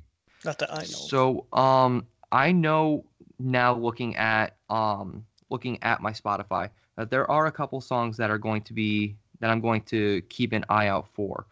Not 0.45 0.59
that 0.59 0.73
I 0.73 0.79
know. 0.79 0.85
So, 0.85 1.47
um, 1.53 2.07
I 2.31 2.53
know 2.53 3.05
now 3.39 3.75
looking 3.75 4.17
at 4.17 4.57
um 4.69 5.25
looking 5.51 5.83
at 5.83 6.03
my 6.03 6.13
Spotify 6.13 6.69
that 6.97 7.11
there 7.11 7.31
are 7.31 7.47
a 7.47 7.53
couple 7.53 7.81
songs 7.81 8.17
that 8.17 8.31
are 8.31 8.39
going 8.39 8.63
to 8.63 8.73
be 8.73 9.17
that 9.41 9.51
I'm 9.51 9.61
going 9.61 9.83
to 9.83 10.21
keep 10.23 10.53
an 10.53 10.65
eye 10.69 10.89
out 10.89 11.09
for. 11.15 11.47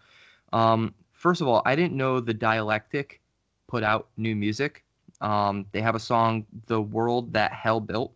Um, 0.52 0.92
first 1.12 1.40
of 1.40 1.48
all, 1.48 1.62
I 1.64 1.76
didn't 1.76 1.96
know 1.96 2.20
the 2.20 2.34
Dialectic 2.34 3.20
put 3.68 3.82
out 3.82 4.08
new 4.16 4.34
music. 4.36 4.84
Um, 5.20 5.66
they 5.72 5.80
have 5.80 5.94
a 5.94 6.00
song, 6.00 6.44
"The 6.66 6.80
World 6.80 7.32
That 7.32 7.52
Hell 7.52 7.80
Built," 7.80 8.12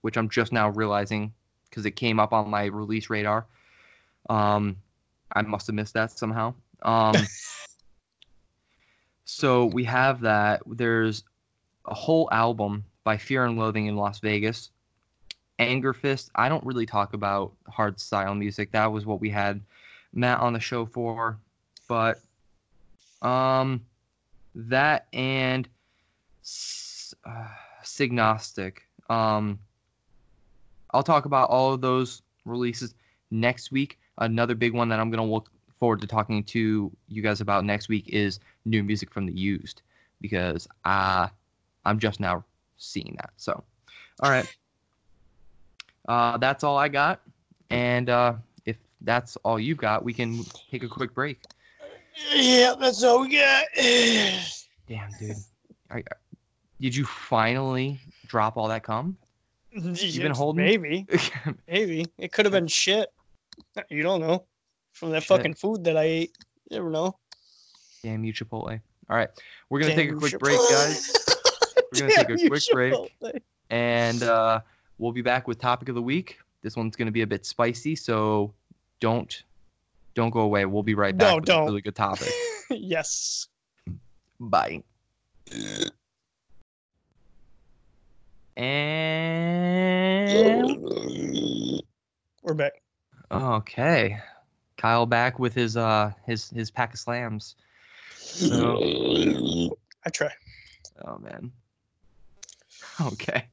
which 0.00 0.16
I'm 0.16 0.28
just 0.28 0.52
now 0.52 0.70
realizing 0.70 1.32
because 1.68 1.86
it 1.86 1.92
came 1.92 2.18
up 2.18 2.32
on 2.32 2.50
my 2.50 2.64
release 2.64 3.08
radar. 3.08 3.46
Um, 4.28 4.76
I 5.32 5.42
must 5.42 5.66
have 5.66 5.74
missed 5.74 5.94
that 5.94 6.10
somehow. 6.12 6.54
Um, 6.82 7.16
so 9.24 9.66
we 9.66 9.84
have 9.84 10.20
that. 10.22 10.62
There's 10.66 11.24
a 11.86 11.94
whole 11.94 12.28
album 12.32 12.84
by 13.04 13.16
Fear 13.16 13.46
and 13.46 13.58
Loathing 13.58 13.86
in 13.86 13.96
Las 13.96 14.20
Vegas. 14.20 14.70
Angerfist. 15.58 16.30
I 16.34 16.48
don't 16.48 16.64
really 16.64 16.86
talk 16.86 17.14
about 17.14 17.52
hard 17.68 17.98
style 17.98 18.34
music. 18.34 18.70
That 18.72 18.92
was 18.92 19.06
what 19.06 19.20
we 19.20 19.30
had 19.30 19.60
Matt 20.12 20.40
on 20.40 20.52
the 20.52 20.60
show 20.60 20.86
for. 20.86 21.38
But 21.88 22.20
um 23.22 23.84
that 24.54 25.06
and 25.12 25.68
uh, 27.24 27.48
Signostic. 27.82 28.78
Um 29.10 29.58
I'll 30.92 31.02
talk 31.02 31.24
about 31.24 31.50
all 31.50 31.72
of 31.72 31.80
those 31.80 32.22
releases 32.44 32.94
next 33.30 33.72
week. 33.72 33.97
Another 34.18 34.54
big 34.54 34.74
one 34.74 34.88
that 34.88 35.00
I'm 35.00 35.10
going 35.10 35.26
to 35.26 35.32
look 35.32 35.48
forward 35.78 36.00
to 36.00 36.06
talking 36.06 36.42
to 36.44 36.90
you 37.08 37.22
guys 37.22 37.40
about 37.40 37.64
next 37.64 37.88
week 37.88 38.08
is 38.08 38.40
new 38.64 38.82
music 38.82 39.12
from 39.12 39.26
the 39.26 39.32
Used 39.32 39.82
because 40.20 40.66
I 40.84 41.30
I'm 41.84 41.98
just 41.98 42.20
now 42.20 42.44
seeing 42.76 43.14
that. 43.16 43.30
So, 43.36 43.62
all 44.20 44.30
right. 44.30 44.46
Uh, 46.08 46.38
that's 46.38 46.64
all 46.64 46.76
I 46.76 46.88
got. 46.88 47.20
And 47.70 48.08
uh, 48.08 48.34
if 48.64 48.76
that's 49.02 49.36
all 49.36 49.58
you've 49.58 49.78
got, 49.78 50.04
we 50.04 50.12
can 50.12 50.42
take 50.70 50.82
a 50.82 50.88
quick 50.88 51.14
break. 51.14 51.40
Yeah, 52.34 52.74
that's 52.78 53.02
all 53.04 53.20
we 53.20 53.36
got. 53.36 53.64
Damn, 53.76 55.10
dude. 55.20 55.36
I, 55.90 56.02
did 56.80 56.94
you 56.94 57.04
finally 57.04 58.00
drop 58.26 58.56
all 58.56 58.68
that 58.68 58.82
cum? 58.82 59.16
You've 59.70 60.22
been 60.22 60.32
holding? 60.34 60.64
Maybe. 60.64 61.06
Maybe. 61.68 62.06
It 62.18 62.32
could 62.32 62.46
have 62.46 62.52
been 62.52 62.66
shit. 62.66 63.12
You 63.90 64.02
don't 64.02 64.20
know. 64.20 64.44
From 64.92 65.10
that 65.10 65.22
Shit. 65.22 65.28
fucking 65.28 65.54
food 65.54 65.84
that 65.84 65.96
I 65.96 66.02
ate. 66.04 66.36
You 66.70 66.78
never 66.78 66.90
know. 66.90 67.16
Damn 68.02 68.24
you, 68.24 68.32
Chipotle. 68.32 68.80
All 69.10 69.16
right. 69.16 69.28
We're 69.70 69.80
going 69.80 69.90
to 69.90 69.96
take 69.96 70.10
a 70.10 70.14
quick 70.14 70.32
Chipotle. 70.32 70.38
break, 70.40 70.58
guys. 70.70 71.12
We're 71.92 71.98
going 72.00 72.10
to 72.10 72.16
take 72.16 72.30
a 72.44 72.48
quick 72.48 72.62
break. 72.72 73.42
And 73.70 74.22
uh, 74.22 74.60
we'll 74.98 75.12
be 75.12 75.22
back 75.22 75.46
with 75.48 75.58
topic 75.60 75.88
of 75.88 75.94
the 75.94 76.02
week. 76.02 76.38
This 76.62 76.76
one's 76.76 76.96
going 76.96 77.06
to 77.06 77.12
be 77.12 77.22
a 77.22 77.26
bit 77.26 77.46
spicy, 77.46 77.94
so 77.94 78.52
don't 79.00 79.44
don't 80.14 80.30
go 80.30 80.40
away. 80.40 80.64
We'll 80.64 80.82
be 80.82 80.94
right 80.94 81.16
back 81.16 81.30
No, 81.30 81.36
with 81.36 81.44
don't. 81.44 81.62
a 81.62 81.66
really 81.66 81.80
good 81.82 81.94
topic. 81.94 82.28
yes. 82.70 83.46
Bye. 84.40 84.82
And 89.38 90.82
We're 92.42 92.54
back. 92.54 92.72
Okay, 93.30 94.18
Kyle 94.76 95.06
back 95.06 95.38
with 95.38 95.54
his 95.54 95.76
uh 95.76 96.12
his 96.26 96.50
his 96.50 96.70
pack 96.70 96.94
of 96.94 97.00
slams. 97.00 97.56
So 98.14 98.80
I 100.04 100.10
try. 100.10 100.32
Oh 101.04 101.18
man. 101.18 101.52
Okay. 103.00 103.46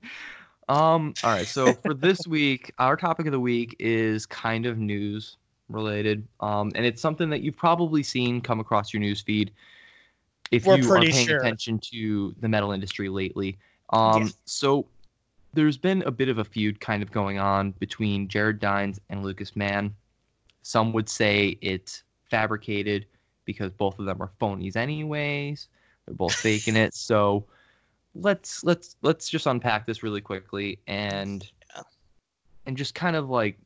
Um 0.70 1.14
all 1.24 1.32
right, 1.32 1.48
so 1.48 1.74
for 1.74 1.94
this 1.94 2.28
week, 2.28 2.72
our 2.80 2.96
topic 2.96 3.26
of 3.26 3.32
the 3.32 3.40
week 3.40 3.76
is 3.80 4.26
kind 4.26 4.66
of 4.66 4.78
news 4.78 5.38
related. 5.70 6.28
Um 6.40 6.72
and 6.76 6.86
it's 6.86 7.02
something 7.02 7.30
that 7.30 7.42
you've 7.42 7.58
probably 7.58 8.04
seen 8.04 8.42
come 8.42 8.60
across 8.60 8.94
your 8.94 9.00
news 9.02 9.22
feed 9.22 9.52
if 10.52 10.66
We're 10.66 10.78
you 10.78 10.92
are 10.92 11.02
paying 11.04 11.28
sure. 11.28 11.38
attention 11.38 11.80
to 11.92 12.36
the 12.40 12.48
metal 12.48 12.72
industry 12.72 13.10
lately. 13.10 13.58
Um 13.92 14.34
so 14.46 14.88
there's 15.56 15.78
been 15.78 16.04
a 16.04 16.12
bit 16.12 16.30
of 16.30 16.38
a 16.38 16.44
feud 16.44 16.80
kind 16.80 17.02
of 17.02 17.12
going 17.12 17.40
on 17.40 17.72
between 17.80 18.28
Jared 18.28 18.60
Dines 18.60 19.00
and 19.10 19.24
Lucas 19.24 19.56
Mann. 19.56 19.96
Some 20.62 20.94
would 20.94 21.10
say 21.10 21.58
it's 21.62 22.04
fabricated 22.30 23.06
because 23.46 23.72
both 23.72 23.98
of 24.00 24.06
them 24.06 24.22
are 24.22 24.32
phonies 24.40 24.76
anyways. 24.76 25.68
They're 26.06 26.16
both 26.16 26.36
faking 26.36 26.76
it. 26.76 26.94
So 26.96 27.46
let's 28.14 28.64
let's 28.64 28.96
let's 29.02 29.28
just 29.30 29.46
unpack 29.46 29.86
this 29.86 30.02
really 30.04 30.22
quickly 30.22 30.80
and 30.88 31.46
Yeah. 31.76 31.82
and 32.66 32.78
just 32.78 32.96
kind 32.96 33.16
of 33.16 33.30
like 33.30 33.58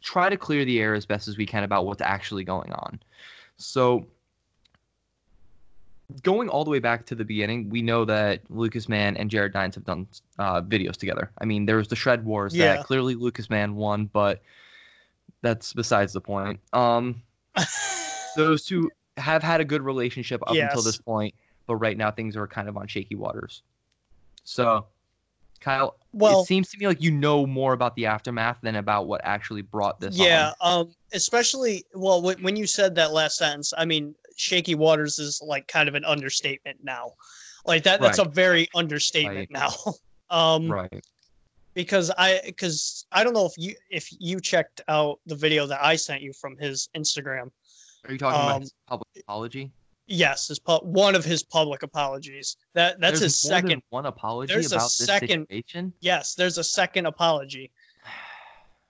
try 0.00 0.28
to 0.28 0.36
clear 0.36 0.64
the 0.64 0.80
air 0.80 0.94
as 0.94 1.04
best 1.06 1.28
as 1.28 1.36
we 1.36 1.46
can 1.46 1.64
about 1.64 1.84
what's 1.86 2.00
actually 2.00 2.44
going 2.44 2.72
on. 2.72 3.00
So 3.56 4.06
going 6.22 6.48
all 6.48 6.64
the 6.64 6.70
way 6.70 6.78
back 6.78 7.06
to 7.06 7.14
the 7.14 7.24
beginning, 7.24 7.68
we 7.68 7.82
know 7.82 8.04
that 8.04 8.40
Lucas 8.48 8.88
Mann 8.88 9.16
and 9.16 9.30
Jared 9.30 9.52
Dines 9.52 9.74
have 9.74 9.84
done 9.84 10.06
uh, 10.38 10.62
videos 10.62 10.96
together. 10.96 11.30
I 11.38 11.44
mean, 11.44 11.66
there 11.66 11.76
was 11.76 11.88
the 11.88 11.96
Shred 11.96 12.24
Wars 12.24 12.54
Yeah. 12.54 12.76
that 12.76 12.84
clearly 12.84 13.14
Lucas 13.14 13.50
Mann 13.50 13.74
won, 13.74 14.06
but 14.06 14.42
that's 15.42 15.72
besides 15.72 16.12
the 16.12 16.20
point. 16.20 16.60
Um, 16.72 17.22
those 18.36 18.64
two 18.64 18.90
have 19.16 19.42
had 19.42 19.60
a 19.60 19.64
good 19.64 19.82
relationship 19.82 20.42
up 20.46 20.56
until 20.56 20.82
this 20.82 20.98
point, 20.98 21.34
but 21.66 21.76
right 21.76 21.96
now 21.96 22.10
things 22.10 22.36
are 22.36 22.46
kind 22.46 22.68
of 22.68 22.76
on 22.76 22.86
shaky 22.86 23.14
waters. 23.14 23.62
So, 24.44 24.86
Kyle, 25.60 25.96
well, 26.12 26.40
it 26.40 26.46
seems 26.46 26.70
to 26.70 26.78
me 26.78 26.86
like 26.86 27.02
you 27.02 27.10
know 27.10 27.46
more 27.46 27.74
about 27.74 27.94
the 27.96 28.06
aftermath 28.06 28.58
than 28.62 28.76
about 28.76 29.06
what 29.06 29.20
actually 29.24 29.60
brought 29.60 30.00
this 30.00 30.16
yeah. 30.16 30.52
Um, 30.60 30.94
especially 31.12 31.84
well, 31.94 32.22
when, 32.22 32.42
when 32.42 32.56
you 32.56 32.66
said 32.66 32.94
that 32.94 33.12
last 33.12 33.36
sentence, 33.36 33.74
I 33.76 33.84
mean, 33.84 34.14
shaky 34.38 34.74
waters 34.74 35.18
is 35.18 35.42
like 35.44 35.66
kind 35.68 35.88
of 35.88 35.94
an 35.94 36.04
understatement 36.04 36.78
now. 36.82 37.12
Like 37.66 37.82
that. 37.84 38.00
That's 38.00 38.18
a 38.18 38.24
very 38.24 38.68
understatement 38.74 39.50
now. 39.50 39.70
um, 40.30 40.70
Right. 40.70 41.04
because 41.74 42.10
I 42.16 42.40
because 42.46 43.06
I 43.12 43.24
don't 43.24 43.34
know 43.34 43.46
if 43.46 43.52
you 43.56 43.74
if 43.90 44.08
you 44.18 44.40
checked 44.40 44.80
out 44.88 45.18
the 45.26 45.34
video 45.34 45.66
that 45.66 45.82
I 45.82 45.96
sent 45.96 46.22
you 46.22 46.32
from 46.32 46.56
his 46.56 46.88
Instagram. 46.96 47.50
Are 48.04 48.12
you 48.12 48.18
talking 48.18 48.40
um, 48.40 48.46
about 48.46 48.60
his 48.62 48.74
public 48.86 49.08
apology? 49.18 49.70
Yes, 50.06 50.48
his 50.48 50.58
pu- 50.58 50.78
one 50.78 51.14
of 51.14 51.24
his 51.24 51.42
public 51.42 51.82
apologies. 51.82 52.56
That 52.72 52.98
that's 53.00 53.20
There's 53.20 53.32
his 53.32 53.38
second. 53.38 53.82
one 53.90 54.06
apology 54.06 54.54
there's 54.54 54.72
a 54.72 54.76
about 54.76 54.84
this 54.84 55.04
second-. 55.04 55.92
Yes, 56.00 56.34
there's 56.34 56.56
a 56.56 56.64
second 56.64 57.04
apology. 57.06 57.70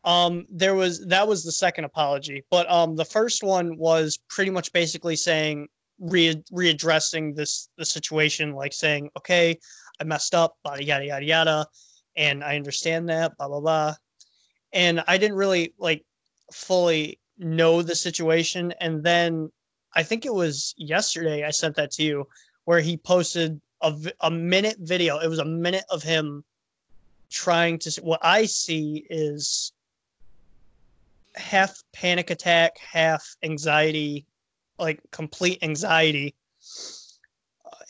Um, 0.09 0.47
there 0.49 0.75
was 0.75 1.05
that 1.09 1.29
was 1.29 1.45
the 1.45 1.53
second 1.53 1.85
apology, 1.85 2.43
but 2.51 2.69
um, 2.71 2.97
the 2.97 3.05
first 3.05 3.43
one 3.43 3.77
was 3.77 4.19
pretty 4.31 4.51
much 4.51 4.73
basically 4.73 5.17
saying 5.17 5.69
re 6.01 6.43
readdressing 6.51 7.37
this 7.37 7.69
the 7.77 7.85
situation, 7.85 8.55
like 8.55 8.73
saying, 8.73 9.11
okay, 9.19 9.59
I 10.01 10.05
messed 10.05 10.35
up, 10.35 10.57
yada 10.65 10.83
yada 10.83 11.05
yada 11.05 11.27
yada, 11.27 11.67
and 12.17 12.43
I 12.43 12.57
understand 12.57 13.11
that, 13.11 13.37
blah 13.37 13.49
blah 13.49 13.61
blah, 13.61 13.95
and 14.73 15.05
I 15.07 15.19
didn't 15.19 15.37
really 15.37 15.75
like 15.79 16.07
fully 16.55 17.21
know 17.37 17.83
the 17.83 17.95
situation, 17.95 18.73
and 18.81 19.05
then 19.05 19.53
I 19.95 20.05
think 20.05 20.25
it 20.25 20.33
was 20.33 20.75
yesterday 20.79 21.45
I 21.45 21.51
sent 21.51 21.77
that 21.77 21.91
to 21.93 22.03
you, 22.03 22.27
where 22.65 22.81
he 22.81 22.97
posted 22.97 23.61
a, 23.83 23.95
a 24.21 24.31
minute 24.31 24.79
video. 24.81 25.19
It 25.19 25.29
was 25.29 25.39
a 25.39 25.45
minute 25.45 25.85
of 25.91 26.03
him 26.03 26.45
trying 27.29 27.79
to. 27.81 28.01
What 28.01 28.21
I 28.23 28.47
see 28.47 29.07
is 29.11 29.73
half 31.39 31.82
panic 31.93 32.31
attack, 32.31 32.78
half 32.78 33.36
anxiety, 33.43 34.27
like 34.78 35.01
complete 35.10 35.62
anxiety, 35.62 36.35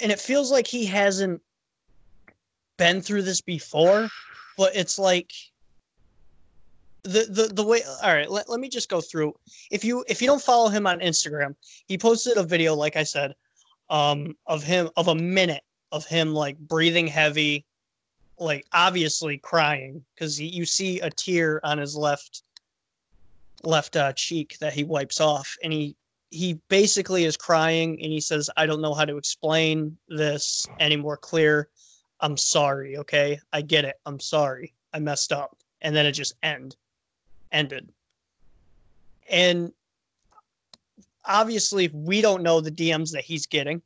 and 0.01 0.13
it 0.13 0.21
feels 0.21 0.51
like 0.51 0.67
he 0.67 0.87
hasn't 0.87 1.43
been 2.77 3.01
through 3.01 3.23
this 3.23 3.41
before. 3.41 4.09
But 4.57 4.75
it's 4.75 4.99
like 4.99 5.33
the 7.03 7.27
the 7.31 7.53
the 7.53 7.65
way. 7.65 7.83
All 8.03 8.13
right, 8.13 8.31
let, 8.31 8.49
let 8.49 8.61
me 8.61 8.69
just 8.69 8.89
go 8.89 9.01
through. 9.01 9.35
If 9.71 9.85
you 9.85 10.05
if 10.09 10.21
you 10.21 10.29
don't 10.29 10.43
follow 10.43 10.69
him 10.69 10.87
on 10.87 11.01
Instagram, 11.01 11.55
he 11.87 11.99
posted 11.99 12.37
a 12.37 12.43
video, 12.43 12.75
like 12.75 12.97
I 12.97 13.03
said, 13.03 13.35
um, 13.91 14.37
of 14.47 14.63
him 14.63 14.91
of 14.97 15.09
a 15.09 15.15
minute 15.15 15.63
of 15.93 16.07
him 16.07 16.35
like 16.35 16.59
breathing 16.59 17.07
heavy, 17.07 17.65
like 18.39 18.67
obviously 18.73 19.39
crying 19.39 20.05
because 20.15 20.41
you 20.41 20.65
see 20.65 21.01
a 21.01 21.11
tear 21.11 21.65
on 21.65 21.79
his 21.79 21.97
left 21.97 22.43
left 23.65 23.97
uh, 23.97 24.13
cheek 24.13 24.57
that 24.61 24.73
he 24.73 24.85
wipes 24.85 25.21
off, 25.21 25.57
and 25.63 25.73
he 25.73 25.97
he 26.31 26.61
basically 26.69 27.25
is 27.25 27.37
crying 27.37 27.99
and 28.03 28.13
he 28.13 28.21
says, 28.21 28.51
I 28.57 28.67
don't 28.67 28.83
know 28.83 28.93
how 28.93 29.07
to 29.07 29.17
explain 29.17 29.97
this 30.09 30.67
any 30.79 30.97
more 30.97 31.17
clear. 31.17 31.71
I'm 32.21 32.37
sorry, 32.37 32.99
okay? 32.99 33.41
I 33.53 33.63
get 33.63 33.87
it. 33.87 33.97
I'm 34.05 34.21
sorry. 34.21 34.75
I 34.93 34.99
messed 34.99 35.33
up. 35.33 35.57
And 35.81 35.97
then 35.97 36.05
it 36.05 36.13
just 36.13 36.35
end 36.43 36.77
ended. 37.51 37.91
And 39.31 39.73
obviously 41.25 41.89
we 41.95 42.21
don't 42.21 42.43
know 42.43 42.61
the 42.61 42.71
DMs 42.71 43.13
that 43.13 43.25
he's 43.25 43.47
getting, 43.47 43.81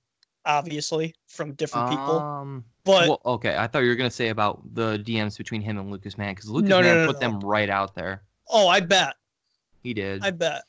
obviously, 0.44 1.14
from 1.28 1.52
different 1.52 1.90
people. 1.90 2.18
Um, 2.18 2.64
But 2.84 3.08
well, 3.08 3.20
okay, 3.24 3.56
I 3.56 3.68
thought 3.68 3.80
you 3.80 3.88
were 3.90 3.94
gonna 3.94 4.10
say 4.10 4.30
about 4.30 4.62
the 4.74 4.98
DMs 4.98 5.38
between 5.38 5.60
him 5.60 5.78
and 5.78 5.90
Lucas 5.92 6.18
Mann 6.18 6.34
because 6.34 6.50
Lucas 6.50 6.70
No, 6.70 6.80
no, 6.80 6.94
no, 6.94 7.06
put 7.06 7.20
them 7.20 7.38
right 7.40 7.70
out 7.70 7.94
there. 7.94 8.22
oh, 8.48 8.66
I 8.68 8.80
bet. 8.80 9.14
He 9.82 9.94
did. 9.94 10.24
I 10.24 10.30
bet. 10.30 10.62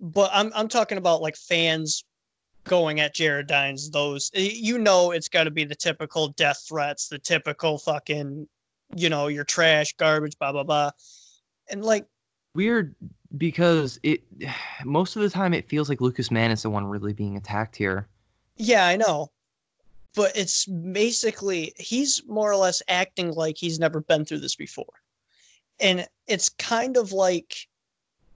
But 0.00 0.30
I'm 0.32 0.50
I'm 0.54 0.68
talking 0.68 0.98
about 0.98 1.20
like 1.22 1.36
fans 1.36 2.04
going 2.64 3.00
at 3.00 3.14
Jared 3.14 3.46
Dines. 3.46 3.90
Those 3.90 4.30
you 4.34 4.78
know 4.78 5.10
it's 5.10 5.28
got 5.28 5.44
to 5.44 5.50
be 5.50 5.64
the 5.64 5.74
typical 5.74 6.28
death 6.28 6.64
threats, 6.68 7.08
the 7.08 7.18
typical 7.18 7.78
fucking, 7.78 8.48
you 8.94 9.08
know, 9.08 9.26
you're 9.26 9.44
trash, 9.44 9.92
garbage, 9.94 10.38
blah 10.38 10.52
blah 10.52 10.64
blah, 10.64 10.90
and 11.68 11.84
like 11.84 12.06
Weird 12.54 12.94
because 13.36 14.00
it 14.02 14.22
most 14.84 15.16
of 15.16 15.22
the 15.22 15.30
time 15.30 15.54
it 15.54 15.68
feels 15.68 15.88
like 15.88 16.00
Lucas 16.00 16.30
Mann 16.30 16.50
is 16.50 16.62
the 16.62 16.70
one 16.70 16.84
really 16.84 17.12
being 17.12 17.36
attacked 17.36 17.76
here. 17.76 18.08
yeah, 18.56 18.86
I 18.86 18.96
know, 18.96 19.30
but 20.14 20.36
it's 20.36 20.66
basically 20.66 21.72
he's 21.76 22.22
more 22.26 22.50
or 22.50 22.56
less 22.56 22.82
acting 22.88 23.32
like 23.32 23.56
he's 23.56 23.78
never 23.78 24.00
been 24.00 24.24
through 24.24 24.40
this 24.40 24.56
before, 24.56 24.92
and 25.78 26.06
it's 26.26 26.48
kind 26.48 26.96
of 26.96 27.12
like 27.12 27.68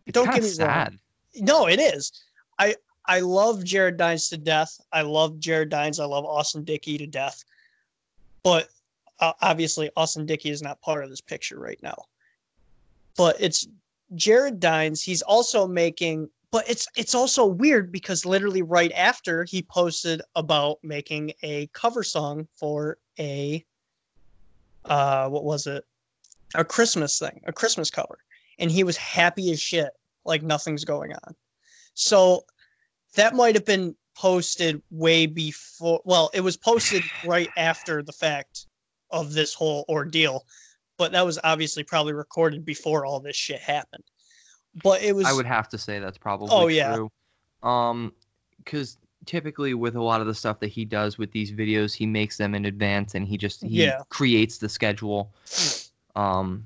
It's 0.07 0.15
Don't 0.15 0.33
get 0.33 0.43
me 0.43 0.65
wrong. 0.65 0.99
No, 1.37 1.67
it 1.67 1.81
is. 1.81 2.13
I 2.59 2.77
I 3.07 3.21
love 3.21 3.65
Jared 3.65 3.97
Dines 3.97 4.29
to 4.31 4.37
death. 4.37 4.81
I 4.93 5.03
love 5.03 5.39
Jared 5.39 5.69
Dines. 5.69 6.01
I 6.01 6.05
love 6.05 6.25
Austin 6.25 6.65
Dickey 6.65 6.99
to 6.99 7.07
death. 7.07 7.45
But 8.43 8.69
uh, 9.21 9.33
obviously, 9.41 9.91
Austin 9.97 10.27
Dickey 10.27 10.51
is 10.51 10.63
not 10.63 10.81
part 10.81 11.05
of 11.05 11.11
this 11.11 11.21
picture 11.21 11.59
right 11.59 11.83
now. 11.83 12.05
But 13.17 13.37
it's 13.41 13.67
Jared 14.15 14.61
Dines. 14.61 15.03
He's 15.03 15.23
also 15.23 15.67
making. 15.67 16.29
But 16.51 16.69
it's 16.71 16.87
it's 16.97 17.15
also 17.15 17.45
weird 17.45 17.91
because 17.91 18.25
literally 18.25 18.63
right 18.63 18.93
after 18.93 19.45
he 19.45 19.63
posted 19.63 20.23
about 20.37 20.79
making 20.85 21.33
a 21.43 21.67
cover 21.73 22.05
song 22.05 22.47
for 22.55 22.99
a 23.19 23.65
uh 24.85 25.29
what 25.29 25.43
was 25.43 25.67
it 25.67 25.85
a 26.55 26.65
Christmas 26.65 27.19
thing 27.19 27.41
a 27.47 27.53
Christmas 27.53 27.91
cover 27.91 28.19
and 28.59 28.71
he 28.71 28.85
was 28.85 28.97
happy 28.97 29.51
as 29.51 29.61
shit 29.61 29.91
like 30.25 30.43
nothing's 30.43 30.85
going 30.85 31.13
on. 31.13 31.35
So 31.95 32.45
that 33.17 33.35
might 33.35 33.55
have 33.55 33.65
been 33.65 33.95
posted 34.17 34.83
way 34.91 35.27
before. 35.27 36.01
Well, 36.05 36.31
it 36.35 36.41
was 36.41 36.57
posted 36.57 37.11
right 37.23 37.53
after 37.57 38.03
the 38.03 38.13
fact 38.13 38.67
of 39.11 39.33
this 39.33 39.55
whole 39.55 39.85
ordeal, 39.89 40.45
but 40.99 41.13
that 41.13 41.25
was 41.25 41.39
obviously 41.45 41.85
probably 41.85 42.13
recorded 42.13 42.65
before 42.65 43.05
all 43.05 43.21
this 43.21 43.37
shit 43.37 43.61
happened. 43.61 44.05
But 44.83 45.03
it 45.03 45.15
was. 45.15 45.27
I 45.27 45.33
would 45.33 45.47
have 45.47 45.69
to 45.71 45.79
say 45.79 45.99
that's 46.01 46.19
probably 46.19 46.49
Oh, 46.51 46.67
yeah. 46.67 46.95
true. 46.95 47.11
Um, 47.63 48.13
because 48.59 48.99
typically 49.27 49.75
with 49.75 49.97
a 49.97 50.03
lot 50.03 50.21
of 50.21 50.27
the 50.27 50.35
stuff 50.35 50.61
that 50.61 50.69
he 50.69 50.85
does 50.85 51.19
with 51.19 51.31
these 51.33 51.53
videos, 51.53 51.95
he 51.95 52.07
makes 52.07 52.37
them 52.37 52.55
in 52.55 52.65
advance 52.67 53.15
and 53.15 53.27
he 53.27 53.37
just 53.37 53.63
he 53.63 53.85
Yeah. 53.85 54.03
creates 54.09 54.59
the 54.59 54.69
schedule. 54.69 55.33
Um, 56.17 56.65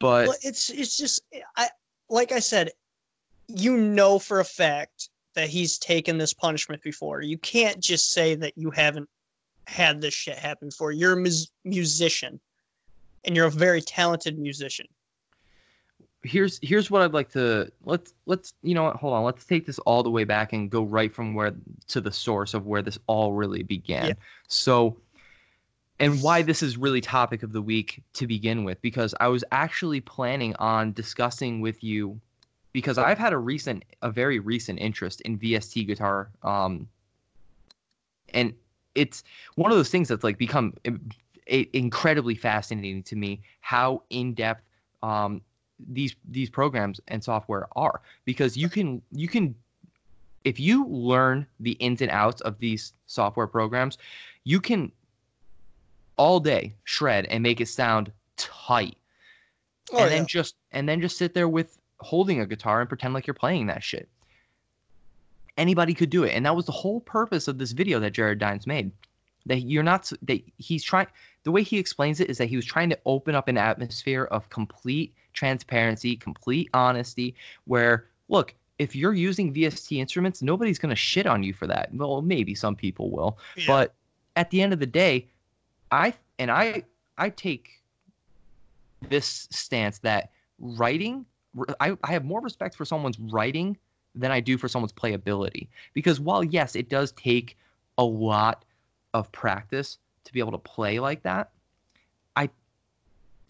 but 0.00 0.30
it's 0.42 0.70
it's 0.70 0.96
just 0.96 1.20
I 1.56 1.68
like 2.08 2.32
I 2.32 2.40
said, 2.40 2.70
you 3.46 3.76
know 3.76 4.18
for 4.18 4.40
a 4.40 4.44
fact 4.44 5.10
that 5.34 5.48
he's 5.48 5.78
taken 5.78 6.18
this 6.18 6.34
punishment 6.34 6.82
before. 6.82 7.20
You 7.22 7.38
can't 7.38 7.78
just 7.80 8.10
say 8.10 8.34
that 8.34 8.54
you 8.56 8.70
haven't 8.72 9.08
had 9.66 10.00
this 10.00 10.12
shit 10.12 10.36
happen 10.36 10.68
before. 10.70 10.90
You're 10.90 11.12
a 11.12 11.16
mus- 11.20 11.52
musician, 11.64 12.40
and 13.24 13.36
you're 13.36 13.46
a 13.46 13.50
very 13.50 13.80
talented 13.80 14.38
musician. 14.38 14.86
here's 16.22 16.58
here's 16.62 16.90
what 16.90 17.02
I'd 17.02 17.14
like 17.14 17.30
to 17.32 17.70
let's 17.84 18.14
let's 18.26 18.54
you 18.62 18.74
know 18.74 18.84
what 18.84 18.96
hold 18.96 19.14
on 19.14 19.24
let's 19.24 19.44
take 19.44 19.66
this 19.66 19.78
all 19.80 20.02
the 20.02 20.10
way 20.10 20.24
back 20.24 20.52
and 20.52 20.70
go 20.70 20.82
right 20.82 21.12
from 21.12 21.34
where 21.34 21.54
to 21.88 22.00
the 22.00 22.12
source 22.12 22.54
of 22.54 22.66
where 22.66 22.82
this 22.82 22.98
all 23.06 23.32
really 23.32 23.62
began. 23.62 24.08
Yeah. 24.08 24.14
So 24.48 24.96
and 26.00 26.22
why 26.22 26.40
this 26.42 26.62
is 26.62 26.78
really 26.78 27.02
topic 27.02 27.42
of 27.42 27.52
the 27.52 27.62
week 27.62 28.02
to 28.14 28.26
begin 28.26 28.64
with 28.64 28.80
because 28.80 29.14
I 29.20 29.28
was 29.28 29.44
actually 29.52 30.00
planning 30.00 30.56
on 30.56 30.92
discussing 30.92 31.60
with 31.60 31.84
you 31.84 32.18
because 32.72 32.98
I've 32.98 33.18
had 33.18 33.32
a 33.32 33.38
recent 33.38 33.84
a 34.02 34.10
very 34.10 34.38
recent 34.38 34.80
interest 34.80 35.20
in 35.20 35.38
VST 35.38 35.86
guitar 35.86 36.30
um 36.42 36.88
and 38.32 38.54
it's 38.94 39.22
one 39.54 39.70
of 39.70 39.76
those 39.76 39.90
things 39.90 40.08
that's 40.08 40.24
like 40.24 40.38
become 40.38 40.74
incredibly 41.46 42.34
fascinating 42.34 43.02
to 43.04 43.16
me 43.16 43.40
how 43.60 44.02
in 44.10 44.34
depth 44.34 44.62
um 45.02 45.40
these 45.88 46.14
these 46.28 46.50
programs 46.50 47.00
and 47.08 47.22
software 47.22 47.66
are 47.76 48.00
because 48.24 48.56
you 48.56 48.68
can 48.68 49.02
you 49.12 49.28
can 49.28 49.54
if 50.44 50.58
you 50.58 50.86
learn 50.86 51.46
the 51.60 51.72
ins 51.72 52.00
and 52.00 52.10
outs 52.10 52.40
of 52.42 52.58
these 52.58 52.92
software 53.06 53.46
programs 53.46 53.98
you 54.44 54.60
can 54.60 54.90
all 56.20 56.38
day 56.38 56.74
shred 56.84 57.24
and 57.30 57.42
make 57.42 57.62
it 57.62 57.66
sound 57.66 58.12
tight. 58.36 58.98
Oh, 59.90 60.02
and 60.02 60.10
yeah. 60.10 60.16
then 60.18 60.26
just 60.26 60.54
and 60.70 60.86
then 60.86 61.00
just 61.00 61.16
sit 61.16 61.32
there 61.32 61.48
with 61.48 61.78
holding 61.98 62.40
a 62.40 62.46
guitar 62.46 62.80
and 62.80 62.88
pretend 62.88 63.14
like 63.14 63.26
you're 63.26 63.32
playing 63.32 63.66
that 63.68 63.82
shit. 63.82 64.06
Anybody 65.56 65.94
could 65.94 66.10
do 66.10 66.24
it. 66.24 66.34
And 66.34 66.44
that 66.44 66.54
was 66.54 66.66
the 66.66 66.72
whole 66.72 67.00
purpose 67.00 67.48
of 67.48 67.56
this 67.56 67.72
video 67.72 67.98
that 68.00 68.12
jared 68.12 68.38
dines 68.38 68.66
made. 68.66 68.92
That 69.46 69.60
you're 69.60 69.82
not 69.82 70.12
that 70.22 70.42
he's 70.58 70.84
trying 70.84 71.06
the 71.44 71.50
way 71.50 71.62
he 71.62 71.78
explains 71.78 72.20
it 72.20 72.28
is 72.28 72.36
that 72.36 72.50
he 72.50 72.56
was 72.56 72.66
trying 72.66 72.90
to 72.90 72.98
open 73.06 73.34
up 73.34 73.48
an 73.48 73.56
atmosphere 73.56 74.24
of 74.24 74.48
complete 74.50 75.14
transparency 75.32 76.16
complete 76.16 76.68
honesty 76.74 77.34
where 77.64 78.04
look 78.28 78.52
if 78.78 78.94
you're 78.94 79.14
using 79.14 79.54
vst 79.54 79.96
instruments 79.98 80.42
nobody's 80.42 80.78
going 80.78 80.90
to 80.90 80.96
shit 80.96 81.26
on 81.26 81.42
you 81.42 81.54
for 81.54 81.66
that. 81.66 81.88
Well 81.94 82.20
maybe 82.20 82.54
some 82.54 82.76
people 82.76 83.10
will 83.10 83.38
Yeah. 83.56 83.64
but 83.68 83.94
at 84.36 84.50
the 84.50 84.60
end 84.60 84.74
of 84.74 84.80
the 84.80 84.86
day 84.86 85.26
i 85.90 86.12
and 86.38 86.50
i 86.50 86.82
i 87.18 87.28
take 87.28 87.82
this 89.08 89.48
stance 89.50 89.98
that 89.98 90.30
writing 90.58 91.24
I, 91.80 91.96
I 92.04 92.12
have 92.12 92.24
more 92.24 92.40
respect 92.40 92.76
for 92.76 92.84
someone's 92.84 93.18
writing 93.18 93.76
than 94.14 94.30
I 94.30 94.40
do 94.40 94.58
for 94.58 94.68
someone's 94.68 94.92
playability. 94.92 95.68
Because 95.94 96.20
while 96.20 96.44
yes, 96.44 96.76
it 96.76 96.88
does 96.88 97.12
take 97.12 97.56
a 97.98 98.04
lot 98.04 98.64
of 99.14 99.30
practice 99.32 99.98
to 100.24 100.32
be 100.32 100.40
able 100.40 100.52
to 100.52 100.58
play 100.58 101.00
like 101.00 101.22
that, 101.22 101.50
I 102.36 102.50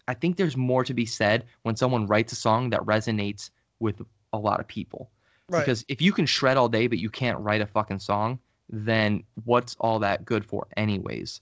I 0.07 0.13
think 0.13 0.37
there's 0.37 0.57
more 0.57 0.83
to 0.83 0.93
be 0.93 1.05
said 1.05 1.45
when 1.63 1.75
someone 1.75 2.07
writes 2.07 2.33
a 2.33 2.35
song 2.35 2.69
that 2.71 2.81
resonates 2.81 3.51
with 3.79 4.01
a 4.33 4.37
lot 4.37 4.59
of 4.59 4.67
people. 4.67 5.09
right. 5.49 5.59
Because 5.59 5.85
if 5.87 6.01
you 6.01 6.11
can 6.11 6.25
shred 6.25 6.57
all 6.57 6.69
day 6.69 6.87
but 6.87 6.99
you 6.99 7.09
can't 7.09 7.39
write 7.39 7.61
a 7.61 7.67
fucking 7.67 7.99
song, 7.99 8.39
then 8.69 9.23
what's 9.45 9.75
all 9.79 9.99
that 9.99 10.25
good 10.25 10.45
for 10.45 10.67
anyways? 10.77 11.41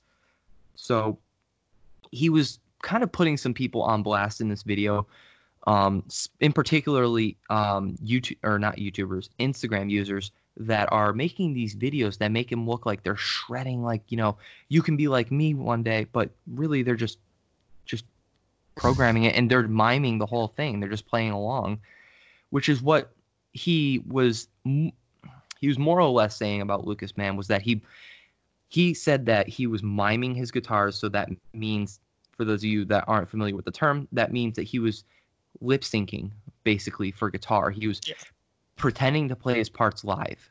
So 0.79 1.17
he 2.11 2.29
was 2.29 2.59
kind 2.81 3.03
of 3.03 3.11
putting 3.11 3.37
some 3.37 3.53
people 3.53 3.81
on 3.81 4.01
blast 4.01 4.41
in 4.41 4.49
this 4.49 4.63
video. 4.63 5.05
Um, 5.67 6.05
in 6.39 6.53
particularly 6.53 7.37
um, 7.49 7.95
YouTube 8.03 8.37
or 8.43 8.57
not 8.57 8.77
YouTubers, 8.77 9.29
Instagram 9.39 9.91
users 9.91 10.31
that 10.55 10.91
are 10.91 11.13
making 11.13 11.53
these 11.53 11.75
videos 11.75 12.17
that 12.17 12.31
make 12.31 12.51
him 12.51 12.67
look 12.67 12.85
like 12.85 13.03
they're 13.03 13.17
shredding 13.17 13.83
like, 13.83 14.01
you 14.07 14.17
know, 14.17 14.37
you 14.69 14.81
can 14.81 14.95
be 14.95 15.09
like 15.09 15.31
me 15.31 15.53
one 15.53 15.83
day, 15.83 16.07
but 16.11 16.29
really 16.47 16.81
they're 16.81 16.95
just 16.95 17.19
just 17.85 18.05
programming 18.75 19.25
it 19.25 19.35
and 19.35 19.51
they're 19.51 19.67
miming 19.67 20.17
the 20.17 20.25
whole 20.25 20.47
thing. 20.47 20.79
They're 20.79 20.89
just 20.89 21.07
playing 21.07 21.31
along, 21.31 21.79
which 22.51 22.69
is 22.69 22.81
what 22.81 23.11
he 23.51 24.01
was 24.07 24.47
he 24.63 24.93
was 25.67 25.77
more 25.77 25.99
or 25.99 26.09
less 26.09 26.37
saying 26.37 26.61
about 26.61 26.87
Lucas 26.87 27.17
Mann 27.17 27.35
was 27.35 27.47
that 27.47 27.61
he 27.61 27.81
he 28.69 28.93
said 28.93 29.25
that 29.25 29.47
he 29.47 29.67
was 29.67 29.83
miming 29.83 30.33
his 30.35 30.51
guitars 30.51 30.95
so 30.95 31.09
that 31.09 31.29
means 31.53 31.99
for 32.37 32.45
those 32.45 32.61
of 32.61 32.65
you 32.69 32.85
that 32.85 33.03
aren't 33.07 33.29
familiar 33.29 33.55
with 33.55 33.65
the 33.65 33.71
term 33.71 34.07
that 34.11 34.31
means 34.31 34.55
that 34.55 34.63
he 34.63 34.79
was 34.79 35.03
lip 35.59 35.81
syncing 35.81 36.31
basically 36.63 37.11
for 37.11 37.29
guitar 37.29 37.69
he 37.71 37.87
was 37.87 37.99
Yeah. 38.05 38.13
pretending 38.77 39.27
to 39.27 39.35
play 39.35 39.57
his 39.57 39.69
parts 39.69 40.03
live 40.03 40.49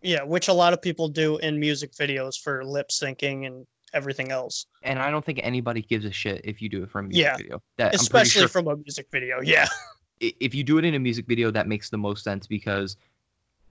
yeah, 0.00 0.22
which 0.22 0.46
a 0.46 0.52
lot 0.52 0.72
of 0.72 0.80
people 0.80 1.08
do 1.08 1.38
in 1.38 1.58
music 1.58 1.90
videos 1.90 2.40
for 2.40 2.64
lip 2.64 2.90
syncing 2.90 3.48
and 3.48 3.66
everything 3.92 4.30
else, 4.30 4.66
and 4.82 4.98
i 5.00 5.10
don't 5.10 5.24
think 5.24 5.40
anybody 5.42 5.82
gives 5.82 6.04
a 6.04 6.12
shit 6.12 6.40
if 6.44 6.62
you 6.62 6.68
do 6.68 6.84
it 6.84 6.90
for 6.90 7.00
a 7.00 7.02
music 7.02 7.24
Yeah. 7.24 7.36
video 7.36 7.62
that 7.78 7.94
especially 7.94 8.30
sure 8.30 8.48
from 8.48 8.68
a 8.68 8.76
music 8.76 9.08
video. 9.10 9.40
Yeah, 9.42 9.66
if 10.20 10.54
you 10.54 10.62
do 10.62 10.78
it 10.78 10.84
in 10.84 10.94
a 10.94 10.98
music 11.00 11.26
video 11.26 11.50
that 11.50 11.66
makes 11.66 11.90
the 11.90 11.98
most 11.98 12.22
sense 12.22 12.46
because 12.46 12.96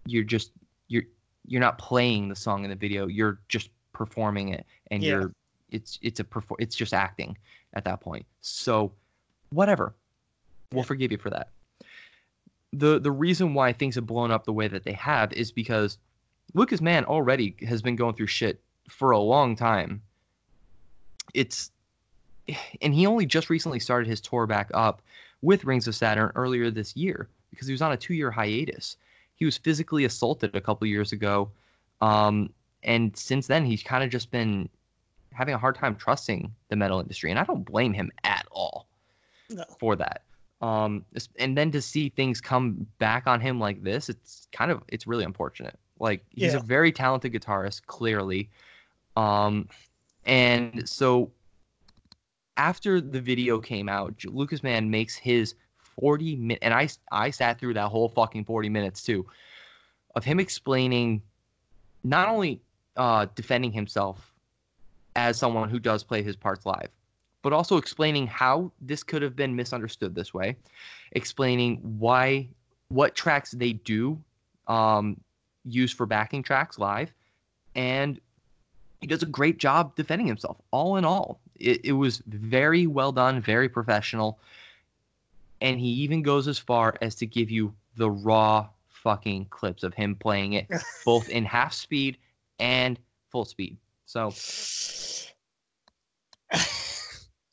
you're 0.06 0.24
just 0.24 0.52
you're 0.90 1.04
you're 1.46 1.62
not 1.62 1.78
playing 1.78 2.28
the 2.28 2.36
song 2.36 2.64
in 2.66 2.70
the 2.70 2.76
video 2.76 3.08
you're 3.08 3.40
just 3.48 3.70
performing 3.98 4.50
it 4.50 4.66
and 4.92 5.02
Yeah. 5.02 5.10
you're 5.10 5.32
it's 5.72 5.98
it's 6.02 6.20
a 6.20 6.24
perfor- 6.24 6.56
it's 6.60 6.76
just 6.76 6.94
acting 6.94 7.36
at 7.74 7.84
that 7.86 8.00
point 8.00 8.26
so 8.42 8.92
whatever 9.50 9.94
we'll 10.72 10.84
Yeah. 10.84 10.88
forgive 10.88 11.12
you 11.12 11.18
for 11.18 11.30
that 11.32 11.50
the 12.74 13.00
the 13.00 13.12
reason 13.12 13.54
why 13.56 13.74
things 13.74 13.96
have 13.96 14.06
blown 14.06 14.30
up 14.30 14.46
the 14.46 14.54
way 14.54 14.68
that 14.68 14.84
they 14.84 14.94
have 14.94 15.34
is 15.34 15.52
because 15.52 15.98
Lucas 16.54 16.80
Mann 16.80 17.06
already 17.06 17.56
has 17.68 17.82
been 17.82 17.96
going 17.96 18.14
through 18.16 18.28
shit 18.28 18.62
for 18.90 19.12
a 19.12 19.20
long 19.20 19.56
time. 19.56 20.02
It's 21.34 21.72
and 22.82 22.94
he 22.94 23.06
only 23.06 23.26
just 23.26 23.50
recently 23.50 23.80
started 23.80 24.08
his 24.08 24.22
tour 24.22 24.46
back 24.48 24.70
up 24.74 25.02
with 25.42 25.66
Rings 25.66 25.88
of 25.88 25.96
Saturn 25.96 26.32
earlier 26.36 26.70
this 26.72 26.96
year 26.96 27.28
because 27.52 27.68
he 27.68 27.74
was 27.74 27.82
on 27.82 27.92
a 27.92 27.98
two-year 27.98 28.32
hiatus. 28.32 28.96
He 29.36 29.46
was 29.46 29.58
physically 29.58 30.06
assaulted 30.06 30.56
a 30.56 30.62
couple 30.62 30.88
years 30.88 31.12
ago, 31.12 31.50
um, 32.02 32.50
and 32.88 33.16
since 33.16 33.46
then 33.46 33.66
he's 33.66 33.84
kind 33.84 34.04
of 34.04 34.10
just 34.10 34.32
been 34.32 34.68
having 35.34 35.54
a 35.54 35.58
hard 35.58 35.76
time 35.76 35.96
trusting 35.96 36.52
the 36.70 36.76
metal 36.76 37.00
industry, 37.00 37.30
and 37.30 37.40
I 37.40 37.44
don't 37.44 37.64
blame 37.64 37.94
him 37.94 38.12
at 38.24 38.48
all 38.50 38.88
No. 39.50 39.64
for 39.80 39.96
that. 39.98 40.24
Um, 40.62 41.06
and 41.38 41.56
then 41.56 41.70
to 41.72 41.82
see 41.82 42.10
things 42.10 42.42
come 42.42 42.88
back 42.98 43.28
on 43.28 43.40
him 43.40 43.60
like 43.60 43.84
this, 43.84 44.10
it's 44.10 44.48
kind 44.52 44.72
of 44.72 44.82
it's 44.88 45.06
really 45.06 45.26
unfortunate. 45.26 45.78
Like 46.00 46.26
he's 46.30 46.54
Yeah. 46.54 46.60
a 46.60 46.64
very 46.64 46.92
talented 46.92 47.34
guitarist, 47.34 47.86
clearly. 47.86 48.50
Um, 49.16 49.68
and 50.26 50.90
so 50.90 51.32
after 52.56 53.00
the 53.00 53.22
video 53.22 53.60
came 53.60 53.88
out, 53.90 54.16
Lucas 54.26 54.64
Mann 54.64 54.90
makes 54.90 55.16
his 55.16 55.54
40 55.78 56.36
minute, 56.38 56.60
and 56.64 56.74
I 56.74 56.88
I 57.12 57.30
sat 57.30 57.60
through 57.60 57.76
that 57.76 57.90
whole 57.90 58.10
fucking 58.10 58.46
40 58.46 58.70
minutes 58.70 59.04
too, 59.04 59.28
of 60.16 60.24
him 60.24 60.40
explaining 60.40 61.22
not 62.04 62.30
only 62.30 62.62
uh, 62.98 63.28
defending 63.36 63.72
himself 63.72 64.34
as 65.16 65.38
someone 65.38 65.70
who 65.70 65.80
does 65.80 66.04
play 66.04 66.22
his 66.22 66.36
parts 66.36 66.66
live, 66.66 66.90
but 67.42 67.54
also 67.54 67.78
explaining 67.78 68.28
how 68.28 68.72
this 68.82 69.04
could 69.04 69.22
have 69.22 69.36
been 69.36 69.56
misunderstood 69.56 70.14
this 70.14 70.34
way, 70.34 70.56
explaining 71.14 71.78
why 72.00 72.48
what 72.90 73.16
tracks 73.16 73.52
they 73.52 73.74
do 73.74 74.20
um, 74.68 75.20
use 75.66 75.92
for 75.92 76.06
backing 76.06 76.44
tracks 76.44 76.78
live, 76.80 77.12
and 77.76 78.20
he 79.02 79.08
does 79.08 79.24
a 79.24 79.28
great 79.28 79.58
job 79.58 79.96
defending 79.96 80.28
himself. 80.28 80.58
All 80.72 80.98
in 80.98 81.06
all, 81.06 81.40
it, 81.56 81.86
it 81.86 81.92
was 81.94 82.22
very 82.28 82.88
well 82.88 83.12
done, 83.12 83.42
very 83.42 83.70
professional, 83.70 84.40
and 85.62 85.80
he 85.80 85.88
even 85.88 86.22
goes 86.22 86.48
as 86.48 86.58
far 86.58 86.96
as 87.02 87.16
to 87.16 87.26
give 87.26 87.50
you 87.50 87.74
the 87.96 88.10
raw 88.10 88.68
fucking 88.90 89.46
clips 89.50 89.84
of 89.84 89.94
him 89.94 90.16
playing 90.16 90.54
it, 90.54 90.68
both 91.06 91.30
in 91.30 91.46
half 91.46 91.74
speed 91.74 92.18
and 92.60 93.00
full 93.30 93.46
speed. 93.46 93.78
So 94.06 94.32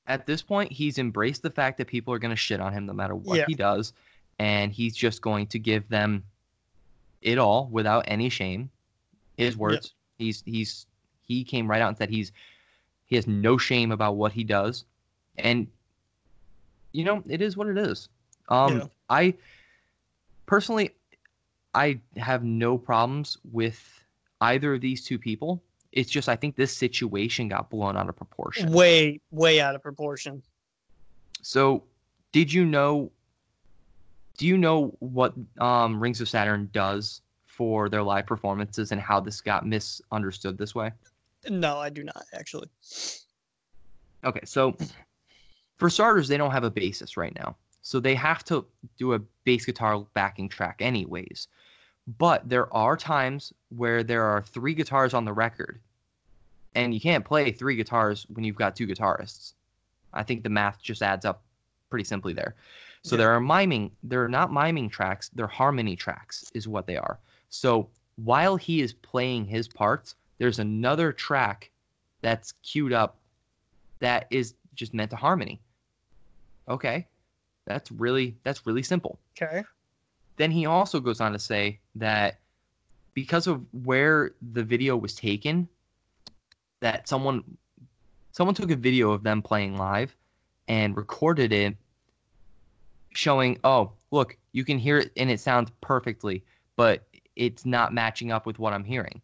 at 0.07 0.27
this 0.27 0.43
point, 0.43 0.71
he's 0.71 0.99
embraced 0.99 1.43
the 1.43 1.51
fact 1.51 1.79
that 1.79 1.87
people 1.87 2.13
are 2.15 2.19
going 2.19 2.31
to 2.31 2.37
shit 2.37 2.61
on 2.61 2.73
him 2.73 2.87
no 2.87 2.93
matter 2.93 3.15
what 3.15 3.39
Yeah. 3.39 3.45
he 3.47 3.55
does, 3.55 3.93
and 4.39 4.73
he's 4.73 4.95
just 4.95 5.23
going 5.23 5.47
to 5.49 5.59
give 5.59 5.89
them 5.89 6.23
it 7.23 7.39
all 7.39 7.69
without 7.71 8.05
any 8.07 8.29
shame. 8.29 8.71
His 9.37 9.57
words. 9.57 9.95
He's 10.19 10.43
he's 10.47 10.87
he 11.23 11.43
came 11.43 11.69
right 11.69 11.81
out 11.83 11.89
and 11.89 11.99
said 11.99 12.11
he's 12.11 12.31
he 13.07 13.17
has 13.17 13.27
no 13.27 13.59
shame 13.59 13.91
about 13.91 14.17
what 14.17 14.33
he 14.33 14.45
does, 14.45 14.85
and 15.39 15.67
you 16.93 17.05
know 17.05 17.23
it 17.29 17.43
is 17.43 17.57
what 17.57 17.67
it 17.67 17.79
is. 17.79 18.09
Um, 18.49 18.79
Yeah. 18.79 18.87
I 19.11 19.35
personally, 20.47 20.91
I 21.75 21.99
have 22.17 22.45
no 22.45 22.79
problems 22.79 23.39
with 23.51 24.04
either 24.41 24.75
of 24.75 24.81
these 24.81 25.05
two 25.05 25.19
people. 25.19 25.63
It's 25.93 26.11
just 26.11 26.29
I 26.29 26.37
think 26.37 26.57
this 26.57 26.77
situation 26.77 27.49
got 27.49 27.71
blown 27.71 27.97
out 27.97 28.09
of 28.09 28.17
proportion. 28.17 28.73
way, 28.73 29.21
way 29.31 29.61
out 29.61 29.75
of 29.75 29.83
proportion. 29.83 30.43
So, 31.43 31.85
did 32.33 32.53
you 32.53 32.65
know? 32.65 33.13
Do 34.37 34.47
you 34.49 34.59
know 34.59 34.97
what 34.99 35.35
um, 35.61 36.01
Rings 36.01 36.21
of 36.21 36.29
Saturn 36.29 36.69
does 36.73 37.21
for 37.47 37.89
their 37.89 38.03
live 38.03 38.27
performances 38.27 38.91
and 38.91 39.01
how 39.01 39.21
this 39.21 39.41
got 39.41 39.65
misunderstood 39.65 40.59
this 40.59 40.75
way? 40.75 40.91
No, 41.49 41.79
I 41.79 41.89
do 41.91 42.03
not 42.03 42.25
actually. 42.33 42.69
Okay, 44.25 44.41
so 44.45 44.77
for 45.77 45.89
starters, 45.89 46.27
they 46.27 46.37
don't 46.37 46.51
have 46.51 46.65
a 46.65 46.71
bassist 46.71 47.17
right 47.17 47.35
now, 47.37 47.57
so 47.83 48.01
they 48.01 48.15
have 48.15 48.43
to 48.45 48.67
do 48.99 49.13
a 49.13 49.21
bass 49.45 49.65
guitar 49.65 50.05
backing 50.15 50.49
track 50.49 50.77
anyways. 50.81 51.47
But 52.07 52.49
there 52.49 52.73
are 52.75 52.97
times 52.97 53.53
where 53.71 54.03
there 54.03 54.25
are 54.25 54.43
three 54.43 54.75
guitars 54.75 55.15
on 55.15 55.25
the 55.25 55.33
record, 55.33 55.81
and 56.75 56.93
you 56.93 57.01
can't 57.01 57.25
play 57.25 57.51
three 57.51 57.77
guitars 57.77 58.27
when 58.29 58.45
you've 58.45 58.57
got 58.57 58.77
two 58.77 58.87
guitarists. 58.87 59.55
I 60.13 60.23
think 60.23 60.43
the 60.43 60.51
math 60.51 60.83
just 60.83 61.03
adds 61.03 61.25
up 61.25 61.43
pretty 61.91 62.05
simply 62.05 62.33
there. 62.35 62.55
So 63.03 63.17
Yeah. 63.17 63.19
there 63.19 63.31
are 63.33 63.41
miming, 63.41 63.91
they're 64.03 64.29
not 64.29 64.53
miming 64.53 64.91
tracks, 64.91 65.31
they're 65.35 65.47
harmony 65.47 65.97
tracks, 65.97 66.51
is 66.55 66.69
what 66.69 66.87
they 66.87 66.97
are. 66.97 67.19
So 67.49 67.89
while 68.17 68.57
he 68.57 68.81
is 68.81 68.93
playing 68.93 69.47
his 69.47 69.67
parts, 69.69 70.15
there's 70.39 70.59
another 70.59 71.13
track 71.13 71.71
that's 72.21 72.53
queued 72.63 72.93
up 72.93 73.17
that 74.01 74.27
is 74.31 74.55
just 74.75 74.93
meant 74.95 75.11
to 75.11 75.17
harmony. 75.17 75.61
Okay. 76.69 77.07
That's 77.67 77.91
really 77.93 78.37
that's 78.43 78.67
really 78.67 78.83
simple 78.83 79.19
Okay. 79.41 79.65
Then 80.37 80.51
he 80.51 80.67
also 80.67 81.01
goes 81.01 81.21
on 81.21 81.33
to 81.33 81.39
say 81.39 81.79
that 81.95 82.39
because 83.15 83.47
of 83.47 83.65
where 83.85 84.33
the 84.53 84.63
video 84.63 84.97
was 84.97 85.15
taken 85.15 85.69
that 86.81 87.09
someone 87.09 87.43
someone 88.33 88.55
took 88.55 88.71
a 88.71 88.77
video 88.77 89.13
of 89.13 89.23
them 89.23 89.41
playing 89.41 89.77
live 89.77 90.15
and 90.69 90.97
recorded 90.97 91.53
it 91.53 91.77
showing 93.15 93.59
oh 93.65 93.93
look 94.11 94.37
you 94.53 94.65
can 94.65 94.79
hear 94.79 94.99
it 94.99 95.13
and 95.17 95.31
it 95.31 95.39
sounds 95.41 95.71
perfectly 95.81 96.45
but 96.77 97.07
it's 97.37 97.65
not 97.65 97.95
matching 97.95 98.33
up 98.33 98.45
with 98.45 98.59
what 98.59 98.73
i'm 98.73 98.85
hearing 98.85 99.21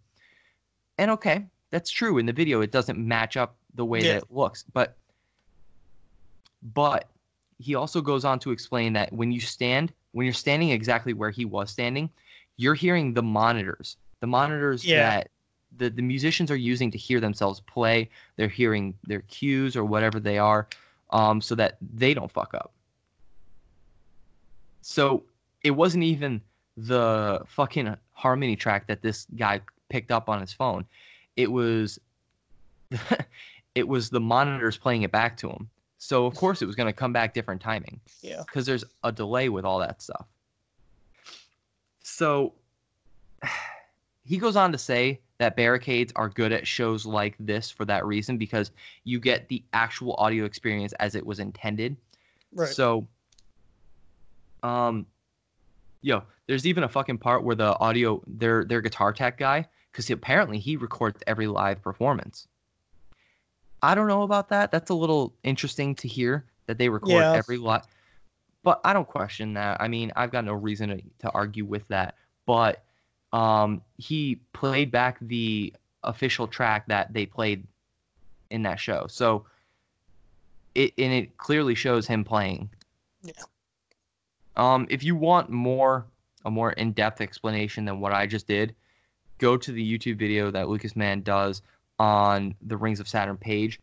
and 0.98 1.10
okay 1.10 1.44
that's 1.70 1.90
true 1.90 2.18
in 2.18 2.26
the 2.26 2.32
video 2.32 2.60
it 2.60 2.70
doesn't 2.70 2.98
match 2.98 3.36
up 3.36 3.56
the 3.74 3.84
way 3.84 4.00
Yeah. 4.00 4.14
that 4.14 4.22
it 4.22 4.30
looks 4.30 4.64
but 4.72 4.96
but 6.74 7.08
he 7.58 7.74
also 7.74 8.00
goes 8.00 8.24
on 8.24 8.38
to 8.40 8.52
explain 8.52 8.92
that 8.92 9.12
when 9.12 9.32
you 9.32 9.40
stand 9.40 9.92
when 10.12 10.24
you're 10.26 10.32
standing 10.32 10.70
exactly 10.70 11.12
where 11.12 11.30
he 11.30 11.44
was 11.44 11.70
standing 11.70 12.10
you're 12.56 12.74
hearing 12.74 13.14
the 13.14 13.22
monitors 13.22 13.96
the 14.20 14.26
monitors 14.26 14.84
Yeah. 14.84 15.10
that 15.10 15.30
the, 15.76 15.90
the 15.90 16.02
musicians 16.02 16.50
are 16.50 16.56
using 16.56 16.90
to 16.90 16.98
hear 16.98 17.20
themselves 17.20 17.60
play. 17.60 18.10
They're 18.36 18.48
hearing 18.48 18.94
their 19.06 19.20
cues 19.22 19.76
or 19.76 19.84
whatever 19.84 20.20
they 20.20 20.36
are 20.36 20.66
um, 21.10 21.40
so 21.40 21.54
that 21.54 21.78
they 21.94 22.12
don't 22.12 22.30
fuck 22.30 22.52
up. 22.54 22.72
So 24.82 25.24
it 25.62 25.70
wasn't 25.70 26.04
even 26.04 26.40
the 26.76 27.42
fucking 27.46 27.96
harmony 28.12 28.56
track 28.56 28.86
that 28.88 29.02
this 29.02 29.26
guy 29.36 29.60
picked 29.88 30.10
up 30.10 30.28
on 30.28 30.40
his 30.40 30.52
phone. 30.52 30.84
It 31.36 31.50
was 31.50 31.98
it 33.74 33.86
was 33.86 34.10
the 34.10 34.20
monitors 34.20 34.76
playing 34.76 35.02
it 35.02 35.12
back 35.12 35.36
to 35.38 35.48
him 35.48 35.68
so 36.02 36.24
of 36.24 36.34
course 36.34 36.62
it 36.62 36.66
was 36.66 36.74
going 36.74 36.86
to 36.86 36.94
come 36.94 37.12
back 37.12 37.34
different 37.34 37.60
timing 37.60 38.00
Yeah. 38.22 38.42
because 38.46 38.64
there's 38.64 38.84
a 39.04 39.12
delay 39.12 39.50
with 39.50 39.66
all 39.66 39.78
that 39.80 40.00
stuff. 40.00 40.26
So 42.02 42.54
he 44.24 44.38
goes 44.38 44.56
on 44.56 44.72
to 44.72 44.78
say 44.78 45.20
that 45.38 45.56
barricades 45.56 46.10
are 46.16 46.30
good 46.30 46.52
at 46.52 46.66
shows 46.66 47.04
like 47.04 47.34
this 47.38 47.70
for 47.70 47.84
that 47.84 48.06
reason 48.06 48.38
because 48.38 48.70
you 49.04 49.20
get 49.20 49.48
the 49.48 49.62
actual 49.74 50.14
audio 50.14 50.46
experience 50.46 50.94
as 50.94 51.14
it 51.14 51.24
was 51.24 51.38
intended. 51.38 51.96
Right. 52.54 52.68
So, 52.68 53.06
um, 54.62 55.04
yo, 56.00 56.22
there's 56.46 56.66
even 56.66 56.84
a 56.84 56.88
fucking 56.88 57.18
part 57.18 57.44
where 57.44 57.56
the 57.56 57.78
audio, 57.78 58.22
their 58.26 58.64
their 58.64 58.80
guitar 58.80 59.12
tech 59.12 59.36
guy, 59.36 59.66
because 59.92 60.08
apparently 60.10 60.58
he 60.58 60.76
records 60.76 61.22
every 61.26 61.46
live 61.46 61.82
performance. 61.82 62.48
I 63.82 63.94
don't 63.94 64.08
know 64.08 64.22
about 64.22 64.48
that. 64.50 64.70
That's 64.70 64.90
a 64.90 64.94
little 64.94 65.34
interesting 65.42 65.94
to 65.96 66.08
hear 66.08 66.44
that 66.66 66.78
they 66.78 66.88
record 66.88 67.10
Yeah. 67.10 67.32
every 67.32 67.56
lot. 67.56 67.86
But 68.62 68.80
I 68.84 68.92
don't 68.92 69.08
question 69.08 69.54
that. 69.54 69.80
I 69.80 69.88
mean, 69.88 70.12
I've 70.16 70.30
got 70.30 70.44
no 70.44 70.52
reason 70.52 70.90
to, 70.90 71.02
to 71.20 71.30
argue 71.30 71.64
with 71.64 71.86
that. 71.88 72.16
But 72.46 72.84
um, 73.32 73.80
he 73.96 74.40
played 74.52 74.90
back 74.90 75.18
the 75.20 75.72
official 76.04 76.46
track 76.46 76.86
that 76.88 77.12
they 77.12 77.26
played 77.26 77.66
in 78.50 78.62
that 78.64 78.78
show. 78.80 79.06
So 79.08 79.46
it 80.74 80.92
and 80.98 81.12
it 81.12 81.36
clearly 81.38 81.74
shows 81.74 82.06
him 82.06 82.24
playing. 82.24 82.70
Yeah. 83.22 83.32
Um, 84.56 84.86
if 84.90 85.02
you 85.02 85.16
want 85.16 85.50
more 85.50 86.06
a 86.44 86.50
more 86.50 86.72
in-depth 86.72 87.20
explanation 87.20 87.84
than 87.84 88.00
what 88.00 88.12
I 88.12 88.26
just 88.26 88.46
did, 88.46 88.74
go 89.38 89.56
to 89.56 89.72
the 89.72 89.98
YouTube 89.98 90.18
video 90.18 90.50
that 90.50 90.68
Lucas 90.68 90.96
Mann 90.96 91.22
does 91.22 91.62
on 92.00 92.54
the 92.62 92.78
Rings 92.78 92.98
of 92.98 93.06
Saturn 93.06 93.36
page 93.36 93.78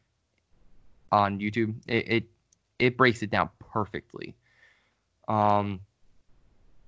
on 1.11 1.39
YouTube. 1.39 1.75
It 1.87 2.11
it, 2.11 2.23
it 2.79 2.97
breaks 2.97 3.21
it 3.21 3.29
down 3.29 3.49
perfectly. 3.59 4.35
Um, 5.27 5.79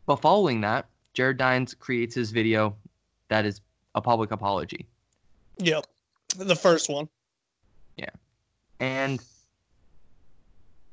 but 0.05 0.17
following 0.17 0.61
that, 0.61 0.87
Jared 1.13 1.37
Dines 1.37 1.73
creates 1.75 2.15
his 2.15 2.31
video 2.31 2.75
that 3.29 3.45
is 3.45 3.61
a 3.93 4.01
public 4.01 4.31
apology. 4.31 4.87
Yep. 5.59 5.85
The 6.35 6.55
first 6.55 6.89
one. 6.89 7.07
Yeah, 7.95 8.09
and 8.79 9.21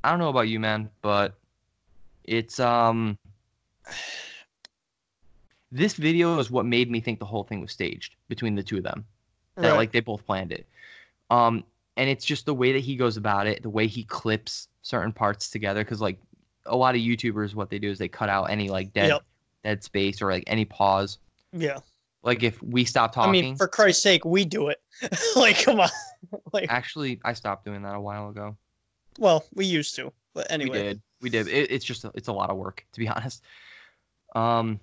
I 0.05 0.11
don't 0.11 0.19
know 0.19 0.29
about 0.29 0.49
you, 0.49 0.61
man, 0.61 0.91
but 1.01 1.35
it's 2.25 2.61
um 2.61 3.17
this 5.73 5.95
video 5.95 6.39
is 6.39 6.51
what 6.51 6.67
made 6.67 6.91
me 6.91 7.01
think 7.01 7.21
the 7.21 7.25
whole 7.25 7.45
thing 7.45 7.63
was 7.63 7.73
staged 7.73 8.17
between 8.29 8.55
the 8.55 8.63
two 8.63 8.77
of 8.77 8.85
them. 8.85 9.07
That 9.57 9.71
Right. 9.71 9.77
like 9.77 9.93
they 9.93 10.01
both 10.01 10.25
planned 10.27 10.53
it. 10.53 10.67
Um, 11.31 11.65
and 11.97 12.09
it's 12.11 12.25
just 12.25 12.47
the 12.47 12.55
way 12.55 12.73
that 12.73 12.81
he 12.81 12.95
goes 12.97 13.17
about 13.17 13.47
it, 13.47 13.63
the 13.63 13.71
way 13.71 13.87
he 13.87 14.05
clips 14.05 14.69
certain 14.83 15.13
parts 15.13 15.49
together. 15.51 15.83
Because 15.83 16.01
like 16.01 16.19
a 16.67 16.77
lot 16.77 16.95
of 16.95 17.01
YouTubers, 17.01 17.55
what 17.55 17.71
they 17.71 17.79
do 17.79 17.91
is 17.91 17.99
they 17.99 18.09
cut 18.09 18.29
out 18.29 18.45
any 18.45 18.69
like 18.69 18.93
dead 18.93 19.09
Yep. 19.09 19.23
dead 19.65 19.83
space 19.85 20.21
or 20.21 20.31
like 20.31 20.45
any 20.47 20.65
pause. 20.65 21.19
Yeah. 21.53 21.79
Like 22.23 22.43
if 22.43 22.63
we 22.63 22.85
stop 22.85 23.13
talking, 23.13 23.29
I 23.31 23.33
mean, 23.33 23.57
for 23.57 23.69
Christ's 23.69 24.03
sake, 24.03 24.25
we 24.25 24.45
do 24.45 24.69
it. 24.69 24.81
like, 25.37 25.63
come 25.63 25.81
on. 25.81 25.89
like, 26.53 26.67
actually, 26.71 27.21
I 27.25 27.33
stopped 27.35 27.65
doing 27.65 27.83
that 27.83 27.95
a 27.95 28.01
while 28.01 28.29
ago. 28.29 28.57
well, 29.19 29.45
we 29.55 29.65
used 29.65 29.95
to, 29.97 30.13
but 30.35 30.51
anyway. 30.51 30.71
We 30.79 30.83
did. 30.83 31.03
We 31.23 31.31
did. 31.31 31.49
It, 31.49 31.71
it's 31.71 31.85
just 31.85 32.05
it's 32.15 32.29
a 32.29 32.33
lot 32.33 32.51
of 32.51 32.57
work 32.57 32.85
to 32.93 32.99
be 33.01 33.09
honest. 33.17 33.43
Um, 34.35 34.81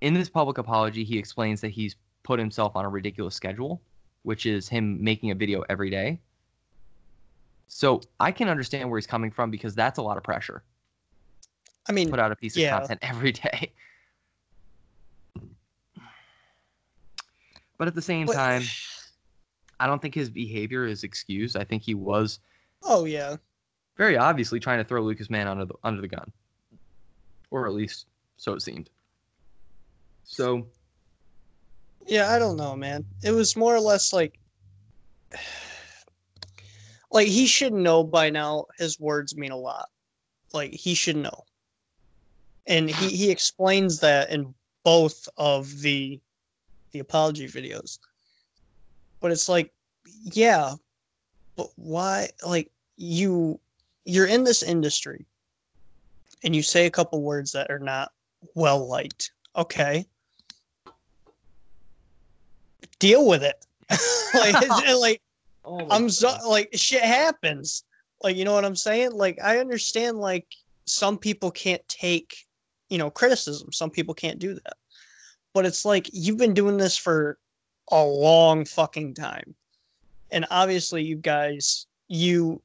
in 0.00 0.12
this 0.14 0.28
public 0.28 0.58
apology, 0.58 1.02
he 1.02 1.18
explains 1.18 1.60
that 1.62 1.70
he's 1.70 1.96
put 2.24 2.40
himself 2.40 2.74
on 2.74 2.84
a 2.84 2.88
ridiculous 2.88 3.34
schedule, 3.36 3.80
which 4.24 4.46
is 4.46 4.68
him 4.68 5.02
making 5.02 5.30
a 5.30 5.34
video 5.34 5.62
every 5.68 5.90
day. 5.90 6.18
So 7.68 8.00
I 8.18 8.32
can 8.32 8.48
understand 8.48 8.90
where 8.90 8.98
he's 8.98 9.06
coming 9.06 9.30
from 9.30 9.50
because 9.50 9.74
that's 9.74 9.98
a 9.98 10.02
lot 10.02 10.16
of 10.16 10.24
pressure. 10.24 10.64
I 11.88 11.92
mean, 11.92 12.10
Put 12.10 12.18
out 12.18 12.32
a 12.32 12.36
piece 12.36 12.56
of 12.56 12.68
content 12.68 12.98
every 13.02 13.30
day. 13.32 13.70
But 17.78 17.88
at 17.88 17.94
the 17.94 18.02
same 18.02 18.26
But- 18.26 18.34
time, 18.34 18.62
I 19.80 19.86
don't 19.86 20.00
think 20.00 20.14
his 20.14 20.30
behavior 20.30 20.86
is 20.86 21.04
excused. 21.04 21.56
I 21.56 21.64
think 21.64 21.82
he 21.82 21.94
was 21.94 22.38
oh 22.84 23.04
yeah, 23.04 23.36
very 23.96 24.16
obviously 24.16 24.60
trying 24.60 24.78
to 24.78 24.84
throw 24.84 25.02
Lucas 25.02 25.28
Mann 25.28 25.48
under 25.48 25.64
the 25.64 25.74
under 25.82 26.00
the 26.00 26.08
gun, 26.08 26.30
or 27.50 27.66
at 27.66 27.74
least 27.74 28.06
so 28.36 28.52
it 28.54 28.62
seemed. 28.62 28.88
So 30.22 30.66
yeah. 32.06 32.32
I 32.32 32.38
don't 32.38 32.56
know, 32.56 32.76
man. 32.76 33.04
It 33.22 33.32
was 33.32 33.56
more 33.56 33.74
or 33.74 33.80
less 33.80 34.12
like, 34.12 34.38
like 37.10 37.28
he 37.28 37.46
should 37.46 37.72
know 37.72 38.04
by 38.04 38.30
now. 38.30 38.66
His 38.78 38.98
words 38.98 39.36
mean 39.36 39.52
a 39.52 39.56
lot. 39.56 39.88
Like 40.52 40.72
he 40.72 40.94
should 40.94 41.16
know, 41.16 41.44
and 42.66 42.88
he 42.88 43.08
he 43.08 43.30
explains 43.30 44.00
that 44.00 44.30
in 44.30 44.54
both 44.84 45.28
of 45.36 45.80
the 45.80 46.20
the 46.92 47.00
apology 47.00 47.48
videos. 47.48 47.98
But 49.20 49.32
it's 49.32 49.48
like, 49.48 49.72
yeah, 50.22 50.74
but 51.56 51.68
why? 51.76 52.28
Like 52.46 52.70
you 52.96 53.58
you're 54.04 54.26
in 54.26 54.44
this 54.44 54.62
industry, 54.62 55.26
and 56.44 56.54
you 56.54 56.62
say 56.62 56.86
a 56.86 56.90
couple 56.90 57.22
words 57.22 57.52
that 57.52 57.70
are 57.70 57.78
not 57.78 58.12
well 58.54 58.86
liked. 58.86 59.32
Okay. 59.56 60.06
Deal 63.04 63.26
with 63.26 63.42
it. 63.42 63.66
like, 64.34 64.54
it's- 64.62 64.98
like 64.98 65.20
oh 65.64 65.86
I'm 65.90 66.08
so 66.08 66.36
like 66.48 66.70
shit 66.74 67.02
happens. 67.02 67.84
Like 68.22 68.36
you 68.36 68.44
know 68.44 68.54
what 68.54 68.64
I'm 68.64 68.76
saying? 68.76 69.12
Like 69.12 69.38
I 69.42 69.58
understand 69.58 70.18
like 70.18 70.46
some 70.86 71.18
people 71.18 71.50
can't 71.50 71.86
take, 71.88 72.46
you 72.88 72.96
know, 72.98 73.10
criticism. 73.10 73.72
Some 73.72 73.90
people 73.90 74.14
can't 74.14 74.38
do 74.38 74.54
that. 74.54 74.76
But 75.52 75.66
it's 75.66 75.84
like 75.84 76.08
you've 76.12 76.38
been 76.38 76.54
doing 76.54 76.78
this 76.78 76.96
for 76.96 77.38
a 77.90 78.02
long 78.02 78.64
fucking 78.64 79.14
time. 79.14 79.54
And 80.30 80.46
obviously 80.50 81.02
you 81.04 81.16
guys, 81.16 81.86
you 82.08 82.60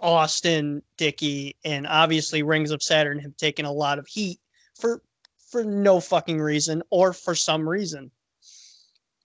Austin, 0.00 0.82
Dickey, 0.96 1.54
and 1.64 1.86
obviously 1.86 2.42
Rings 2.42 2.72
of 2.72 2.82
Saturn 2.82 3.18
have 3.20 3.36
taken 3.36 3.64
a 3.64 3.72
lot 3.72 3.98
of 3.98 4.06
heat 4.06 4.40
for 4.74 5.00
for 5.48 5.62
no 5.64 6.00
fucking 6.00 6.40
reason 6.40 6.82
or 6.90 7.12
for 7.12 7.34
some 7.34 7.68
reason. 7.68 8.10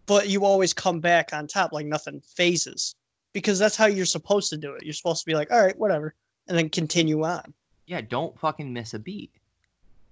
But 0.06 0.30
you 0.30 0.46
always 0.46 0.74
come 0.74 1.00
back 1.00 1.34
on 1.34 1.48
top 1.48 1.72
like 1.72 1.86
nothing 1.86 2.22
phases 2.22 2.96
because 3.34 3.58
that's 3.58 3.76
how 3.76 3.88
you're 3.88 4.06
supposed 4.06 4.50
to 4.52 4.58
do 4.58 4.74
it. 4.74 4.84
You're 4.84 4.94
supposed 4.94 5.22
to 5.22 5.26
be 5.26 5.36
like, 5.36 5.52
all 5.52 5.64
right, 5.64 5.78
whatever, 5.78 6.14
and 6.48 6.58
then 6.58 6.70
continue 6.70 7.24
on. 7.24 7.54
yeah, 7.88 8.02
don't 8.02 8.38
fucking 8.40 8.72
miss 8.72 8.94
a 8.94 9.00
beat. 9.00 9.32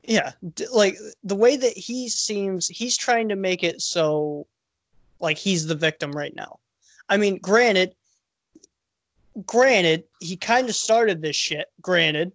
Yeah, 0.04 0.32
d- 0.56 0.68
like 0.74 0.98
the 1.24 1.36
way 1.36 1.56
that 1.56 1.78
he 1.78 2.10
seems, 2.10 2.68
he's 2.68 2.98
trying 2.98 3.30
to 3.30 3.36
make 3.36 3.64
it 3.64 3.82
so 3.82 4.46
like 5.20 5.38
he's 5.38 5.66
the 5.66 5.76
victim 5.76 6.12
right 6.12 6.36
now. 6.36 6.60
I 7.08 7.18
mean, 7.18 7.38
granted, 7.38 7.96
granted, 9.46 10.04
he 10.20 10.36
kind 10.36 10.68
of 10.70 10.76
started 10.76 11.22
this 11.22 11.36
shit, 11.36 11.68
granted. 11.82 12.32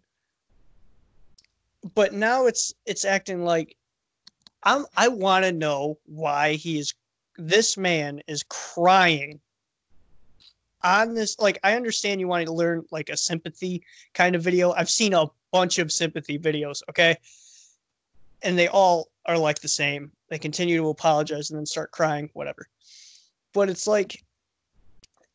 But 1.95 2.15
now 2.15 2.47
it's 2.47 2.75
it's 2.87 3.05
acting 3.05 3.45
like 3.45 3.77
I'm 4.63 4.87
I 4.97 5.09
want 5.09 5.45
to 5.45 5.53
know 5.53 5.99
why 6.07 6.55
he 6.55 6.79
is 6.79 6.95
this 7.39 7.77
man 7.77 8.21
is 8.27 8.43
crying 8.43 9.41
on 10.83 11.15
this 11.15 11.39
like 11.39 11.59
I 11.65 11.75
understand 11.75 12.21
you 12.21 12.29
want 12.29 12.47
to 12.47 12.53
learn 12.53 12.85
like 12.91 13.09
a 13.09 13.17
sympathy 13.17 13.83
kind 14.13 14.35
of 14.35 14.43
video. 14.43 14.73
I've 14.73 14.91
seen 14.91 15.15
a 15.15 15.27
bunch 15.53 15.79
of 15.79 15.93
sympathy 15.93 16.39
videos, 16.39 16.83
okay? 16.89 17.17
And 18.43 18.59
they 18.59 18.69
all 18.69 19.09
are 19.27 19.39
like 19.39 19.61
the 19.61 19.69
same. 19.69 20.13
They 20.29 20.39
continue 20.39 20.77
to 20.79 20.89
apologize 20.89 21.51
and 21.51 21.59
then 21.59 21.67
start 21.67 21.91
crying, 21.91 22.31
whatever. 22.35 22.69
But 23.53 23.69
it's 23.69 23.87
like 23.87 24.23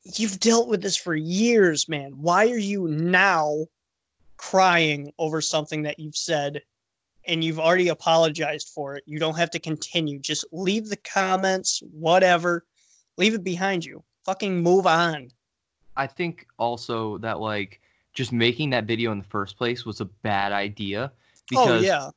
you've 0.03 0.39
dealt 0.39 0.67
with 0.67 0.81
this 0.81 0.97
for 0.97 1.15
years, 1.15 1.89
man. 1.89 2.13
Why 2.17 2.49
are 2.49 2.57
you 2.57 2.87
now 2.87 3.65
crying 4.37 5.11
over 5.17 5.41
something 5.41 5.83
that 5.83 5.99
you've 5.99 6.17
said 6.17 6.61
and 7.25 7.43
you've 7.43 7.59
already 7.59 7.89
apologized 7.89 8.69
for 8.69 8.95
it? 8.95 9.03
You 9.05 9.19
don't 9.19 9.37
have 9.37 9.51
to 9.51 9.59
continue. 9.59 10.19
Just 10.19 10.45
leave 10.51 10.89
the 10.89 10.97
comments, 10.97 11.81
whatever. 11.91 12.65
Leave 13.17 13.33
it 13.33 13.43
behind 13.43 13.85
you. 13.85 14.03
Fucking 14.25 14.61
move 14.61 14.87
on. 14.87 15.29
I 15.95 16.07
think 16.07 16.47
also 16.57 17.17
that 17.19 17.39
like 17.39 17.81
just 18.13 18.31
making 18.31 18.69
that 18.71 18.85
video 18.85 19.11
in 19.11 19.19
the 19.19 19.23
first 19.23 19.57
place 19.57 19.85
was 19.85 20.01
a 20.01 20.05
bad 20.05 20.51
idea 20.51 21.11
because 21.49 21.83
oh 21.83 21.85
yeah. 21.85 22.09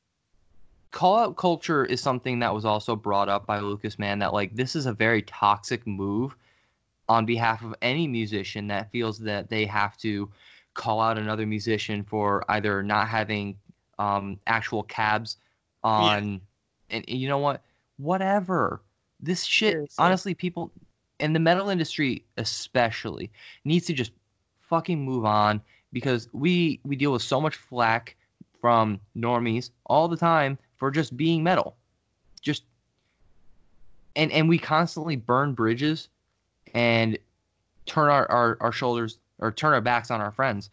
call 0.90 1.18
out 1.18 1.36
culture 1.36 1.84
is 1.84 2.00
something 2.00 2.38
that 2.38 2.54
was 2.54 2.64
also 2.64 2.94
brought 2.96 3.28
up 3.28 3.46
by 3.46 3.58
Lucas 3.58 3.98
Mann 3.98 4.18
that 4.20 4.32
like 4.32 4.54
this 4.54 4.76
is 4.76 4.86
a 4.86 4.92
very 4.92 5.22
toxic 5.22 5.86
move 5.86 6.36
on 7.08 7.24
behalf 7.26 7.62
of 7.62 7.74
any 7.82 8.06
musician 8.06 8.66
that 8.68 8.90
feels 8.90 9.18
that 9.18 9.48
they 9.48 9.64
have 9.64 9.96
to 9.98 10.30
call 10.74 11.00
out 11.00 11.18
another 11.18 11.46
musician 11.46 12.02
for 12.02 12.44
either 12.50 12.82
not 12.82 13.08
having 13.08 13.56
um, 13.98 14.38
actual 14.46 14.82
cabs 14.82 15.36
on 15.82 16.40
and, 16.90 17.04
and 17.08 17.18
you 17.18 17.28
know 17.28 17.38
what? 17.38 17.62
Whatever. 17.98 18.82
This 19.20 19.44
shit 19.44 19.72
Seriously. 19.72 19.94
honestly 19.98 20.34
people 20.34 20.70
in 21.18 21.32
the 21.32 21.40
metal 21.40 21.70
industry 21.70 22.24
especially 22.36 23.30
needs 23.64 23.86
to 23.86 23.92
just 23.92 24.12
fucking 24.60 25.00
move 25.00 25.24
on 25.24 25.60
because 25.92 26.28
we 26.32 26.80
we 26.84 26.96
deal 26.96 27.12
with 27.12 27.22
so 27.22 27.40
much 27.40 27.56
flack 27.56 28.16
from 28.60 29.00
normies 29.16 29.70
all 29.86 30.08
the 30.08 30.16
time 30.16 30.58
for 30.76 30.90
just 30.90 31.16
being 31.16 31.42
metal. 31.42 31.76
Just 32.40 32.64
and 34.14 34.30
and 34.32 34.48
we 34.48 34.58
constantly 34.58 35.16
burn 35.16 35.54
bridges 35.54 36.08
and 36.74 37.18
turn 37.86 38.10
our, 38.10 38.30
our, 38.30 38.56
our 38.60 38.72
shoulders 38.72 39.18
or 39.38 39.52
turn 39.52 39.72
our 39.72 39.80
backs 39.80 40.10
on 40.10 40.20
our 40.20 40.32
friends. 40.32 40.70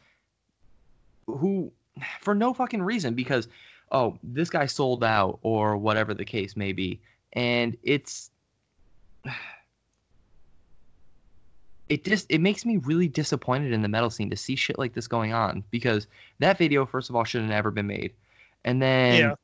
Who 1.27 1.71
for 2.21 2.33
no 2.35 2.53
fucking 2.53 2.81
reason 2.81 3.13
because 3.13 3.47
oh 3.91 4.17
this 4.23 4.49
guy 4.49 4.65
sold 4.65 5.03
out 5.03 5.39
or 5.41 5.77
whatever 5.77 6.13
the 6.13 6.25
case 6.25 6.55
may 6.55 6.71
be 6.73 6.99
and 7.33 7.77
it's 7.83 8.31
it 11.89 12.03
just 12.05 12.25
it 12.29 12.39
makes 12.41 12.65
me 12.65 12.77
really 12.77 13.07
disappointed 13.07 13.71
in 13.73 13.81
the 13.81 13.87
metal 13.89 14.09
scene 14.09 14.29
to 14.29 14.35
see 14.37 14.55
shit 14.55 14.79
like 14.79 14.93
this 14.93 15.07
going 15.07 15.33
on 15.33 15.63
because 15.69 16.07
that 16.39 16.57
video 16.57 16.85
first 16.85 17.09
of 17.09 17.15
all 17.15 17.23
should 17.23 17.41
have 17.41 17.49
never 17.49 17.71
been 17.71 17.87
made 17.87 18.13
and 18.65 18.81
then 18.81 19.19
Yeah. 19.19 19.35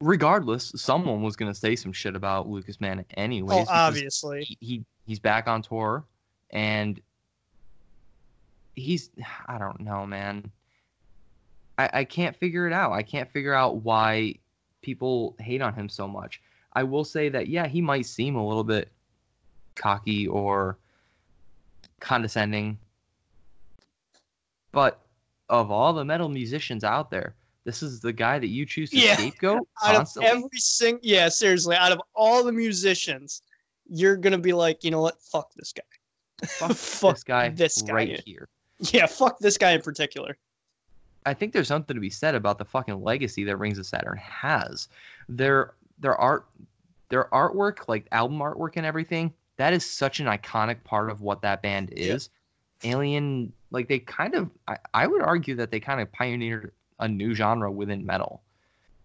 regardless 0.00 0.72
someone 0.74 1.22
was 1.22 1.36
going 1.36 1.52
to 1.52 1.58
say 1.58 1.76
some 1.76 1.92
shit 1.92 2.16
about 2.16 2.48
lucas 2.48 2.80
mann 2.80 3.04
anyways 3.14 3.66
Oh, 3.68 3.72
obviously. 3.72 4.44
he, 4.44 4.56
he 4.60 4.84
he's 5.06 5.18
back 5.20 5.46
on 5.46 5.62
tour 5.62 6.04
and 6.50 7.00
he's 8.74 9.10
i 9.46 9.58
don't 9.58 9.80
know 9.80 10.06
man 10.06 10.50
I, 11.78 11.90
I 11.92 12.04
can't 12.04 12.34
figure 12.36 12.66
it 12.66 12.72
out 12.72 12.92
i 12.92 13.02
can't 13.02 13.30
figure 13.30 13.54
out 13.54 13.76
why 13.82 14.34
people 14.82 15.34
hate 15.40 15.60
on 15.62 15.74
him 15.74 15.88
so 15.88 16.06
much 16.08 16.40
i 16.74 16.82
will 16.82 17.04
say 17.04 17.28
that 17.28 17.48
yeah 17.48 17.66
he 17.66 17.80
might 17.80 18.06
seem 18.06 18.36
a 18.36 18.46
little 18.46 18.64
bit 18.64 18.90
cocky 19.74 20.26
or 20.26 20.78
condescending 22.00 22.78
but 24.72 25.00
of 25.48 25.70
all 25.70 25.92
the 25.92 26.04
metal 26.04 26.28
musicians 26.28 26.84
out 26.84 27.10
there 27.10 27.34
this 27.64 27.82
is 27.82 28.00
the 28.00 28.12
guy 28.12 28.38
that 28.38 28.46
you 28.48 28.64
choose 28.64 28.90
to 28.90 28.96
Yeah. 28.98 29.16
scapegoat 29.16 29.66
Out 29.82 29.90
of 29.90 29.96
constantly 29.96 30.30
every 30.30 30.58
sing 30.58 31.00
yeah, 31.02 31.28
seriously, 31.28 31.74
out 31.74 31.90
of 31.90 32.00
all 32.14 32.44
the 32.44 32.52
musicians, 32.52 33.42
you're 33.88 34.16
gonna 34.16 34.38
be 34.38 34.52
like, 34.52 34.84
you 34.84 34.92
know 34.92 35.00
what? 35.00 35.20
Fuck 35.20 35.52
this 35.54 35.72
guy. 35.72 36.46
fuck, 36.46 36.70
fuck 36.76 37.14
this 37.16 37.24
guy 37.24 37.48
this 37.48 37.82
guy. 37.82 37.92
right 37.92 38.22
here 38.24 38.48
Yeah, 38.78 39.06
fuck 39.06 39.40
this 39.40 39.58
guy 39.58 39.72
in 39.72 39.82
particular. 39.82 40.36
I 41.26 41.34
think 41.34 41.52
there's 41.52 41.68
something 41.68 41.94
to 41.94 42.00
be 42.00 42.08
said 42.08 42.34
about 42.34 42.56
the 42.56 42.64
fucking 42.64 43.02
legacy 43.02 43.44
that 43.44 43.56
Rings 43.56 43.78
of 43.78 43.86
Saturn 43.86 44.16
has. 44.16 44.88
Their 45.28 45.74
their 45.98 46.16
art 46.16 46.46
their 47.08 47.24
artwork, 47.32 47.88
like 47.88 48.06
album 48.12 48.38
artwork 48.38 48.72
and 48.76 48.86
everything, 48.86 49.32
that 49.56 49.72
is 49.72 49.88
such 49.88 50.20
an 50.20 50.26
iconic 50.26 50.82
part 50.84 51.10
of 51.10 51.20
what 51.20 51.42
that 51.42 51.62
band 51.62 51.90
is. 51.92 52.30
Alien, 52.84 53.52
like 53.70 53.88
they 53.88 53.98
kind 54.00 54.34
of, 54.34 54.50
I, 54.68 54.76
I 54.92 55.06
would 55.06 55.22
argue 55.22 55.54
that 55.56 55.70
they 55.70 55.80
kind 55.80 56.00
of 56.00 56.10
pioneered 56.12 56.72
a 56.98 57.08
new 57.08 57.34
genre 57.34 57.70
within 57.70 58.04
metal. 58.04 58.42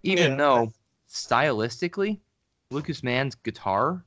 Even 0.03 0.31
Yeah. 0.31 0.38
though 0.38 0.73
stylistically, 1.10 2.19
Lucas 2.72 3.03
Mann's 3.03 3.35
guitar 3.35 4.03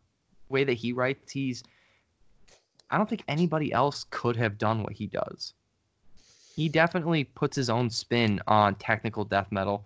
way 0.48 0.64
that 0.64 0.74
he 0.74 0.92
writes, 0.92 1.30
he's, 1.30 1.62
I 2.90 2.98
don't 2.98 3.08
think 3.08 3.24
anybody 3.28 3.72
else 3.72 4.06
could 4.10 4.36
have 4.36 4.58
done 4.58 4.82
what 4.82 4.92
he 4.92 5.06
does. 5.06 5.54
He 6.54 6.68
definitely 6.68 7.24
puts 7.24 7.56
his 7.56 7.68
own 7.68 7.90
spin 7.90 8.40
on 8.46 8.76
technical 8.76 9.24
death 9.24 9.50
metal. 9.50 9.84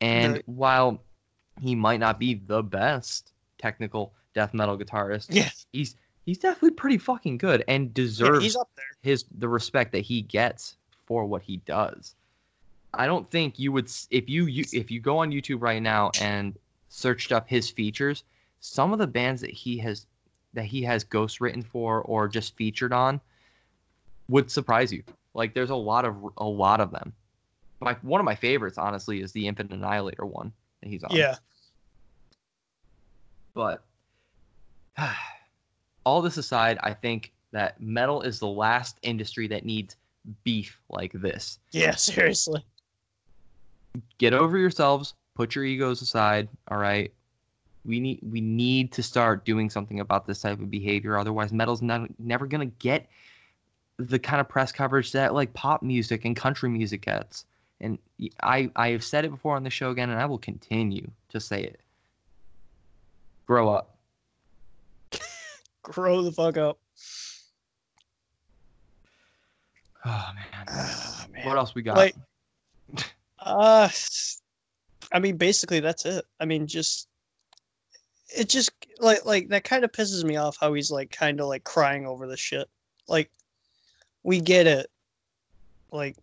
And 0.00 0.34
Right. 0.34 0.42
while 0.46 1.02
he 1.60 1.74
might 1.74 2.00
not 2.00 2.18
be 2.18 2.34
the 2.34 2.62
best 2.62 3.32
technical 3.58 4.14
death 4.34 4.54
metal 4.54 4.78
guitarist, 4.78 5.34
Yeah, 5.34 5.50
he's 5.72 5.96
he's 6.24 6.38
definitely 6.38 6.70
pretty 6.70 6.98
fucking 6.98 7.38
good 7.38 7.64
and 7.68 7.88
yeah, 7.88 7.92
deserves 7.94 8.54
there. 8.54 8.84
his 9.02 9.24
the 9.38 9.48
respect 9.48 9.92
that 9.92 10.00
he 10.00 10.22
gets 10.22 10.76
for 11.04 11.24
what 11.24 11.42
he 11.42 11.58
does. 11.58 12.14
I 12.94 13.06
don't 13.06 13.30
think 13.30 13.58
you 13.58 13.70
would 13.72 13.90
if 14.10 14.28
you, 14.30 14.46
you 14.46 14.64
if 14.72 14.90
you 14.90 15.00
go 15.00 15.18
on 15.18 15.30
YouTube 15.30 15.60
right 15.60 15.82
now 15.82 16.10
and 16.18 16.56
searched 16.88 17.32
up 17.32 17.48
his 17.48 17.68
features, 17.68 18.24
some 18.60 18.92
of 18.92 18.98
the 18.98 19.06
bands 19.06 19.42
that 19.42 19.50
he 19.50 19.76
has 19.78 20.06
that 20.54 20.64
he 20.64 20.82
has 20.82 21.04
ghost 21.04 21.40
written 21.40 21.62
for 21.62 22.00
or 22.02 22.28
just 22.28 22.56
featured 22.56 22.92
on 22.92 23.20
would 24.28 24.50
surprise 24.50 24.92
you. 24.92 25.02
Like 25.38 25.54
there's 25.54 25.70
a 25.70 25.76
lot 25.76 26.04
of 26.04 26.16
a 26.36 26.44
lot 26.44 26.80
of 26.80 26.90
them. 26.90 27.12
My 27.80 27.96
one 28.02 28.20
of 28.20 28.24
my 28.24 28.34
favorites 28.34 28.76
honestly 28.76 29.22
is 29.22 29.30
the 29.30 29.46
Infant 29.46 29.70
Annihilator 29.70 30.26
one 30.26 30.52
that 30.82 30.88
he's 30.88 31.04
on. 31.04 31.14
Yeah, 31.14 31.36
But 33.54 33.84
all 36.04 36.20
this 36.22 36.38
aside, 36.38 36.80
I 36.82 36.92
think 36.92 37.32
that 37.52 37.80
metal 37.80 38.22
is 38.22 38.40
the 38.40 38.48
last 38.48 38.98
industry 39.02 39.46
that 39.46 39.64
needs 39.64 39.94
beef 40.42 40.80
like 40.90 41.12
this. 41.12 41.60
yeah, 41.70 41.90
seriously. 41.94 42.64
Get 44.18 44.34
over 44.34 44.58
yourselves, 44.58 45.14
put 45.36 45.54
your 45.54 45.64
egos 45.64 46.02
aside, 46.02 46.48
all 46.68 46.78
right? 46.78 47.12
We 47.84 48.00
need 48.00 48.18
we 48.28 48.40
need 48.40 48.90
to 48.90 49.04
start 49.04 49.44
doing 49.44 49.70
something 49.70 50.00
about 50.00 50.26
this 50.26 50.40
type 50.40 50.58
of 50.58 50.68
behavior 50.68 51.16
otherwise 51.16 51.52
metal's 51.52 51.80
not, 51.80 52.08
never 52.18 52.48
going 52.48 52.68
to 52.68 52.74
get 52.80 53.06
the 53.98 54.18
kind 54.18 54.40
of 54.40 54.48
press 54.48 54.72
coverage 54.72 55.12
that 55.12 55.34
like 55.34 55.52
pop 55.54 55.82
music 55.82 56.24
and 56.24 56.36
country 56.36 56.68
music 56.68 57.02
gets. 57.02 57.44
And 57.80 57.98
I 58.42 58.70
I 58.76 58.90
have 58.90 59.04
said 59.04 59.24
it 59.24 59.30
before 59.30 59.56
on 59.56 59.64
the 59.64 59.70
show 59.70 59.90
again 59.90 60.10
and 60.10 60.20
I 60.20 60.26
will 60.26 60.38
continue 60.38 61.10
to 61.30 61.40
say 61.40 61.62
it. 61.62 61.80
Grow 63.46 63.68
up. 63.68 63.96
Grow 65.82 66.22
the 66.22 66.32
fuck 66.32 66.56
up. 66.56 66.78
Oh 70.04 70.30
man. 70.34 70.44
Ah, 70.70 71.26
man. 71.32 71.46
What 71.46 71.56
else 71.56 71.74
we 71.74 71.82
got? 71.82 71.96
Like, 71.96 72.14
uh, 73.40 73.88
I 75.12 75.18
mean, 75.18 75.36
basically 75.36 75.80
that's 75.80 76.04
it. 76.04 76.24
I 76.40 76.44
mean, 76.44 76.66
just 76.66 77.08
it 78.36 78.48
just 78.48 78.70
like 79.00 79.24
like 79.24 79.48
that 79.48 79.64
kind 79.64 79.84
of 79.84 79.92
pisses 79.92 80.24
me 80.24 80.36
off 80.36 80.58
how 80.60 80.74
he's 80.74 80.90
like 80.90 81.10
kind 81.10 81.40
of 81.40 81.46
like 81.46 81.64
crying 81.64 82.06
over 82.06 82.26
this 82.26 82.40
shit. 82.40 82.68
Like, 83.08 83.30
we 84.28 84.42
get 84.42 84.66
it. 84.66 84.90
Like, 85.90 86.14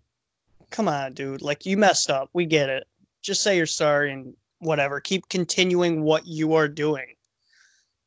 come 0.69 0.88
on, 0.88 1.14
dude. 1.14 1.41
Like, 1.41 1.65
you 1.65 1.76
messed 1.76 2.11
up. 2.11 2.30
We 2.34 2.45
get 2.45 2.69
it. 2.69 2.86
Just 3.23 3.41
say 3.41 3.57
you're 3.57 3.65
sorry 3.65 4.14
and 4.14 4.36
whatever. 4.60 4.99
Keep 4.99 5.27
continuing 5.27 6.03
what 6.03 6.27
you 6.27 6.53
are 6.53 6.68
doing. 6.68 7.15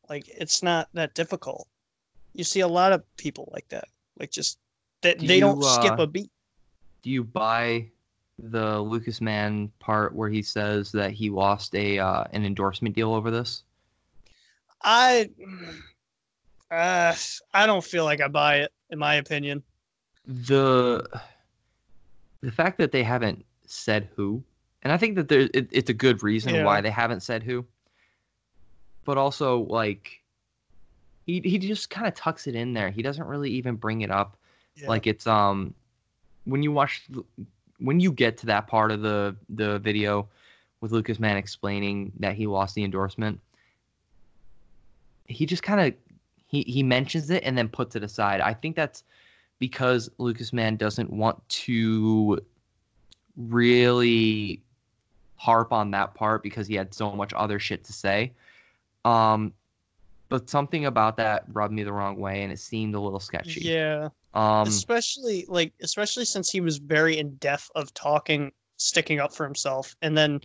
Like, 0.08 0.28
it's 0.28 0.62
not 0.62 0.88
that 0.94 1.14
difficult. 1.14 1.66
You 2.32 2.44
see 2.44 2.60
a 2.60 2.68
lot 2.68 2.92
of 2.92 3.02
people 3.16 3.50
like 3.52 3.68
that. 3.70 3.88
Like, 4.20 4.30
just 4.30 4.60
that 5.00 5.18
Do 5.18 5.26
they 5.26 5.40
don't 5.40 5.60
you, 5.60 5.68
skip 5.68 5.98
uh, 5.98 6.02
a 6.02 6.06
beat. 6.06 6.30
do 7.02 7.10
you 7.10 7.24
buy 7.24 7.88
the 8.38 8.78
Lucas 8.78 9.20
Mann 9.20 9.68
part 9.80 10.14
where 10.14 10.28
he 10.28 10.42
says 10.42 10.92
that 10.92 11.10
he 11.10 11.28
lost 11.28 11.74
a 11.74 11.98
uh, 11.98 12.22
an 12.32 12.44
endorsement 12.44 12.94
deal 12.94 13.12
over 13.12 13.32
this? 13.32 13.64
I 14.80 15.28
uh, 16.70 17.16
I 17.52 17.66
don't 17.66 17.82
feel 17.84 18.04
like 18.04 18.20
I 18.20 18.28
buy 18.28 18.58
it, 18.58 18.72
in 18.90 18.98
my 19.00 19.16
opinion. 19.16 19.64
The 20.28 21.08
the 22.42 22.52
fact 22.52 22.78
that 22.78 22.92
they 22.92 23.02
haven't 23.02 23.44
said 23.66 24.08
who, 24.14 24.42
and 24.82 24.92
I 24.92 24.96
think 24.98 25.16
that 25.16 25.28
there 25.28 25.48
it, 25.54 25.68
it's 25.72 25.88
a 25.90 25.94
good 25.94 26.22
reason 26.22 26.54
Yeah. 26.54 26.64
why 26.64 26.80
they 26.82 26.90
haven't 26.90 27.22
said 27.22 27.42
who. 27.42 27.64
But 29.04 29.16
also 29.16 29.60
like 29.60 30.22
he 31.24 31.40
he 31.40 31.58
just 31.58 31.88
kind 31.88 32.06
of 32.06 32.14
tucks 32.14 32.46
it 32.46 32.54
in 32.54 32.74
there. 32.74 32.90
He 32.90 33.00
doesn't 33.02 33.26
really 33.26 33.50
even 33.52 33.76
bring 33.76 34.02
it 34.02 34.10
up. 34.10 34.36
Yeah. 34.76 34.88
like 34.88 35.06
it's 35.06 35.26
um 35.26 35.74
when 36.44 36.62
you 36.62 36.72
watch 36.72 37.08
when 37.78 37.98
you 37.98 38.12
get 38.12 38.36
to 38.38 38.46
that 38.46 38.66
part 38.66 38.92
of 38.92 39.00
the 39.00 39.34
the 39.48 39.78
video 39.78 40.28
with 40.80 40.92
Lucas 40.92 41.18
Mann 41.18 41.36
explaining 41.36 42.12
that 42.20 42.34
he 42.34 42.46
lost 42.46 42.74
the 42.74 42.84
endorsement 42.84 43.40
he 45.24 45.44
just 45.46 45.62
kind 45.62 45.80
of 45.80 45.94
he 46.46 46.62
he 46.62 46.82
mentions 46.82 47.30
it 47.30 47.42
and 47.44 47.56
then 47.58 47.68
puts 47.68 47.94
it 47.96 48.02
aside 48.02 48.40
i 48.40 48.54
think 48.54 48.74
that's 48.74 49.04
because 49.58 50.10
Lucas 50.18 50.52
Mann 50.52 50.76
doesn't 50.76 51.12
want 51.12 51.46
to 51.48 52.38
really 53.36 54.62
harp 55.36 55.72
on 55.72 55.90
that 55.92 56.14
part 56.14 56.42
because 56.42 56.66
he 56.66 56.74
had 56.74 56.92
so 56.92 57.12
much 57.12 57.32
other 57.34 57.60
shit 57.60 57.84
to 57.84 57.92
say 57.92 58.32
um 59.04 59.52
but 60.28 60.50
something 60.50 60.86
about 60.86 61.16
that 61.16 61.44
rubbed 61.52 61.72
me 61.72 61.82
the 61.84 61.92
wrong 61.92 62.18
way 62.18 62.42
and 62.42 62.52
it 62.52 62.58
seemed 62.58 62.94
a 62.94 63.00
little 63.00 63.20
sketchy 63.20 63.60
yeah, 63.60 64.08
um 64.34 64.66
especially 64.66 65.44
like 65.48 65.72
especially 65.80 66.24
since 66.24 66.50
he 66.50 66.60
was 66.60 66.78
very 66.78 67.18
in 67.18 67.34
depth 67.36 67.70
of 67.74 67.92
talking, 67.94 68.52
sticking 68.76 69.20
up 69.20 69.32
for 69.32 69.44
himself, 69.44 69.96
and 70.02 70.16
then 70.16 70.40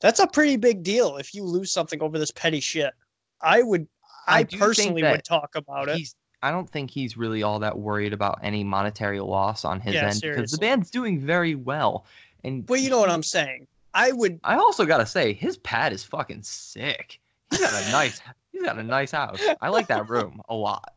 that's 0.00 0.20
a 0.20 0.26
pretty 0.26 0.56
big 0.56 0.82
deal 0.82 1.16
if 1.16 1.34
you 1.34 1.44
lose 1.44 1.70
something 1.70 2.02
over 2.02 2.18
this 2.18 2.30
petty 2.32 2.60
shit. 2.60 2.92
I 3.40 3.62
would, 3.62 3.86
I 4.26 4.40
I, 4.40 4.44
personally 4.44 5.02
would 5.02 5.24
talk 5.24 5.54
about 5.54 5.88
it. 5.88 5.96
he's 5.96 6.14
I 6.44 6.50
don't 6.50 6.68
think 6.68 6.90
he's 6.90 7.16
really 7.16 7.42
all 7.42 7.58
that 7.60 7.78
worried 7.78 8.12
about 8.12 8.38
any 8.42 8.64
monetary 8.64 9.18
loss 9.18 9.64
on 9.64 9.80
his 9.80 9.94
Yeah, 9.94 10.10
end 10.10 10.20
because 10.20 10.50
the 10.50 10.58
band's 10.58 10.90
doing 10.90 11.18
very 11.18 11.54
well. 11.54 12.04
And 12.44 12.68
well, 12.68 12.78
you 12.78 12.90
know 12.90 12.98
what 12.98 13.08
I'm 13.08 13.22
saying. 13.22 13.66
I 13.94 14.12
would, 14.12 14.40
I 14.44 14.56
also 14.56 14.84
gotta 14.84 15.06
say 15.06 15.32
his 15.32 15.56
pad 15.56 15.94
is 15.94 16.04
fucking 16.04 16.42
sick. 16.42 17.18
He's 17.50 17.60
got 17.60 17.72
a 17.72 17.90
nice 17.90 18.20
he's 18.52 18.62
got 18.62 18.78
a 18.78 18.82
nice 18.82 19.10
house. 19.10 19.40
I 19.62 19.70
like 19.70 19.86
that 19.86 20.06
room 20.10 20.42
a 20.50 20.54
lot. 20.54 20.92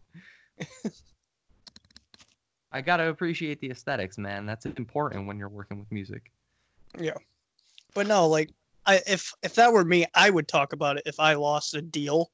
I 2.74 2.82
gotta 2.82 3.08
appreciate 3.08 3.62
the 3.62 3.72
aesthetics, 3.72 4.18
man. 4.18 4.46
That's 4.46 4.66
important 4.66 5.28
when 5.28 5.38
you're 5.38 5.48
working 5.48 5.80
with 5.80 5.90
music. 5.94 6.30
Yeah, 7.00 7.16
but 7.96 8.06
no, 8.06 8.28
like, 8.28 8.50
I 8.86 9.00
if 9.08 9.34
if 9.44 9.56
that 9.56 9.72
were 9.72 9.86
me, 9.86 10.08
I 10.14 10.30
would 10.30 10.50
talk 10.50 10.74
about 10.74 10.98
it 10.98 11.04
if 11.06 11.22
I 11.22 11.36
lost 11.36 11.74
a 11.74 11.82
deal 11.82 12.32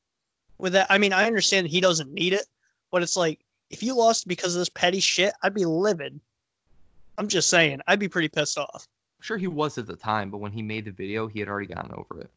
with 0.57 0.73
that. 0.73 0.88
I 0.90 0.98
mean, 0.98 1.14
I 1.14 1.27
understand 1.27 1.68
he 1.68 1.80
doesn't 1.80 2.11
need 2.11 2.34
it, 2.34 2.48
but 2.94 3.02
it's 3.02 3.18
like 3.18 3.40
if 3.72 3.82
you 3.82 3.98
lost 3.98 4.28
because 4.28 4.53
of 4.56 4.60
this 4.60 4.70
petty 4.70 4.99
shit, 4.99 5.34
I'd 5.41 5.56
be 5.56 5.65
livid. 5.65 6.20
I'm 7.18 7.28
just 7.28 7.49
saying, 7.49 7.82
I'd 7.88 7.99
be 7.99 8.07
pretty 8.07 8.30
pissed 8.30 8.60
off. 8.60 8.88
Sure 9.20 9.36
he 9.36 9.48
was 9.48 9.80
at 9.80 9.88
the 9.88 9.95
time, 9.95 10.30
but 10.30 10.38
when 10.38 10.52
he 10.52 10.61
made 10.61 10.86
the 10.86 10.91
video, 10.91 11.28
he 11.28 11.40
had 11.40 11.49
already 11.49 11.74
gotten 11.74 11.91
over 11.94 12.22
it. 12.22 12.30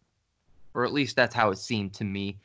Or 0.72 0.86
at 0.86 0.94
least 0.94 1.14
that's 1.14 1.34
how 1.34 1.50
it 1.50 1.58
seemed 1.58 1.92
to 1.94 2.04
me. 2.04 2.38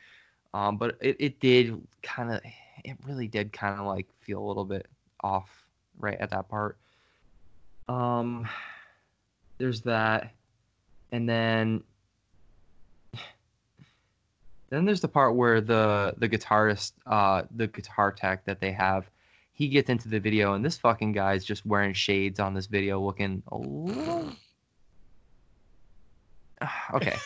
Um, 0.52 0.76
but 0.76 0.98
it, 1.00 1.16
it 1.18 1.40
did 1.40 1.80
kind 2.02 2.30
of, 2.30 2.42
it 2.84 2.98
really 3.06 3.28
did 3.28 3.50
kind 3.50 3.80
of 3.80 3.86
like 3.86 4.06
feel 4.20 4.40
a 4.40 4.46
little 4.46 4.66
bit 4.66 4.86
off 5.22 5.64
right 5.98 6.18
at 6.20 6.28
that 6.30 6.50
part. 6.50 6.76
Um, 7.88 8.46
there's 9.56 9.80
that. 9.82 10.32
And 11.12 11.26
then, 11.26 11.82
then 14.72 14.86
there's 14.86 15.02
the 15.02 15.08
part 15.08 15.36
where 15.36 15.60
the, 15.60 16.14
the 16.16 16.28
guitarist, 16.28 16.92
uh, 17.06 17.42
the 17.54 17.66
guitar 17.66 18.10
tech 18.10 18.46
that 18.46 18.58
they 18.58 18.72
have, 18.72 19.10
he 19.52 19.68
gets 19.68 19.90
into 19.90 20.08
the 20.08 20.18
video 20.18 20.54
and 20.54 20.64
this 20.64 20.78
fucking 20.78 21.12
guy 21.12 21.34
is 21.34 21.44
just 21.44 21.66
wearing 21.66 21.92
shades 21.92 22.40
on 22.40 22.54
this 22.54 22.66
video 22.66 22.98
looking 22.98 23.42
a 23.52 23.56
little 23.58 24.32
okay. 26.94 27.16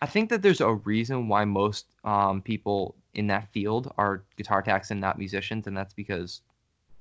I 0.00 0.06
think 0.06 0.30
that 0.30 0.40
there's 0.40 0.60
a 0.60 0.74
reason 0.74 1.26
why 1.26 1.44
most 1.44 1.86
um, 2.04 2.42
people 2.42 2.94
in 3.14 3.26
that 3.26 3.48
field 3.52 3.92
are 3.98 4.22
guitar 4.36 4.62
techs 4.62 4.92
and 4.92 5.00
not 5.00 5.18
musicians 5.18 5.66
and 5.66 5.76
that's 5.76 5.94
because 5.94 6.42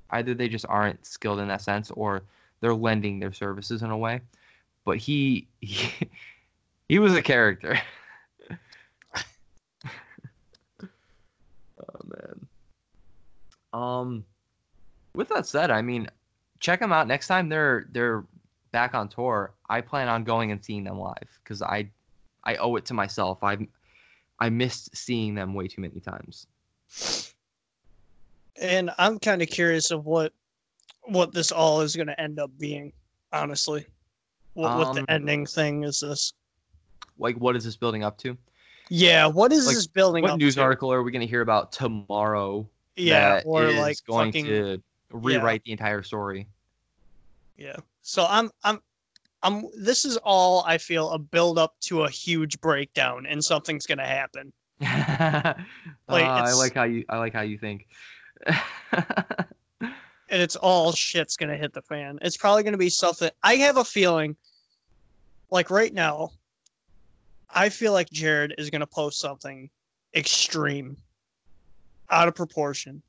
either 0.09 0.33
they 0.33 0.49
just 0.49 0.65
aren't 0.67 1.05
skilled 1.05 1.39
in 1.39 1.47
that 1.49 1.61
sense 1.61 1.91
or 1.91 2.23
they're 2.61 2.73
lending 2.73 3.19
their 3.19 3.31
services 3.31 3.83
in 3.83 3.91
a 3.91 3.97
way. 3.97 4.21
But 4.85 4.97
he 4.97 5.47
he, 5.61 5.91
he 6.89 6.97
was 6.97 7.13
a 7.13 7.21
character 7.21 7.79
man 12.05 12.47
um 13.73 14.25
with 15.15 15.29
that 15.29 15.45
said 15.45 15.71
i 15.71 15.81
mean 15.81 16.07
check 16.59 16.79
them 16.79 16.91
out 16.93 17.07
next 17.07 17.27
time 17.27 17.49
they're 17.49 17.87
they're 17.91 18.23
back 18.71 18.93
on 18.93 19.09
tour. 19.09 19.53
I 19.69 19.81
plan 19.81 20.07
on 20.07 20.23
going 20.23 20.51
and 20.51 20.63
seeing 20.63 20.83
them 20.83 20.99
live 20.99 21.27
because 21.43 21.61
I 21.61 21.89
I 22.43 22.55
owe 22.55 22.75
it 22.75 22.85
to 22.85 22.93
myself. 22.93 23.43
I 23.43 23.57
I 24.39 24.49
missed 24.49 24.95
seeing 24.95 25.35
them 25.35 25.53
way 25.53 25.67
too 25.67 25.81
many 25.81 25.99
times. 25.99 26.47
And 28.59 28.91
I'm 28.97 29.19
kind 29.19 29.41
of 29.41 29.49
curious 29.49 29.91
of 29.91 30.05
what 30.05 30.33
what 31.03 31.33
this 31.33 31.51
all 31.51 31.81
is 31.81 31.95
going 31.95 32.07
to 32.07 32.19
end 32.19 32.39
up 32.39 32.51
being. 32.57 32.93
Honestly, 33.33 33.85
what, 34.53 34.77
what 34.77 34.87
Um, 34.87 34.95
the 34.95 35.11
ending 35.11 35.45
thing 35.45 35.83
is 35.83 36.01
this? 36.01 36.33
Like, 37.17 37.37
what 37.37 37.55
is 37.55 37.63
this 37.63 37.77
building 37.77 38.03
up 38.03 38.17
to? 38.19 38.37
Yeah, 38.93 39.27
what 39.27 39.53
is 39.53 39.67
like, 39.67 39.77
this 39.77 39.87
building 39.87 40.23
What 40.23 40.37
news 40.37 40.55
to? 40.55 40.61
article 40.61 40.91
are 40.91 41.01
we 41.01 41.13
going 41.13 41.21
to 41.21 41.27
hear 41.27 41.39
about 41.39 41.71
tomorrow? 41.71 42.67
Yeah, 42.97 43.35
that 43.35 43.45
or 43.45 43.63
is 43.67 43.79
like 43.79 43.97
going 44.05 44.33
fucking 44.33 44.45
to 44.47 44.83
rewrite 45.11 45.63
the 45.63 45.71
entire 45.71 46.03
story. 46.03 46.45
yeah. 47.57 47.77
So 48.01 48.25
I'm 48.27 48.51
I'm 48.65 48.81
I'm. 49.43 49.63
This 49.77 50.03
is 50.03 50.17
all 50.17 50.65
I 50.67 50.77
feel 50.77 51.11
a 51.11 51.17
build 51.17 51.57
up 51.57 51.79
to 51.83 52.03
a 52.03 52.09
huge 52.09 52.59
breakdown, 52.59 53.25
and 53.25 53.41
something's 53.41 53.85
going 53.87 53.99
to 53.99 54.05
happen. 54.05 54.51
Like, 56.09 56.25
Ah, 56.25 56.43
I 56.47 56.51
like 56.51 56.73
how 56.73 56.83
you 56.83 57.05
I 57.07 57.17
like 57.17 57.31
how 57.31 57.41
you 57.43 57.57
think. 57.57 57.87
and 58.91 59.93
it's 60.29 60.57
all 60.57 60.91
shit's 60.91 61.37
gonna 61.37 61.55
hit 61.55 61.71
the 61.71 61.81
fan. 61.83 62.19
It's 62.21 62.35
probably 62.35 62.63
gonna 62.63 62.77
be 62.77 62.89
something. 62.89 63.29
I 63.41 63.55
have 63.55 63.77
a 63.77 63.85
feeling, 63.85 64.35
like 65.49 65.69
right 65.69 65.93
now, 65.93 66.31
I 67.53 67.69
feel 67.69 67.93
like 67.93 68.09
Jared 68.09 68.55
is 68.57 68.69
gonna 68.69 68.87
post 68.87 69.19
something 69.19 69.69
extreme, 70.15 70.97
out 72.09 72.27
of 72.27 72.35
proportion, 72.35 73.01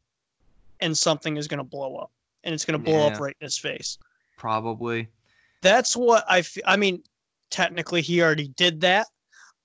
and 0.81 0.97
something 0.97 1.36
is 1.36 1.48
gonna 1.48 1.64
blow 1.64 1.97
up, 1.97 2.10
and 2.44 2.55
it's 2.55 2.64
gonna 2.64 2.78
blow 2.78 3.06
up 3.06 3.20
right 3.20 3.36
in 3.40 3.44
his 3.44 3.59
face. 3.59 3.98
Probably. 4.36 5.09
That's 5.60 5.97
what 5.97 6.24
I. 6.28 6.43
Fe- 6.43 6.62
I 6.66 6.77
mean, 6.77 7.02
technically, 7.51 8.02
he 8.02 8.20
already 8.23 8.48
did 8.48 8.81
that, 8.81 9.06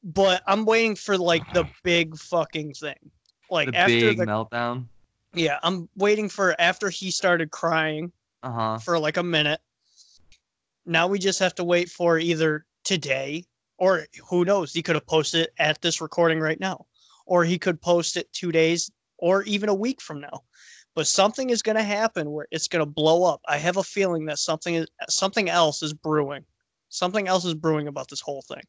but 0.03 0.43
I'm 0.47 0.65
waiting 0.65 0.95
for 0.95 1.17
like 1.17 1.41
the 1.53 1.65
big 1.83 2.15
fucking 2.17 2.73
thing. 2.73 3.11
Like 3.49 3.71
The 3.71 3.77
after 3.77 3.91
big 3.93 4.17
the 4.19 4.25
meltdown. 4.25 4.85
yeah, 5.33 5.57
I'm 5.63 5.87
waiting 5.95 6.29
for 6.29 6.55
after 6.59 6.89
he 6.89 7.09
started 7.11 7.49
crying 7.51 8.11
Uh 8.43 8.51
huh. 8.51 8.77
for 8.79 8.99
like 8.99 9.17
a 9.17 9.23
minute. 9.23 9.61
Now 10.85 11.07
we 11.07 11.17
just 11.19 11.39
have 11.39 11.55
to 11.55 11.63
wait 11.63 11.89
for 11.89 12.17
either 12.19 12.65
today 12.83 13.45
or 13.77 14.05
who 14.29 14.45
knows, 14.45 14.73
he 14.73 14.81
could 14.81 14.95
have 14.95 15.05
posted 15.05 15.41
it 15.41 15.53
at 15.59 15.81
this 15.81 16.01
recording 16.01 16.39
right 16.39 16.59
now, 16.59 16.85
or 17.25 17.43
he 17.43 17.59
could 17.59 17.81
post 17.81 18.17
it 18.17 18.31
two 18.33 18.51
days 18.51 18.91
or 19.17 19.43
even 19.43 19.69
a 19.69 19.73
week 19.73 20.01
from 20.01 20.19
now. 20.19 20.43
But 20.95 21.07
something 21.07 21.51
is 21.51 21.61
going 21.61 21.75
to 21.75 21.83
happen 21.83 22.31
where 22.31 22.47
it's 22.49 22.67
going 22.67 22.83
to 22.83 22.91
blow 22.91 23.23
up. 23.23 23.41
I 23.47 23.57
have 23.57 23.77
a 23.77 23.83
feeling 23.83 24.25
that 24.25 24.39
something 24.39 24.75
is 24.75 24.87
something 25.09 25.49
else 25.49 25.83
is 25.83 25.93
brewing. 25.93 26.43
Something 26.89 27.27
else 27.27 27.45
is 27.45 27.53
brewing 27.53 27.87
about 27.87 28.09
this 28.09 28.21
whole 28.21 28.41
thing. 28.41 28.63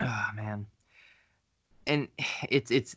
Ah 0.00 0.32
man. 0.34 0.66
And 1.86 2.08
it's 2.50 2.70
it's 2.70 2.94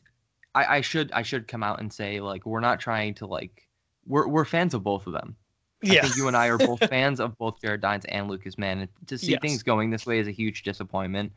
I, 0.55 0.77
I 0.77 0.81
should 0.81 1.11
I 1.13 1.21
should 1.21 1.47
come 1.47 1.63
out 1.63 1.79
and 1.79 1.91
say 1.91 2.19
like 2.19 2.45
we're 2.45 2.59
not 2.59 2.79
trying 2.79 3.13
to 3.15 3.27
like 3.27 3.67
we're 4.05 4.27
we're 4.27 4.45
fans 4.45 4.73
of 4.73 4.83
both 4.83 5.07
of 5.07 5.13
them. 5.13 5.37
I 5.83 5.87
Yeah. 5.87 6.01
think 6.01 6.15
you 6.15 6.27
and 6.27 6.37
I 6.37 6.47
are 6.47 6.57
both 6.57 6.81
fans 6.89 7.19
of 7.19 7.37
both 7.37 7.59
Jared 7.61 7.81
Dines 7.81 8.05
and 8.05 8.27
Lucas 8.29 8.57
Mann. 8.57 8.79
And 8.79 8.89
to 9.07 9.17
see 9.17 9.31
Yes. 9.33 9.41
things 9.41 9.63
going 9.63 9.89
this 9.89 10.05
way 10.05 10.19
is 10.19 10.27
a 10.27 10.31
huge 10.31 10.63
disappointment. 10.63 11.31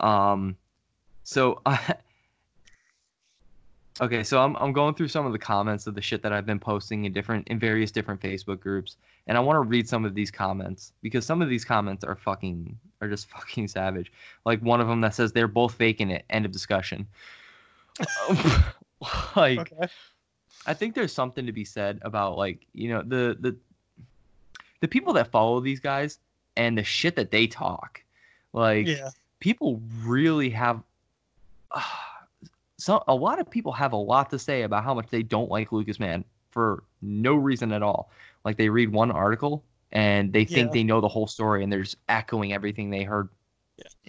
Um, 0.00 0.56
so 1.24 1.60
okay, 4.00 4.22
so 4.24 4.42
I'm 4.42 4.56
I'm 4.56 4.72
going 4.72 4.94
through 4.94 5.08
some 5.08 5.26
of 5.26 5.32
the 5.32 5.38
comments 5.38 5.86
of 5.86 5.94
the 5.94 6.00
shit 6.00 6.22
that 6.22 6.32
I've 6.32 6.46
been 6.46 6.58
posting 6.58 7.04
in 7.04 7.12
different 7.12 7.46
in 7.48 7.58
various 7.58 7.90
different 7.90 8.20
Facebook 8.20 8.60
groups, 8.60 8.96
and 9.26 9.36
I 9.36 9.40
want 9.40 9.56
to 9.56 9.60
read 9.60 9.88
some 9.88 10.04
of 10.04 10.14
these 10.14 10.30
comments 10.30 10.92
because 11.02 11.24
some 11.26 11.42
of 11.42 11.48
these 11.48 11.64
comments 11.64 12.02
are 12.04 12.16
fucking 12.16 12.78
are 13.00 13.08
just 13.08 13.28
fucking 13.30 13.68
savage. 13.68 14.10
Like 14.44 14.60
one 14.60 14.80
of 14.80 14.88
them 14.88 15.00
that 15.02 15.14
says 15.14 15.32
they're 15.32 15.48
both 15.48 15.74
faking 15.74 16.10
it. 16.10 16.24
End 16.30 16.44
of 16.46 16.52
discussion. 16.52 17.06
like 19.36 19.72
Okay. 19.72 19.88
I 20.66 20.74
think 20.74 20.94
there's 20.94 21.12
something 21.12 21.46
to 21.46 21.52
be 21.52 21.64
said 21.64 21.98
about 22.02 22.36
like 22.36 22.66
you 22.72 22.88
know 22.90 23.02
the 23.02 23.36
the 23.40 23.56
the 24.80 24.88
people 24.88 25.12
that 25.14 25.30
follow 25.30 25.60
these 25.60 25.80
guys 25.80 26.18
and 26.56 26.76
the 26.76 26.84
shit 26.84 27.16
that 27.16 27.30
they 27.30 27.46
talk. 27.46 28.02
Like 28.52 28.86
Yeah. 28.86 29.10
people 29.40 29.80
really 30.04 30.50
have 30.50 30.82
uh, 31.70 31.82
so 32.78 33.02
a 33.08 33.14
lot 33.14 33.38
of 33.38 33.50
people 33.50 33.72
have 33.72 33.92
a 33.92 33.96
lot 33.96 34.30
to 34.30 34.38
say 34.38 34.62
about 34.62 34.84
how 34.84 34.94
much 34.94 35.08
they 35.10 35.22
don't 35.22 35.50
like 35.50 35.72
Lucas 35.72 36.00
Mann 36.00 36.24
for 36.50 36.82
no 37.02 37.34
reason 37.34 37.72
at 37.72 37.82
all. 37.82 38.10
Like 38.44 38.56
they 38.56 38.68
read 38.68 38.90
one 38.90 39.10
article 39.10 39.62
and 39.92 40.32
they 40.32 40.44
think 40.44 40.68
Yeah. 40.68 40.72
they 40.72 40.84
know 40.84 41.00
the 41.00 41.08
whole 41.08 41.26
story 41.26 41.62
and 41.62 41.72
they're 41.72 41.82
just 41.82 41.96
echoing 42.08 42.52
everything 42.52 42.90
they 42.90 43.02
heard. 43.02 43.28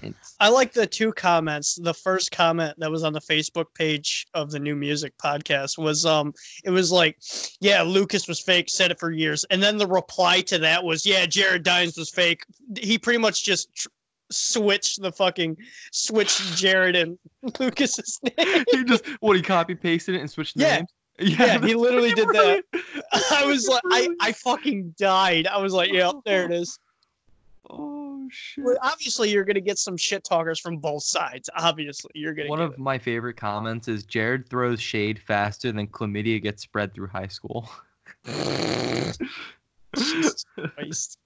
Yeah. 0.03 0.10
I 0.39 0.49
like 0.49 0.73
the 0.73 0.88
two 0.88 1.14
comments. 1.14 1.76
The 1.76 1.93
first 1.93 2.31
comment 2.31 2.73
that 2.80 2.89
was 2.89 3.03
on 3.03 3.14
the 3.14 3.22
Facebook 3.22 3.65
page 3.76 4.26
of 4.34 4.49
the 4.52 4.60
NuMusick 4.60 5.11
podcast 5.23 5.77
was 5.77 6.06
um 6.06 6.34
it 6.64 6.72
was 6.72 6.91
like, 6.91 7.18
yeah, 7.60 7.81
Lucas 7.81 8.27
was 8.27 8.39
fake, 8.39 8.69
said 8.69 8.91
it 8.91 8.99
for 8.99 9.11
years. 9.11 9.45
And 9.52 9.61
then 9.61 9.77
the 9.77 9.88
reply 9.88 10.41
to 10.41 10.57
that 10.60 10.84
was, 10.84 11.06
yeah, 11.06 11.26
Jared 11.26 11.64
Dines 11.64 11.98
was 11.98 12.10
fake. 12.10 12.43
He 12.77 12.98
pretty 12.98 13.19
much 13.19 13.43
just 13.43 13.73
tr- 13.76 13.89
switched 14.31 15.02
the 15.02 15.11
fucking 15.11 15.57
switched 15.91 16.56
Jared 16.56 16.95
and 16.95 17.18
Lucas's 17.60 18.19
name. 18.38 18.64
he 18.72 18.84
just 18.85 19.06
what 19.19 19.35
he 19.35 19.41
copy 19.41 19.76
pasted 19.76 20.15
it 20.15 20.22
and 20.22 20.31
switched 20.31 20.56
Yeah. 20.57 20.77
names. 20.77 20.89
Yeah, 21.19 21.45
yeah 21.45 21.60
he 21.68 21.76
literally 21.76 22.14
did 22.14 22.30
that. 22.30 22.64
I 23.31 23.45
was 23.45 23.68
like, 23.68 23.84
I, 23.91 24.07
I 24.22 24.31
fucking 24.31 24.95
died. 24.98 25.45
I 25.45 25.57
was 25.61 25.72
like, 25.73 25.91
yeah, 25.91 26.11
there 26.26 26.45
it 26.45 26.52
is. 26.52 26.80
Oh 27.72 28.27
shit. 28.30 28.64
Well, 28.64 28.77
obviously, 28.81 29.30
you're 29.30 29.45
gonna 29.45 29.61
get 29.61 29.77
some 29.80 29.98
shit 29.98 30.23
talkers 30.23 30.60
from 30.60 30.77
both 30.77 31.03
sides. 31.03 31.49
Obviously, 31.57 32.11
you're 32.15 32.34
gonna. 32.34 32.49
One 32.49 32.60
get 32.60 32.69
of 32.69 32.77
my 32.77 32.98
favorite 32.98 33.38
comments 33.38 33.88
is 33.88 34.03
Jared 34.03 34.49
throws 34.49 34.81
shade 34.81 35.19
faster 35.19 35.72
than 35.72 35.88
chlamydia 35.88 36.41
gets 36.41 36.61
spread 36.64 36.93
through 36.93 37.07
high 37.07 37.27
school. 37.27 37.69
Jesus 39.98 41.18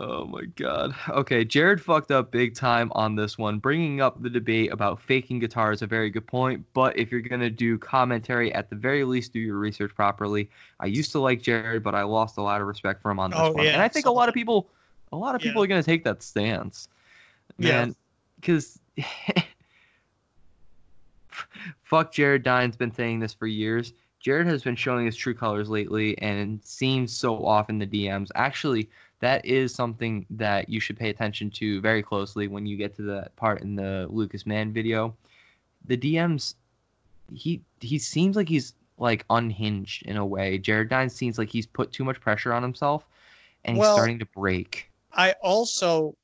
Oh 0.00 0.26
my 0.26 0.44
god. 0.54 0.94
Okay, 1.08 1.44
Jared 1.44 1.80
fucked 1.82 2.12
up 2.12 2.30
big 2.30 2.54
time 2.54 2.92
on 2.94 3.16
this 3.16 3.36
one. 3.36 3.58
Bringing 3.58 4.00
up 4.00 4.22
the 4.22 4.30
debate 4.30 4.72
about 4.72 5.00
faking 5.00 5.40
guitar 5.40 5.72
is 5.72 5.82
a 5.82 5.88
very 5.88 6.08
good 6.08 6.26
point, 6.26 6.64
but 6.72 6.96
if 6.96 7.10
you're 7.10 7.20
going 7.20 7.40
to 7.40 7.50
do 7.50 7.78
commentary, 7.78 8.54
at 8.54 8.70
the 8.70 8.76
very 8.76 9.02
least, 9.02 9.32
do 9.32 9.40
your 9.40 9.56
research 9.58 9.92
properly. 9.96 10.50
I 10.78 10.86
used 10.86 11.10
to 11.12 11.18
like 11.18 11.42
Jared, 11.42 11.82
but 11.82 11.96
I 11.96 12.02
lost 12.04 12.38
a 12.38 12.42
lot 12.42 12.60
of 12.60 12.68
respect 12.68 13.02
for 13.02 13.10
him 13.10 13.18
on 13.18 13.30
this 13.30 13.40
Oh, 13.42 13.52
one. 13.52 13.64
yeah, 13.64 13.72
and 13.72 13.82
I 13.82 13.88
think 13.88 14.06
a 14.06 14.10
lot 14.10 14.28
of 14.28 14.34
people, 14.34 14.70
a 15.12 15.16
lot 15.16 15.34
of 15.34 15.40
people 15.40 15.62
Yeah. 15.62 15.64
are 15.64 15.68
going 15.68 15.82
to 15.82 15.86
take 15.86 16.04
that 16.04 16.22
stance. 16.22 16.88
Yeah. 17.58 17.86
Man, 17.86 17.96
because 18.36 18.78
fuck 21.82 22.12
Jared 22.12 22.42
Dine's 22.42 22.76
been 22.76 22.92
saying 22.92 23.20
this 23.20 23.34
for 23.34 23.46
years. 23.46 23.92
Jared 24.20 24.46
has 24.46 24.62
been 24.62 24.76
showing 24.76 25.06
his 25.06 25.16
true 25.16 25.34
colors 25.34 25.68
lately 25.68 26.18
and 26.18 26.60
seems 26.64 27.16
so 27.16 27.44
off 27.46 27.70
in 27.70 27.78
the 27.78 27.86
DMs. 27.86 28.28
Actually, 28.34 28.88
that 29.20 29.44
is 29.44 29.74
something 29.74 30.26
that 30.30 30.68
you 30.68 30.80
should 30.80 30.98
pay 30.98 31.08
attention 31.08 31.50
to 31.52 31.80
very 31.80 32.02
closely 32.02 32.48
when 32.48 32.66
you 32.66 32.76
get 32.76 32.94
to 32.96 33.02
that 33.02 33.34
part 33.36 33.62
in 33.62 33.74
the 33.76 34.06
Lucas 34.10 34.44
Mann 34.46 34.72
video. 34.72 35.14
The 35.86 35.96
DMs, 35.96 36.54
he 37.32 37.60
he 37.80 37.98
seems 37.98 38.36
like 38.36 38.48
he's 38.48 38.74
like 38.98 39.24
unhinged 39.30 40.02
in 40.06 40.16
a 40.16 40.26
way. 40.26 40.58
Jared 40.58 40.88
Dine 40.88 41.08
seems 41.08 41.38
like 41.38 41.48
he's 41.48 41.66
put 41.66 41.92
too 41.92 42.04
much 42.04 42.20
pressure 42.20 42.52
on 42.52 42.62
himself, 42.62 43.06
and 43.64 43.76
he's 43.76 43.80
Well- 43.82 43.94
starting 43.96 44.18
to 44.18 44.26
break. 44.26 44.87
I 45.12 45.34
also, 45.42 46.16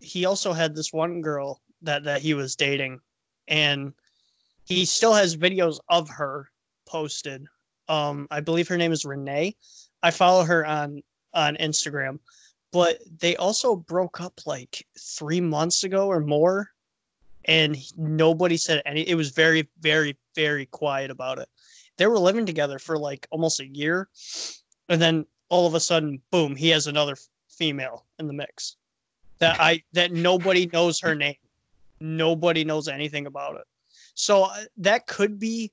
he 0.00 0.24
also 0.24 0.52
had 0.52 0.74
this 0.74 0.92
one 0.92 1.20
girl 1.20 1.60
that 1.82 2.04
that 2.04 2.22
he 2.22 2.34
was 2.34 2.56
dating, 2.56 3.00
and 3.46 3.92
he 4.64 4.84
still 4.84 5.14
has 5.14 5.36
videos 5.36 5.78
of 5.88 6.08
her 6.08 6.50
posted. 6.86 7.46
Um, 7.88 8.28
I 8.30 8.40
believe 8.40 8.68
her 8.68 8.76
name 8.76 8.92
is 8.92 9.04
Renee. 9.04 9.56
I 10.02 10.10
follow 10.10 10.44
her 10.44 10.66
on 10.66 11.02
on 11.34 11.56
Instagram, 11.56 12.18
but 12.72 13.00
they 13.20 13.36
also 13.36 13.76
broke 13.76 14.20
up 14.20 14.40
like 14.46 14.86
three 14.98 15.40
months 15.40 15.84
ago 15.84 16.08
or 16.08 16.20
more, 16.20 16.70
and 17.44 17.76
nobody 17.96 18.56
said 18.56 18.82
any. 18.86 19.08
It 19.08 19.14
was 19.14 19.30
very, 19.30 19.68
very, 19.80 20.16
very 20.34 20.66
quiet 20.66 21.10
about 21.10 21.38
it. 21.38 21.48
They 21.96 22.06
were 22.06 22.18
living 22.18 22.46
together 22.46 22.78
for 22.78 22.98
like 22.98 23.26
almost 23.30 23.60
a 23.60 23.66
year, 23.66 24.08
and 24.88 25.00
then 25.00 25.26
all 25.48 25.66
of 25.66 25.74
a 25.74 25.80
sudden, 25.80 26.20
boom, 26.30 26.54
he 26.54 26.68
has 26.68 26.86
another 26.86 27.16
female 27.58 28.04
in 28.18 28.26
the 28.26 28.32
mix 28.32 28.76
that 29.38 29.60
I 29.60 29.82
that 29.92 30.12
nobody 30.12 30.68
knows 30.72 31.00
her 31.00 31.14
name. 31.14 31.34
Nobody 32.00 32.64
knows 32.64 32.86
anything 32.88 33.26
about 33.26 33.56
it. 33.56 33.64
So 34.14 34.44
uh, 34.44 34.54
that 34.78 35.06
could 35.06 35.38
be 35.38 35.72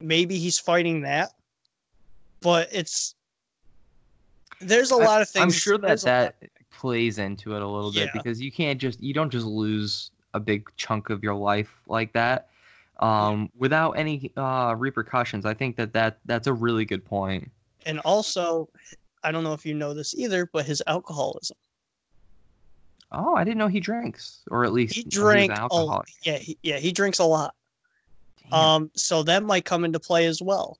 maybe 0.00 0.38
he's 0.38 0.58
fighting 0.58 1.02
that, 1.02 1.30
but 2.40 2.68
it's 2.72 3.14
there's 4.60 4.92
a 4.92 4.96
I- 4.96 5.04
lot 5.04 5.22
of 5.22 5.28
things. 5.28 5.42
I'm 5.42 5.50
sure 5.50 5.78
that 5.78 6.00
that 6.02 6.36
plays 6.70 7.18
into 7.18 7.54
it 7.56 7.62
a 7.62 7.66
little 7.66 7.92
bit 7.92 8.04
Yeah. 8.06 8.10
because 8.12 8.40
you 8.40 8.52
can't 8.52 8.78
just 8.80 9.02
you 9.02 9.12
don't 9.14 9.30
just 9.30 9.46
lose 9.46 10.10
a 10.34 10.40
big 10.40 10.68
chunk 10.76 11.10
of 11.10 11.22
your 11.22 11.34
life 11.34 11.72
like 11.88 12.12
that. 12.12 12.48
um, 13.00 13.48
without 13.56 13.92
any 13.92 14.30
uh, 14.36 14.74
repercussions. 14.76 15.46
I 15.46 15.54
think 15.54 15.76
that, 15.76 15.94
that 15.94 16.18
that's 16.26 16.46
a 16.46 16.52
really 16.52 16.84
good 16.84 17.02
point. 17.02 17.50
And 17.86 17.98
also, 18.00 18.68
I 19.22 19.32
don't 19.32 19.44
know 19.44 19.52
if 19.52 19.66
you 19.66 19.74
know 19.74 19.92
this 19.94 20.14
either, 20.14 20.48
but 20.52 20.64
his 20.66 20.82
alcoholism. 20.86 21.56
Oh, 23.12 23.34
I 23.34 23.42
didn't 23.44 23.58
know 23.58 23.66
he 23.68 23.80
drinks, 23.80 24.42
or 24.50 24.64
at 24.64 24.72
least 24.72 24.94
He 24.94 25.02
drank. 25.02 25.50
alcoholic. 25.52 26.08
yeah, 26.22 26.38
he, 26.38 26.56
yeah, 26.62 26.78
he 26.78 26.92
drinks 26.92 27.18
a 27.18 27.24
lot. 27.24 27.54
Damn. 28.44 28.52
Um, 28.52 28.90
so 28.94 29.22
that 29.24 29.42
might 29.42 29.64
come 29.64 29.84
into 29.84 29.98
play 30.00 30.26
as 30.26 30.40
well. 30.40 30.78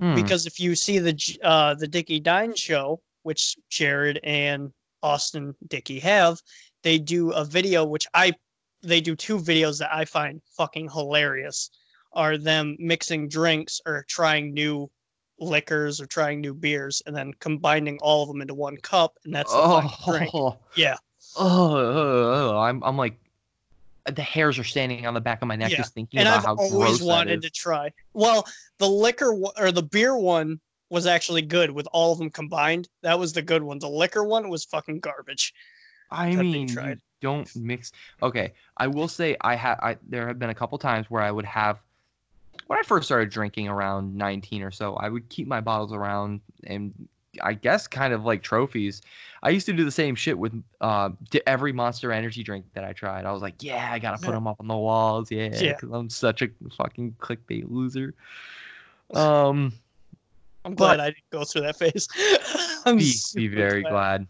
Hmm. 0.00 0.14
because 0.14 0.46
if 0.46 0.60
you 0.60 0.76
see 0.76 1.00
the 1.00 1.38
uh 1.42 1.74
the 1.74 1.88
Dickey 1.88 2.20
Dine 2.20 2.54
show, 2.54 3.00
which 3.24 3.56
Jared 3.68 4.20
and 4.22 4.72
Austin 5.02 5.56
Dickey 5.66 5.98
have, 5.98 6.40
they 6.84 6.98
do 7.00 7.32
a 7.32 7.44
video 7.44 7.84
which 7.84 8.06
I 8.14 8.32
they 8.82 9.00
do 9.00 9.16
two 9.16 9.38
videos 9.38 9.80
that 9.80 9.92
I 9.92 10.04
find 10.04 10.40
fucking 10.56 10.90
hilarious. 10.90 11.70
Are 12.12 12.38
them 12.38 12.76
mixing 12.78 13.28
drinks 13.28 13.80
or 13.84 14.04
trying 14.08 14.54
new 14.54 14.88
liquors 15.40 16.00
or 16.00 16.06
trying 16.06 16.40
new 16.40 16.54
beers 16.54 17.02
and 17.06 17.14
then 17.16 17.32
combining 17.40 17.98
all 18.00 18.22
of 18.22 18.28
them 18.28 18.40
into 18.40 18.54
one 18.54 18.76
cup 18.78 19.18
and 19.24 19.34
that's 19.34 19.52
the 19.52 19.58
fucking 19.62 19.90
drink. 20.06 20.30
oh, 20.34 20.58
Yeah. 20.76 20.96
Oh, 21.36 21.76
oh, 21.76 21.78
oh, 21.78 22.50
oh, 22.54 22.58
I'm 22.58 22.82
I'm 22.82 22.96
like 22.96 23.18
uh, 24.06 24.10
the 24.12 24.22
hairs 24.22 24.58
are 24.58 24.64
standing 24.64 25.06
on 25.06 25.14
the 25.14 25.20
back 25.20 25.42
of 25.42 25.48
my 25.48 25.56
neck 25.56 25.70
Yeah, 25.70 25.78
just 25.78 25.94
thinking 25.94 26.20
And 26.20 26.28
about 26.28 26.38
I've 26.40 26.44
how 26.44 26.54
always 26.56 26.70
gross 26.72 26.98
that 27.00 27.04
wanted 27.04 27.42
to 27.42 27.50
try. 27.50 27.92
Well, 28.14 28.46
the 28.78 28.88
liquor 28.88 29.32
one, 29.34 29.52
or 29.58 29.70
the 29.72 29.82
beer 29.82 30.16
one 30.16 30.60
was 30.90 31.06
actually 31.06 31.42
good 31.42 31.70
with 31.70 31.86
all 31.92 32.12
of 32.12 32.18
them 32.18 32.30
combined. 32.30 32.88
That 33.02 33.18
was 33.18 33.32
the 33.32 33.42
good 33.42 33.62
one. 33.62 33.78
The 33.78 33.88
liquor 33.88 34.24
one 34.24 34.48
was 34.48 34.64
fucking 34.64 35.00
garbage. 35.00 35.52
I 36.10 36.34
that 36.34 36.42
mean, 36.42 36.68
tried. 36.68 37.00
don't 37.20 37.54
mix. 37.54 37.92
Okay, 38.22 38.54
I 38.76 38.86
will 38.86 39.08
say 39.08 39.36
I 39.40 39.54
had. 39.54 39.78
I 39.82 39.96
there 40.08 40.26
have 40.28 40.38
been 40.38 40.50
a 40.50 40.54
couple 40.54 40.78
times 40.78 41.10
where 41.10 41.22
I 41.22 41.30
would 41.30 41.44
have. 41.44 41.80
When 42.68 42.78
I 42.78 42.82
first 42.82 43.06
started 43.06 43.30
drinking 43.30 43.66
around 43.68 44.14
19 44.14 44.62
or 44.62 44.70
so, 44.70 44.94
I 44.96 45.08
would 45.08 45.28
keep 45.30 45.48
my 45.48 45.60
bottles 45.60 45.92
around 45.92 46.40
and 46.64 46.92
I 47.42 47.54
guess 47.54 47.86
kind 47.86 48.12
of 48.12 48.24
like 48.24 48.42
trophies. 48.42 49.00
I 49.42 49.50
used 49.50 49.66
to 49.66 49.72
do 49.72 49.84
the 49.84 49.90
same 49.90 50.14
shit 50.14 50.38
with 50.38 50.52
uh 50.80 51.10
every 51.46 51.72
Monster 51.72 52.12
Energy 52.12 52.42
drink 52.42 52.66
that 52.74 52.84
I 52.84 52.92
tried. 52.92 53.24
I 53.24 53.32
was 53.32 53.40
like, 53.42 53.62
yeah, 53.62 53.88
I 53.90 53.98
gotta 53.98 54.18
put 54.18 54.32
them 54.32 54.46
up 54.46 54.56
on 54.60 54.68
the 54.68 54.76
walls, 54.76 55.30
yeah, 55.30 55.48
Yeah. 55.54 55.74
because 55.74 55.90
I'm 55.92 56.10
such 56.10 56.42
a 56.42 56.48
fucking 56.76 57.16
clickbait 57.18 57.64
loser. 57.68 58.14
Um, 59.14 59.72
I'm 60.66 60.74
glad 60.74 60.98
But- 60.98 61.00
I 61.00 61.06
didn't 61.06 61.30
go 61.30 61.42
through 61.44 61.62
that 61.62 61.76
phase. 61.76 62.06
I'm 62.84 62.98
be, 62.98 63.14
be 63.34 63.48
very 63.48 63.82
glad. 63.82 64.26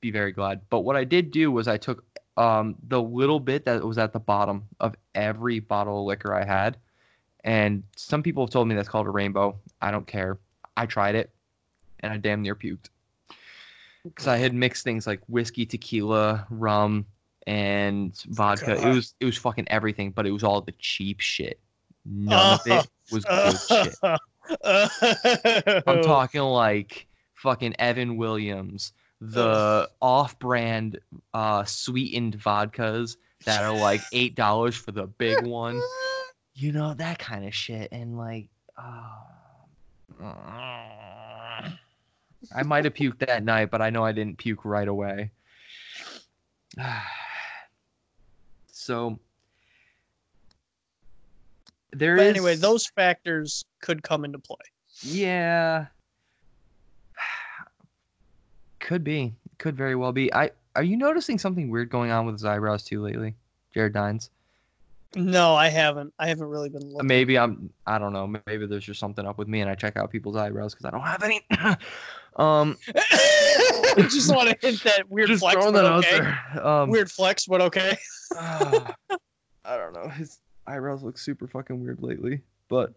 Be 0.00 0.10
very 0.10 0.32
glad. 0.32 0.62
But 0.70 0.80
what 0.80 0.96
I 0.96 1.04
did 1.04 1.30
do 1.30 1.52
was 1.52 1.68
I 1.68 1.76
took 1.76 2.02
um 2.38 2.74
the 2.88 3.02
little 3.02 3.38
bit 3.40 3.66
that 3.66 3.84
was 3.84 3.98
at 3.98 4.14
the 4.14 4.18
bottom 4.18 4.64
of 4.80 4.94
every 5.14 5.60
bottle 5.60 6.00
of 6.00 6.06
liquor 6.06 6.34
I 6.34 6.44
had, 6.44 6.78
and 7.44 7.82
some 7.96 8.22
people 8.22 8.44
have 8.44 8.50
told 8.50 8.68
me 8.68 8.74
that's 8.74 8.88
called 8.88 9.06
a 9.06 9.10
rainbow. 9.10 9.56
I 9.80 9.90
don't 9.90 10.06
care. 10.06 10.38
I 10.76 10.86
tried 10.86 11.14
it, 11.14 11.30
and 12.00 12.12
I 12.12 12.16
damn 12.16 12.42
near 12.42 12.54
puked 12.54 12.88
because 14.04 14.26
I 14.26 14.36
had 14.36 14.54
mixed 14.54 14.84
things 14.84 15.06
like 15.06 15.20
whiskey, 15.28 15.66
tequila, 15.66 16.46
rum, 16.50 17.06
and 17.46 18.16
vodka. 18.28 18.74
It 18.80 18.94
was 18.94 19.14
it 19.20 19.24
was 19.24 19.36
fucking 19.36 19.66
everything, 19.68 20.10
but 20.10 20.26
it 20.26 20.32
was 20.32 20.44
all 20.44 20.60
the 20.60 20.72
cheap 20.78 21.20
shit. 21.20 21.58
None 22.04 22.54
of 22.54 22.66
it 22.66 22.86
was 23.12 23.24
good 23.24 23.58
shit. 23.68 23.96
I'm 24.02 24.18
I'm 25.86 26.02
talking 26.02 26.40
like 26.40 27.06
fucking 27.34 27.74
Evan 27.78 28.16
Williams, 28.16 28.92
the 29.20 29.88
off-brand 30.00 30.98
uh, 31.34 31.64
sweetened 31.64 32.38
vodkas 32.38 33.16
that 33.44 33.62
are 33.62 33.76
like 33.76 34.00
eight 34.12 34.34
dollars 34.34 34.76
for 34.76 34.92
the 34.92 35.06
big 35.06 35.44
one. 35.44 35.80
You 36.54 36.72
know 36.72 36.94
that 36.94 37.18
kind 37.18 37.44
of 37.46 37.54
shit, 37.54 37.90
and 37.92 38.16
like, 38.18 38.48
uh, 38.76 39.08
I 42.54 42.62
might 42.64 42.84
have 42.84 42.94
puked 42.94 43.18
that 43.26 43.42
night, 43.44 43.70
but 43.70 43.80
I 43.80 43.90
know 43.90 44.04
I 44.04 44.12
didn't 44.12 44.38
puke 44.38 44.64
right 44.64 44.86
away. 44.88 45.30
so 48.70 49.18
there 51.92 52.16
But 52.16 52.26
is 52.26 52.30
anyway, 52.30 52.56
those 52.56 52.86
factors 52.86 53.64
could 53.80 54.02
come 54.02 54.24
into 54.24 54.38
play. 54.38 54.56
yeah. 55.02 55.86
Could 58.80 59.04
be. 59.04 59.34
Could 59.58 59.76
very 59.76 59.94
well 59.94 60.12
be. 60.12 60.32
I 60.34 60.50
are 60.74 60.82
you 60.82 60.96
noticing 60.96 61.38
something 61.38 61.70
weird 61.70 61.88
going 61.90 62.10
on 62.10 62.26
with 62.26 62.34
his 62.34 62.44
eyebrows 62.44 62.82
too 62.84 63.00
lately? 63.02 63.36
Jared 63.72 63.92
Dines. 63.92 64.30
No, 65.14 65.54
I 65.54 65.68
haven't. 65.68 66.12
I 66.18 66.28
haven't 66.28 66.46
really 66.46 66.68
been 66.68 66.90
looking. 66.90 67.06
Maybe 67.06 67.38
I'm 67.38 67.70
I 67.86 67.98
don't 67.98 68.12
know. 68.12 68.26
Maybe 68.46 68.66
there's 68.66 68.84
just 68.84 69.00
something 69.00 69.26
up 69.26 69.38
with 69.38 69.48
me 69.48 69.60
and 69.60 69.70
I 69.70 69.74
check 69.74 69.96
out 69.96 70.10
people's 70.10 70.36
eyebrows 70.36 70.74
because 70.74 70.86
I 70.86 70.90
don't 70.90 71.02
have 71.02 71.22
any. 71.22 71.40
um 72.36 72.78
I 72.94 73.94
just 74.10 74.34
want 74.34 74.48
to 74.48 74.56
hit 74.66 74.82
that 74.84 75.10
weird 75.10 75.28
just 75.28 75.40
flex, 75.40 75.54
throwing 75.54 75.74
that 75.74 75.84
out 75.84 76.04
there. 76.10 76.66
Um 76.66 76.90
Weird 76.90 77.10
flex, 77.10 77.46
but 77.46 77.60
okay. 77.60 77.96
ah, 78.36 78.94
I 79.64 79.76
don't 79.76 79.92
know. 79.92 80.08
His 80.08 80.40
eyebrows 80.66 81.02
look 81.02 81.18
super 81.18 81.46
fucking 81.46 81.82
weird 81.82 82.02
lately. 82.02 82.40
But 82.68 82.92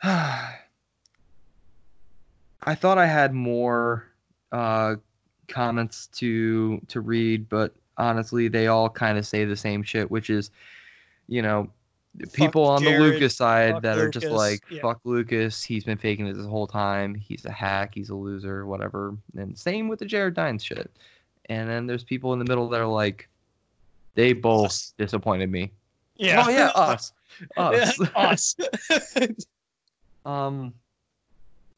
I 0.02 0.54
thought 2.74 2.98
I 2.98 3.06
had 3.06 3.34
more 3.34 4.06
uh, 4.52 4.96
comments 5.48 6.06
to 6.18 6.80
to 6.88 7.00
read, 7.00 7.48
but 7.48 7.74
honestly, 7.98 8.48
they 8.48 8.68
all 8.68 8.88
kind 8.88 9.18
of 9.18 9.26
say 9.26 9.44
the 9.44 9.56
same 9.56 9.82
shit, 9.82 10.10
which 10.10 10.30
is, 10.30 10.50
you 11.28 11.42
know, 11.42 11.70
people 12.32 12.64
on 12.64 12.82
Jared, 12.82 13.00
the 13.00 13.04
Lucas 13.04 13.36
side 13.36 13.74
fuck 13.74 13.82
that 13.82 13.98
are 13.98 14.08
just 14.08 14.26
like, 14.26 14.62
yeah. 14.70 14.80
"Fuck 14.80 15.00
Lucas, 15.04 15.62
he's 15.62 15.84
been 15.84 15.98
faking 15.98 16.26
it 16.26 16.36
this 16.36 16.46
whole 16.46 16.66
time. 16.66 17.14
He's 17.14 17.44
a 17.44 17.52
hack. 17.52 17.94
He's 17.94 18.10
a 18.10 18.14
loser. 18.14 18.66
Whatever." 18.66 19.16
And 19.36 19.56
same 19.58 19.88
with 19.88 19.98
the 19.98 20.06
Jared 20.06 20.34
Dines 20.34 20.64
shit. 20.64 20.90
And 21.46 21.68
then 21.68 21.86
there's 21.86 22.04
people 22.04 22.32
in 22.32 22.38
the 22.38 22.44
middle 22.44 22.68
that 22.68 22.80
are 22.80 22.86
like, 22.86 23.28
they 24.14 24.32
both 24.32 24.66
Us. 24.66 24.94
disappointed 24.98 25.50
me. 25.50 25.72
Yeah. 26.16 26.44
Oh 26.44 26.50
yeah, 26.50 26.70
us, 26.74 27.12
us. 27.56 28.00
Us. 28.14 28.56
Um, 30.26 30.74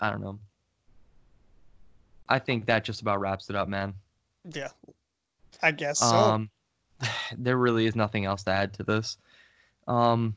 I 0.00 0.10
don't 0.10 0.22
know. 0.22 0.40
I 2.28 2.40
think 2.40 2.66
that 2.66 2.82
just 2.82 3.00
about 3.00 3.20
wraps 3.20 3.48
it 3.48 3.54
up, 3.54 3.68
man. 3.68 3.94
yeah. 4.52 4.68
I 5.62 5.72
guess 5.72 5.98
so. 5.98 6.06
Um, 6.06 6.50
there 7.38 7.56
really 7.56 7.86
is 7.86 7.96
nothing 7.96 8.24
else 8.24 8.42
to 8.44 8.50
add 8.50 8.74
to 8.74 8.82
this. 8.82 9.18
Um, 9.86 10.34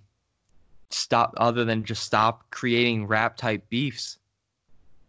stop 0.89 1.33
other 1.37 1.65
than 1.65 1.83
just 1.83 2.03
stop 2.03 2.49
creating 2.51 3.07
rap 3.07 3.37
type 3.37 3.67
beefs 3.69 4.17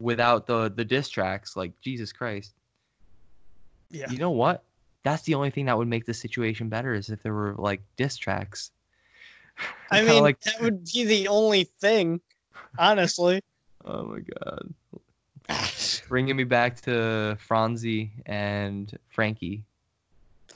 without 0.00 0.46
the 0.46 0.70
the 0.74 0.84
diss 0.84 1.08
tracks. 1.08 1.56
Like 1.56 1.78
Jesus 1.80 2.12
Christ. 2.12 2.54
yeah. 3.90 4.10
You 4.10 4.18
know 4.18 4.30
what? 4.30 4.64
That's 5.02 5.22
the 5.22 5.34
only 5.34 5.50
thing 5.50 5.66
that 5.66 5.76
would 5.76 5.88
make 5.88 6.06
the 6.06 6.14
situation 6.14 6.68
better 6.68 6.94
is 6.94 7.10
if 7.10 7.22
there 7.22 7.34
were 7.34 7.54
like 7.58 7.82
diss 7.96 8.16
tracks. 8.16 8.70
I 9.90 10.02
mean, 10.02 10.22
like, 10.22 10.40
that 10.40 10.60
would 10.60 10.84
be 10.84 11.04
the 11.04 11.28
only 11.28 11.64
thing, 11.64 12.20
honestly. 12.78 13.40
oh 13.84 14.04
my 14.04 14.20
god. 14.20 14.74
bringing 16.08 16.36
me 16.36 16.44
back 16.44 16.80
to 16.80 17.36
Franzi 17.38 18.10
and 18.26 18.98
Frankie 19.10 19.62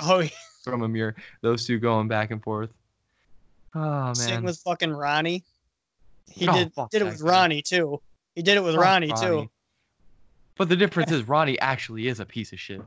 Oh, 0.01 0.21
yeah. 0.21 0.29
from 0.65 0.81
Emmure. 0.83 1.15
Those 1.43 1.67
two 1.67 1.79
going 1.79 2.09
back 2.09 2.31
and 2.31 2.43
forth. 2.43 2.71
Oh 3.75 4.13
Sing 4.15 4.35
man, 4.35 4.45
with 4.45 4.59
fucking 4.59 4.91
Ronnie. 4.93 5.45
He 6.31 6.49
Oh, 6.49 6.53
did 6.53 6.73
did 6.91 7.03
it 7.03 7.05
with 7.05 7.23
guy. 7.23 7.31
Ronnie 7.31 7.63
too. 7.63 8.01
He 8.35 8.43
did 8.43 8.57
it 8.57 8.63
with 8.63 8.75
Fuck 8.75 8.85
Ronnie, 8.85 9.13
too. 9.21 9.51
But 10.57 10.69
the 10.69 10.77
difference 10.77 11.11
is 11.19 11.27
Ronnie 11.27 11.59
actually 11.61 12.09
is 12.09 12.21
a 12.21 12.27
piece 12.27 12.53
of 12.53 12.61
shit. 12.61 12.83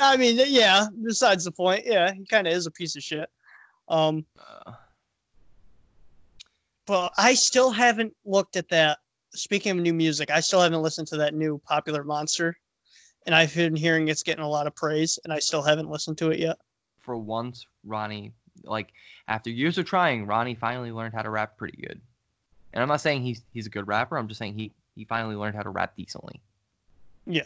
I 0.00 0.16
mean, 0.16 0.38
yeah. 0.48 0.86
Besides 1.04 1.44
the 1.44 1.50
point, 1.52 1.84
yeah, 1.86 2.12
he 2.12 2.24
kind 2.26 2.46
of 2.46 2.52
is 2.52 2.66
a 2.66 2.70
piece 2.70 2.96
of 2.96 3.02
shit. 3.02 3.28
Um, 3.88 4.24
Uh, 4.38 4.72
but 6.86 7.12
I 7.18 7.34
still 7.34 7.70
haven't 7.70 8.14
looked 8.24 8.56
at 8.56 8.68
that. 8.68 8.98
Speaking 9.34 9.72
of 9.72 9.78
new 9.78 9.92
music, 9.94 10.30
I 10.30 10.40
still 10.40 10.60
haven't 10.60 10.80
listened 10.82 11.08
to 11.08 11.16
that 11.18 11.34
new 11.34 11.60
popular 11.66 12.02
monster, 12.04 12.56
and 13.26 13.34
I've 13.34 13.54
been 13.54 13.76
hearing 13.76 14.08
it's 14.08 14.22
getting 14.22 14.44
a 14.44 14.48
lot 14.48 14.66
of 14.66 14.74
praise, 14.74 15.18
and 15.24 15.32
I 15.32 15.38
still 15.40 15.62
haven't 15.62 15.90
listened 15.90 16.18
to 16.18 16.30
it 16.30 16.38
yet. 16.38 16.56
for 17.00 17.16
once, 17.16 17.66
Ronnie, 17.84 18.32
like 18.64 18.92
after 19.28 19.50
years 19.50 19.78
of 19.78 19.84
trying, 19.86 20.26
Ronnie 20.26 20.54
finally 20.54 20.90
learned 20.92 21.14
how 21.14 21.22
to 21.22 21.30
rap 21.30 21.56
pretty 21.58 21.76
good. 21.80 22.00
And 22.72 22.82
I'm 22.82 22.88
not 22.88 23.00
saying 23.00 23.22
he's 23.22 23.42
he's 23.52 23.66
a 23.66 23.70
good 23.70 23.86
rapper. 23.86 24.16
I'm 24.16 24.28
just 24.28 24.38
saying 24.38 24.54
he 24.54 24.72
he 24.94 25.04
finally 25.04 25.34
learned 25.36 25.54
how 25.56 25.62
to 25.62 25.70
rap 25.70 25.94
decently. 25.96 26.40
Yeah. 27.26 27.42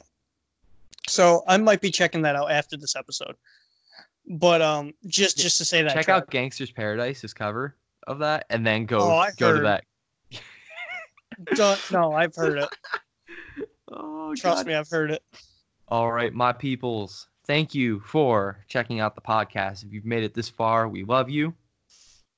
So 1.08 1.42
I 1.48 1.56
might 1.56 1.80
be 1.80 1.90
checking 1.90 2.22
that 2.22 2.36
out 2.36 2.50
after 2.50 2.76
this 2.76 2.94
episode. 2.96 3.34
But 4.28 4.60
um, 4.62 4.92
just 5.06 5.38
just 5.38 5.58
to 5.58 5.64
say 5.64 5.82
that, 5.82 5.92
Check 5.94 6.04
track. 6.06 6.22
out 6.22 6.30
Gangster's 6.30 6.70
Paradise, 6.70 7.20
his 7.22 7.32
cover 7.34 7.74
of 8.06 8.18
that, 8.20 8.46
and 8.50 8.66
then 8.66 8.86
go 8.86 8.98
Oh, 9.00 9.26
go 9.38 9.56
to 9.56 9.62
that. 9.62 9.84
Don't, 11.54 11.80
no, 11.90 12.12
I've 12.12 12.34
heard 12.34 12.58
it. 12.58 12.68
Oh, 13.92 14.32
Trust 14.36 14.58
God. 14.58 14.66
me, 14.68 14.74
I've 14.74 14.88
heard 14.88 15.10
it. 15.10 15.20
All 15.90 16.12
right, 16.12 16.32
my 16.32 16.52
peoples. 16.52 17.26
Thank 17.46 17.74
you 17.74 17.98
for 18.06 18.64
checking 18.68 19.00
out 19.00 19.16
the 19.16 19.20
podcast. 19.20 19.84
If 19.84 19.92
you've 19.92 20.04
made 20.04 20.22
it 20.22 20.34
this 20.34 20.48
far, 20.48 20.88
we 20.88 21.02
love 21.02 21.28
you. 21.28 21.52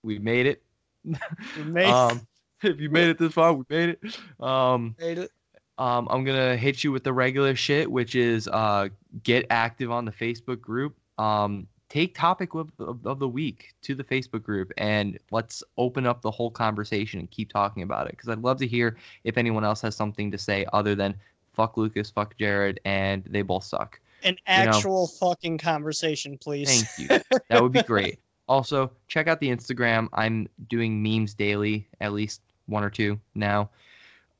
we 0.02 0.18
made 0.18 0.46
it. 0.46 0.62
We 1.04 1.62
made, 1.64 1.84
um, 1.84 2.26
if 2.62 2.80
you 2.80 2.88
made 2.88 3.10
it 3.10 3.18
this 3.18 3.34
far, 3.34 3.52
we 3.52 3.64
made 3.68 3.90
it. 3.90 4.18
Um, 4.40 4.96
made 4.98 5.18
it. 5.18 5.30
um, 5.76 6.08
I'm 6.10 6.24
gonna 6.24 6.56
hit 6.56 6.82
you 6.82 6.92
with 6.92 7.04
the 7.04 7.12
regular 7.12 7.54
shit, 7.54 7.90
which 7.90 8.14
is 8.14 8.48
uh, 8.48 8.88
get 9.22 9.44
active 9.50 9.90
on 9.90 10.06
the 10.06 10.12
Facebook 10.12 10.62
group. 10.62 10.96
Um, 11.18 11.66
take 11.90 12.14
topic 12.14 12.54
of, 12.54 12.70
of, 12.78 13.06
of 13.06 13.18
the 13.18 13.28
week 13.28 13.74
to 13.82 13.94
the 13.94 14.04
Facebook 14.04 14.42
group, 14.42 14.72
and 14.78 15.18
let's 15.30 15.62
open 15.76 16.06
up 16.06 16.22
the 16.22 16.30
whole 16.30 16.50
conversation 16.50 17.20
and 17.20 17.30
keep 17.30 17.52
talking 17.52 17.82
about 17.82 18.06
it. 18.06 18.12
Because 18.12 18.30
I'd 18.30 18.38
love 18.38 18.56
to 18.60 18.66
hear 18.66 18.96
if 19.24 19.36
anyone 19.36 19.62
else 19.62 19.82
has 19.82 19.94
something 19.94 20.30
to 20.30 20.38
say 20.38 20.64
other 20.72 20.94
than 20.94 21.14
fuck 21.54 21.76
Lucas, 21.76 22.10
fuck 22.10 22.36
Jared, 22.38 22.80
and 22.84 23.24
they 23.24 23.42
both 23.42 23.64
suck. 23.64 24.00
An 24.24 24.34
you 24.34 24.64
know. 24.64 24.70
actual 24.70 25.06
fucking 25.06 25.58
conversation, 25.58 26.38
please. 26.38 26.84
Thank 26.84 27.10
you. 27.10 27.40
That 27.48 27.62
would 27.62 27.72
be 27.72 27.82
great. 27.82 28.18
Also, 28.48 28.90
check 29.08 29.28
out 29.28 29.40
the 29.40 29.48
Instagram. 29.48 30.08
I'm 30.12 30.48
doing 30.68 31.02
memes 31.02 31.34
daily, 31.34 31.88
at 32.00 32.12
least 32.12 32.40
one 32.66 32.84
or 32.84 32.90
two 32.90 33.20
now. 33.34 33.70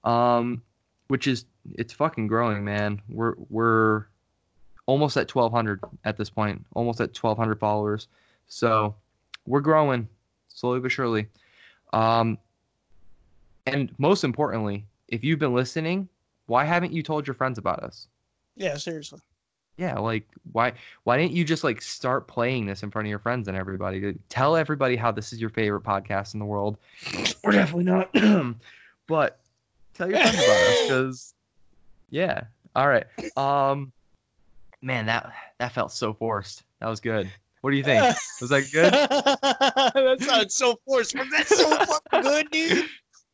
Um, 0.04 0.62
which 1.08 1.26
is 1.26 1.44
it's 1.74 1.92
fucking 1.92 2.26
growing, 2.26 2.64
man. 2.64 3.00
We're 3.08 3.34
we're 3.48 4.06
almost 4.86 5.16
at 5.16 5.32
1200 5.32 5.80
at 6.04 6.16
this 6.16 6.30
point, 6.30 6.64
almost 6.74 7.00
at 7.00 7.16
1200 7.16 7.58
followers. 7.58 8.08
So, 8.48 8.94
we're 9.46 9.60
growing 9.60 10.08
slowly 10.48 10.80
but 10.80 10.92
surely. 10.92 11.26
Um, 11.92 12.38
and 13.66 13.92
most 13.98 14.24
importantly, 14.24 14.84
if 15.08 15.22
you've 15.22 15.38
been 15.38 15.54
listening, 15.54 16.08
why 16.52 16.64
haven't 16.66 16.92
you 16.92 17.02
told 17.02 17.26
your 17.26 17.32
friends 17.32 17.56
about 17.56 17.82
us? 17.82 18.08
Yeah, 18.56 18.76
seriously. 18.76 19.20
Yeah, 19.78 19.98
like 19.98 20.28
why 20.52 20.74
why 21.04 21.16
didn't 21.16 21.32
you 21.32 21.44
just 21.44 21.64
like 21.64 21.80
start 21.80 22.28
playing 22.28 22.66
this 22.66 22.82
in 22.82 22.90
front 22.90 23.06
of 23.06 23.08
your 23.08 23.18
friends 23.18 23.48
and 23.48 23.56
everybody? 23.56 24.14
Tell 24.28 24.54
everybody 24.54 24.94
how 24.94 25.10
this 25.10 25.32
is 25.32 25.40
your 25.40 25.48
favorite 25.48 25.82
podcast 25.82 26.34
in 26.34 26.40
the 26.40 26.44
world. 26.44 26.76
We're 27.42 27.52
definitely 27.52 27.84
not. 27.84 28.12
but 29.08 29.40
tell 29.94 30.10
your 30.10 30.18
friends 30.18 30.44
about 30.44 30.60
us 30.60 30.88
cuz 30.88 31.34
yeah. 32.10 32.42
All 32.76 32.86
right. 32.86 33.06
Um 33.38 33.90
man, 34.82 35.06
that 35.06 35.32
that 35.58 35.72
felt 35.72 35.90
so 35.90 36.12
forced. 36.12 36.64
That 36.80 36.88
was 36.88 37.00
good. 37.00 37.30
What 37.62 37.70
do 37.70 37.78
you 37.78 37.84
think? 37.84 38.14
Was 38.42 38.50
that 38.50 38.68
good? 38.70 38.92
that 38.92 40.20
sounds 40.20 40.54
so 40.54 40.78
forced. 40.84 41.16
Was 41.16 41.30
that 41.30 41.46
so 41.46 41.76
fucking 42.12 42.20
good, 42.20 42.50
dude? 42.50 42.88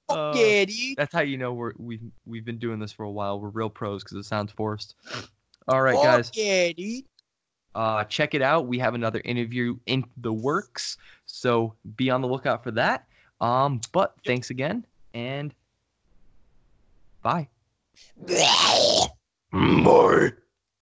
Fuck 0.08 0.16
Uh, 0.16 0.32
yeah, 0.38 0.64
dude. 0.64 0.96
That's 0.96 1.12
how 1.12 1.20
you 1.20 1.36
know 1.36 1.52
we're 1.52 1.72
we've 1.78 2.00
we've 2.26 2.44
been 2.44 2.58
doing 2.58 2.78
this 2.78 2.92
for 2.92 3.04
a 3.04 3.10
while. 3.10 3.40
We're 3.40 3.48
real 3.50 3.70
pros 3.70 4.02
cuz 4.02 4.16
it 4.18 4.24
sounds 4.24 4.50
forced. 4.52 4.94
All 5.68 5.82
right, 5.82 5.94
Fuck 5.94 6.04
guys. 6.04 6.30
yeah, 6.34 6.72
dude. 6.72 7.04
uh, 7.74 8.04
check 8.04 8.34
it 8.34 8.40
out. 8.42 8.66
We 8.66 8.78
have 8.78 8.94
another 8.94 9.20
interview 9.24 9.76
in 9.86 10.04
the 10.16 10.32
works, 10.32 10.96
so 11.26 11.74
be 11.96 12.08
on 12.10 12.22
the 12.22 12.28
lookout 12.28 12.62
for 12.64 12.70
that. 12.72 13.06
Um, 13.40 13.80
but 13.92 14.14
thanks 14.24 14.50
again, 14.50 14.84
and 15.14 15.54
bye. 17.22 17.46
Bye. 18.26 19.06
Bye. 19.52 20.32